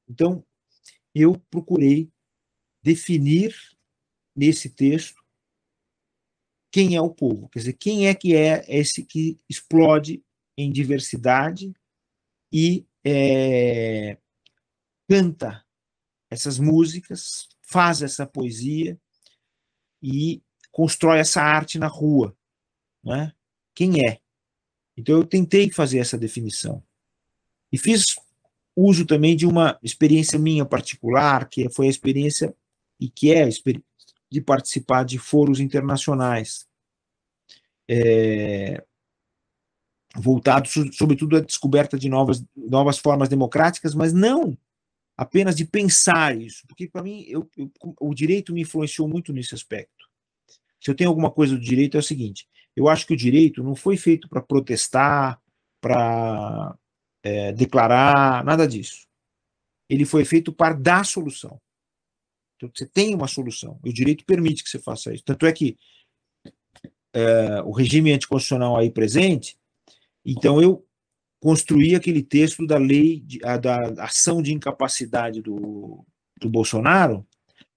Então, 0.08 0.44
eu 1.14 1.40
procurei 1.50 2.10
definir 2.82 3.56
nesse 4.34 4.70
texto 4.70 5.20
quem 6.70 6.94
é 6.94 7.00
o 7.00 7.12
povo. 7.12 7.48
Quer 7.48 7.60
dizer, 7.60 7.72
quem 7.72 8.06
é 8.06 8.14
que 8.14 8.36
é 8.36 8.64
esse 8.68 9.04
que 9.04 9.40
explode 9.48 10.22
em 10.56 10.70
diversidade 10.70 11.72
e 12.52 12.86
é, 13.04 14.18
canta 15.08 15.64
essas 16.30 16.58
músicas, 16.58 17.48
faz 17.62 18.02
essa 18.02 18.26
poesia 18.26 18.98
e 20.02 20.42
constrói 20.70 21.18
essa 21.18 21.40
arte 21.40 21.78
na 21.78 21.86
rua. 21.86 22.36
Né? 23.02 23.32
Quem 23.74 24.06
é? 24.06 24.20
Então 24.96 25.16
eu 25.16 25.26
tentei 25.26 25.70
fazer 25.70 25.98
essa 25.98 26.18
definição. 26.18 26.82
E 27.72 27.78
fiz 27.78 28.04
uso 28.74 29.06
também 29.06 29.36
de 29.36 29.46
uma 29.46 29.78
experiência 29.82 30.38
minha 30.38 30.64
particular, 30.64 31.48
que 31.48 31.68
foi 31.70 31.86
a 31.86 31.90
experiência 31.90 32.54
e 33.00 33.08
que 33.08 33.32
é 33.32 33.44
a 33.44 33.48
experiência 33.48 33.86
de 34.30 34.40
participar 34.40 35.04
de 35.04 35.18
foros 35.18 35.60
internacionais, 35.60 36.66
é, 37.88 38.84
voltados, 40.16 40.72
sobretudo, 40.92 41.36
à 41.36 41.40
descoberta 41.40 41.98
de 41.98 42.08
novas, 42.08 42.44
novas 42.56 42.98
formas 42.98 43.28
democráticas, 43.28 43.94
mas 43.94 44.12
não 44.12 44.56
apenas 45.16 45.56
de 45.56 45.64
pensar 45.64 46.36
isso, 46.36 46.66
porque 46.66 46.88
para 46.88 47.02
mim 47.02 47.24
eu, 47.28 47.48
eu, 47.56 47.70
o 48.00 48.14
direito 48.14 48.52
me 48.52 48.62
influenciou 48.62 49.08
muito 49.08 49.32
nesse 49.32 49.54
aspecto. 49.54 50.06
Se 50.80 50.90
eu 50.90 50.94
tenho 50.94 51.10
alguma 51.10 51.30
coisa 51.30 51.54
do 51.54 51.60
direito 51.60 51.96
é 51.96 52.00
o 52.00 52.02
seguinte: 52.02 52.46
eu 52.74 52.88
acho 52.88 53.06
que 53.06 53.14
o 53.14 53.16
direito 53.16 53.62
não 53.62 53.74
foi 53.74 53.96
feito 53.96 54.28
para 54.28 54.42
protestar, 54.42 55.40
para 55.80 56.76
é, 57.22 57.52
declarar, 57.52 58.44
nada 58.44 58.68
disso. 58.68 59.06
Ele 59.88 60.04
foi 60.04 60.24
feito 60.24 60.52
para 60.52 60.74
dar 60.74 61.04
solução. 61.04 61.60
Então, 62.56 62.70
você 62.74 62.86
tem 62.86 63.14
uma 63.14 63.28
solução, 63.28 63.78
e 63.84 63.90
o 63.90 63.92
direito 63.92 64.24
permite 64.24 64.62
que 64.62 64.70
você 64.70 64.78
faça 64.78 65.12
isso. 65.12 65.24
Tanto 65.24 65.46
é 65.46 65.52
que 65.52 65.76
é, 67.12 67.62
o 67.62 67.70
regime 67.70 68.12
anticonstitucional 68.12 68.76
aí 68.76 68.90
presente, 68.90 69.58
então 70.24 70.60
eu 70.60 70.85
construir 71.40 71.94
aquele 71.94 72.22
texto 72.22 72.66
da 72.66 72.78
lei, 72.78 73.20
de, 73.20 73.44
a, 73.44 73.56
da 73.56 74.04
ação 74.04 74.42
de 74.42 74.52
incapacidade 74.52 75.42
do, 75.42 76.04
do 76.40 76.48
Bolsonaro 76.48 77.26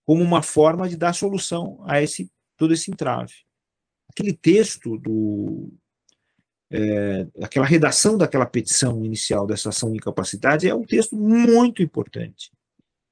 como 0.05 0.23
uma 0.23 0.41
forma 0.41 0.89
de 0.89 0.97
dar 0.97 1.13
solução 1.13 1.83
a 1.85 2.01
esse 2.01 2.31
todo 2.57 2.73
esse 2.73 2.91
entrave. 2.91 3.33
Aquele 4.09 4.33
texto 4.33 4.97
do 4.97 5.71
é, 6.71 7.27
aquela 7.41 7.65
redação 7.65 8.17
daquela 8.17 8.45
petição 8.45 9.03
inicial 9.03 9.47
dessa 9.47 9.69
ação 9.69 9.91
de 9.91 9.97
incapacidade 9.97 10.67
é 10.67 10.75
um 10.75 10.83
texto 10.83 11.15
muito 11.15 11.81
importante 11.81 12.51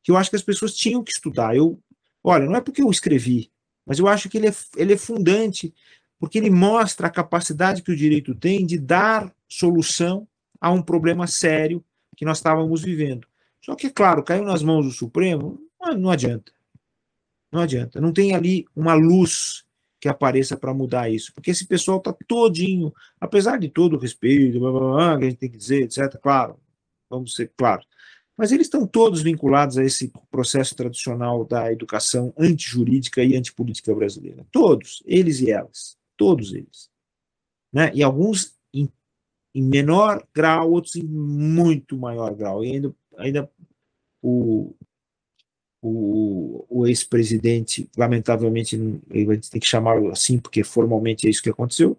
que 0.08 0.12
eu 0.12 0.16
acho 0.16 0.30
que 0.30 0.38
as 0.38 0.42
pessoas 0.42 0.74
tinham 0.74 1.04
que 1.04 1.12
estudar. 1.12 1.54
Eu, 1.54 1.78
olha, 2.24 2.46
não 2.46 2.56
é 2.56 2.62
porque 2.62 2.82
eu 2.82 2.90
escrevi, 2.90 3.52
mas 3.86 4.00
eu 4.00 4.08
acho 4.08 4.30
que 4.30 4.38
ele 4.38 4.48
é, 4.48 4.56
ele 4.78 4.94
é 4.94 4.98
fundante 4.98 5.74
porque 6.18 6.38
ele 6.38 6.50
mostra 6.50 7.08
a 7.08 7.12
capacidade 7.12 7.82
que 7.82 7.92
o 7.92 7.96
direito 7.96 8.34
tem 8.34 8.66
de 8.66 8.78
dar 8.78 9.30
solução 9.50 10.26
a 10.60 10.72
um 10.72 10.82
problema 10.82 11.28
sério 11.28 11.84
que 12.16 12.26
nós 12.26 12.38
estávamos 12.38 12.82
vivendo. 12.82 13.28
Só 13.62 13.76
que, 13.76 13.90
claro, 13.90 14.24
caiu 14.24 14.44
nas 14.44 14.64
mãos 14.64 14.86
do 14.86 14.92
Supremo, 14.92 15.60
não 15.98 16.10
adianta. 16.10 16.52
Não 17.52 17.62
adianta. 17.62 18.02
Não 18.02 18.12
tem 18.12 18.36
ali 18.36 18.66
uma 18.76 18.94
luz 18.94 19.66
que 20.00 20.08
apareça 20.08 20.56
para 20.56 20.74
mudar 20.74 21.10
isso, 21.10 21.34
porque 21.34 21.52
esse 21.52 21.66
pessoal 21.66 21.98
está 21.98 22.14
todinho, 22.28 22.94
apesar 23.20 23.58
de 23.58 23.68
todo 23.68 23.96
o 23.96 24.00
respeito, 24.00 24.60
blá, 24.60 24.72
blá, 24.72 24.80
blá, 24.80 25.18
que 25.18 25.26
a 25.26 25.30
gente 25.30 25.40
tem 25.40 25.50
que 25.50 25.58
dizer, 25.58 25.84
etc. 25.84 26.20
Claro, 26.22 26.60
vamos 27.10 27.34
ser 27.34 27.52
claros. 27.58 27.86
Mas 28.38 28.52
eles 28.52 28.68
estão 28.68 28.86
todos 28.86 29.24
vinculados 29.24 29.80
a 29.80 29.84
esse 29.84 30.14
processo 30.30 30.76
tradicional 30.76 31.44
da 31.44 31.72
educação 31.72 32.32
antijurídica 32.38 33.24
e 33.24 33.36
antipolítica 33.36 33.94
brasileira. 33.96 34.46
Todos, 34.52 35.02
eles 35.08 35.42
e 35.42 35.50
elas. 35.50 35.98
Todos 36.16 36.54
eles. 36.54 36.90
Né? 37.74 37.92
E 37.96 38.04
alguns 38.04 38.56
em 39.58 39.64
menor 39.64 40.24
grau, 40.32 40.72
outros 40.72 40.96
em 40.96 41.04
muito 41.04 41.98
maior 41.98 42.36
grau. 42.36 42.64
E 42.64 42.74
ainda, 42.74 42.96
ainda 43.18 43.50
o, 44.22 44.76
o, 45.82 46.64
o 46.70 46.86
ex-presidente, 46.86 47.90
lamentavelmente, 47.98 48.76
a 49.10 49.18
gente 49.18 49.50
tem 49.50 49.60
que 49.60 49.68
chamá-lo 49.68 50.12
assim, 50.12 50.38
porque 50.38 50.64
formalmente 50.64 51.26
é 51.26 51.32
isso 51.32 51.42
que 51.42 51.50
aconteceu, 51.50 51.98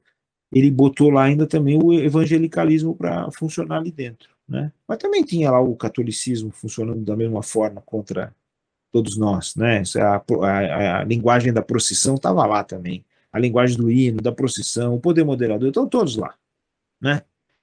ele 0.52 0.70
botou 0.70 1.10
lá 1.10 1.24
ainda 1.24 1.48
também 1.48 1.76
o 1.82 1.92
evangelicalismo 1.92 2.94
para 2.94 3.28
funcionar 3.32 3.78
ali 3.78 3.90
dentro. 3.90 4.30
Né? 4.48 4.72
Mas 4.86 4.98
também 4.98 5.24
tinha 5.24 5.50
lá 5.50 5.60
o 5.60 5.74
catolicismo 5.74 6.52
funcionando 6.52 7.04
da 7.04 7.16
mesma 7.16 7.42
forma 7.42 7.82
contra 7.82 8.32
todos 8.92 9.16
nós. 9.16 9.56
Né? 9.56 9.82
A, 9.96 10.22
a, 10.46 11.00
a 11.00 11.04
linguagem 11.04 11.52
da 11.52 11.60
procissão 11.60 12.14
estava 12.14 12.46
lá 12.46 12.62
também. 12.62 13.04
A 13.32 13.38
linguagem 13.40 13.76
do 13.76 13.90
hino, 13.90 14.22
da 14.22 14.30
procissão, 14.30 14.94
o 14.94 15.00
poder 15.00 15.24
moderador, 15.24 15.68
estão 15.68 15.88
todos 15.88 16.16
lá. 16.16 16.34
Né? 17.00 17.20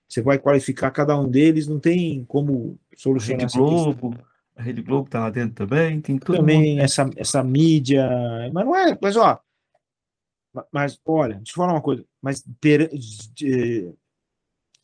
Você 0.08 0.22
vai 0.22 0.38
qualificar 0.38 0.92
cada 0.92 1.20
um 1.20 1.28
deles, 1.28 1.68
não 1.68 1.80
tem 1.80 2.24
como 2.26 2.80
solucionar 2.96 3.42
Rede 3.42 3.58
Globo, 3.58 4.18
a 4.56 4.62
Rede 4.62 4.82
Globo 4.82 5.06
está 5.08 5.20
lá 5.20 5.30
dentro 5.30 5.56
também, 5.56 6.00
tem 6.00 6.18
tudo. 6.18 6.38
Também 6.38 6.80
essa, 6.80 7.10
essa 7.18 7.44
mídia, 7.44 8.08
mas 8.54 8.66
não 8.66 8.76
é, 8.76 8.98
mas 9.02 9.18
ó, 9.18 9.40
mas 10.72 11.00
olha, 11.06 11.36
deixa 11.36 11.52
eu 11.52 11.56
falar 11.56 11.74
uma 11.74 11.82
coisa, 11.82 12.06
mas 12.22 12.42
de, 12.62 13.94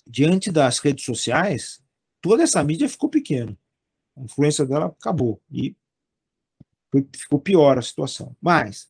diante 0.05 0.51
das 0.51 0.79
redes 0.79 1.05
sociais, 1.05 1.81
toda 2.19 2.43
essa 2.43 2.63
mídia 2.63 2.89
ficou 2.89 3.09
pequena. 3.09 3.57
A 4.17 4.21
influência 4.21 4.65
dela 4.65 4.87
acabou 4.87 5.41
e 5.49 5.75
ficou 7.15 7.39
pior 7.39 7.77
a 7.77 7.81
situação. 7.81 8.35
Mas, 8.41 8.89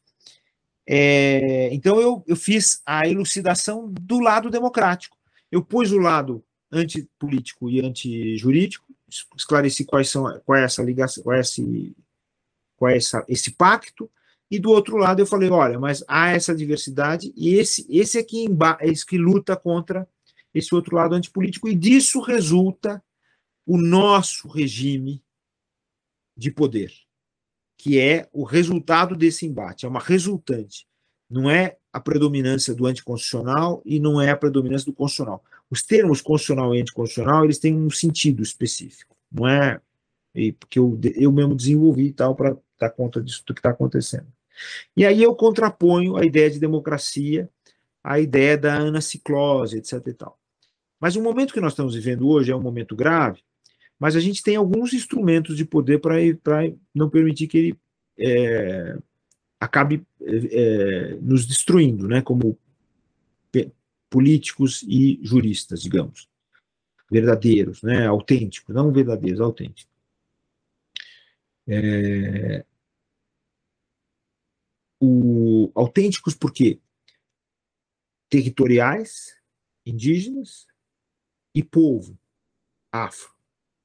é, 0.87 1.71
então 1.73 2.01
eu, 2.01 2.23
eu 2.27 2.35
fiz 2.35 2.81
a 2.85 3.07
elucidação 3.07 3.87
do 3.91 4.19
lado 4.19 4.49
democrático. 4.49 5.17
Eu 5.51 5.63
pus 5.63 5.91
o 5.91 5.97
lado 5.97 6.43
antipolítico 6.71 7.69
e 7.69 7.85
antijurídico, 7.85 8.85
esclareci 9.35 9.83
quais 9.83 10.09
são, 10.09 10.39
qual 10.45 10.57
é 10.57 10.63
essa 10.63 10.81
ligação, 10.81 11.23
qual 11.23 11.35
é 11.35 11.41
esse, 11.41 11.95
qual 12.77 12.89
é 12.89 12.97
essa, 12.97 13.25
esse 13.27 13.51
pacto, 13.51 14.09
e 14.49 14.57
do 14.57 14.69
outro 14.71 14.95
lado 14.97 15.21
eu 15.21 15.25
falei, 15.25 15.49
olha, 15.49 15.77
mas 15.79 16.03
há 16.07 16.29
essa 16.29 16.55
diversidade, 16.55 17.33
e 17.35 17.55
esse, 17.55 17.85
esse 17.89 18.17
é 18.17 18.23
que, 18.23 18.47
é 18.79 18.89
esse 18.89 19.05
que 19.05 19.17
luta 19.17 19.55
contra 19.57 20.07
esse 20.53 20.73
outro 20.73 20.95
lado 20.95 21.15
antipolítico, 21.15 21.67
e 21.67 21.75
disso 21.75 22.21
resulta 22.21 23.03
o 23.65 23.77
nosso 23.77 24.47
regime 24.47 25.21
de 26.35 26.51
poder, 26.51 26.93
que 27.77 27.99
é 27.99 28.29
o 28.31 28.43
resultado 28.43 29.15
desse 29.15 29.45
embate, 29.45 29.85
é 29.85 29.89
uma 29.89 29.99
resultante. 29.99 30.87
Não 31.29 31.49
é 31.49 31.77
a 31.91 31.99
predominância 31.99 32.73
do 32.73 32.85
anticonstitucional 32.85 33.81
e 33.85 33.99
não 33.99 34.21
é 34.21 34.29
a 34.29 34.37
predominância 34.37 34.85
do 34.85 34.93
constitucional. 34.93 35.43
Os 35.69 35.81
termos 35.83 36.21
constitucional 36.21 36.73
e 36.73 36.81
anticonstitucional, 36.81 37.43
eles 37.43 37.59
têm 37.59 37.75
um 37.75 37.89
sentido 37.89 38.41
específico, 38.41 39.15
não 39.31 39.47
é 39.47 39.79
porque 40.59 40.79
eu, 40.79 40.97
eu 41.15 41.31
mesmo 41.31 41.53
desenvolvi 41.55 42.07
e 42.07 42.13
tal 42.13 42.35
para 42.35 42.55
dar 42.79 42.89
conta 42.89 43.21
disso 43.21 43.43
que 43.45 43.51
está 43.51 43.69
acontecendo. 43.69 44.27
E 44.95 45.05
aí 45.05 45.21
eu 45.21 45.35
contraponho 45.35 46.15
a 46.15 46.25
ideia 46.25 46.49
de 46.49 46.59
democracia 46.59 47.49
à 48.03 48.19
ideia 48.19 48.57
da 48.57 48.75
anaciclose, 48.77 49.77
etc 49.77 50.07
e 50.07 50.13
tal. 50.13 50.39
Mas 50.99 51.15
o 51.15 51.21
momento 51.21 51.53
que 51.53 51.59
nós 51.59 51.73
estamos 51.73 51.95
vivendo 51.95 52.27
hoje 52.27 52.51
é 52.51 52.55
um 52.55 52.61
momento 52.61 52.95
grave, 52.95 53.41
mas 53.99 54.15
a 54.15 54.19
gente 54.19 54.41
tem 54.41 54.55
alguns 54.55 54.93
instrumentos 54.93 55.57
de 55.57 55.65
poder 55.65 55.99
para 55.99 56.15
não 56.93 57.09
permitir 57.09 57.47
que 57.47 57.57
ele 57.57 57.79
é, 58.17 58.97
acabe 59.61 60.03
é, 60.19 61.13
nos 61.21 61.45
destruindo, 61.45 62.07
né, 62.07 62.19
como 62.19 62.57
políticos 64.09 64.83
e 64.83 65.19
juristas, 65.23 65.81
digamos, 65.81 66.27
verdadeiros, 67.09 67.81
né, 67.81 68.07
autênticos, 68.07 68.75
não 68.75 68.91
verdadeiros, 68.91 69.39
autênticos. 69.39 69.89
É, 71.65 72.65
o, 74.99 75.71
autênticos 75.75 76.35
porque 76.35 76.81
territoriais, 78.27 79.37
indígenas 79.85 80.67
e 81.55 81.63
povo 81.63 82.19
afro, 82.91 83.33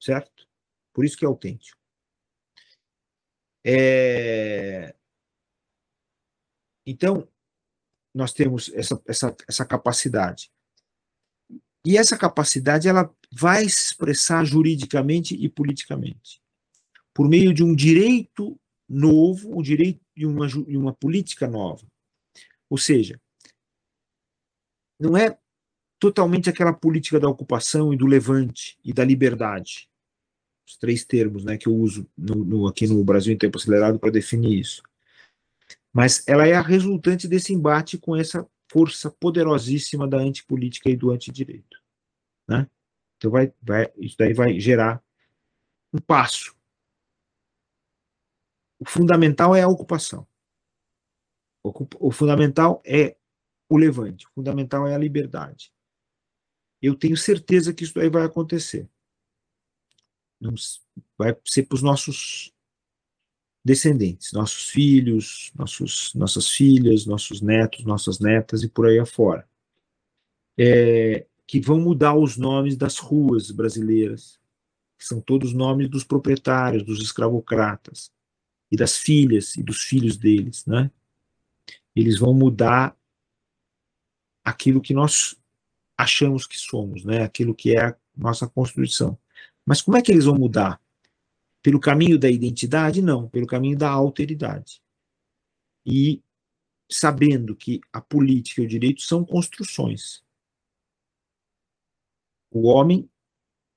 certo? 0.00 0.48
Por 0.92 1.04
isso 1.04 1.16
que 1.16 1.24
é 1.24 1.28
autêntico. 1.28 1.78
É, 3.64 4.94
Então, 6.86 7.28
nós 8.14 8.32
temos 8.32 8.70
essa, 8.72 9.02
essa, 9.06 9.36
essa 9.48 9.64
capacidade. 9.64 10.50
E 11.84 11.96
essa 11.98 12.16
capacidade 12.16 12.88
ela 12.88 13.14
vai 13.32 13.68
se 13.68 13.86
expressar 13.86 14.44
juridicamente 14.44 15.34
e 15.34 15.48
politicamente 15.48 16.40
por 17.16 17.30
meio 17.30 17.54
de 17.54 17.64
um 17.64 17.74
direito 17.74 18.60
novo, 18.86 19.58
um 19.58 19.62
direito 19.62 20.04
de 20.14 20.26
uma, 20.26 20.46
de 20.46 20.76
uma 20.76 20.92
política 20.92 21.48
nova. 21.48 21.82
Ou 22.68 22.76
seja, 22.76 23.18
não 25.00 25.16
é 25.16 25.38
totalmente 25.98 26.50
aquela 26.50 26.74
política 26.74 27.18
da 27.18 27.26
ocupação 27.26 27.90
e 27.90 27.96
do 27.96 28.04
levante 28.04 28.78
e 28.84 28.92
da 28.92 29.02
liberdade. 29.02 29.88
Os 30.68 30.76
três 30.76 31.06
termos 31.06 31.42
né, 31.42 31.56
que 31.56 31.68
eu 31.68 31.74
uso 31.74 32.06
no, 32.14 32.34
no, 32.44 32.66
aqui 32.66 32.86
no 32.86 33.02
Brasil 33.02 33.32
em 33.32 33.38
tempo 33.38 33.56
acelerado 33.56 33.98
para 33.98 34.12
definir 34.12 34.60
isso. 34.60 34.82
Mas 35.96 36.28
ela 36.28 36.46
é 36.46 36.52
a 36.52 36.60
resultante 36.60 37.26
desse 37.26 37.54
embate 37.54 37.96
com 37.96 38.14
essa 38.14 38.46
força 38.70 39.10
poderosíssima 39.10 40.06
da 40.06 40.18
antipolítica 40.18 40.90
e 40.90 40.96
do 40.96 41.10
antidireito. 41.10 41.82
Né? 42.46 42.68
Então 43.16 43.30
vai, 43.30 43.50
vai, 43.62 43.90
isso 43.96 44.14
daí 44.18 44.34
vai 44.34 44.60
gerar 44.60 45.02
um 45.90 45.98
passo. 45.98 46.54
O 48.78 48.86
fundamental 48.86 49.56
é 49.56 49.62
a 49.62 49.68
ocupação. 49.68 50.28
O, 51.64 51.72
o 51.98 52.12
fundamental 52.12 52.82
é 52.84 53.16
o 53.66 53.78
levante. 53.78 54.26
O 54.26 54.30
fundamental 54.34 54.86
é 54.86 54.94
a 54.94 54.98
liberdade. 54.98 55.72
Eu 56.82 56.94
tenho 56.94 57.16
certeza 57.16 57.72
que 57.72 57.84
isso 57.84 57.98
aí 57.98 58.10
vai 58.10 58.26
acontecer. 58.26 58.86
Vai 61.16 61.34
ser 61.46 61.62
para 61.62 61.74
os 61.74 61.82
nossos 61.82 62.54
descendentes, 63.66 64.32
nossos 64.32 64.68
filhos, 64.68 65.50
nossos, 65.56 66.14
nossas 66.14 66.48
filhas, 66.48 67.04
nossos 67.04 67.40
netos, 67.40 67.84
nossas 67.84 68.20
netas 68.20 68.62
e 68.62 68.68
por 68.68 68.86
aí 68.86 68.96
afora. 68.96 69.44
É, 70.56 71.26
que 71.44 71.58
vão 71.58 71.80
mudar 71.80 72.14
os 72.14 72.36
nomes 72.36 72.76
das 72.76 72.98
ruas 72.98 73.50
brasileiras, 73.50 74.38
que 74.96 75.04
são 75.04 75.20
todos 75.20 75.52
nomes 75.52 75.90
dos 75.90 76.04
proprietários, 76.04 76.84
dos 76.84 77.02
escravocratas, 77.02 78.12
e 78.70 78.76
das 78.76 78.96
filhas 78.96 79.56
e 79.56 79.64
dos 79.64 79.82
filhos 79.82 80.16
deles, 80.16 80.64
né? 80.64 80.88
Eles 81.94 82.20
vão 82.20 82.32
mudar 82.32 82.96
aquilo 84.44 84.80
que 84.80 84.94
nós 84.94 85.36
achamos 85.98 86.46
que 86.46 86.56
somos, 86.56 87.04
né? 87.04 87.24
Aquilo 87.24 87.52
que 87.52 87.76
é 87.76 87.84
a 87.84 87.96
nossa 88.16 88.46
constituição. 88.46 89.18
Mas 89.64 89.82
como 89.82 89.96
é 89.96 90.02
que 90.02 90.12
eles 90.12 90.26
vão 90.26 90.36
mudar? 90.36 90.80
Pelo 91.66 91.80
caminho 91.80 92.16
da 92.16 92.30
identidade? 92.30 93.02
Não, 93.02 93.28
pelo 93.28 93.44
caminho 93.44 93.76
da 93.76 93.90
alteridade. 93.90 94.80
E 95.84 96.22
sabendo 96.88 97.56
que 97.56 97.80
a 97.92 98.00
política 98.00 98.62
e 98.62 98.64
o 98.64 98.68
direito 98.68 99.02
são 99.02 99.24
construções. 99.24 100.24
O 102.52 102.68
homem, 102.68 103.10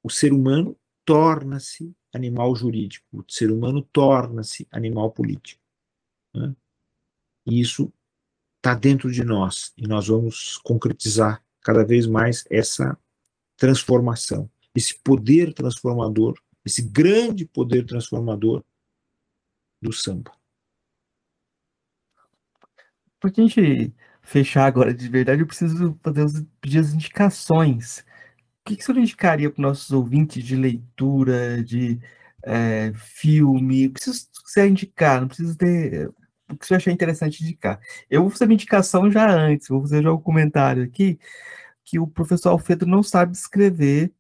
o 0.04 0.10
ser 0.12 0.32
humano, 0.32 0.80
torna-se 1.04 1.92
animal 2.14 2.56
jurídico, 2.56 3.08
o 3.12 3.26
ser 3.28 3.50
humano 3.50 3.82
torna-se 3.82 4.68
animal 4.70 5.10
político. 5.10 5.60
Né? 6.36 6.56
E 7.48 7.60
isso 7.60 7.92
está 8.58 8.76
dentro 8.76 9.12
de 9.12 9.24
nós, 9.24 9.74
e 9.76 9.88
nós 9.88 10.10
vamos 10.10 10.60
concretizar 10.60 11.44
cada 11.62 11.84
vez 11.84 12.06
mais 12.06 12.46
essa 12.52 12.96
transformação, 13.58 14.48
esse 14.76 14.94
poder 15.00 15.56
transformador, 15.56 16.40
esse 16.66 16.82
grande 16.82 17.46
poder 17.46 17.86
transformador 17.86 18.64
do 19.82 19.94
samba. 19.94 20.32
Para 23.20 23.30
a 23.30 23.34
gente 23.34 23.94
fechar 24.22 24.66
agora 24.66 24.94
de 24.94 25.08
verdade, 25.10 25.42
eu 25.42 25.48
preciso 25.48 25.98
fazer 26.04 26.46
pedir 26.62 26.80
as 26.80 26.94
indicações 26.94 28.06
que, 28.70 28.78
que 28.78 28.84
você 28.84 28.92
indicaria 28.94 29.50
para 29.50 29.60
os 29.60 29.68
nossos 29.68 29.92
ouvintes 29.92 30.44
de 30.44 30.56
leitura, 30.56 31.64
de 31.64 32.00
é, 32.44 32.94
filme? 32.94 33.88
O 33.88 33.94
que 33.94 34.02
você 34.46 34.68
indicar? 34.68 35.22
Não 35.22 35.28
precisa 35.28 35.56
ter. 35.58 36.10
O 36.52 36.58
que 36.58 36.66
você 36.66 36.76
achar 36.76 36.92
interessante 36.92 37.44
indicar. 37.44 37.80
Eu 38.10 38.22
vou 38.22 38.30
fazer 38.32 38.46
uma 38.46 38.54
indicação 38.54 39.12
já 39.12 39.30
antes, 39.30 39.68
vou 39.68 39.82
fazer 39.82 40.04
já 40.04 40.12
um 40.12 40.22
comentário 40.22 40.84
aqui, 40.84 41.20
que 41.86 42.00
o 42.00 42.08
professor 42.08 42.50
Alfredo 42.50 42.86
não 42.86 43.04
sabe 43.04 43.34
escrever 43.34 44.12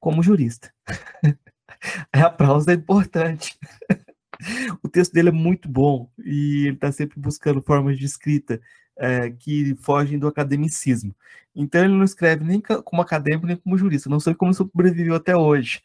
como 0.00 0.22
jurista. 0.22 0.72
a 2.12 2.30
prosa 2.30 2.72
é 2.72 2.74
importante. 2.74 3.58
o 4.82 4.88
texto 4.88 5.12
dele 5.12 5.28
é 5.28 5.32
muito 5.32 5.68
bom 5.68 6.10
e 6.18 6.66
ele 6.66 6.76
está 6.76 6.90
sempre 6.92 7.18
buscando 7.20 7.62
formas 7.62 7.98
de 7.98 8.04
escrita 8.04 8.60
é, 8.96 9.30
que 9.30 9.74
fogem 9.76 10.18
do 10.18 10.26
academicismo. 10.26 11.14
Então 11.54 11.84
ele 11.84 11.94
não 11.94 12.04
escreve 12.04 12.44
nem 12.44 12.60
como 12.60 13.02
acadêmico 13.02 13.46
nem 13.46 13.56
como 13.56 13.76
jurista. 13.76 14.08
Não 14.08 14.20
sei 14.20 14.34
como 14.34 14.54
sobreviveu 14.54 15.14
até 15.14 15.36
hoje. 15.36 15.82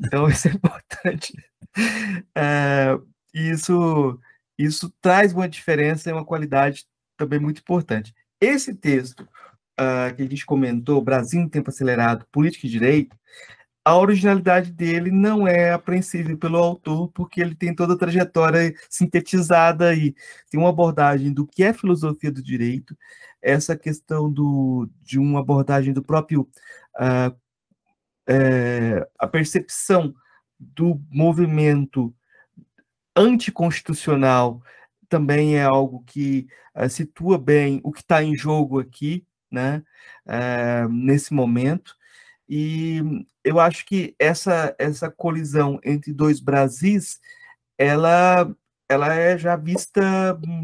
Então 0.00 0.28
isso 0.30 0.48
é 0.48 0.52
importante. 0.52 1.34
É, 2.34 2.98
isso 3.34 4.18
isso 4.58 4.92
traz 5.00 5.32
uma 5.32 5.48
diferença 5.48 6.10
e 6.10 6.12
uma 6.12 6.24
qualidade 6.24 6.84
também 7.16 7.38
muito 7.38 7.60
importante. 7.60 8.14
Esse 8.40 8.74
texto 8.74 9.20
uh, 9.22 10.14
que 10.16 10.22
a 10.22 10.26
gente 10.26 10.44
comentou, 10.44 11.00
Brasil 11.00 11.40
em 11.40 11.48
Tempo 11.48 11.70
Acelerado, 11.70 12.26
Política 12.32 12.66
e 12.66 12.70
Direito, 12.70 13.16
a 13.88 13.96
originalidade 13.96 14.70
dele 14.70 15.10
não 15.10 15.48
é 15.48 15.72
apreensível 15.72 16.36
pelo 16.36 16.58
autor, 16.58 17.08
porque 17.08 17.40
ele 17.40 17.54
tem 17.54 17.74
toda 17.74 17.94
a 17.94 17.98
trajetória 17.98 18.74
sintetizada 18.90 19.94
e 19.94 20.14
tem 20.50 20.60
uma 20.60 20.68
abordagem 20.68 21.32
do 21.32 21.46
que 21.46 21.64
é 21.64 21.72
filosofia 21.72 22.30
do 22.30 22.42
direito, 22.42 22.94
essa 23.40 23.74
questão 23.74 24.30
do, 24.30 24.90
de 25.00 25.18
uma 25.18 25.40
abordagem 25.40 25.94
do 25.94 26.02
próprio 26.02 26.42
uh, 26.96 27.34
é, 28.28 29.08
a 29.18 29.26
percepção 29.26 30.14
do 30.60 31.00
movimento 31.10 32.14
anticonstitucional 33.16 34.62
também 35.08 35.56
é 35.56 35.64
algo 35.64 36.04
que 36.06 36.46
uh, 36.76 36.90
situa 36.90 37.38
bem 37.38 37.80
o 37.82 37.90
que 37.90 38.00
está 38.00 38.22
em 38.22 38.36
jogo 38.36 38.80
aqui, 38.80 39.26
né, 39.50 39.82
uh, 40.26 40.90
nesse 40.90 41.32
momento. 41.32 41.97
E 42.48 43.26
eu 43.44 43.60
acho 43.60 43.84
que 43.84 44.14
essa, 44.18 44.74
essa 44.78 45.10
colisão 45.10 45.78
entre 45.84 46.12
dois 46.12 46.40
Brasis, 46.40 47.20
ela, 47.76 48.50
ela 48.88 49.14
é 49.14 49.36
já 49.36 49.54
vista 49.56 50.02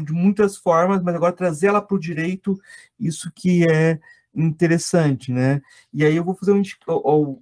de 0.03 0.11
muitas 0.13 0.57
formas, 0.57 1.01
mas 1.03 1.15
agora 1.15 1.31
trazer 1.31 1.67
ela 1.67 1.81
para 1.81 1.95
o 1.95 1.99
direito, 1.99 2.59
isso 2.99 3.31
que 3.35 3.69
é 3.69 3.99
interessante, 4.33 5.31
né? 5.31 5.61
E 5.93 6.03
aí 6.03 6.15
eu 6.15 6.23
vou 6.23 6.35
fazer 6.35 6.51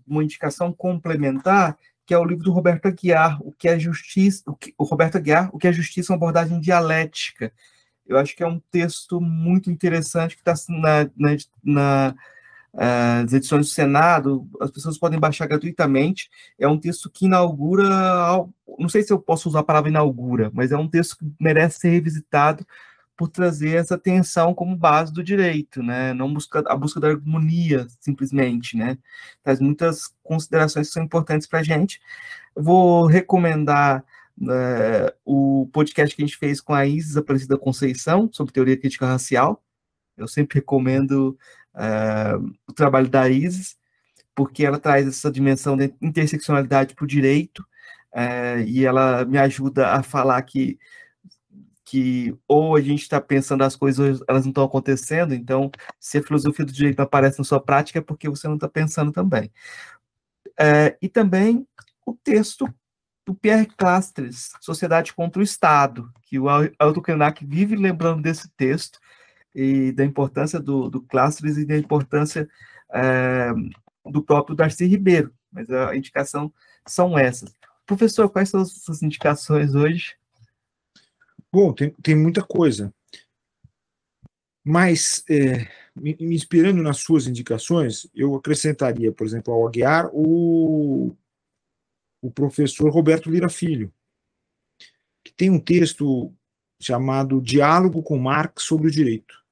uma 0.05 0.23
indicação 0.23 0.71
complementar, 0.73 1.77
que 2.05 2.13
é 2.13 2.17
o 2.17 2.25
livro 2.25 2.43
do 2.43 2.51
Roberto 2.51 2.87
Aguiar, 2.87 3.41
o 3.41 3.51
que 3.51 3.67
é 3.67 3.79
justiça, 3.79 4.43
o, 4.45 4.55
que, 4.55 4.73
o 4.77 4.83
Roberto 4.83 5.15
Aguiar, 5.17 5.49
o 5.53 5.57
que 5.57 5.67
é 5.67 5.73
justiça, 5.73 6.11
uma 6.11 6.17
abordagem 6.17 6.59
dialética. 6.59 7.51
Eu 8.05 8.17
acho 8.17 8.35
que 8.35 8.43
é 8.43 8.47
um 8.47 8.59
texto 8.71 9.21
muito 9.21 9.71
interessante 9.71 10.35
que 10.35 10.41
está 10.41 10.53
na, 10.69 11.09
na, 11.15 11.37
na 11.63 12.15
as 12.75 13.33
edições 13.33 13.67
do 13.67 13.71
Senado, 13.71 14.47
as 14.59 14.71
pessoas 14.71 14.97
podem 14.97 15.19
baixar 15.19 15.47
gratuitamente. 15.47 16.29
É 16.57 16.67
um 16.67 16.79
texto 16.79 17.09
que 17.09 17.25
inaugura, 17.25 17.87
não 18.79 18.89
sei 18.89 19.03
se 19.03 19.13
eu 19.13 19.19
posso 19.19 19.47
usar 19.47 19.59
a 19.59 19.63
palavra 19.63 19.89
inaugura, 19.89 20.49
mas 20.53 20.71
é 20.71 20.77
um 20.77 20.87
texto 20.87 21.17
que 21.17 21.25
merece 21.39 21.79
ser 21.79 21.89
revisitado 21.89 22.65
por 23.15 23.29
trazer 23.29 23.75
essa 23.75 23.97
tensão 23.97 24.53
como 24.55 24.75
base 24.75 25.13
do 25.13 25.23
direito, 25.23 25.83
né? 25.83 26.13
Não 26.13 26.33
busca 26.33 26.63
a 26.67 26.75
busca 26.75 26.99
da 26.99 27.09
harmonia 27.09 27.87
simplesmente, 27.99 28.75
né? 28.75 28.97
Traz 29.43 29.59
muitas 29.59 30.11
considerações 30.23 30.87
que 30.87 30.93
são 30.93 31.03
importantes 31.03 31.47
para 31.47 31.59
a 31.59 31.63
gente. 31.63 32.01
vou 32.55 33.05
recomendar 33.07 34.03
uh, 34.41 35.13
o 35.25 35.69
podcast 35.73 36.15
que 36.15 36.23
a 36.23 36.25
gente 36.25 36.37
fez 36.37 36.61
com 36.61 36.73
a 36.73 36.85
Isis 36.85 37.17
Aparecida 37.17 37.57
Conceição 37.57 38.29
sobre 38.31 38.53
teoria 38.53 38.77
crítica 38.77 39.05
racial. 39.05 39.63
Eu 40.17 40.27
sempre 40.27 40.59
recomendo 40.59 41.37
uh, 41.75 42.53
o 42.67 42.73
trabalho 42.73 43.09
da 43.09 43.29
Isis, 43.29 43.77
porque 44.35 44.65
ela 44.65 44.79
traz 44.79 45.07
essa 45.07 45.31
dimensão 45.31 45.77
de 45.77 45.93
interseccionalidade 46.01 46.95
para 46.95 47.03
o 47.03 47.07
direito, 47.07 47.59
uh, 48.13 48.59
e 48.65 48.85
ela 48.85 49.25
me 49.25 49.37
ajuda 49.37 49.89
a 49.91 50.03
falar 50.03 50.41
que, 50.43 50.77
que 51.85 52.35
ou 52.47 52.75
a 52.75 52.81
gente 52.81 53.03
está 53.03 53.21
pensando 53.21 53.63
as 53.63 53.75
coisas, 53.75 54.21
elas 54.27 54.43
não 54.43 54.51
estão 54.51 54.63
acontecendo, 54.63 55.33
então, 55.33 55.71
se 55.99 56.17
a 56.17 56.23
filosofia 56.23 56.65
do 56.65 56.73
direito 56.73 56.97
não 56.97 57.05
aparece 57.05 57.39
na 57.39 57.45
sua 57.45 57.59
prática, 57.59 57.99
é 57.99 58.01
porque 58.01 58.29
você 58.29 58.47
não 58.47 58.55
está 58.55 58.67
pensando 58.67 59.11
também. 59.11 59.51
Uh, 60.59 60.95
e 61.01 61.09
também 61.09 61.67
o 62.05 62.13
texto 62.13 62.67
do 63.25 63.33
Pierre 63.33 63.67
Clastres, 63.77 64.51
Sociedade 64.59 65.13
contra 65.13 65.39
o 65.39 65.43
Estado, 65.43 66.11
que 66.23 66.37
o 66.37 66.45
Aldo 66.77 67.01
Krenak 67.01 67.45
vive 67.45 67.75
lembrando 67.75 68.21
desse 68.21 68.49
texto, 68.49 68.99
e 69.53 69.91
da 69.91 70.03
importância 70.03 70.59
do, 70.59 70.89
do 70.89 71.01
Clásteres 71.01 71.57
e 71.57 71.65
da 71.65 71.77
importância 71.77 72.49
é, 72.91 73.51
do 74.05 74.21
próprio 74.23 74.55
Darcy 74.55 74.85
Ribeiro. 74.85 75.33
Mas 75.51 75.69
a 75.69 75.95
indicação 75.95 76.51
são 76.87 77.17
essas. 77.17 77.53
Professor, 77.85 78.29
quais 78.29 78.49
são 78.49 78.61
as 78.61 78.71
suas 78.71 79.01
indicações 79.03 79.75
hoje? 79.75 80.15
Bom, 81.51 81.73
tem, 81.73 81.91
tem 82.01 82.15
muita 82.15 82.41
coisa. 82.41 82.93
Mas, 84.63 85.23
é, 85.29 85.67
me, 85.95 86.15
me, 86.19 86.35
inspirando 86.35 86.81
nas 86.81 86.97
suas 86.97 87.27
indicações, 87.27 88.07
eu 88.15 88.33
acrescentaria, 88.35 89.11
por 89.11 89.27
exemplo, 89.27 89.53
ao 89.53 89.67
Aguiar, 89.67 90.09
o, 90.13 91.15
o 92.21 92.31
professor 92.31 92.89
Roberto 92.89 93.29
Lira 93.29 93.49
Filho, 93.49 93.93
que 95.23 95.33
tem 95.33 95.49
um 95.49 95.59
texto 95.59 96.33
chamado 96.81 97.41
Diálogo 97.41 98.01
com 98.01 98.17
Marx 98.17 98.63
sobre 98.63 98.87
o 98.87 98.91
Direito, 98.91 99.42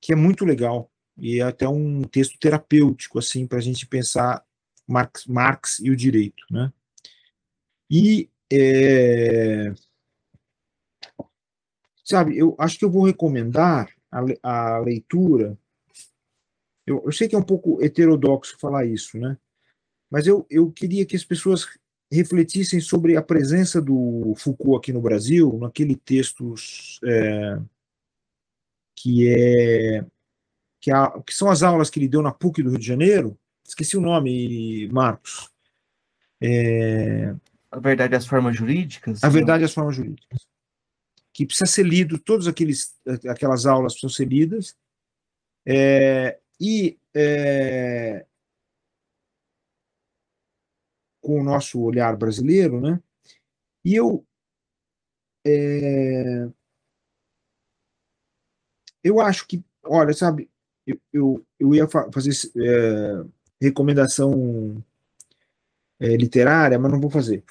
que 0.00 0.12
é 0.12 0.16
muito 0.16 0.44
legal 0.44 0.90
e 1.16 1.40
é 1.40 1.42
até 1.42 1.68
um 1.68 2.02
texto 2.02 2.38
terapêutico 2.38 3.18
assim 3.18 3.46
para 3.46 3.58
a 3.58 3.62
gente 3.62 3.86
pensar 3.86 4.44
Marx, 4.86 5.26
Marx 5.26 5.78
e 5.80 5.90
o 5.90 5.96
direito, 5.96 6.44
né? 6.50 6.72
E 7.90 8.28
é, 8.52 9.72
sabe, 12.04 12.36
eu 12.36 12.56
acho 12.58 12.78
que 12.78 12.84
eu 12.84 12.90
vou 12.90 13.04
recomendar 13.04 13.88
a, 14.10 14.20
a 14.42 14.78
leitura. 14.78 15.56
Eu, 16.86 17.02
eu 17.04 17.12
sei 17.12 17.28
que 17.28 17.36
é 17.36 17.38
um 17.38 17.42
pouco 17.42 17.82
heterodoxo 17.82 18.58
falar 18.58 18.84
isso, 18.86 19.18
né? 19.18 19.36
Mas 20.10 20.26
eu, 20.26 20.44
eu 20.50 20.72
queria 20.72 21.06
que 21.06 21.14
as 21.14 21.24
pessoas 21.24 21.66
refletissem 22.10 22.80
sobre 22.80 23.16
a 23.16 23.22
presença 23.22 23.80
do 23.80 24.34
Foucault 24.36 24.78
aqui 24.78 24.92
no 24.92 25.00
Brasil, 25.00 25.56
naquele 25.60 25.94
texto 25.94 26.54
é, 27.04 27.60
que 29.02 29.28
é 29.28 30.04
que, 30.80 30.90
a, 30.90 31.10
que, 31.22 31.34
são 31.34 31.50
as 31.50 31.62
aulas 31.62 31.90
que 31.90 31.98
ele 31.98 32.08
deu 32.08 32.22
na 32.22 32.32
PUC 32.32 32.62
do 32.62 32.70
Rio 32.70 32.78
de 32.78 32.86
Janeiro. 32.86 33.38
Esqueci 33.66 33.96
o 33.96 34.00
nome, 34.00 34.88
Marcos. 34.88 35.50
É, 36.40 37.34
a 37.70 37.78
verdade 37.78 38.14
e 38.14 38.16
as 38.16 38.26
formas 38.26 38.56
jurídicas? 38.56 39.22
A 39.22 39.28
verdade 39.28 39.62
e 39.62 39.66
as 39.66 39.74
formas 39.74 39.96
jurídicas. 39.96 40.46
Que 41.32 41.46
precisa 41.46 41.66
ser 41.66 41.84
lido, 41.84 42.18
todas 42.18 42.46
aquelas 42.48 43.66
aulas 43.66 43.92
precisam 43.92 44.10
ser 44.10 44.28
lidas. 44.28 44.76
É, 45.66 46.38
e 46.58 46.98
é, 47.14 48.26
com 51.20 51.40
o 51.40 51.44
nosso 51.44 51.80
olhar 51.80 52.16
brasileiro, 52.16 52.80
né? 52.80 53.00
E 53.84 53.94
eu 53.94 54.26
é, 55.46 56.48
eu 59.02 59.20
acho 59.20 59.46
que, 59.46 59.62
olha, 59.84 60.12
sabe, 60.12 60.48
eu, 60.86 61.00
eu, 61.12 61.46
eu 61.58 61.74
ia 61.74 61.86
fa 61.88 62.10
fazer 62.12 62.32
é, 62.56 63.24
recomendação 63.60 64.82
é, 65.98 66.16
literária, 66.16 66.78
mas 66.78 66.90
não 66.90 67.00
vou 67.00 67.10
fazer. 67.10 67.44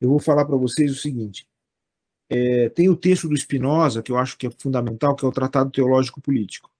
Eu 0.00 0.10
vou 0.10 0.18
falar 0.18 0.44
para 0.44 0.56
vocês 0.56 0.90
o 0.90 0.96
seguinte: 0.96 1.46
é, 2.28 2.68
tem 2.70 2.88
o 2.88 2.96
texto 2.96 3.28
do 3.28 3.36
Spinoza, 3.36 4.02
que 4.02 4.10
eu 4.10 4.18
acho 4.18 4.36
que 4.36 4.46
é 4.46 4.50
fundamental, 4.50 5.14
que 5.14 5.24
é 5.24 5.28
o 5.28 5.32
Tratado 5.32 5.70
Teológico 5.70 6.20
Político. 6.20 6.70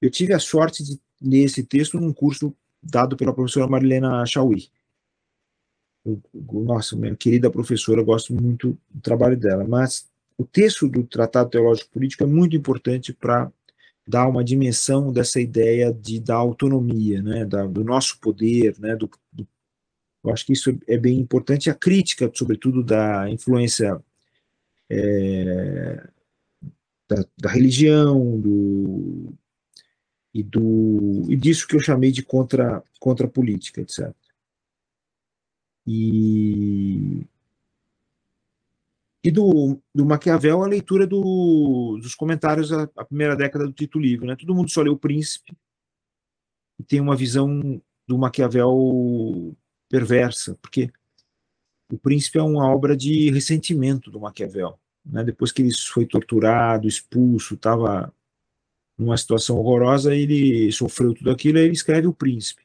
Eu 0.00 0.10
tive 0.10 0.34
a 0.34 0.38
sorte 0.38 0.84
de 0.84 1.00
ler 1.22 1.44
esse 1.44 1.64
texto 1.64 1.98
num 1.98 2.12
curso 2.12 2.54
dado 2.82 3.16
pela 3.16 3.32
professora 3.32 3.66
Marilena 3.66 4.24
Chauí. 4.26 4.68
nossa, 6.34 6.94
minha 6.94 7.16
querida 7.16 7.50
professora, 7.50 8.02
gosto 8.02 8.34
muito 8.34 8.78
do 8.90 9.00
trabalho 9.00 9.36
dela, 9.36 9.64
mas 9.64 10.08
o 10.38 10.44
texto 10.44 10.88
do 10.88 11.04
Tratado 11.04 11.50
Teológico 11.50 11.90
Político 11.90 12.24
é 12.24 12.26
muito 12.26 12.56
importante 12.56 13.12
para 13.12 13.50
dar 14.06 14.28
uma 14.28 14.44
dimensão 14.44 15.12
dessa 15.12 15.40
ideia 15.40 15.92
de 15.92 16.20
da 16.20 16.36
autonomia, 16.36 17.20
né, 17.22 17.44
da, 17.44 17.66
do 17.66 17.82
nosso 17.82 18.20
poder, 18.20 18.78
né, 18.78 18.94
do, 18.94 19.10
do, 19.32 19.46
eu 20.26 20.32
acho 20.32 20.44
que 20.44 20.52
isso 20.52 20.76
é 20.88 20.98
bem 20.98 21.18
importante. 21.18 21.70
A 21.70 21.74
crítica, 21.74 22.30
sobretudo, 22.34 22.82
da 22.82 23.30
influência 23.30 24.02
é, 24.90 26.08
da, 27.08 27.24
da, 27.38 27.48
religião, 27.48 28.40
do, 28.40 29.32
e, 30.34 30.42
do, 30.42 31.26
e 31.28 31.36
disso 31.36 31.66
que 31.68 31.76
eu 31.76 31.80
chamei 31.80 32.10
de 32.10 32.24
contra, 32.24 32.82
contra 32.98 33.28
política, 33.28 33.80
etc. 33.80 34.12
E, 35.86 37.24
e 39.26 39.30
do, 39.32 39.82
do 39.92 40.06
Maquiavel 40.06 40.62
a 40.62 40.68
leitura 40.68 41.04
do, 41.04 41.98
dos 42.00 42.14
comentários 42.14 42.72
à, 42.72 42.88
à, 42.96 43.04
primeira 43.04 43.34
década 43.34 43.66
do 43.66 43.72
Tito 43.72 43.98
Livre. 43.98 44.24
Né? 44.24 44.36
Todo 44.36 44.54
mundo 44.54 44.70
só 44.70 44.82
lê 44.82 44.88
o 44.88 44.96
Príncipe 44.96 45.52
e 46.78 46.84
tem 46.84 47.00
uma 47.00 47.16
visão 47.16 47.82
do 48.06 48.16
Maquiavel 48.16 49.52
perversa, 49.88 50.56
porque 50.62 50.92
o 51.92 51.98
Príncipe 51.98 52.38
é 52.38 52.42
uma 52.42 52.72
obra 52.72 52.96
de 52.96 53.28
ressentimento 53.32 54.12
do 54.12 54.20
Maquiavel. 54.20 54.78
Né? 55.04 55.24
Depois 55.24 55.50
que 55.50 55.60
ele 55.60 55.74
foi 55.74 56.06
torturado, 56.06 56.86
expulso, 56.86 57.54
estava 57.54 58.14
numa 58.96 59.16
situação 59.16 59.58
horrorosa, 59.58 60.14
ele 60.14 60.70
sofreu 60.70 61.12
tudo 61.12 61.32
aquilo, 61.32 61.58
aí 61.58 61.64
ele 61.64 61.72
escreve 61.72 62.06
o 62.06 62.14
Príncipe. 62.14 62.62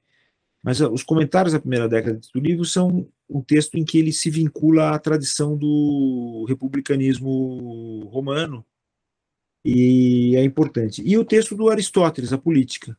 Mas 0.61 0.79
ah, 0.79 0.91
os 0.91 1.01
comentários 1.01 1.53
da 1.53 1.59
primeira 1.59 1.89
década 1.89 2.21
do 2.31 2.39
livro 2.39 2.65
são 2.65 3.07
um 3.31 3.41
texto 3.41 3.75
em 3.75 3.85
que 3.85 3.97
ele 3.97 4.11
se 4.11 4.29
vincula 4.29 4.91
à 4.91 4.99
tradição 4.99 5.57
do 5.57 6.45
republicanismo 6.47 8.09
romano, 8.11 8.65
e 9.63 10.35
é 10.35 10.43
importante. 10.43 11.01
E 11.05 11.17
o 11.17 11.23
texto 11.23 11.55
do 11.55 11.69
Aristóteles, 11.69 12.33
a 12.33 12.37
política, 12.37 12.97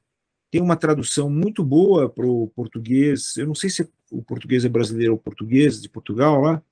tem 0.51 0.61
uma 0.61 0.77
tradução 0.77 1.29
muito 1.29 1.65
boa 1.65 2.09
para 2.09 2.27
o 2.27 2.49
português. 2.49 3.37
Eu 3.37 3.47
não 3.47 3.55
sei 3.55 3.69
se 3.69 3.89
o 4.11 4.23
português 4.23 4.65
é 4.65 4.69
brasileiro 4.69 5.13
ou 5.15 5.19
português 5.19 5.81
de 5.83 5.89
Portugal 5.89 6.41
lá, 6.41 6.63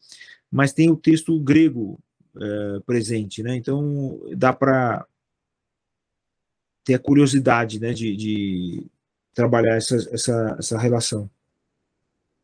mas 0.51 0.73
tem 0.73 0.91
o 0.91 0.97
texto 0.97 1.39
grego 1.41 1.99
é, 2.41 2.81
presente, 2.87 3.43
né? 3.43 3.57
Então 3.57 4.21
dá 4.37 4.53
para 4.53 5.07
ter 6.85 6.95
a 6.95 6.99
curiosidade, 6.99 7.79
né, 7.79 7.93
de, 7.93 8.17
de 8.17 8.87
trabalhar 9.35 9.77
essa, 9.77 9.97
essa, 10.13 10.57
essa 10.59 10.79
relação. 10.79 11.31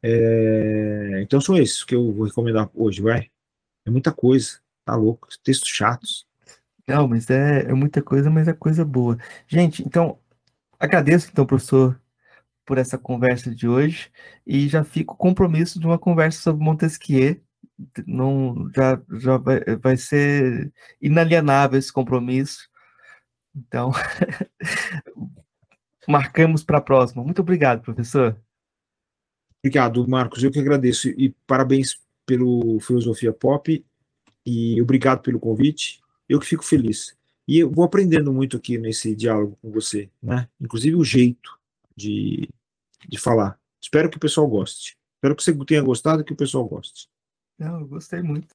É, 0.02 1.20
então 1.22 1.40
são 1.40 1.56
esses 1.56 1.84
que 1.84 1.94
eu 1.94 2.12
vou 2.12 2.26
recomendar 2.26 2.70
hoje, 2.74 3.02
vai. 3.02 3.30
É 3.84 3.90
muita 3.90 4.12
coisa, 4.12 4.60
tá 4.84 4.94
louco, 4.94 5.28
textos 5.42 5.68
chatos. 5.68 6.26
Não, 6.88 7.08
mas 7.08 7.28
é, 7.30 7.62
é 7.62 7.74
muita 7.74 8.02
coisa, 8.02 8.30
mas 8.30 8.48
é 8.48 8.52
coisa 8.52 8.84
boa. 8.84 9.18
Gente, 9.48 9.82
então 9.82 10.18
Agradeço, 10.78 11.28
então, 11.32 11.46
professor, 11.46 12.00
por 12.66 12.78
essa 12.78 12.98
conversa 12.98 13.54
de 13.54 13.68
hoje 13.68 14.10
e 14.46 14.68
já 14.68 14.84
fico 14.84 15.16
com 15.16 15.28
compromisso 15.30 15.80
de 15.80 15.86
uma 15.86 15.98
conversa 15.98 16.40
sobre 16.42 16.64
Montesquieu. 16.64 17.40
Não, 18.06 18.70
já 18.74 19.00
já 19.12 19.36
vai, 19.38 19.60
vai 19.76 19.96
ser 19.96 20.72
inalienável 21.00 21.78
esse 21.78 21.92
compromisso. 21.92 22.68
Então, 23.54 23.92
marcamos 26.08 26.64
para 26.64 26.78
a 26.78 26.80
próxima. 26.80 27.24
Muito 27.24 27.42
obrigado, 27.42 27.82
professor. 27.82 28.40
Obrigado, 29.66 30.06
Marcos. 30.06 30.44
Eu 30.44 30.52
que 30.52 30.60
agradeço 30.60 31.08
e 31.08 31.34
parabéns 31.44 31.98
pelo 32.24 32.78
Filosofia 32.78 33.32
Pop 33.32 33.84
e 34.46 34.80
obrigado 34.80 35.22
pelo 35.22 35.40
convite. 35.40 36.00
Eu 36.28 36.38
que 36.38 36.46
fico 36.46 36.64
feliz. 36.64 37.16
E 37.48 37.58
eu 37.58 37.68
vou 37.68 37.84
aprendendo 37.84 38.32
muito 38.32 38.56
aqui 38.56 38.78
nesse 38.78 39.12
diálogo 39.16 39.58
com 39.60 39.72
você, 39.72 40.08
né? 40.22 40.48
Inclusive 40.60 40.94
o 40.94 41.02
jeito 41.02 41.58
de, 41.96 42.48
de 43.08 43.18
falar. 43.18 43.58
Espero 43.82 44.08
que 44.08 44.18
o 44.18 44.20
pessoal 44.20 44.46
goste. 44.46 44.96
Espero 45.16 45.34
que 45.34 45.42
você 45.42 45.52
tenha 45.64 45.82
gostado 45.82 46.22
e 46.22 46.24
que 46.24 46.32
o 46.32 46.36
pessoal 46.36 46.64
goste. 46.64 47.08
Não, 47.58 47.80
eu 47.80 47.88
gostei 47.88 48.22
muito. 48.22 48.54